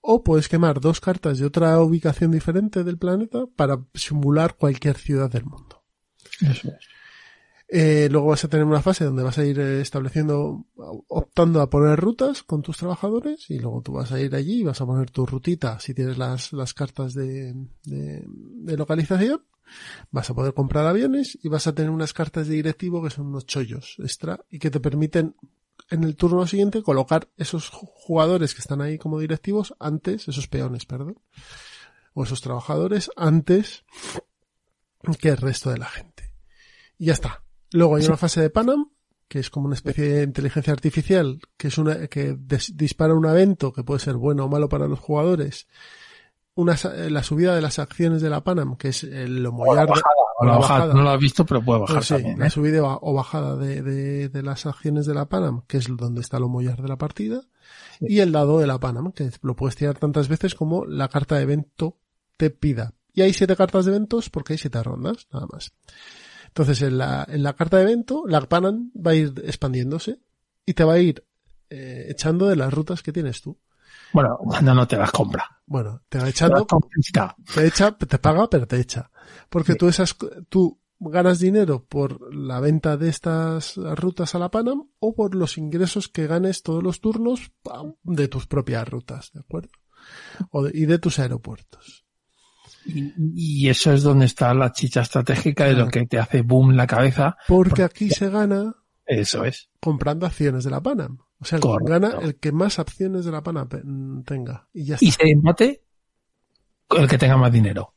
O 0.00 0.24
puedes 0.24 0.48
quemar 0.48 0.80
dos 0.80 1.00
cartas 1.00 1.38
de 1.38 1.46
otra 1.46 1.78
ubicación 1.80 2.30
diferente 2.30 2.84
del 2.84 2.98
planeta 2.98 3.46
para 3.54 3.84
simular 3.94 4.56
cualquier 4.56 4.96
ciudad 4.96 5.30
del 5.30 5.44
mundo. 5.44 5.84
Eso 6.40 6.68
es. 6.68 6.97
Eh, 7.70 8.08
luego 8.10 8.28
vas 8.28 8.42
a 8.44 8.48
tener 8.48 8.64
una 8.64 8.80
fase 8.80 9.04
donde 9.04 9.22
vas 9.22 9.36
a 9.36 9.44
ir 9.44 9.60
eh, 9.60 9.82
estableciendo, 9.82 10.64
optando 11.08 11.60
a 11.60 11.68
poner 11.68 12.00
rutas 12.00 12.42
con 12.42 12.62
tus 12.62 12.78
trabajadores 12.78 13.50
y 13.50 13.58
luego 13.58 13.82
tú 13.82 13.92
vas 13.92 14.10
a 14.10 14.18
ir 14.18 14.34
allí 14.34 14.60
y 14.60 14.64
vas 14.64 14.80
a 14.80 14.86
poner 14.86 15.10
tu 15.10 15.26
rutita 15.26 15.78
si 15.78 15.92
tienes 15.92 16.16
las, 16.16 16.54
las 16.54 16.72
cartas 16.72 17.12
de, 17.12 17.52
de, 17.84 18.24
de 18.26 18.76
localización. 18.76 19.44
Vas 20.10 20.30
a 20.30 20.34
poder 20.34 20.54
comprar 20.54 20.86
aviones 20.86 21.38
y 21.42 21.48
vas 21.48 21.66
a 21.66 21.74
tener 21.74 21.90
unas 21.90 22.14
cartas 22.14 22.48
de 22.48 22.54
directivo 22.54 23.02
que 23.02 23.10
son 23.10 23.26
unos 23.26 23.44
chollos 23.44 23.96
extra 23.98 24.40
y 24.48 24.58
que 24.58 24.70
te 24.70 24.80
permiten 24.80 25.36
en 25.90 26.04
el 26.04 26.16
turno 26.16 26.46
siguiente 26.46 26.82
colocar 26.82 27.28
esos 27.36 27.68
jugadores 27.68 28.54
que 28.54 28.62
están 28.62 28.80
ahí 28.80 28.96
como 28.96 29.18
directivos 29.18 29.74
antes, 29.78 30.26
esos 30.26 30.48
peones, 30.48 30.86
perdón, 30.86 31.20
o 32.14 32.24
esos 32.24 32.40
trabajadores 32.40 33.10
antes 33.14 33.84
que 35.20 35.28
el 35.28 35.36
resto 35.36 35.70
de 35.70 35.78
la 35.78 35.86
gente. 35.86 36.32
Y 36.98 37.06
ya 37.06 37.12
está. 37.12 37.42
Luego 37.72 37.96
hay 37.96 38.06
una 38.06 38.16
fase 38.16 38.40
de 38.40 38.50
Panam, 38.50 38.90
que 39.28 39.38
es 39.40 39.50
como 39.50 39.66
una 39.66 39.74
especie 39.74 40.04
de 40.08 40.22
inteligencia 40.22 40.72
artificial, 40.72 41.38
que 41.56 41.68
es 41.68 41.76
una, 41.78 42.06
que 42.08 42.34
des- 42.38 42.76
dispara 42.76 43.14
un 43.14 43.26
evento 43.26 43.72
que 43.72 43.84
puede 43.84 44.00
ser 44.00 44.14
bueno 44.16 44.44
o 44.46 44.48
malo 44.48 44.68
para 44.68 44.88
los 44.88 44.98
jugadores. 44.98 45.66
Una, 46.54 46.76
sa- 46.76 46.92
la 46.94 47.22
subida 47.22 47.54
de 47.54 47.60
las 47.62 47.78
acciones 47.78 48.20
de 48.22 48.30
la 48.30 48.42
Panam, 48.42 48.76
que 48.76 48.88
es 48.88 49.04
el 49.04 49.38
O 49.46 49.50
la 49.50 49.50
mollar 49.50 49.86
de- 49.86 49.90
bajada, 49.90 50.14
o 50.40 50.44
la 50.46 50.52
bajada. 50.58 50.78
bajada. 50.80 50.94
No 50.94 51.02
lo 51.02 51.10
has 51.10 51.20
visto, 51.20 51.44
pero 51.46 51.62
puede 51.62 51.80
bajar 51.80 51.94
Bueno, 51.96 52.02
sí, 52.02 52.14
también. 52.14 52.38
la 52.38 52.46
¿eh? 52.46 52.50
subida 52.50 52.82
o 52.84 53.12
bajada 53.14 53.56
de, 53.56 53.82
de, 53.82 54.28
de 54.30 54.42
las 54.42 54.64
acciones 54.66 55.04
de 55.06 55.14
la 55.14 55.26
Panam, 55.28 55.62
que 55.68 55.76
es 55.76 55.86
donde 55.94 56.20
está 56.22 56.38
lo 56.40 56.48
mollar 56.48 56.80
de 56.82 56.88
la 56.88 56.96
partida, 56.96 57.42
y 58.00 58.20
el 58.20 58.32
dado 58.32 58.58
de 58.60 58.66
la 58.66 58.80
Panam, 58.80 59.12
que 59.12 59.30
lo 59.42 59.54
puedes 59.54 59.76
tirar 59.76 59.98
tantas 59.98 60.28
veces 60.28 60.54
como 60.54 60.84
la 60.86 61.08
carta 61.08 61.36
de 61.36 61.42
evento 61.42 61.98
te 62.38 62.48
pida. 62.50 62.94
Y 63.12 63.22
hay 63.22 63.32
siete 63.34 63.56
cartas 63.56 63.84
de 63.84 63.90
eventos 63.92 64.30
porque 64.30 64.54
hay 64.54 64.58
siete 64.58 64.82
rondas, 64.82 65.26
nada 65.32 65.46
más. 65.52 65.72
Entonces, 66.58 66.82
en 66.82 66.98
la, 66.98 67.24
en 67.28 67.44
la 67.44 67.52
carta 67.54 67.76
de 67.76 67.84
evento, 67.84 68.24
la 68.26 68.40
Panam 68.40 68.90
va 68.94 69.12
a 69.12 69.14
ir 69.14 69.32
expandiéndose 69.44 70.18
y 70.66 70.74
te 70.74 70.82
va 70.82 70.94
a 70.94 70.98
ir 70.98 71.24
eh, 71.70 72.06
echando 72.08 72.48
de 72.48 72.56
las 72.56 72.74
rutas 72.74 73.00
que 73.00 73.12
tienes 73.12 73.40
tú. 73.40 73.60
Bueno, 74.12 74.38
no, 74.62 74.74
no 74.74 74.88
te 74.88 74.96
las 74.96 75.12
compra. 75.12 75.60
Bueno, 75.66 76.02
te 76.08 76.18
va 76.18 76.24
echando 76.30 76.56
te 77.54 77.64
echa, 77.64 77.96
te 77.96 78.18
paga, 78.18 78.50
pero 78.50 78.66
te 78.66 78.80
echa. 78.80 79.08
Porque 79.48 79.74
tú 79.76 79.86
esas, 79.86 80.16
tú 80.48 80.80
ganas 80.98 81.38
dinero 81.38 81.84
por 81.84 82.34
la 82.34 82.58
venta 82.58 82.96
de 82.96 83.08
estas 83.08 83.76
rutas 83.76 84.34
a 84.34 84.40
la 84.40 84.50
Panam 84.50 84.88
o 84.98 85.14
por 85.14 85.36
los 85.36 85.58
ingresos 85.58 86.08
que 86.08 86.26
ganes 86.26 86.64
todos 86.64 86.82
los 86.82 87.00
turnos 87.00 87.52
de 88.02 88.26
tus 88.26 88.48
propias 88.48 88.88
rutas, 88.88 89.30
¿de 89.32 89.40
acuerdo? 89.40 89.70
O 90.50 90.64
de- 90.64 90.72
y 90.76 90.86
de 90.86 90.98
tus 90.98 91.20
aeropuertos. 91.20 92.04
Y, 92.88 93.12
y 93.64 93.68
eso 93.68 93.92
es 93.92 94.02
donde 94.02 94.26
está 94.26 94.54
la 94.54 94.72
chicha 94.72 95.02
estratégica 95.02 95.66
de 95.66 95.74
lo 95.74 95.88
que 95.88 96.06
te 96.06 96.18
hace 96.18 96.42
boom 96.42 96.74
la 96.74 96.86
cabeza. 96.86 97.36
Porque 97.46 97.82
aquí 97.82 98.08
se 98.10 98.30
gana 98.30 98.74
Eso 99.04 99.44
es. 99.44 99.68
comprando 99.80 100.26
acciones 100.26 100.64
de 100.64 100.70
la 100.70 100.82
Panam. 100.82 101.18
O 101.40 101.44
sea, 101.44 101.60
Correcto. 101.60 101.92
gana 101.92 102.18
el 102.22 102.36
que 102.36 102.50
más 102.50 102.78
acciones 102.78 103.24
de 103.24 103.30
la 103.30 103.42
Panam 103.42 103.68
tenga. 104.24 104.68
Y 104.72 104.84
ya 104.86 104.94
está. 104.94 105.04
Y 105.04 105.10
se 105.10 105.30
empate 105.30 105.82
con 106.86 107.02
el 107.02 107.08
que 107.08 107.18
tenga 107.18 107.36
más 107.36 107.52
dinero. 107.52 107.94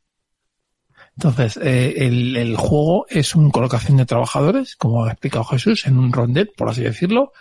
Entonces, 1.16 1.58
eh, 1.58 1.94
el, 2.06 2.36
el 2.38 2.56
juego 2.58 3.06
es 3.10 3.36
una 3.36 3.50
colocación 3.50 3.98
de 3.98 4.06
trabajadores, 4.06 4.76
como 4.76 5.06
ha 5.06 5.12
explicado 5.12 5.44
Jesús, 5.46 5.86
en 5.86 5.98
un 5.98 6.12
rondet, 6.14 6.50
por 6.56 6.70
así 6.70 6.82
decirlo, 6.84 7.32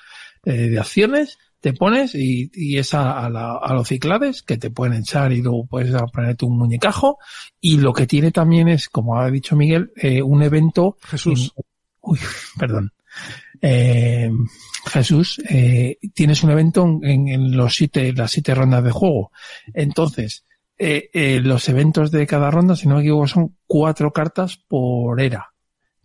eh, 0.45 0.69
de 0.71 0.79
acciones, 0.79 1.39
te 1.61 1.73
pones 1.73 2.15
y, 2.15 2.51
y 2.55 2.79
es 2.79 2.95
a, 2.95 3.25
a 3.25 3.31
la- 3.31 3.57
a 3.57 3.75
los 3.75 3.89
ciclades 3.89 4.43
que 4.43 4.57
te 4.59 4.71
pueden 4.71 4.95
echar 4.95 5.33
y 5.33 5.43
luego 5.43 5.67
puedes 5.67 5.95
ponerte 6.13 6.45
un 6.47 6.59
muñecajo. 6.59 7.19
Y 7.61 7.79
lo 7.79 7.93
que 7.93 8.07
tiene 8.07 8.31
también 8.33 8.69
es, 8.69 8.89
como 8.89 9.19
ha 9.19 9.31
dicho 9.31 9.57
Miguel, 9.57 9.93
eh, 9.97 10.23
un 10.23 10.43
evento 10.43 10.97
Jesús. 11.03 11.53
Uy, 12.01 12.19
perdón. 12.59 12.93
Eh, 13.63 14.31
Jesús, 14.87 15.41
eh, 15.49 15.99
tienes 16.15 16.43
un 16.43 16.51
evento 16.51 16.87
en, 17.03 17.29
en 17.29 17.57
los 17.57 17.75
siete, 17.75 18.13
las 18.13 18.31
siete 18.31 18.55
rondas 18.55 18.83
de 18.85 18.91
juego. 18.91 19.31
Entonces, 19.75 20.45
eh, 20.79 21.41
los 21.43 21.69
eventos 21.69 22.11
de 22.11 22.27
cada 22.27 22.51
ronda, 22.51 22.75
si 22.77 22.89
no 22.89 22.95
me 22.97 23.03
equivoco, 23.03 23.27
son 23.27 23.57
cuatro 23.67 24.13
cartas 24.13 24.57
por 24.57 25.21
era. 25.21 25.53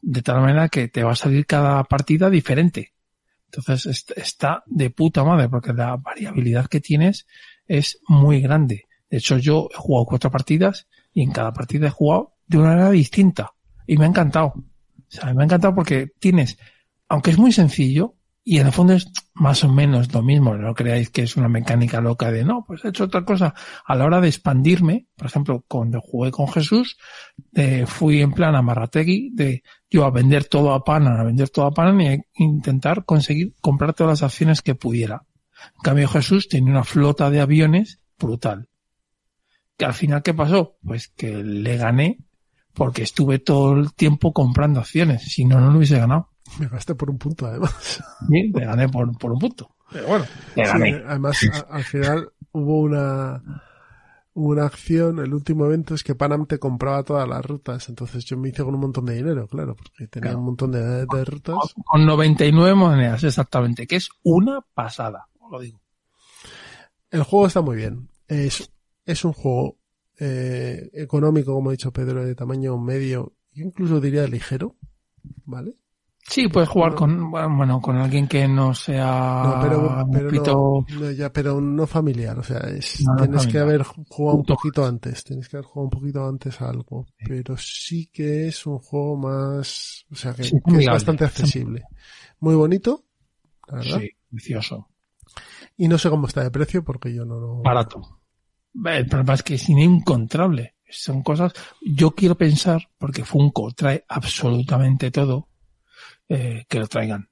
De 0.02 0.22
tal 0.22 0.41
manera 0.41 0.68
que 0.69 0.90
te 0.90 1.03
va 1.03 1.14
a 1.14 1.15
salir 1.15 1.45
cada 1.45 1.84
partida 1.86 2.30
diferente. 2.30 2.91
Entonces, 3.57 3.86
est- 3.86 4.11
está 4.18 4.64
de 4.65 4.90
puta 4.90 5.23
madre, 5.23 5.49
porque 5.49 5.73
la 5.73 5.95
variabilidad 5.98 6.68
que 6.68 6.82
tienes 6.82 7.26
es 7.68 7.99
muy 8.07 8.41
grande. 8.41 8.86
De 9.10 9.18
hecho, 9.18 9.38
yo 9.38 9.69
he 9.73 9.77
jugado 9.77 10.06
cuatro 10.06 10.32
partidas 10.32 10.88
y 11.14 11.22
en 11.23 11.32
cada 11.32 11.53
partida 11.53 11.88
he 11.88 11.91
jugado 11.91 12.34
de 12.48 12.57
una 12.57 12.69
manera 12.69 12.91
distinta. 12.91 13.52
Y 13.88 13.98
me 13.98 14.06
ha 14.06 14.10
encantado. 14.10 14.48
O 14.56 14.64
sea, 15.07 15.34
me 15.34 15.44
ha 15.44 15.45
encantado 15.45 15.73
porque 15.76 16.07
tienes, 16.19 16.57
aunque 17.07 17.32
es 17.32 17.38
muy 17.38 17.52
sencillo, 17.52 18.15
y 18.48 18.60
en 18.60 18.68
el 18.68 18.73
fondo 18.73 18.94
es 18.94 19.07
más 19.34 19.64
o 19.64 19.69
menos 19.69 20.14
lo 20.14 20.22
mismo, 20.22 20.56
no 20.56 20.76
creáis 20.76 21.10
que 21.10 21.23
es 21.23 21.36
una 21.36 21.49
mecánica 21.49 21.99
loca 21.99 22.32
de 22.32 22.44
no, 22.44 22.64
pues 22.68 22.86
he 22.86 22.90
hecho 22.90 23.06
otra 23.06 23.26
cosa. 23.26 23.56
A 23.86 23.95
la 23.95 24.06
hora 24.06 24.22
de 24.22 24.27
expandirme, 24.27 25.07
por 25.15 25.26
ejemplo, 25.26 25.65
cuando 25.68 25.99
jugué 25.99 26.30
con 26.30 26.48
Jesús, 26.48 26.98
eh, 27.56 27.86
fui 27.88 28.22
en 28.22 28.34
plan 28.34 28.53
a 28.56 28.61
Marrategui 28.61 29.32
de 29.34 29.64
yo 29.95 30.05
a 30.05 30.11
vender 30.11 30.45
todo 30.45 30.73
a 30.73 30.84
Panan, 30.84 31.19
a 31.19 31.23
vender 31.23 31.49
todo 31.49 31.65
a 31.65 31.72
Panan 31.72 32.01
y 32.01 32.07
a 32.07 32.17
intentar 32.35 33.05
conseguir 33.05 33.53
comprar 33.61 33.93
todas 33.93 34.19
las 34.22 34.23
acciones 34.23 34.61
que 34.61 34.76
pudiera. 34.76 35.23
En 35.76 35.81
cambio 35.81 36.07
Jesús 36.09 36.47
tenía 36.49 36.72
una 36.72 36.84
flota 36.84 37.30
de 37.30 37.39
aviones 37.41 37.99
brutal. 38.19 38.67
Que 39.77 39.85
al 39.85 39.93
final, 39.93 40.22
¿qué 40.22 40.34
pasó? 40.34 40.77
Pues 40.84 41.07
que 41.09 41.43
le 41.43 41.77
gané 41.77 42.19
porque 42.73 43.03
estuve 43.03 43.39
todo 43.39 43.73
el 43.73 43.93
tiempo 43.93 44.34
comprando 44.34 44.80
acciones. 44.81 45.23
Si 45.23 45.45
no, 45.45 45.59
no 45.59 45.72
lo 45.72 45.77
hubiese 45.77 45.97
ganado. 45.97 46.30
Me 46.59 46.67
gasté 46.67 46.93
por 46.95 47.09
un 47.09 47.17
punto, 47.17 47.45
además. 47.47 48.03
Bien, 48.27 48.51
le 48.53 48.65
gané 48.65 48.88
por, 48.89 49.17
por 49.17 49.31
un 49.31 49.39
punto. 49.39 49.76
Pero 49.91 50.07
bueno, 50.07 50.26
le 50.55 50.65
Sí, 50.65 50.72
gané. 50.72 51.03
además, 51.07 51.38
al 51.69 51.84
final 51.84 52.30
hubo 52.51 52.81
una, 52.81 53.41
una 54.35 54.65
acción, 54.65 55.19
el 55.19 55.33
último 55.33 55.65
evento 55.65 55.95
es 55.95 56.03
que 56.03 56.13
Panam 56.13 56.45
te 56.45 56.59
compraba 56.59 57.03
todas 57.03 57.27
las 57.27 57.43
rutas, 57.45 57.89
entonces 57.89 58.23
yo 58.25 58.37
me 58.37 58.49
hice 58.49 58.63
con 58.63 58.75
un 58.75 58.81
montón 58.81 59.05
de 59.05 59.15
dinero, 59.15 59.47
claro, 59.47 59.75
porque 59.75 60.07
tenía 60.07 60.29
Claro. 60.31 60.39
un 60.39 60.45
montón 60.45 60.71
de, 60.71 60.81
de 61.05 61.25
rutas. 61.25 61.55
Con 61.85 62.05
99 62.05 62.75
monedas, 62.75 63.23
exactamente, 63.23 63.87
que 63.87 63.95
es 63.95 64.09
una 64.23 64.61
pasada. 64.73 65.27
Os 65.39 65.51
lo 65.51 65.59
digo. 65.59 65.81
El 67.09 67.23
juego 67.23 67.47
está 67.47 67.61
muy 67.61 67.77
bien. 67.77 68.09
Es, 68.27 68.69
es 69.05 69.23
un 69.25 69.33
juego 69.33 69.77
eh, 70.19 70.89
económico, 70.93 71.53
como 71.53 71.69
ha 71.69 71.73
dicho 71.73 71.91
Pedro, 71.93 72.25
de 72.25 72.35
tamaño 72.35 72.77
medio, 72.77 73.33
incluso 73.53 74.01
diría 74.01 74.27
ligero, 74.27 74.75
¿vale? 75.45 75.75
Sí, 76.27 76.47
puedes 76.47 76.68
jugar 76.69 76.95
con, 76.95 77.30
bueno, 77.30 77.80
con 77.80 77.97
alguien 77.97 78.27
que 78.27 78.47
no 78.47 78.73
sea 78.73 79.43
No, 79.45 79.60
pero, 79.61 80.03
un 80.06 80.11
poquito- 80.11 80.85
no, 80.89 80.99
no, 80.99 81.11
ya, 81.11 81.31
pero 81.31 81.61
no 81.61 81.85
familiar, 81.85 82.39
o 82.39 82.43
sea, 82.43 82.57
es, 82.61 83.03
tienes 83.19 83.45
que 83.45 83.60
haber 83.60 83.84
jugado 83.84 84.38
un 84.39 84.43
poquito 84.45 84.84
antes, 84.85 85.23
tienes 85.23 85.47
que 85.47 85.57
haber 85.57 85.65
jugado 85.68 85.84
un 85.85 85.89
poquito 85.91 86.27
antes 86.27 86.60
a 86.61 86.69
algo, 86.69 87.06
pero 87.23 87.56
sí 87.57 88.07
que 88.11 88.47
es 88.47 88.65
un 88.65 88.80
juego 88.80 89.18
más, 89.18 90.06
o 90.11 90.15
sea, 90.15 90.34
que, 90.34 90.45
Sí, 90.45 90.57
que 90.68 90.77
es 90.80 90.88
bastante 90.88 91.26
accesible. 91.26 91.84
Muy 92.39 92.56
bonito, 92.56 93.03
la 93.68 93.77
verdad, 93.77 93.99
Sí, 93.99 94.10
vicioso. 94.31 94.89
y 95.77 95.88
no 95.88 95.99
sé 95.99 96.10
cómo 96.10 96.26
está 96.26 96.41
de 96.43 96.49
precio 96.49 96.84
porque 96.84 97.14
yo 97.14 97.23
no 97.23 97.39
lo... 97.39 97.61
Barato. 97.61 98.02
El 98.84 99.06
problema 99.06 99.35
es 99.35 99.43
que 99.43 99.53
es 99.56 99.69
inencontrable. 99.69 100.73
Son 100.89 101.22
cosas, 101.22 101.53
yo 101.81 102.11
quiero 102.11 102.35
pensar, 102.35 102.89
porque 102.97 103.23
Funko 103.23 103.72
trae 103.73 104.03
absolutamente 104.07 105.11
todo, 105.11 105.49
eh, 106.30 106.65
que 106.68 106.80
lo 106.80 106.88
traigan. 106.88 107.30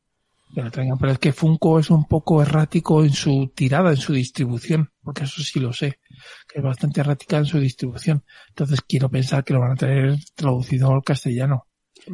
Que 0.54 0.62
lo 0.62 0.70
traigan. 0.72 0.98
Pero 1.00 1.12
es 1.14 1.20
que 1.20 1.34
Funko 1.34 1.80
es 1.80 1.90
un 1.90 2.06
poco 2.06 2.42
errático 2.42 3.04
en 3.04 3.12
su 3.14 3.52
tirada, 3.56 3.90
en 3.92 3.98
su 3.98 4.14
distribución, 4.14 4.92
porque 5.02 5.24
eso 5.24 5.42
sí 5.42 5.60
lo 5.60 5.74
sé, 5.74 6.00
que 6.48 6.60
es 6.60 6.64
bastante 6.64 7.02
errática 7.02 7.38
en 7.38 7.46
su 7.46 7.60
distribución. 7.60 8.24
Entonces 8.50 8.82
quiero 8.88 9.10
pensar 9.10 9.44
que 9.44 9.54
lo 9.54 9.60
van 9.62 9.72
a 9.72 9.76
traer 9.76 10.16
traducido 10.36 10.92
al 10.92 11.04
castellano. 11.04 11.68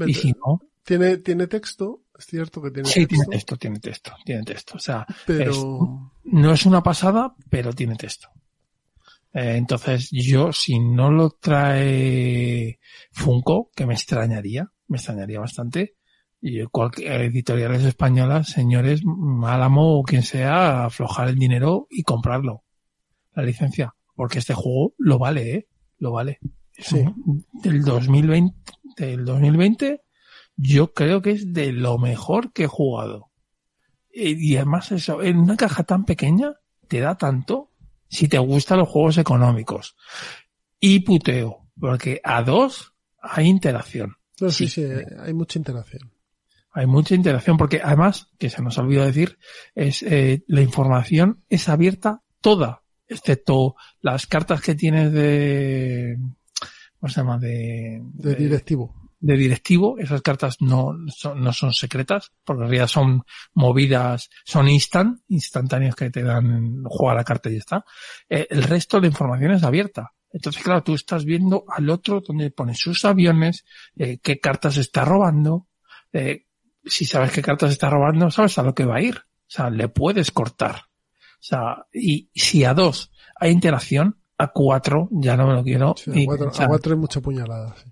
Y 0.08 0.14
si 0.14 0.32
no, 0.34 0.62
Tiene, 0.84 1.18
tiene 1.18 1.48
texto, 1.48 2.04
es 2.18 2.26
cierto 2.26 2.62
que 2.62 2.72
tiene 2.72 2.88
sí, 2.88 3.06
tiene 3.06 3.26
texto, 3.26 3.32
texto, 3.32 3.58
tiene 3.58 3.80
texto, 3.80 4.12
tiene 4.26 4.44
texto. 4.44 4.74
O 4.78 4.80
sea, 4.80 5.06
pero... 5.26 5.52
es- 5.52 5.66
no 6.32 6.54
es 6.54 6.66
una 6.66 6.82
pasada, 6.84 7.34
pero 7.50 7.74
tiene 7.74 7.96
texto. 7.96 8.30
Eh, 9.34 9.56
entonces, 9.58 10.10
yo, 10.12 10.52
si 10.54 10.80
no 10.80 11.12
lo 11.12 11.32
trae 11.32 12.80
Funko, 13.12 13.70
que 13.76 13.86
me 13.86 13.94
extrañaría, 13.94 14.72
me 14.88 14.98
extrañaría 14.98 15.40
bastante, 15.40 15.96
Y 16.42 16.64
cualquier 16.66 17.22
editoriales 17.22 17.84
españolas, 17.84 18.50
señores, 18.50 19.02
Álamo 19.44 20.00
o 20.00 20.04
quien 20.04 20.24
sea, 20.24 20.86
aflojar 20.86 21.28
el 21.28 21.36
dinero 21.36 21.88
y 21.90 22.04
comprarlo. 22.04 22.64
La 23.34 23.44
licencia. 23.44 23.96
Porque 24.16 24.40
este 24.40 24.54
juego 24.54 24.94
lo 24.98 25.20
vale, 25.20 25.54
¿eh? 25.56 25.68
Lo 25.98 26.12
vale. 26.12 26.40
Sí. 26.78 27.04
Del 27.62 27.84
2020, 27.84 28.56
del 28.98 29.26
2020, 29.26 30.02
yo 30.56 30.94
creo 30.94 31.22
que 31.22 31.32
es 31.32 31.54
de 31.54 31.74
lo 31.74 31.98
mejor 31.98 32.54
que 32.54 32.64
he 32.64 32.68
jugado. 32.68 33.32
Y 34.12 34.54
y 34.54 34.56
además 34.58 34.92
eso, 34.92 35.22
en 35.22 35.38
una 35.40 35.58
caja 35.58 35.84
tan 35.84 36.06
pequeña, 36.06 36.54
te 36.88 37.00
da 37.00 37.18
tanto 37.18 37.72
si 38.08 38.28
te 38.28 38.40
gustan 38.40 38.80
los 38.80 38.90
juegos 38.90 39.18
económicos. 39.18 39.96
Y 40.80 41.02
puteo, 41.02 41.68
porque 41.80 42.22
a 42.24 42.42
dos 42.44 42.94
hay 43.22 43.48
interacción. 43.48 44.16
No, 44.40 44.50
sí, 44.50 44.68
Sí. 44.68 44.86
sí, 44.88 44.92
hay 45.22 45.34
mucha 45.34 45.60
interacción. 45.60 46.12
Hay 46.72 46.86
mucha 46.86 47.16
interacción 47.16 47.58
porque 47.58 47.82
además, 47.84 48.28
que 48.38 48.50
se 48.50 48.62
nos 48.62 48.78
ha 48.78 48.82
olvidado 48.82 49.08
decir, 49.08 49.38
es 49.76 50.04
eh, 50.04 50.44
la 50.48 50.62
información 50.62 51.44
es 51.50 51.68
abierta 51.70 52.22
toda, 52.42 52.84
excepto 53.08 53.76
las 54.02 54.28
cartas 54.28 54.62
que 54.62 54.76
tienes 54.76 55.12
de 55.12 56.18
¿cómo 57.00 57.10
se 57.10 57.22
llama? 57.22 57.38
de, 57.38 58.02
De 58.14 58.36
directivo. 58.36 58.96
de 59.20 59.36
directivo, 59.36 59.98
esas 59.98 60.22
cartas 60.22 60.58
no 60.62 60.94
son, 61.08 61.42
no 61.42 61.52
son 61.54 61.74
secretas, 61.74 62.32
porque 62.44 62.64
en 62.64 62.70
realidad 62.70 62.88
son 62.88 63.24
movidas, 63.54 64.30
son 64.46 64.70
instant, 64.70 65.20
instantáneas 65.28 65.96
que 65.96 66.10
te 66.10 66.24
dan 66.24 66.84
jugar 66.84 67.16
la 67.16 67.24
carta 67.24 67.50
y 67.50 67.54
ya 67.54 67.60
está. 67.60 67.86
Eh, 68.30 68.48
el 68.50 68.64
resto 68.64 68.98
de 68.98 69.02
la 69.02 69.08
información 69.08 69.52
es 69.52 69.64
abierta. 69.64 70.12
Entonces, 70.32 70.62
claro, 70.62 70.84
tú 70.84 70.94
estás 70.94 71.26
viendo 71.26 71.66
al 71.68 71.90
otro 71.90 72.22
donde 72.22 72.52
pone 72.52 72.76
sus 72.76 73.04
aviones, 73.04 73.66
eh, 73.98 74.20
qué 74.22 74.40
cartas 74.40 74.78
está 74.78 75.04
robando, 75.04 75.68
eh, 76.14 76.46
si 76.90 77.06
sabes 77.06 77.32
qué 77.32 77.42
cartas 77.42 77.72
está 77.72 77.90
robando, 77.90 78.30
sabes 78.32 78.58
a 78.58 78.64
lo 78.64 78.74
que 78.74 78.86
va 78.86 78.98
a 78.98 79.02
ir. 79.02 79.18
O 79.18 79.52
sea, 79.52 79.70
le 79.70 79.90
puedes 79.90 80.32
cortar. 80.32 80.76
O 80.76 81.42
sea, 81.42 81.86
y 81.94 82.30
si 82.36 82.64
a 82.66 82.74
dos 82.74 83.12
hay 83.36 83.52
interacción, 83.52 84.18
a 84.38 84.48
cuatro 84.48 85.08
ya 85.12 85.36
no 85.38 85.48
me 85.48 85.54
lo 85.54 85.64
quiero. 85.64 85.96
Sí, 85.98 86.24
a, 86.24 86.26
cuatro, 86.26 86.46
pensar. 86.46 86.66
a 86.66 86.68
cuatro 86.70 86.94
hay 86.94 87.00
mucha 87.00 87.22
puñalada. 87.22 87.76
sí. 87.76 87.92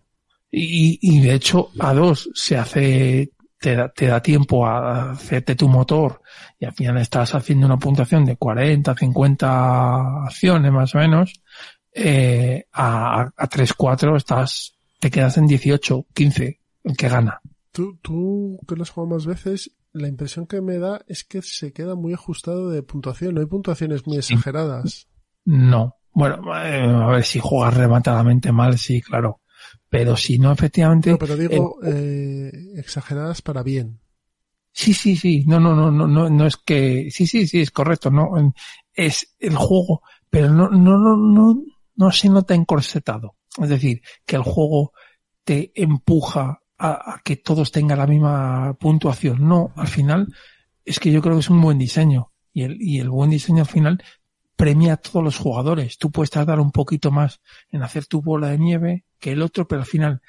Y, 0.50 1.00
y 1.02 1.20
de 1.20 1.34
hecho, 1.34 1.72
a 1.80 1.94
dos 1.94 2.30
se 2.34 2.58
hace, 2.58 3.32
te 3.60 3.76
da, 3.76 3.90
te 3.90 4.08
da 4.08 4.22
tiempo 4.22 4.66
a 4.66 5.12
hacerte 5.12 5.56
tu 5.56 5.68
motor 5.68 6.22
y 6.60 6.66
al 6.66 6.74
final 6.74 6.98
estás 6.98 7.36
haciendo 7.36 7.66
una 7.66 7.78
puntuación 7.78 8.24
de 8.26 8.38
40, 8.38 8.96
50 8.96 10.24
acciones 10.24 10.72
más 10.72 10.96
o 10.96 11.00
menos. 11.00 11.34
Eh, 11.92 12.66
a, 12.74 13.30
a 13.36 13.48
3, 13.48 13.74
4 13.74 14.16
estás, 14.16 14.76
te 15.00 15.12
quedas 15.12 15.38
en 15.38 15.48
18, 15.48 16.06
15, 16.14 16.60
el 16.84 16.98
que 16.98 17.10
gana. 17.10 17.42
Tú, 17.78 17.96
tú 18.02 18.60
que 18.68 18.76
lo 18.76 18.82
has 18.82 18.90
jugado 18.90 19.14
más 19.14 19.28
veces, 19.28 19.72
la 19.94 20.08
impresión 20.08 20.48
que 20.48 20.62
me 20.62 20.80
da 20.80 21.00
es 21.06 21.24
que 21.24 21.44
se 21.44 21.74
queda 21.74 21.94
muy 21.94 22.12
ajustado 22.12 22.72
de 22.72 22.82
puntuación. 22.82 23.36
No 23.36 23.42
hay 23.42 23.46
puntuaciones 23.46 24.08
muy 24.08 24.18
exageradas. 24.18 25.08
No. 25.46 25.98
Bueno, 26.12 26.38
eh, 26.58 26.82
a 26.82 27.06
ver 27.06 27.24
si 27.24 27.38
juegas 27.38 27.76
rematadamente 27.76 28.52
mal, 28.52 28.80
sí, 28.80 29.00
claro. 29.00 29.42
Pero 29.90 30.18
si 30.18 30.40
no, 30.40 30.52
efectivamente. 30.52 31.12
No, 31.12 31.20
pero 31.20 31.38
digo 31.38 31.78
eh, 31.84 32.52
exageradas 32.78 33.44
para 33.44 33.62
bien. 33.62 34.00
Sí, 34.72 34.96
sí, 34.96 35.16
sí. 35.16 35.46
No, 35.46 35.60
no, 35.60 35.76
no, 35.76 35.92
no, 35.92 36.08
no, 36.08 36.32
no 36.32 36.48
es 36.48 36.58
que. 36.58 37.10
Sí, 37.12 37.28
sí, 37.28 37.46
sí, 37.46 37.62
es 37.62 37.70
correcto. 37.70 38.10
No, 38.10 38.32
es 38.92 39.36
el 39.38 39.56
juego, 39.56 40.02
pero 40.32 40.52
no, 40.52 40.68
no, 40.70 40.98
no, 40.98 41.16
no, 41.16 41.64
no 41.96 42.12
se 42.12 42.28
nota 42.28 42.56
encorsetado. 42.56 43.36
Es 43.62 43.70
decir, 43.70 44.02
que 44.26 44.36
el 44.36 44.42
juego 44.42 44.94
te 45.44 45.72
empuja 45.76 46.64
a, 46.78 47.22
que 47.24 47.38
todos 47.38 47.72
tengan 47.72 48.00
la 48.00 48.08
misma 48.08 48.76
puntuación. 48.80 49.48
No, 49.48 49.72
al 49.76 49.88
final 49.88 50.28
es 50.86 51.00
que 51.00 51.12
yo 51.12 51.22
creo 51.22 51.36
que 51.36 51.42
es 51.42 51.50
un 51.50 51.62
buen 51.62 51.78
diseño 51.78 52.32
y 52.54 52.64
el, 52.64 52.78
y 52.80 53.00
el 53.00 53.10
buen 53.10 53.30
diseño 53.30 53.62
al 53.62 53.68
final 53.68 54.04
premia 54.56 54.94
a 54.94 54.98
todos 54.98 55.24
los 55.24 55.38
jugadores. 55.38 55.98
Tú 55.98 56.12
puedes 56.12 56.32
tardar 56.32 56.60
un 56.60 56.72
poquito 56.72 57.12
más 57.12 57.42
en 57.70 57.84
hacer 57.84 58.06
tu 58.06 58.22
bola 58.22 58.50
de 58.50 58.58
nieve 58.58 59.06
que 59.20 59.32
el 59.32 59.42
otro, 59.42 59.68
pero 59.68 59.82
al 59.82 59.88
final 59.88 60.22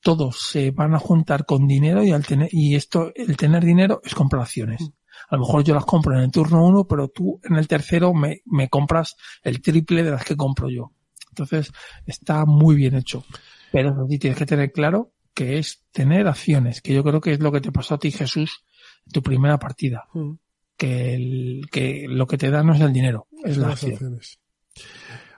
todos 0.00 0.40
se 0.40 0.70
van 0.70 0.94
a 0.94 0.98
juntar 0.98 1.46
con 1.46 1.66
dinero 1.66 2.02
y 2.04 2.12
al 2.12 2.26
tener, 2.26 2.48
y 2.52 2.74
esto, 2.74 3.12
el 3.14 3.36
tener 3.36 3.64
dinero 3.64 4.00
es 4.04 4.14
comprar 4.14 4.42
acciones. 4.42 4.90
A 5.28 5.36
lo 5.36 5.40
mejor 5.40 5.64
yo 5.64 5.74
las 5.74 5.84
compro 5.84 6.14
en 6.14 6.24
el 6.24 6.30
turno 6.30 6.64
uno, 6.64 6.86
pero 6.86 7.08
tú 7.08 7.40
en 7.42 7.56
el 7.56 7.66
tercero 7.66 8.12
me, 8.12 8.42
me 8.44 8.68
compras 8.68 9.16
el 9.42 9.60
triple 9.60 10.02
de 10.02 10.10
las 10.10 10.24
que 10.24 10.36
compro 10.36 10.68
yo. 10.68 10.92
Entonces, 11.30 11.72
está 12.04 12.44
muy 12.44 12.76
bien 12.76 12.94
hecho. 12.94 13.24
Pero 13.72 14.06
sí 14.08 14.18
tienes 14.18 14.38
que 14.38 14.46
tener 14.46 14.72
claro 14.72 15.12
que 15.36 15.58
es 15.58 15.84
tener 15.92 16.26
acciones, 16.26 16.80
que 16.80 16.94
yo 16.94 17.04
creo 17.04 17.20
que 17.20 17.32
es 17.32 17.40
lo 17.40 17.52
que 17.52 17.60
te 17.60 17.70
pasó 17.70 17.96
a 17.96 17.98
ti, 17.98 18.10
Jesús, 18.10 18.64
en 19.04 19.12
tu 19.12 19.22
primera 19.22 19.58
partida. 19.58 20.08
Mm. 20.14 20.32
Que, 20.78 21.14
el, 21.14 21.68
que 21.70 22.06
lo 22.08 22.26
que 22.26 22.38
te 22.38 22.50
da 22.50 22.62
no 22.62 22.72
es 22.74 22.80
el 22.80 22.92
dinero, 22.92 23.28
es 23.44 23.54
Son 23.54 23.62
la 23.62 23.68
las 23.68 23.74
acción. 23.82 23.92
acciones. 23.92 24.38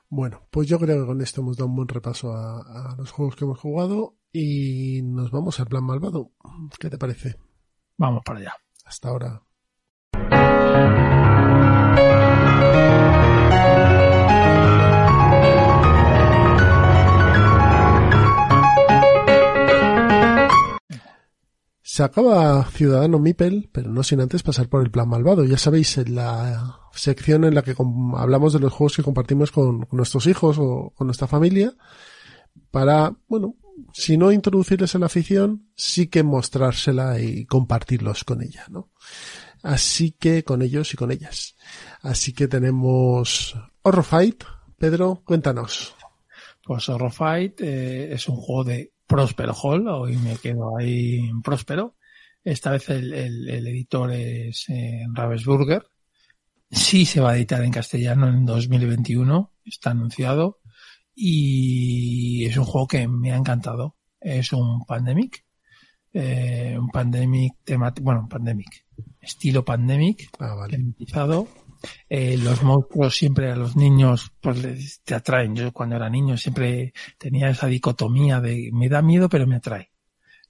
Bueno, 0.09 0.47
pues 0.51 0.69
yo 0.69 0.79
creo 0.79 1.01
que 1.01 1.07
con 1.07 1.21
esto 1.21 1.41
hemos 1.41 1.57
dado 1.57 1.69
un 1.69 1.75
buen 1.77 1.89
repaso 1.89 2.33
a, 2.33 2.93
a 2.93 2.97
los 2.97 3.11
juegos 3.11 3.35
que 3.35 3.45
hemos 3.45 3.59
jugado 3.59 4.17
y 4.33 5.03
nos 5.03 5.33
vamos 5.33 5.59
al 5.59 5.67
plan 5.67 5.85
malvado. 5.85 6.31
¿Qué 6.79 6.89
te 6.89 6.97
parece? 6.97 7.35
Vamos 7.97 8.23
para 8.25 8.39
allá. 8.39 8.55
Hasta 8.85 9.09
ahora. 9.09 9.43
Se 21.99 22.05
acaba 22.05 22.65
Ciudadano 22.71 23.19
Mipel, 23.19 23.71
pero 23.73 23.91
no 23.91 24.05
sin 24.05 24.21
antes 24.21 24.45
pasar 24.45 24.69
por 24.69 24.85
el 24.85 24.91
plan 24.93 25.09
malvado. 25.09 25.43
Ya 25.43 25.59
sabéis, 25.59 25.99
en 25.99 26.15
la 26.15 26.79
sección 26.93 27.43
en 27.43 27.57
la 27.57 27.63
que 27.63 27.75
hablamos 28.17 28.53
de 28.53 28.61
los 28.61 28.73
juegos 28.73 28.95
que 28.95 29.03
compartimos 29.03 29.51
con, 29.51 29.85
con 29.85 29.97
nuestros 29.97 30.29
hijos 30.29 30.59
o 30.61 30.93
con 30.95 31.09
nuestra 31.09 31.27
familia, 31.27 31.75
para, 32.71 33.17
bueno, 33.27 33.57
si 33.93 34.17
no 34.17 34.31
introducirles 34.31 34.95
en 34.95 35.01
la 35.01 35.09
afición, 35.09 35.71
sí 35.75 36.07
que 36.07 36.23
mostrársela 36.23 37.19
y 37.19 37.47
compartirlos 37.47 38.23
con 38.23 38.43
ella, 38.43 38.67
¿no? 38.71 38.91
Así 39.65 40.13
que 40.13 40.45
con 40.45 40.63
ellos 40.63 40.95
y 40.95 40.97
con 40.97 41.11
ellas. 41.11 41.57
Así 42.01 42.33
que 42.33 42.47
tenemos 42.47 43.57
Horror 43.83 44.05
Fight. 44.05 44.45
Pedro, 44.79 45.21
cuéntanos. 45.25 45.97
Pues 46.63 46.89
Horror 46.89 47.11
Fight 47.11 47.61
eh, 47.61 48.13
es 48.13 48.29
un 48.29 48.37
juego 48.37 48.63
de 48.63 48.93
Próspero 49.09 49.55
Hall, 49.55 49.89
hoy 49.89 50.17
me 50.19 50.37
quedo 50.37 50.77
ahí 50.77 51.17
en 51.29 51.43
Próspero. 51.43 51.97
Esta 52.45 52.71
vez 52.71 52.89
el, 52.91 53.13
el- 53.13 53.49
el 53.49 53.67
editor 53.67 54.13
es 54.13 54.67
eh, 54.69 55.05
Ravensburger. 55.13 55.83
Sí 56.71 57.07
se 57.07 57.21
va 57.21 57.31
a 57.33 57.37
editar 57.37 57.63
en 57.65 57.71
castellano 57.73 58.29
en 58.29 58.45
2021, 58.45 59.53
está 59.65 59.91
anunciado. 59.91 60.61
Y 61.15 62.45
es 62.47 62.57
un 62.57 62.65
juego 62.65 62.87
que 62.87 63.09
me 63.09 63.33
ha 63.33 63.37
encantado. 63.37 63.97
Es 64.21 64.53
un 64.53 64.85
Pandemic. 64.85 65.45
eh, 66.13 66.77
un 66.79 66.89
Pandemic 66.91 67.55
temático, 67.65 68.05
bueno, 68.05 68.21
un 68.21 68.29
Pandemic. 68.29 68.87
Estilo 69.21 69.65
Pandemic 69.65 70.29
Ah, 70.39 70.55
vale. 70.55 70.77
tematizado. 70.77 71.49
Eh, 72.09 72.37
los 72.39 72.63
monstruos 72.63 73.15
siempre 73.15 73.51
a 73.51 73.57
los 73.57 73.77
niños 73.77 74.33
pues 74.41 74.63
les- 74.63 75.01
te 75.03 75.15
atraen. 75.15 75.55
Yo 75.57 75.73
cuando 75.73 75.97
era 75.97 76.09
niño 76.11 76.37
siempre 76.37 76.93
tenía 77.19 77.51
esa 77.51 77.67
dicotomía 77.67 78.41
de 78.41 78.71
me 78.73 78.89
da 78.89 79.03
miedo 79.03 79.29
pero 79.29 79.47
me 79.47 79.57
atrae. 79.57 79.91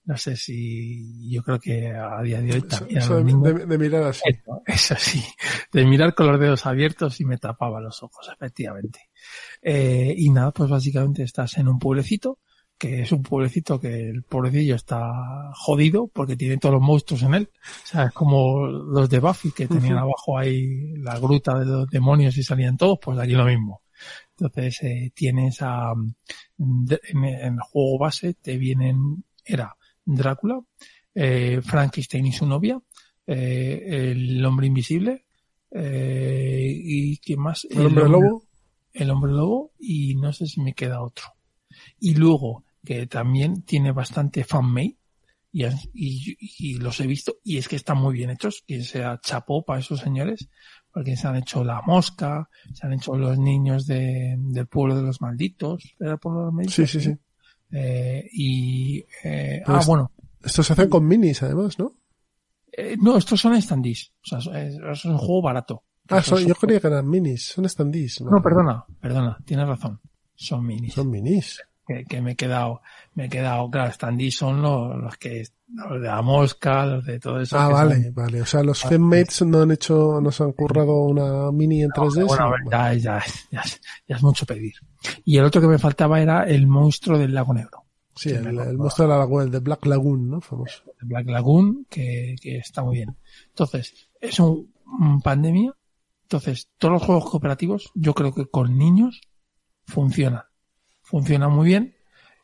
No 0.04 0.16
sé 0.16 0.36
si 0.36 1.28
yo 1.30 1.42
creo 1.42 1.60
que 1.60 1.88
a 1.94 2.22
día 2.22 2.40
de 2.40 2.52
hoy 2.54 2.62
también 2.62 2.98
eso 2.98 3.22
de, 3.22 3.52
de- 3.52 3.66
de 3.66 3.78
mirar 3.78 4.04
así. 4.04 4.22
eso, 4.26 4.62
eso 4.66 4.94
sí, 4.98 5.22
de 5.70 5.84
mirar 5.84 6.14
con 6.14 6.28
los 6.28 6.40
dedos 6.40 6.64
abiertos 6.64 7.20
y 7.20 7.26
me 7.26 7.36
tapaba 7.36 7.78
los 7.80 8.02
ojos, 8.02 8.26
efectivamente. 8.32 9.10
Eh, 9.60 10.14
y 10.16 10.30
nada, 10.30 10.50
pues 10.52 10.70
básicamente 10.70 11.22
estás 11.24 11.58
en 11.58 11.68
un 11.68 11.78
pueblecito, 11.78 12.38
que 12.78 13.02
es 13.02 13.10
un 13.12 13.22
pueblecito 13.24 13.80
que 13.80 14.08
el 14.10 14.22
pobrecillo 14.22 14.76
está 14.76 15.50
jodido 15.54 16.06
porque 16.08 16.36
tiene 16.36 16.58
todos 16.58 16.74
los 16.76 16.82
monstruos 16.82 17.22
en 17.24 17.34
él. 17.34 17.50
O 17.84 17.86
sea, 17.86 18.04
es 18.04 18.12
como 18.12 18.66
los 18.68 19.10
de 19.10 19.18
Buffy 19.18 19.50
que 19.50 19.66
tenían 19.66 19.98
abajo 19.98 20.38
ahí 20.38 20.92
la 20.98 21.18
gruta 21.18 21.58
de 21.58 21.66
los 21.66 21.88
demonios 21.90 22.38
y 22.38 22.42
salían 22.44 22.76
todos, 22.76 22.98
pues 23.02 23.18
aquí 23.18 23.32
lo 23.32 23.44
mismo. 23.44 23.82
Entonces 24.38 24.80
eh, 24.84 25.10
tienes 25.12 25.60
a 25.60 25.92
de- 26.56 27.00
en, 27.08 27.24
en 27.24 27.54
el 27.54 27.60
juego 27.60 27.98
base 27.98 28.34
te 28.34 28.56
vienen 28.56 29.24
era 29.44 29.76
Drácula, 30.04 30.60
eh, 31.14 31.60
Frankenstein 31.62 32.26
y 32.26 32.32
su 32.32 32.46
novia, 32.46 32.80
eh, 33.26 34.12
el 34.12 34.44
hombre 34.46 34.68
invisible 34.68 35.24
eh, 35.72 36.72
y 36.74 37.18
quién 37.18 37.40
más 37.40 37.66
El 37.70 37.86
hombre 37.86 38.08
lobo. 38.08 38.44
el 38.92 39.10
hombre 39.10 39.32
lobo 39.32 39.72
y 39.78 40.14
no 40.14 40.32
sé 40.32 40.46
si 40.46 40.60
me 40.60 40.74
queda 40.74 41.02
otro 41.02 41.26
y 42.00 42.14
luego 42.14 42.64
que 42.84 43.06
también 43.06 43.62
tiene 43.62 43.92
bastante 43.92 44.44
fanmade 44.44 44.96
y, 45.50 45.64
y, 45.64 46.36
y 46.58 46.78
los 46.78 47.00
he 47.00 47.06
visto 47.06 47.36
y 47.42 47.58
es 47.58 47.68
que 47.68 47.76
están 47.76 47.98
muy 47.98 48.14
bien 48.14 48.30
hechos 48.30 48.62
quien 48.66 48.84
sea 48.84 49.18
chapó 49.22 49.64
para 49.64 49.80
esos 49.80 50.00
señores 50.00 50.48
porque 50.92 51.16
se 51.16 51.26
han 51.26 51.36
hecho 51.36 51.64
la 51.64 51.80
mosca 51.82 52.48
se 52.74 52.86
han 52.86 52.92
hecho 52.92 53.16
los 53.16 53.38
niños 53.38 53.86
de, 53.86 54.36
del 54.38 54.66
pueblo 54.66 54.96
de 54.96 55.02
los 55.02 55.20
malditos 55.20 55.94
¿Era 55.98 56.12
el 56.12 56.18
pueblo 56.18 56.40
de 56.40 56.46
los 56.46 56.54
malditos? 56.54 56.74
Sí, 56.74 56.86
sí, 56.86 57.00
sí. 57.00 57.16
Eh, 57.70 58.28
y 58.32 58.98
eh, 59.24 59.62
Pero 59.64 59.78
ah 59.78 59.82
bueno 59.86 60.12
Estos 60.42 60.66
se 60.66 60.72
hacen 60.72 60.88
con 60.88 61.06
minis, 61.06 61.42
además, 61.42 61.78
¿no? 61.78 61.92
Eh, 62.72 62.96
no, 63.00 63.16
estos 63.16 63.40
son 63.40 63.60
standees. 63.60 64.12
O 64.22 64.40
sea, 64.40 64.62
es, 64.62 65.04
un 65.04 65.18
juego 65.18 65.42
barato. 65.42 65.82
Ah, 66.08 66.22
son- 66.22 66.46
yo 66.46 66.54
creía 66.54 66.80
que 66.80 66.86
eran 66.86 67.08
minis, 67.08 67.48
son 67.48 67.68
standees. 67.68 68.20
No, 68.20 68.40
perdona, 68.40 68.84
perdona, 69.00 69.36
tienes 69.44 69.66
razón. 69.66 70.00
Son 70.34 70.64
minis. 70.64 70.94
Son 70.94 71.10
minis. 71.10 71.60
Que, 71.88 72.04
que 72.04 72.20
me 72.20 72.32
he 72.32 72.36
quedado, 72.36 72.82
me 73.14 73.24
he 73.24 73.28
quedado, 73.30 73.70
claro, 73.70 73.90
standees 73.90 74.36
son 74.36 74.60
los, 74.60 74.94
los 74.98 75.16
que, 75.16 75.42
los 75.68 76.02
de 76.02 76.06
la 76.06 76.20
mosca, 76.20 76.84
los 76.84 77.04
de 77.06 77.18
todo 77.18 77.40
eso. 77.40 77.58
Ah, 77.58 77.68
vale, 77.68 78.02
son- 78.04 78.14
vale. 78.14 78.42
O 78.42 78.46
sea, 78.46 78.62
los 78.62 78.82
Femmates 78.82 79.40
no 79.46 79.62
han 79.62 79.70
hecho, 79.70 80.20
no 80.20 80.30
se 80.30 80.42
han 80.42 80.52
currado 80.52 81.04
una 81.04 81.50
mini 81.50 81.82
en 81.82 81.88
3D. 81.90 82.26
Bueno, 82.26 82.44
a 82.44 82.50
ver, 82.50 82.60
ya, 82.70 82.92
ya, 82.94 83.24
ya, 83.50 83.60
es- 83.62 83.80
ya 84.06 84.16
es 84.16 84.22
mucho 84.22 84.44
pedir. 84.44 84.74
Y 85.24 85.38
el 85.38 85.44
otro 85.46 85.62
que 85.62 85.66
me 85.66 85.78
faltaba 85.78 86.20
era 86.20 86.44
el 86.44 86.66
monstruo 86.66 87.16
del 87.18 87.32
lago 87.32 87.54
negro. 87.54 87.84
Sí, 88.14 88.30
el, 88.30 88.52
monstruo 88.76 89.06
de 89.08 89.14
la 89.14 89.18
laguna, 89.20 89.44
el 89.44 89.50
de 89.50 89.60
Black 89.60 89.86
Lagoon, 89.86 90.28
¿no? 90.28 90.40
Famoso. 90.42 90.82
el 91.00 91.08
Black 91.08 91.26
Lagoon, 91.28 91.86
que, 91.88 92.34
que 92.42 92.58
está 92.58 92.82
muy 92.82 92.96
bien. 92.96 93.16
Entonces, 93.48 94.10
es 94.20 94.38
un, 94.40 94.74
un 94.84 95.22
pandemia. 95.22 95.72
Entonces, 96.24 96.68
todos 96.76 96.92
los 96.92 97.02
juegos 97.02 97.30
cooperativos, 97.30 97.90
yo 97.94 98.12
creo 98.12 98.34
que 98.34 98.46
con 98.46 98.76
niños 98.76 99.20
funcionan. 99.86 100.42
Funcionan 101.08 101.52
muy 101.52 101.66
bien. 101.68 101.94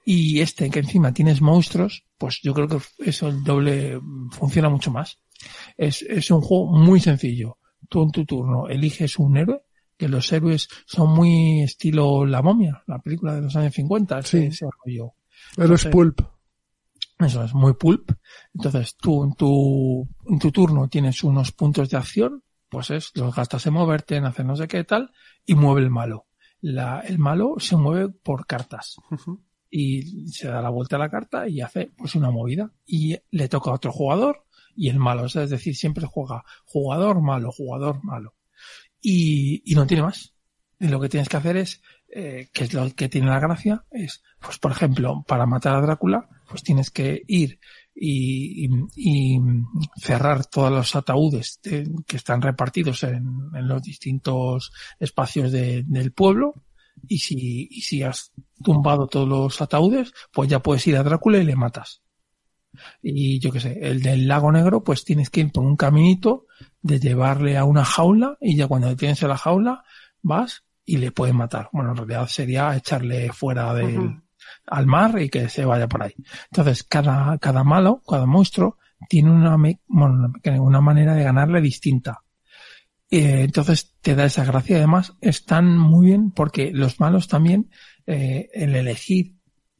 Y 0.06 0.40
este, 0.40 0.68
que 0.70 0.80
encima 0.80 1.12
tienes 1.14 1.40
monstruos, 1.40 2.04
pues 2.18 2.40
yo 2.42 2.52
creo 2.52 2.68
que 2.68 2.78
eso 2.98 3.28
el 3.28 3.42
doble 3.42 3.98
funciona 4.32 4.68
mucho 4.68 4.90
más. 4.90 5.18
Es, 5.76 6.02
es 6.02 6.30
un 6.30 6.40
juego 6.42 6.66
muy 6.72 7.00
sencillo. 7.00 7.58
Tú 7.88 8.02
en 8.02 8.10
tu 8.10 8.24
turno 8.26 8.68
eliges 8.68 9.18
un 9.18 9.36
héroe, 9.36 9.62
que 9.96 10.08
los 10.08 10.30
héroes 10.32 10.68
son 10.86 11.10
muy 11.14 11.62
estilo 11.62 12.26
La 12.26 12.42
momia, 12.42 12.82
la 12.86 12.98
película 12.98 13.34
de 13.34 13.42
los 13.42 13.56
años 13.56 13.72
50, 13.74 14.18
ese, 14.18 14.40
Sí. 14.40 14.46
ese 14.46 14.66
rollo. 14.84 15.12
Eres 15.56 15.64
Entonces- 15.64 15.92
Pulp. 15.92 16.20
Eso 17.18 17.44
es 17.44 17.54
muy 17.54 17.74
pulp. 17.74 18.10
Entonces 18.54 18.96
tú 18.96 19.22
en 19.24 19.34
tu, 19.34 20.08
en 20.28 20.38
tu 20.40 20.50
turno 20.50 20.88
tienes 20.88 21.22
unos 21.22 21.52
puntos 21.52 21.88
de 21.88 21.96
acción, 21.96 22.42
pues 22.68 22.90
es, 22.90 23.12
los 23.14 23.34
gastas 23.34 23.64
en 23.66 23.72
moverte, 23.74 24.16
en 24.16 24.24
hacer 24.24 24.44
no 24.44 24.56
sé 24.56 24.66
qué 24.66 24.82
tal, 24.82 25.12
y 25.46 25.54
mueve 25.54 25.82
el 25.82 25.90
malo. 25.90 26.26
La, 26.66 27.00
el 27.00 27.18
malo 27.18 27.56
se 27.58 27.76
mueve 27.76 28.08
por 28.08 28.46
cartas. 28.46 28.96
Y 29.70 30.28
se 30.28 30.48
da 30.48 30.62
la 30.62 30.70
vuelta 30.70 30.96
a 30.96 30.98
la 30.98 31.10
carta 31.10 31.46
y 31.46 31.60
hace 31.60 31.90
pues 31.94 32.14
una 32.14 32.30
movida. 32.30 32.72
Y 32.86 33.18
le 33.32 33.48
toca 33.48 33.70
a 33.70 33.74
otro 33.74 33.92
jugador 33.92 34.46
y 34.74 34.88
el 34.88 34.98
malo. 34.98 35.24
O 35.24 35.28
sea, 35.28 35.42
es 35.42 35.50
decir, 35.50 35.76
siempre 35.76 36.06
juega 36.06 36.42
jugador 36.64 37.20
malo, 37.20 37.52
jugador 37.52 38.02
malo. 38.02 38.34
Y, 39.00 39.62
y 39.70 39.74
no 39.74 39.86
tiene 39.86 40.04
más. 40.04 40.34
Y 40.80 40.88
lo 40.88 41.00
que 41.00 41.10
tienes 41.10 41.28
que 41.28 41.36
hacer 41.36 41.58
es, 41.58 41.82
eh, 42.08 42.48
que 42.50 42.64
es 42.64 42.72
lo 42.72 42.88
que 42.94 43.10
tiene 43.10 43.28
la 43.28 43.40
gracia, 43.40 43.84
es, 43.90 44.22
pues 44.40 44.58
por 44.58 44.72
ejemplo, 44.72 45.22
para 45.28 45.44
matar 45.44 45.74
a 45.74 45.82
Drácula, 45.82 46.28
pues 46.48 46.62
tienes 46.62 46.90
que 46.90 47.22
ir 47.26 47.58
y, 47.94 48.68
cerrar 49.96 50.46
todos 50.46 50.70
los 50.72 50.96
ataúdes 50.96 51.60
de- 51.62 51.90
que 52.06 52.16
están 52.16 52.42
repartidos 52.42 53.04
en, 53.04 53.50
los 53.52 53.82
distintos 53.82 54.72
espacios 54.98 55.52
de- 55.52 55.84
del 55.84 56.12
pueblo. 56.12 56.54
Y 57.08 57.18
si, 57.18 57.68
si 57.80 58.02
has 58.02 58.32
tumbado 58.62 59.06
todos 59.06 59.28
los 59.28 59.60
ataúdes, 59.60 60.12
pues 60.32 60.48
ya 60.48 60.60
puedes 60.60 60.86
ir 60.86 60.96
a 60.96 61.02
Drácula 61.02 61.38
y 61.38 61.44
le 61.44 61.56
matas. 61.56 62.02
Y 63.02 63.38
yo 63.38 63.52
qué 63.52 63.60
sé, 63.60 63.78
el 63.82 64.02
del 64.02 64.26
lago 64.26 64.50
negro, 64.50 64.82
pues 64.82 65.04
tienes 65.04 65.30
que 65.30 65.40
ir 65.40 65.52
por 65.52 65.64
un 65.64 65.76
caminito 65.76 66.46
de 66.82 66.98
llevarle 66.98 67.56
a 67.56 67.64
una 67.64 67.84
jaula 67.84 68.36
y 68.40 68.56
ya 68.56 68.66
cuando 68.66 68.94
tienes 68.96 69.22
en 69.22 69.28
la 69.28 69.36
jaula 69.36 69.84
vas 70.22 70.64
y 70.84 70.96
le 70.98 71.12
puedes 71.12 71.34
matar. 71.34 71.68
Bueno, 71.72 71.90
en 71.90 71.96
realidad 71.96 72.26
sería 72.26 72.76
echarle 72.76 73.32
fuera 73.32 73.72
del. 73.74 74.22
Al 74.66 74.86
mar 74.86 75.20
y 75.20 75.28
que 75.28 75.48
se 75.48 75.64
vaya 75.64 75.88
por 75.88 76.02
ahí. 76.02 76.14
Entonces, 76.50 76.82
cada, 76.84 77.38
cada 77.38 77.64
malo, 77.64 78.02
cada 78.08 78.26
monstruo, 78.26 78.78
tiene 79.08 79.30
una, 79.30 79.56
una 79.88 80.80
manera 80.80 81.14
de 81.14 81.24
ganarle 81.24 81.60
distinta. 81.60 82.22
Eh, 83.10 83.42
entonces 83.42 83.94
te 84.00 84.14
da 84.14 84.24
esa 84.24 84.44
gracia. 84.44 84.76
Además, 84.78 85.14
están 85.20 85.76
muy 85.78 86.06
bien 86.06 86.30
porque 86.30 86.70
los 86.72 87.00
malos 87.00 87.28
también, 87.28 87.70
eh, 88.06 88.48
el 88.54 88.74
elegir 88.74 89.34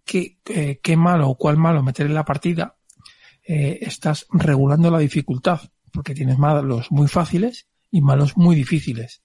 qué, 0.04 0.38
eh, 0.46 0.80
qué 0.82 0.96
malo 0.96 1.30
o 1.30 1.36
cuál 1.38 1.56
malo 1.56 1.82
meter 1.82 2.06
en 2.06 2.14
la 2.14 2.24
partida, 2.24 2.76
eh, 3.46 3.78
estás 3.82 4.26
regulando 4.30 4.90
la 4.90 4.98
dificultad. 4.98 5.60
Porque 5.92 6.14
tienes 6.14 6.38
malos 6.38 6.90
muy 6.90 7.06
fáciles 7.08 7.68
y 7.90 8.00
malos 8.02 8.36
muy 8.36 8.56
difíciles. 8.56 9.22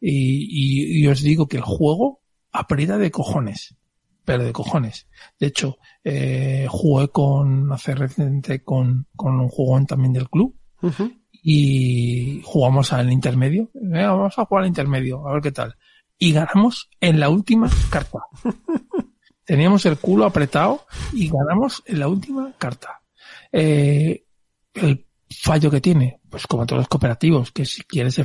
Y, 0.00 0.10
y- 0.50 1.00
y 1.02 1.06
os 1.06 1.22
digo 1.22 1.46
que 1.46 1.58
el 1.58 1.62
juego 1.62 2.20
aprieta 2.50 2.98
de 2.98 3.10
cojones. 3.12 3.76
Pero 4.28 4.44
de 4.44 4.52
cojones. 4.52 5.08
De 5.40 5.46
hecho, 5.46 5.78
eh, 6.04 6.66
jugué 6.68 7.08
con, 7.08 7.72
hace 7.72 7.94
reciente 7.94 8.62
con, 8.62 9.06
con 9.16 9.40
un 9.40 9.48
jugón 9.48 9.86
también 9.86 10.12
del 10.12 10.28
club 10.28 10.54
y 11.32 12.42
jugamos 12.44 12.92
al 12.92 13.10
intermedio. 13.10 13.70
Venga, 13.72 14.12
vamos 14.12 14.38
a 14.38 14.44
jugar 14.44 14.64
al 14.64 14.68
intermedio, 14.68 15.26
a 15.26 15.32
ver 15.32 15.40
qué 15.40 15.52
tal. 15.52 15.76
Y 16.18 16.34
ganamos 16.34 16.90
en 17.00 17.20
la 17.20 17.30
última 17.30 17.70
carta. 17.88 18.18
Teníamos 19.46 19.86
el 19.86 19.96
culo 19.96 20.26
apretado 20.26 20.84
y 21.14 21.30
ganamos 21.30 21.82
en 21.86 21.98
la 21.98 22.08
última 22.08 22.52
carta. 22.58 23.00
Eh, 23.50 24.26
el 24.74 25.06
fallo 25.30 25.70
que 25.70 25.80
tiene, 25.80 26.20
pues 26.28 26.46
como 26.46 26.66
todos 26.66 26.80
los 26.80 26.88
cooperativos, 26.88 27.50
que 27.50 27.64
si 27.64 27.80
quieres 27.80 28.20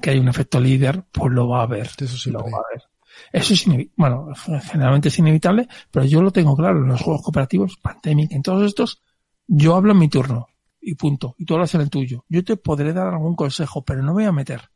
que 0.00 0.10
haya 0.10 0.20
un 0.22 0.28
efecto 0.28 0.58
líder, 0.58 1.04
pues 1.12 1.30
lo 1.30 1.46
va 1.46 1.60
a 1.60 1.64
haber. 1.64 1.90
Eso 1.98 2.16
siempre. 2.16 2.42
Lo 2.42 2.56
va 2.56 2.56
a 2.56 2.74
ver. 2.74 2.91
Eso 3.30 3.54
es 3.54 3.66
inevitable. 3.66 3.94
Bueno, 3.96 4.28
generalmente 4.62 5.08
es 5.08 5.18
inevitable, 5.18 5.68
pero 5.90 6.06
yo 6.06 6.22
lo 6.22 6.30
tengo 6.30 6.56
claro 6.56 6.78
en 6.78 6.88
los 6.88 7.00
juegos 7.00 7.22
cooperativos, 7.22 7.76
Pandemic, 7.76 8.32
en 8.32 8.42
todos 8.42 8.66
estos, 8.66 9.02
yo 9.46 9.76
hablo 9.76 9.92
en 9.92 9.98
mi 9.98 10.08
turno 10.08 10.48
y 10.80 10.94
punto. 10.94 11.34
Y 11.38 11.44
tú 11.44 11.54
hablas 11.54 11.74
en 11.74 11.82
el 11.82 11.90
tuyo. 11.90 12.24
Yo 12.28 12.44
te 12.44 12.56
podré 12.56 12.92
dar 12.92 13.08
algún 13.08 13.36
consejo, 13.36 13.84
pero 13.84 14.02
no 14.02 14.08
me 14.08 14.22
voy 14.22 14.24
a 14.24 14.32
meter. 14.32 14.70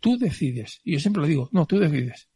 Tú 0.00 0.18
decides. 0.18 0.80
Y 0.84 0.92
yo 0.92 1.00
siempre 1.00 1.22
lo 1.22 1.28
digo, 1.28 1.48
no, 1.52 1.66
tú 1.66 1.78
decides. 1.78 2.28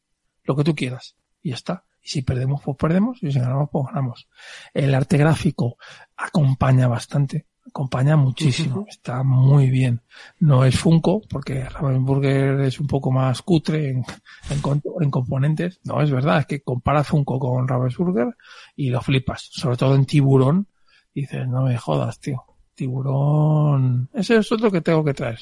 Lo 0.44 0.56
que 0.56 0.64
tú 0.64 0.74
quieras. 0.74 1.16
Y 1.42 1.50
ya 1.50 1.56
está. 1.56 1.84
Y 2.02 2.08
si 2.08 2.22
perdemos, 2.22 2.62
pues 2.64 2.76
perdemos. 2.78 3.22
Y 3.22 3.30
si 3.30 3.38
ganamos, 3.38 3.68
pues 3.70 3.86
ganamos. 3.86 4.28
El 4.72 4.94
arte 4.94 5.18
gráfico 5.18 5.76
acompaña 6.16 6.88
bastante. 6.88 7.46
Acompaña 7.70 8.16
muchísimo. 8.16 8.84
Está 8.88 9.22
muy 9.22 9.70
bien. 9.70 10.00
No 10.40 10.64
es 10.64 10.76
Funko, 10.76 11.22
porque 11.28 11.64
Ravensburger 11.68 12.60
es 12.62 12.80
un 12.80 12.88
poco 12.88 13.12
más 13.12 13.42
cutre 13.42 13.90
en, 13.90 14.04
en, 14.50 14.82
en 15.00 15.10
componentes. 15.10 15.78
No, 15.84 16.02
es 16.02 16.10
verdad. 16.10 16.40
Es 16.40 16.46
que 16.46 16.62
comparas 16.62 17.06
Funko 17.06 17.38
con 17.38 17.68
Ravensburger 17.68 18.36
y 18.74 18.90
lo 18.90 19.00
flipas. 19.00 19.48
Sobre 19.52 19.76
todo 19.76 19.94
en 19.94 20.04
Tiburón. 20.04 20.66
Dices, 21.14 21.46
no 21.46 21.62
me 21.62 21.78
jodas, 21.78 22.18
tío. 22.18 22.44
Tiburón. 22.74 24.08
Ese 24.14 24.36
es 24.36 24.50
otro 24.50 24.70
que 24.70 24.80
tengo 24.80 25.04
que 25.04 25.14
traer. 25.14 25.38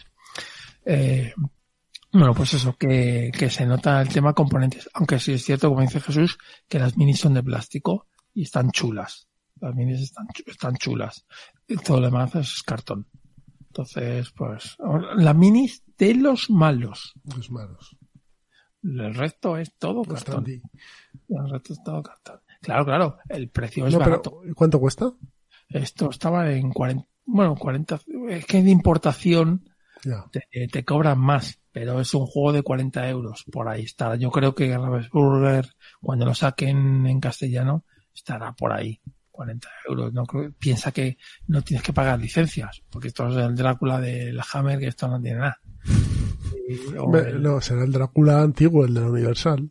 Eh, 0.85 1.33
bueno, 2.13 2.35
pues 2.35 2.53
eso, 2.53 2.77
que, 2.77 3.31
que 3.37 3.49
se 3.49 3.65
nota 3.65 4.03
el 4.03 4.09
tema 4.09 4.35
componentes. 4.35 4.91
Aunque 4.93 5.19
sí 5.19 5.33
es 5.33 5.45
cierto, 5.45 5.71
como 5.71 5.81
dice 5.81 6.01
Jesús, 6.01 6.37
que 6.69 6.79
las 6.79 6.99
minis 6.99 7.21
son 7.21 7.33
de 7.33 7.43
plástico 7.43 8.07
y 8.35 8.43
están 8.43 8.71
chulas. 8.71 9.28
Las 9.61 9.75
minis 9.75 10.01
están, 10.01 10.27
chu- 10.29 10.45
están 10.47 10.77
chulas. 10.77 11.27
Y 11.67 11.77
todo 11.77 12.01
lo 12.01 12.07
demás 12.07 12.35
es 12.37 12.63
cartón. 12.63 13.07
Entonces, 13.69 14.31
pues, 14.33 14.77
la 15.17 15.35
minis 15.35 15.85
de 15.99 16.15
los 16.15 16.51
malos. 16.51 17.13
Los 17.37 17.51
malos. 17.51 17.97
El 18.83 19.15
resto 19.15 19.57
es 19.57 19.75
todo 19.77 20.03
cartón. 20.05 20.45
El 21.29 21.51
resto 21.51 21.73
es 21.73 21.83
todo 21.85 22.03
cartón. 22.03 22.41
Claro, 22.61 22.85
claro, 22.85 23.19
el 23.29 23.51
precio 23.51 23.87
es 23.87 23.93
No, 23.93 23.99
pero, 23.99 24.11
barato. 24.11 24.41
¿cuánto 24.55 24.81
cuesta? 24.81 25.13
Esto 25.69 26.11
estaba 26.11 26.51
en 26.51 26.71
40, 26.73 27.07
bueno, 27.27 27.55
40, 27.57 28.01
es 28.31 28.47
que 28.47 28.63
de 28.63 28.71
importación 28.71 29.69
te, 30.33 30.69
te 30.69 30.85
cobran 30.85 31.19
más, 31.21 31.61
pero 31.71 32.01
es 32.01 32.15
un 32.15 32.27
juego 32.27 32.53
de 32.53 32.63
40 32.63 33.09
euros, 33.11 33.45
por 33.53 33.69
ahí 33.69 33.83
está. 33.83 34.17
Yo 34.17 34.31
creo 34.31 34.55
que 34.55 34.77
Ravensburger, 34.77 35.69
cuando 36.01 36.25
lo 36.25 36.35
saquen 36.35 37.07
en 37.07 37.21
castellano, 37.21 37.85
estará 38.15 38.53
por 38.55 38.73
ahí. 38.73 39.01
40 39.39 39.69
euros. 39.89 40.13
No 40.13 40.27
creo- 40.27 40.53
piensa 40.59 40.91
que 40.91 41.17
no 41.47 41.63
tienes 41.63 41.85
que 41.85 41.93
pagar 41.93 42.19
licencias, 42.19 42.83
porque 42.91 43.07
esto 43.09 43.29
es 43.29 43.37
el 43.37 43.55
Drácula 43.55 44.01
del 44.01 44.41
Hammer, 44.53 44.81
que 44.81 44.89
esto 44.89 45.07
no 45.07 45.21
tiene 45.21 45.39
nada. 45.39 45.61
Y- 46.69 46.97
o 46.97 47.05
Hombre, 47.05 47.31
el- 47.31 47.43
No, 47.43 47.61
será 47.61 47.85
el 47.85 47.93
Drácula 47.93 48.41
antiguo, 48.43 48.85
el 48.85 48.95
de 48.95 49.01
la 49.01 49.07
Universal. 49.11 49.71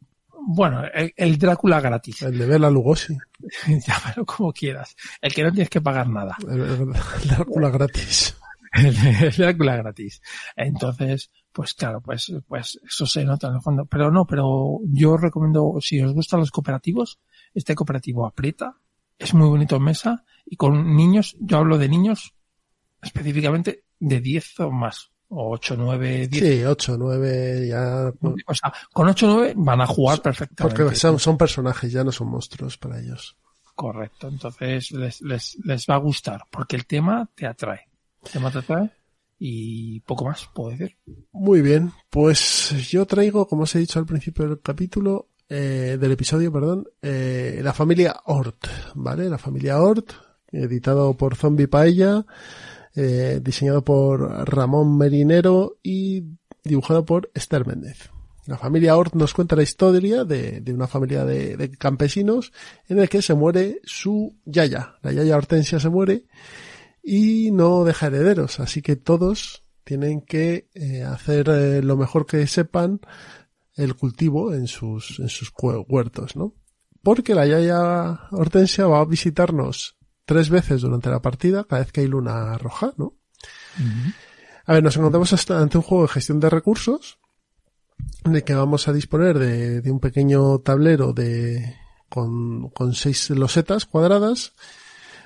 bueno, 0.50 0.84
el, 0.94 1.14
el 1.18 1.38
Drácula 1.38 1.82
gratis. 1.82 2.22
El 2.22 2.38
de 2.38 2.46
Bela 2.46 2.70
Lugosi. 2.70 3.18
Llámalo 3.68 4.26
como 4.26 4.54
quieras. 4.54 4.96
El 5.22 5.34
que 5.34 5.44
no 5.44 5.52
tienes 5.52 5.70
que 5.70 5.82
pagar 5.82 6.08
nada. 6.10 6.38
El 6.50 6.94
Drácula 7.28 7.70
gratis. 7.70 8.38
el 8.74 9.32
Drácula 9.36 9.76
gratis. 9.76 10.22
Entonces, 10.56 11.30
pues 11.52 11.74
claro, 11.74 12.00
pues, 12.02 12.32
pues 12.48 12.80
eso 12.88 13.06
se 13.06 13.26
nota 13.26 13.48
en 13.50 13.56
el 13.56 13.62
fondo. 13.62 13.86
Pero 13.86 14.12
no, 14.12 14.26
pero 14.26 14.80
yo 14.86 15.18
recomiendo, 15.18 15.76
si 15.82 16.00
os 16.02 16.14
gustan 16.14 16.40
los 16.40 16.52
cooperativos, 16.52 17.20
este 17.54 17.76
cooperativo 17.76 18.26
aprieta, 18.26 18.78
es 19.18 19.34
muy 19.34 19.48
bonito 19.48 19.76
en 19.76 19.84
mesa 19.84 20.24
y 20.46 20.56
con 20.56 20.96
niños, 20.96 21.36
yo 21.40 21.58
hablo 21.58 21.78
de 21.78 21.90
niños 21.90 22.34
específicamente 23.02 23.84
de 24.00 24.22
10 24.22 24.60
o 24.62 24.72
más, 24.72 25.12
o 25.30 25.52
8, 25.52 25.76
9, 25.78 26.28
10. 26.28 26.44
Sí, 26.44 26.64
8, 26.64 26.96
9, 26.98 27.68
ya. 27.68 28.14
O 28.46 28.54
sea, 28.54 28.74
con 28.94 29.08
8 29.08 29.28
o 29.28 29.36
9 29.36 29.54
van 29.58 29.82
a 29.82 29.88
jugar 29.88 30.22
perfectamente. 30.22 30.84
Porque 30.84 30.96
son, 30.96 31.20
son 31.20 31.38
personajes, 31.38 31.92
ya 31.92 32.04
no 32.04 32.12
son 32.12 32.30
monstruos 32.30 32.78
para 32.78 33.00
ellos. 33.00 33.36
Correcto, 33.76 34.28
entonces 34.28 34.92
les, 34.92 35.22
les, 35.22 35.58
les 35.64 35.86
va 35.88 35.96
a 35.96 36.00
gustar, 36.00 36.42
porque 36.50 36.76
el 36.76 36.88
tema 36.88 37.30
te 37.36 37.46
atrae. 37.46 37.88
El 38.24 38.32
tema 38.32 38.50
te 38.50 38.60
atrae 38.60 38.90
y 39.40 40.00
poco 40.02 40.26
más 40.26 40.50
puedo 40.54 40.72
decir. 40.72 40.98
Muy 41.32 41.62
bien, 41.62 41.92
pues 42.10 42.90
yo 42.90 43.06
traigo, 43.06 43.48
como 43.48 43.64
os 43.64 43.76
he 43.76 43.80
dicho 43.80 44.00
al 44.00 44.06
principio 44.06 44.48
del 44.48 44.62
capítulo, 44.62 45.30
eh, 45.50 45.98
del 46.00 46.12
episodio, 46.12 46.52
perdón, 46.52 46.88
eh, 47.02 47.62
la 47.64 47.74
familia 47.74 48.16
Ort, 48.26 48.68
¿vale? 48.96 49.30
La 49.30 49.38
familia 49.38 49.82
Ort, 49.82 50.12
editado 50.52 51.16
por 51.16 51.36
Zombie 51.36 51.68
Paella, 51.68 52.26
eh, 52.96 53.40
diseñado 53.42 53.84
por 53.84 54.22
Ramón 54.50 54.98
Merinero 54.98 55.78
y 55.84 56.24
dibujado 56.64 57.06
por 57.06 57.32
Esther 57.34 57.66
Méndez. 57.66 58.10
La 58.46 58.58
familia 58.58 58.96
Ort 58.96 59.14
nos 59.14 59.34
cuenta 59.34 59.56
la 59.56 59.64
historia 59.64 60.24
de, 60.24 60.62
de 60.62 60.74
una 60.74 60.88
familia 60.88 61.26
de, 61.26 61.58
de, 61.58 61.72
campesinos 61.72 62.54
en 62.88 63.00
el 63.00 63.10
que 63.10 63.22
se 63.22 63.34
muere 63.34 63.82
su 63.84 64.36
yaya. 64.46 64.96
La 65.02 65.12
yaya 65.12 65.36
Hortensia 65.36 65.80
se 65.80 65.90
muere 65.90 66.26
y 67.04 67.52
no 67.52 67.84
deja 67.84 68.08
herederos, 68.08 68.60
así 68.60 68.82
que 68.82 68.96
todos 68.96 69.64
tienen 69.88 70.20
que 70.20 70.68
eh, 70.74 71.04
hacer 71.04 71.48
eh, 71.48 71.82
lo 71.82 71.96
mejor 71.96 72.26
que 72.26 72.46
sepan 72.46 73.00
el 73.78 73.96
cultivo 73.96 74.54
en 74.54 74.68
sus, 74.68 75.20
en 75.20 75.30
sus 75.30 75.54
huertos, 75.88 76.36
¿no? 76.36 76.54
Porque 77.04 77.36
la 77.36 77.46
yaya 77.46 78.28
Hortensia 78.32 78.88
va 78.88 79.00
a 79.00 79.06
visitarnos 79.06 79.98
tres 80.26 80.50
veces 80.50 80.82
durante 80.82 81.10
la 81.10 81.22
partida, 81.22 81.64
cada 81.64 81.84
vez 81.84 81.92
que 81.92 82.02
hay 82.02 82.08
luna 82.08 82.58
roja, 82.58 82.94
¿no? 82.98 83.06
Uh 83.06 83.84
-huh. 83.84 84.14
A 84.66 84.74
ver, 84.74 84.84
nos 84.84 84.98
encontramos 84.98 85.50
ante 85.50 85.78
un 85.78 85.84
juego 85.84 86.04
de 86.04 86.10
gestión 86.10 86.40
de 86.42 86.50
recursos, 86.50 87.20
en 88.26 88.36
el 88.36 88.44
que 88.44 88.54
vamos 88.54 88.88
a 88.88 88.94
disponer 88.94 89.40
de, 89.40 89.82
de 89.82 89.92
un 89.92 90.00
pequeño 90.00 90.60
tablero 90.60 91.14
de, 91.14 91.76
con, 92.10 92.70
con 92.72 92.94
seis 92.94 93.30
losetas 93.30 93.86
cuadradas, 93.86 94.54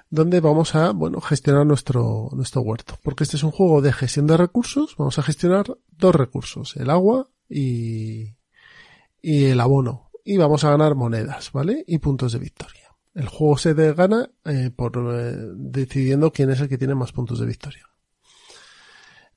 donde 0.10 0.42
vamos 0.42 0.76
a, 0.76 0.92
bueno, 0.92 1.22
gestionar 1.22 1.66
nuestro, 1.66 2.30
nuestro 2.34 2.62
huerto. 2.62 3.00
Porque 3.02 3.24
este 3.24 3.38
es 3.38 3.44
un 3.44 3.52
juego 3.52 3.82
de 3.82 3.94
gestión 3.94 4.28
de 4.28 4.38
recursos, 4.38 4.96
vamos 4.98 5.18
a 5.18 5.24
gestionar 5.24 5.78
dos 5.90 6.14
recursos, 6.14 6.76
el 6.76 6.90
agua 6.90 7.30
y, 7.50 8.36
y 9.22 9.46
el 9.46 9.60
abono. 9.60 10.10
Y 10.24 10.38
vamos 10.38 10.64
a 10.64 10.72
ganar 10.72 10.96
monedas, 10.96 11.52
¿vale? 11.52 11.84
Y 11.88 11.98
puntos 12.00 12.34
de 12.34 12.40
victoria. 12.40 12.96
El 13.14 13.28
juego 13.28 13.58
se 13.58 13.74
gana 13.74 14.30
eh, 14.46 14.72
por 14.76 14.94
eh, 14.98 15.36
decidiendo 15.56 16.32
quién 16.32 16.52
es 16.52 16.62
el 16.62 16.70
que 16.70 16.78
tiene 16.78 16.96
más 16.96 17.12
puntos 17.12 17.40
de 17.40 17.46
victoria. 17.46 17.90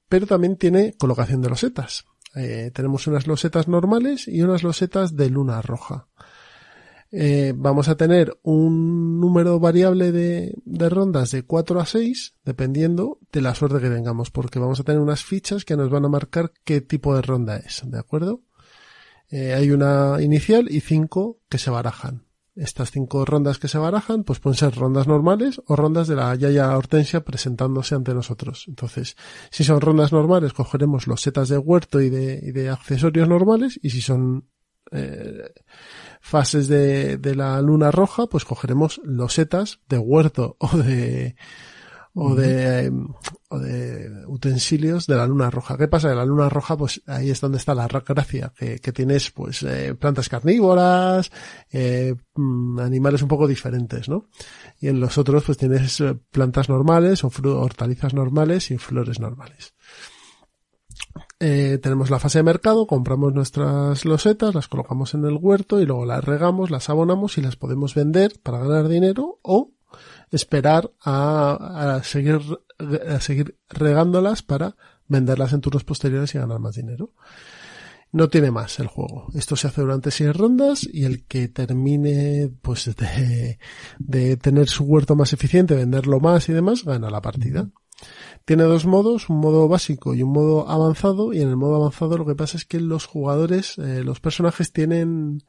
Pero 0.09 0.27
también 0.27 0.57
tiene 0.57 0.95
colocación 0.97 1.41
de 1.43 1.49
losetas. 1.49 2.05
Eh, 2.35 2.71
tenemos 2.75 3.07
unas 3.07 3.27
losetas 3.27 3.69
normales 3.69 4.29
y 4.29 4.43
unas 4.43 4.63
losetas 4.63 5.17
de 5.17 5.31
luna 5.31 5.63
roja. 5.63 6.09
Eh, 7.17 7.53
vamos 7.57 7.89
a 7.89 7.97
tener 7.97 8.37
un 8.43 9.21
número 9.21 9.61
variable 9.61 10.11
de, 10.11 10.53
de, 10.65 10.89
rondas 10.89 11.31
de 11.31 11.45
4 11.45 11.81
a 11.81 11.87
6, 11.87 12.35
dependiendo 12.45 13.21
de 13.31 13.41
la 13.41 13.55
suerte 13.55 13.79
que 13.79 13.89
tengamos, 13.89 14.33
porque 14.33 14.59
vamos 14.59 14.81
a 14.81 14.83
tener 14.83 15.01
unas 15.01 15.23
fichas 15.23 15.65
que 15.65 15.77
nos 15.77 15.91
van 15.91 16.05
a 16.05 16.09
marcar 16.09 16.53
qué 16.65 16.81
tipo 16.81 17.15
de 17.15 17.23
ronda 17.23 17.57
es, 17.57 17.83
¿de 17.85 17.99
acuerdo? 18.01 18.43
Eh, 19.35 19.53
hay 19.53 19.73
una 19.73 20.23
inicial 20.23 20.69
y 20.71 20.79
cinco 20.79 21.41
que 21.49 21.59
se 21.59 21.69
barajan. 21.69 22.25
Estas 22.55 22.93
cinco 22.93 23.25
rondas 23.25 23.59
que 23.59 23.67
se 23.67 23.79
barajan, 23.79 24.23
pues 24.23 24.39
pueden 24.39 24.57
ser 24.57 24.77
rondas 24.77 25.09
normales 25.09 25.61
o 25.67 25.75
rondas 25.75 26.07
de 26.07 26.15
la 26.15 26.33
Yaya 26.37 26.79
Hortensia 26.79 27.25
presentándose 27.25 27.97
ante 27.97 28.15
nosotros. 28.15 28.67
Entonces, 28.69 29.17
si 29.51 29.65
son 29.65 29.81
rondas 29.81 30.13
normales, 30.13 30.53
cogeremos 30.53 31.09
los 31.09 31.21
setas 31.21 31.49
de 31.49 31.59
huerto 31.59 32.01
y 32.01 32.11
de, 32.11 32.39
y 32.45 32.53
de 32.53 32.69
accesorios 32.69 33.29
normales, 33.29 33.81
y 33.83 33.91
si 33.91 34.03
son 34.03 34.49
eh, 34.93 35.53
fases 36.21 36.69
de, 36.69 37.17
de, 37.17 37.35
la 37.35 37.61
luna 37.61 37.91
roja, 37.91 38.29
pues 38.29 38.45
cogeremos 38.45 39.01
los 39.03 39.35
setas 39.35 39.81
de 39.89 39.99
huerto 39.99 40.57
o 40.61 40.77
de 40.77 41.35
o 42.15 42.35
de, 42.35 42.93
o 43.49 43.59
de 43.59 44.25
utensilios 44.29 45.07
de 45.07 45.17
la 45.17 45.27
luna 45.27 45.51
roja. 45.51 45.77
¿Qué 45.77 45.89
pasa? 45.89 46.09
De 46.09 46.15
la 46.15 46.25
luna 46.25 46.49
roja, 46.49 46.77
pues 46.77 47.03
ahí 47.07 47.31
es 47.31 47.41
donde 47.41 47.59
está 47.59 47.75
la 47.75 47.89
gracia, 47.89 48.53
que, 48.57 48.79
que 48.79 48.93
tienes 48.93 49.31
pues 49.31 49.63
eh, 49.65 49.95
plantas 49.95 50.29
carnívoras, 50.29 51.33
eh, 51.73 52.15
animales 52.79 53.23
un 53.23 53.29
poco 53.29 53.49
diferentes, 53.49 54.09
¿no? 54.09 54.29
Y 54.81 54.89
en 54.89 55.01
los 55.01 55.19
otros 55.19 55.45
pues 55.45 55.59
tienes 55.59 56.03
plantas 56.31 56.69
normales 56.69 57.25
o 57.25 57.33
hortalizas 57.45 58.15
normales 58.15 58.71
y 58.71 58.79
flores 58.79 59.19
normales. 59.19 59.75
Eh, 61.41 61.79
tenemos 61.83 62.11
la 62.11 62.21
fase 62.21 62.39
de 62.39 62.45
mercado, 62.45 62.87
compramos 62.87 63.35
nuestras 63.35 64.05
losetas, 64.05 64.55
las 64.55 64.69
colocamos 64.69 65.15
en 65.15 65.25
el 65.25 65.37
huerto 65.41 65.81
y 65.81 65.87
luego 65.87 66.07
las 66.07 66.25
regamos, 66.25 66.71
las 66.71 66.89
abonamos 66.89 67.39
y 67.39 67.43
las 67.43 67.57
podemos 67.57 67.95
vender 67.95 68.39
para 68.43 68.59
ganar 68.59 68.89
dinero 68.89 69.41
o 69.43 69.73
esperar 70.35 70.91
a, 71.05 72.01
seguir, 72.05 72.41
a 73.09 73.21
seguir 73.21 73.59
regándolas 73.69 74.43
para 74.43 74.77
venderlas 75.07 75.53
en 75.53 75.61
turnos 75.61 75.85
posteriores 75.85 76.35
y 76.35 76.39
ganar 76.39 76.61
más 76.61 76.77
dinero. 76.77 77.13
No 78.13 78.29
tiene 78.29 78.51
más 78.51 78.79
el 78.79 78.87
juego. 78.87 79.27
Esto 79.35 79.57
se 79.57 79.67
hace 79.67 79.81
durante 79.81 80.13
seis 80.13 80.37
rondas 80.37 80.89
y 80.91 81.05
el 81.05 81.25
que 81.27 81.49
termine 81.49 82.51
pues 82.63 82.95
de, 82.95 83.59
de 83.99 84.37
tener 84.37 84.69
su 84.69 84.85
huerto 84.85 85.17
más 85.17 85.33
eficiente, 85.33 85.75
venderlo 85.75 86.21
más 86.21 86.49
y 86.49 86.53
demás, 86.53 86.85
gana 86.85 87.11
la 87.11 87.21
partida. 87.21 87.69
Tiene 88.45 88.65
dos 88.65 88.87
modos, 88.87 89.31
un 89.31 89.39
modo 89.39 89.67
básico 89.69 90.15
y 90.15 90.23
un 90.23 90.33
modo 90.33 90.69
avanzado, 90.69 91.33
y 91.33 91.41
en 91.41 91.49
el 91.49 91.57
modo 91.57 91.77
avanzado 91.77 92.19
lo 92.19 92.27
que 92.27 92.35
pasa 92.35 92.57
es 92.57 92.65
que 92.65 92.81
los 92.81 93.07
jugadores, 93.07 93.79
eh, 93.79 94.05
los 94.05 94.21
personajes 94.21 94.73
tienen 94.73 95.43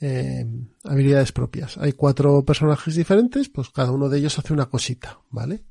eh, 0.00 0.46
habilidades 0.84 1.32
propias. 1.32 1.78
Hay 1.78 1.92
cuatro 1.92 2.44
personajes 2.44 2.94
diferentes, 2.94 3.48
pues 3.48 3.70
cada 3.70 3.92
uno 3.92 4.08
de 4.08 4.18
ellos 4.18 4.38
hace 4.38 4.52
una 4.52 4.66
cosita, 4.66 5.20
¿vale? 5.30 5.64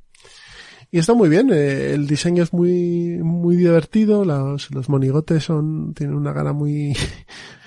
Y 0.92 1.00
está 1.00 1.14
muy 1.14 1.30
bien, 1.30 1.50
eh, 1.52 1.94
el 1.94 2.08
diseño 2.08 2.44
es 2.44 2.54
muy, 2.54 3.20
muy 3.22 3.56
divertido, 3.56 4.24
los, 4.24 4.90
monigotes 4.90 5.44
son, 5.44 5.94
tienen 5.94 6.16
una 6.16 6.32
gana 6.32 6.54
muy, 6.54 6.96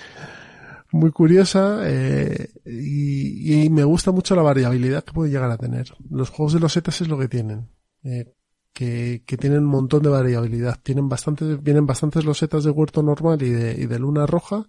muy 0.93 1.10
curiosa, 1.10 1.80
eh, 1.85 2.48
y, 2.64 3.64
y, 3.64 3.70
me 3.70 3.85
gusta 3.85 4.12
mucho 4.12 4.35
la 4.35 4.43
variabilidad 4.43 5.05
que 5.05 5.12
puede 5.12 5.30
llegar 5.30 5.51
a 5.51 5.59
tener. 5.59 5.93
Los 6.10 6.30
juegos 6.30 6.55
de 6.55 6.60
los 6.60 6.72
setas 6.72 7.01
es 7.01 7.09
lo 7.09 7.18
que 7.18 7.28
tienen. 7.28 7.68
Eh, 8.05 8.32
que, 8.78 9.24
que, 9.26 9.36
tienen 9.36 9.64
un 9.64 9.70
montón 9.70 10.05
de 10.05 10.09
variabilidad. 10.09 10.78
Tienen 10.80 11.09
bastantes, 11.09 11.60
vienen 11.60 11.84
bastantes 11.84 12.24
losetas 12.24 12.62
de 12.62 12.70
huerto 12.70 13.02
normal 13.02 13.42
y 13.42 13.50
de, 13.50 13.72
y 13.72 13.86
de 13.86 13.98
luna 13.98 14.24
roja 14.24 14.68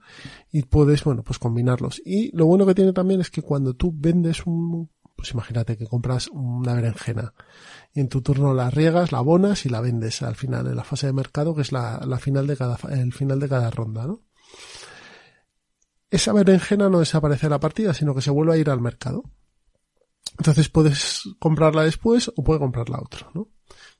y 0.51 0.63
puedes, 0.63 1.03
bueno, 1.03 1.21
pues 1.21 1.37
combinarlos. 1.37 2.01
Y 2.03 2.35
lo 2.35 2.47
bueno 2.47 2.65
que 2.65 2.73
tiene 2.73 2.91
también 2.91 3.21
es 3.21 3.29
que 3.29 3.43
cuando 3.43 3.75
tú 3.75 3.93
vendes 3.95 4.47
un, 4.47 4.89
pues 5.15 5.29
imagínate 5.33 5.77
que 5.77 5.85
compras 5.85 6.27
una 6.29 6.73
berenjena 6.73 7.35
y 7.93 7.99
en 7.99 8.09
tu 8.09 8.23
turno 8.23 8.55
la 8.55 8.71
riegas, 8.71 9.11
la 9.11 9.19
abonas 9.19 9.67
y 9.67 9.69
la 9.69 9.79
vendes 9.79 10.23
al 10.23 10.35
final 10.35 10.65
en 10.65 10.75
la 10.75 10.83
fase 10.83 11.05
de 11.05 11.13
mercado 11.13 11.53
que 11.53 11.61
es 11.61 11.71
la, 11.71 12.01
la 12.03 12.17
final 12.17 12.47
de 12.47 12.57
cada, 12.57 12.79
el 12.89 13.13
final 13.13 13.39
de 13.39 13.47
cada 13.47 13.69
ronda, 13.69 14.07
¿no? 14.07 14.23
Esa 16.09 16.33
berenjena 16.33 16.89
no 16.89 16.97
desaparece 16.97 17.45
de 17.45 17.51
la 17.51 17.59
partida, 17.59 17.93
sino 17.93 18.15
que 18.15 18.23
se 18.23 18.31
vuelve 18.31 18.53
a 18.55 18.57
ir 18.57 18.71
al 18.71 18.81
mercado. 18.81 19.21
Entonces 20.39 20.67
puedes 20.67 21.21
comprarla 21.37 21.83
después 21.83 22.31
o 22.35 22.43
puedes 22.43 22.59
comprarla 22.59 22.97
otro, 22.99 23.29
¿no? 23.35 23.49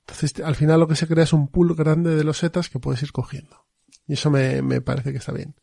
Entonces, 0.10 0.44
al 0.44 0.56
final 0.56 0.80
lo 0.80 0.88
que 0.88 0.95
se 0.95 1.07
crea 1.07 1.23
es 1.23 1.34
un 1.34 1.48
pool 1.48 1.76
grande 1.76 2.15
de 2.15 2.23
losetas 2.23 2.69
que 2.69 2.80
puedes 2.80 3.02
ir 3.03 3.11
cogiendo. 3.11 3.65
Y 4.07 4.14
eso 4.14 4.31
me, 4.31 4.61
me 4.61 4.81
parece 4.81 5.11
que 5.11 5.19
está 5.19 5.31
bien. 5.31 5.56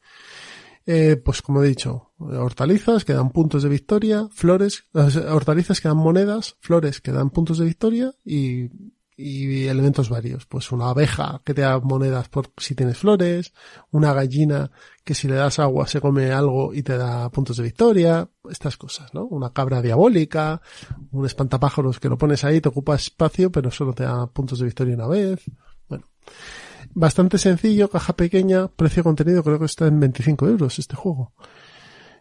Eh, 0.87 1.17
pues 1.17 1.43
como 1.43 1.63
he 1.63 1.69
dicho, 1.69 2.13
hortalizas 2.19 3.05
que 3.05 3.13
dan 3.13 3.31
puntos 3.31 3.65
de 3.65 3.69
victoria, 3.69 4.29
flores, 4.31 4.85
hortalizas 4.93 5.81
que 5.81 5.89
dan 5.89 5.97
monedas, 5.97 6.57
flores 6.61 7.01
que 7.01 7.11
dan 7.11 7.31
puntos 7.31 7.59
de 7.59 7.65
victoria 7.65 8.13
y, 8.25 8.69
y 9.17 9.67
elementos 9.67 10.09
varios. 10.09 10.47
Pues 10.47 10.71
una 10.73 10.91
abeja 10.91 11.41
que 11.45 11.55
te 11.55 11.63
da 11.63 11.79
monedas 11.81 12.29
por 12.29 12.53
si 12.59 12.75
tienes 12.75 12.99
flores, 12.99 13.53
una 13.91 14.13
gallina 14.13 14.71
que 15.05 15.15
si 15.15 15.29
le 15.29 15.37
das 15.37 15.59
agua 15.59 15.87
se 15.87 16.01
come 16.01 16.33
algo 16.33 16.75
y 16.75 16.83
te 16.83 16.99
da 16.99 17.31
puntos 17.31 17.57
de 17.57 17.63
victoria, 17.63 18.29
estas 18.51 18.77
cosas, 18.77 19.15
¿no? 19.15 19.25
Una 19.25 19.53
cabra 19.53 19.81
diabólica, 19.81 20.61
un 21.13 21.25
espantapájaros 21.25 21.99
que 22.01 22.09
lo 22.09 22.19
pones 22.19 22.45
ahí, 22.45 22.61
te 22.61 22.69
ocupa 22.69 22.95
espacio, 22.95 23.51
pero 23.51 23.71
solo 23.71 23.93
te 23.93 24.05
da 24.05 24.27
puntos 24.27 24.59
de 24.59 24.67
victoria 24.67 24.95
una 24.95 25.07
vez. 25.07 25.43
Bueno. 25.89 26.05
Bastante 26.93 27.39
sencillo, 27.39 27.89
caja 27.89 28.15
pequeña, 28.15 28.69
precio 28.69 29.03
contenido 29.03 29.43
creo 29.43 29.59
que 29.59 29.67
está 29.67 29.87
en 29.87 30.01
25 30.01 30.49
euros 30.49 30.79
este 30.79 30.97
juego. 30.97 31.33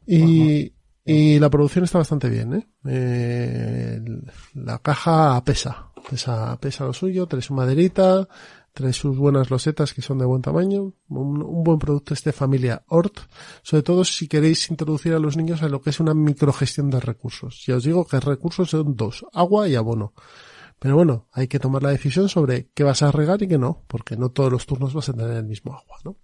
Y, 0.05 0.73
y 1.03 1.39
la 1.39 1.49
producción 1.49 1.84
está 1.84 1.97
bastante 1.97 2.30
bien, 2.30 2.53
¿eh? 2.53 2.67
eh 2.85 4.01
la 4.53 4.80
caja 4.80 5.43
pesa, 5.43 5.91
pesa, 6.10 6.57
pesa 6.60 6.86
lo 6.86 6.94
suyo, 6.94 7.27
trae 7.27 7.41
su 7.41 7.53
maderita, 7.53 8.27
trae 8.73 8.94
sus 8.94 9.18
buenas 9.18 9.49
losetas 9.49 9.94
que 9.94 10.02
son 10.02 10.18
de 10.19 10.26
buen 10.26 10.41
tamaño, 10.41 10.94
un, 11.10 11.64
buen 11.64 11.80
producto 11.80 12.14
este 12.14 12.32
familia 12.32 12.84
Ort, 12.88 13.19
sobre 13.64 13.84
todo 13.84 14.03
si 14.03 14.27
queréis 14.27 14.69
introducir 14.69 15.14
a 15.14 15.19
los 15.19 15.38
niños 15.38 15.64
a 15.64 15.69
lo 15.69 15.82
que 15.82 15.90
es 15.90 15.99
una 15.99 16.14
microgestión 16.14 16.90
de 16.90 16.99
recursos. 16.99 17.64
Ya 17.65 17.77
os 17.77 17.84
digo 17.84 18.06
que 18.06 18.19
recursos 18.19 18.69
son 18.69 18.95
dos, 18.95 19.26
agua 19.34 19.68
y 19.68 19.76
abono. 19.76 20.14
Pero 20.77 20.95
bueno, 20.95 21.27
hay 21.32 21.48
que 21.48 21.60
tomar 21.60 21.82
la 21.84 21.91
decisión 21.91 22.27
sobre 22.27 22.69
qué 22.73 22.84
vas 22.84 23.02
a 23.02 23.11
regar 23.11 23.41
y 23.41 23.48
qué 23.48 23.57
no, 23.57 23.84
porque 23.88 24.18
no 24.18 24.30
todos 24.30 24.52
los 24.52 24.65
turnos 24.65 24.94
vas 24.94 25.07
a 25.10 25.14
tener 25.14 25.38
el 25.38 25.45
mismo 25.45 25.73
agua, 25.73 25.98
¿no? 26.03 26.18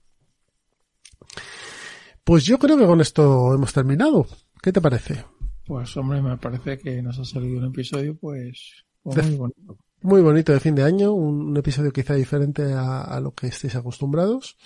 Pues 2.24 2.46
yo 2.46 2.60
creo 2.60 2.78
que 2.78 2.86
con 2.86 3.02
esto 3.02 3.54
hemos 3.54 3.74
terminado. 3.74 4.28
¿Qué 4.62 4.72
te 4.72 4.82
parece? 4.82 5.26
Pues 5.66 5.96
hombre, 5.98 6.22
me 6.22 6.38
parece 6.38 6.78
que 6.78 7.02
nos 7.02 7.18
ha 7.18 7.26
salido 7.26 7.60
un 7.60 7.66
episodio 7.66 8.16
pues, 8.18 8.86
pues 9.04 9.28
muy 9.28 9.38
bonito. 9.38 9.78
Muy 10.04 10.22
bonito 10.22 10.52
de 10.52 10.60
fin 10.60 10.74
de 10.74 10.82
año, 10.84 11.14
un 11.14 11.56
episodio 11.56 11.94
quizá 11.94 12.16
diferente 12.16 12.74
a, 12.74 13.20
lo 13.20 13.36
que 13.36 13.46
estéis 13.48 13.76
acostumbrados. 13.76 14.58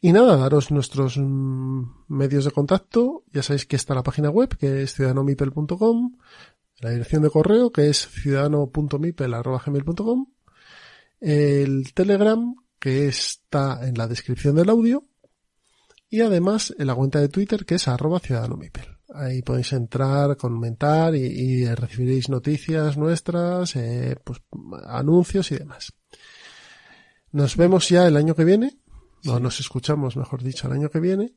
Y 0.00 0.12
nada, 0.12 0.38
daros 0.38 0.70
nuestros 0.70 1.18
mm, 1.18 1.82
medios 2.08 2.46
de 2.46 2.50
contacto. 2.50 3.24
Ya 3.30 3.42
sabéis 3.42 3.66
que 3.66 3.76
está 3.76 3.94
la 3.94 4.02
página 4.02 4.30
web, 4.30 4.56
que 4.56 4.82
es 4.82 4.94
ciudadanomipel.com, 4.94 6.16
la 6.80 6.90
dirección 6.90 7.22
de 7.22 7.30
correo, 7.30 7.72
que 7.72 7.90
es 7.90 8.08
ciudadano.mipel.gmail.com, 8.08 10.26
el 11.20 11.92
Telegram, 11.92 12.54
que 12.78 13.06
está 13.06 13.86
en 13.86 13.98
la 13.98 14.08
descripción 14.08 14.56
del 14.56 14.70
audio, 14.70 15.04
y 16.08 16.22
además 16.22 16.74
en 16.78 16.86
la 16.86 16.94
cuenta 16.94 17.20
de 17.20 17.28
Twitter, 17.28 17.66
que 17.66 17.74
es 17.74 17.86
arroba 17.86 18.18
ciudadanomipel. 18.18 18.93
Ahí 19.14 19.42
podéis 19.42 19.72
entrar, 19.72 20.36
comentar 20.36 21.14
y, 21.14 21.20
y 21.20 21.74
recibiréis 21.74 22.28
noticias 22.28 22.96
nuestras, 22.96 23.76
eh, 23.76 24.16
pues, 24.24 24.42
anuncios 24.86 25.52
y 25.52 25.56
demás. 25.56 25.92
Nos 27.30 27.56
vemos 27.56 27.88
ya 27.88 28.08
el 28.08 28.16
año 28.16 28.34
que 28.34 28.44
viene, 28.44 28.78
no, 29.22 29.38
nos 29.38 29.60
escuchamos, 29.60 30.16
mejor 30.16 30.42
dicho, 30.42 30.66
el 30.66 30.74
año 30.74 30.90
que 30.90 30.98
viene, 30.98 31.34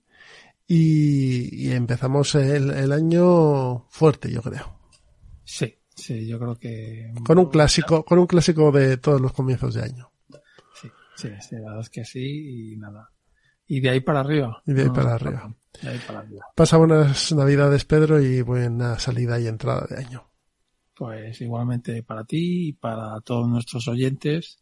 y, 0.68 1.68
y 1.68 1.72
empezamos 1.72 2.34
el, 2.36 2.72
el 2.72 2.92
año 2.92 3.86
fuerte, 3.90 4.32
yo 4.32 4.42
creo. 4.42 4.80
Sí, 5.44 5.76
sí, 5.96 6.28
yo 6.28 6.40
creo 6.40 6.56
que... 6.56 7.14
Con 7.26 7.38
un 7.38 7.50
clásico, 7.50 8.04
con 8.04 8.20
un 8.20 8.28
clásico 8.28 8.72
de 8.72 8.98
todos 8.98 9.22
los 9.22 9.34
comienzos 9.34 9.76
de 9.76 9.84
año. 9.84 10.12
Sí, 10.82 10.90
sí, 11.16 11.30
sí, 11.42 11.56
la 11.56 11.70
verdad 11.70 11.82
es 11.82 11.90
que 11.90 12.06
sí, 12.06 12.74
y 12.74 12.78
nada. 12.78 13.12
Y 13.68 13.80
de 13.82 13.90
ahí 13.90 14.00
para 14.00 14.22
arriba. 14.22 14.62
Y 14.66 14.74
de 14.74 14.82
ahí 14.84 14.88
No, 14.88 14.94
para 14.94 15.14
arriba. 15.16 15.54
De 15.82 15.90
ahí 15.90 16.00
para 16.08 16.20
arriba. 16.20 16.46
Pasa 16.56 16.78
buenas 16.78 17.32
navidades, 17.34 17.86
Pedro, 17.86 18.22
y 18.22 18.42
buena 18.42 18.98
salida 19.00 19.40
y 19.40 19.48
entrada 19.48 19.86
de 19.90 19.98
año. 19.98 20.30
Pues 20.96 21.40
igualmente 21.42 22.02
para 22.04 22.24
ti 22.24 22.70
y 22.70 22.74
para 22.74 23.20
todos 23.22 23.48
nuestros 23.48 23.88
oyentes, 23.88 24.58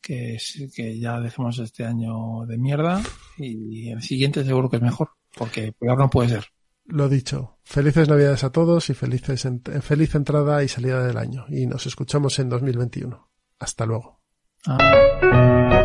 que, 0.00 0.36
que 0.74 0.98
ya 0.98 1.18
dejemos 1.20 1.58
este 1.60 1.84
año 1.86 2.44
de 2.46 2.58
mierda 2.58 3.00
y 3.38 3.88
el 3.90 4.02
siguiente 4.02 4.44
seguro 4.44 4.68
que 4.68 4.76
es 4.76 4.82
mejor, 4.82 5.10
porque 5.36 5.72
peor 5.72 5.98
no 5.98 6.10
puede 6.10 6.28
ser. 6.28 6.44
Lo 6.84 7.08
dicho, 7.08 7.58
felices 7.64 8.08
navidades 8.08 8.44
a 8.44 8.50
todos 8.52 8.90
y 8.90 8.94
felices 8.94 9.44
ent- 9.46 9.80
feliz 9.82 10.14
entrada 10.14 10.62
y 10.64 10.68
salida 10.68 11.06
del 11.06 11.16
año. 11.18 11.44
Y 11.48 11.66
nos 11.66 11.86
escuchamos 11.86 12.38
en 12.38 12.48
2021. 12.48 13.28
Hasta 13.58 13.86
luego. 13.86 14.20
Ah. 14.66 15.77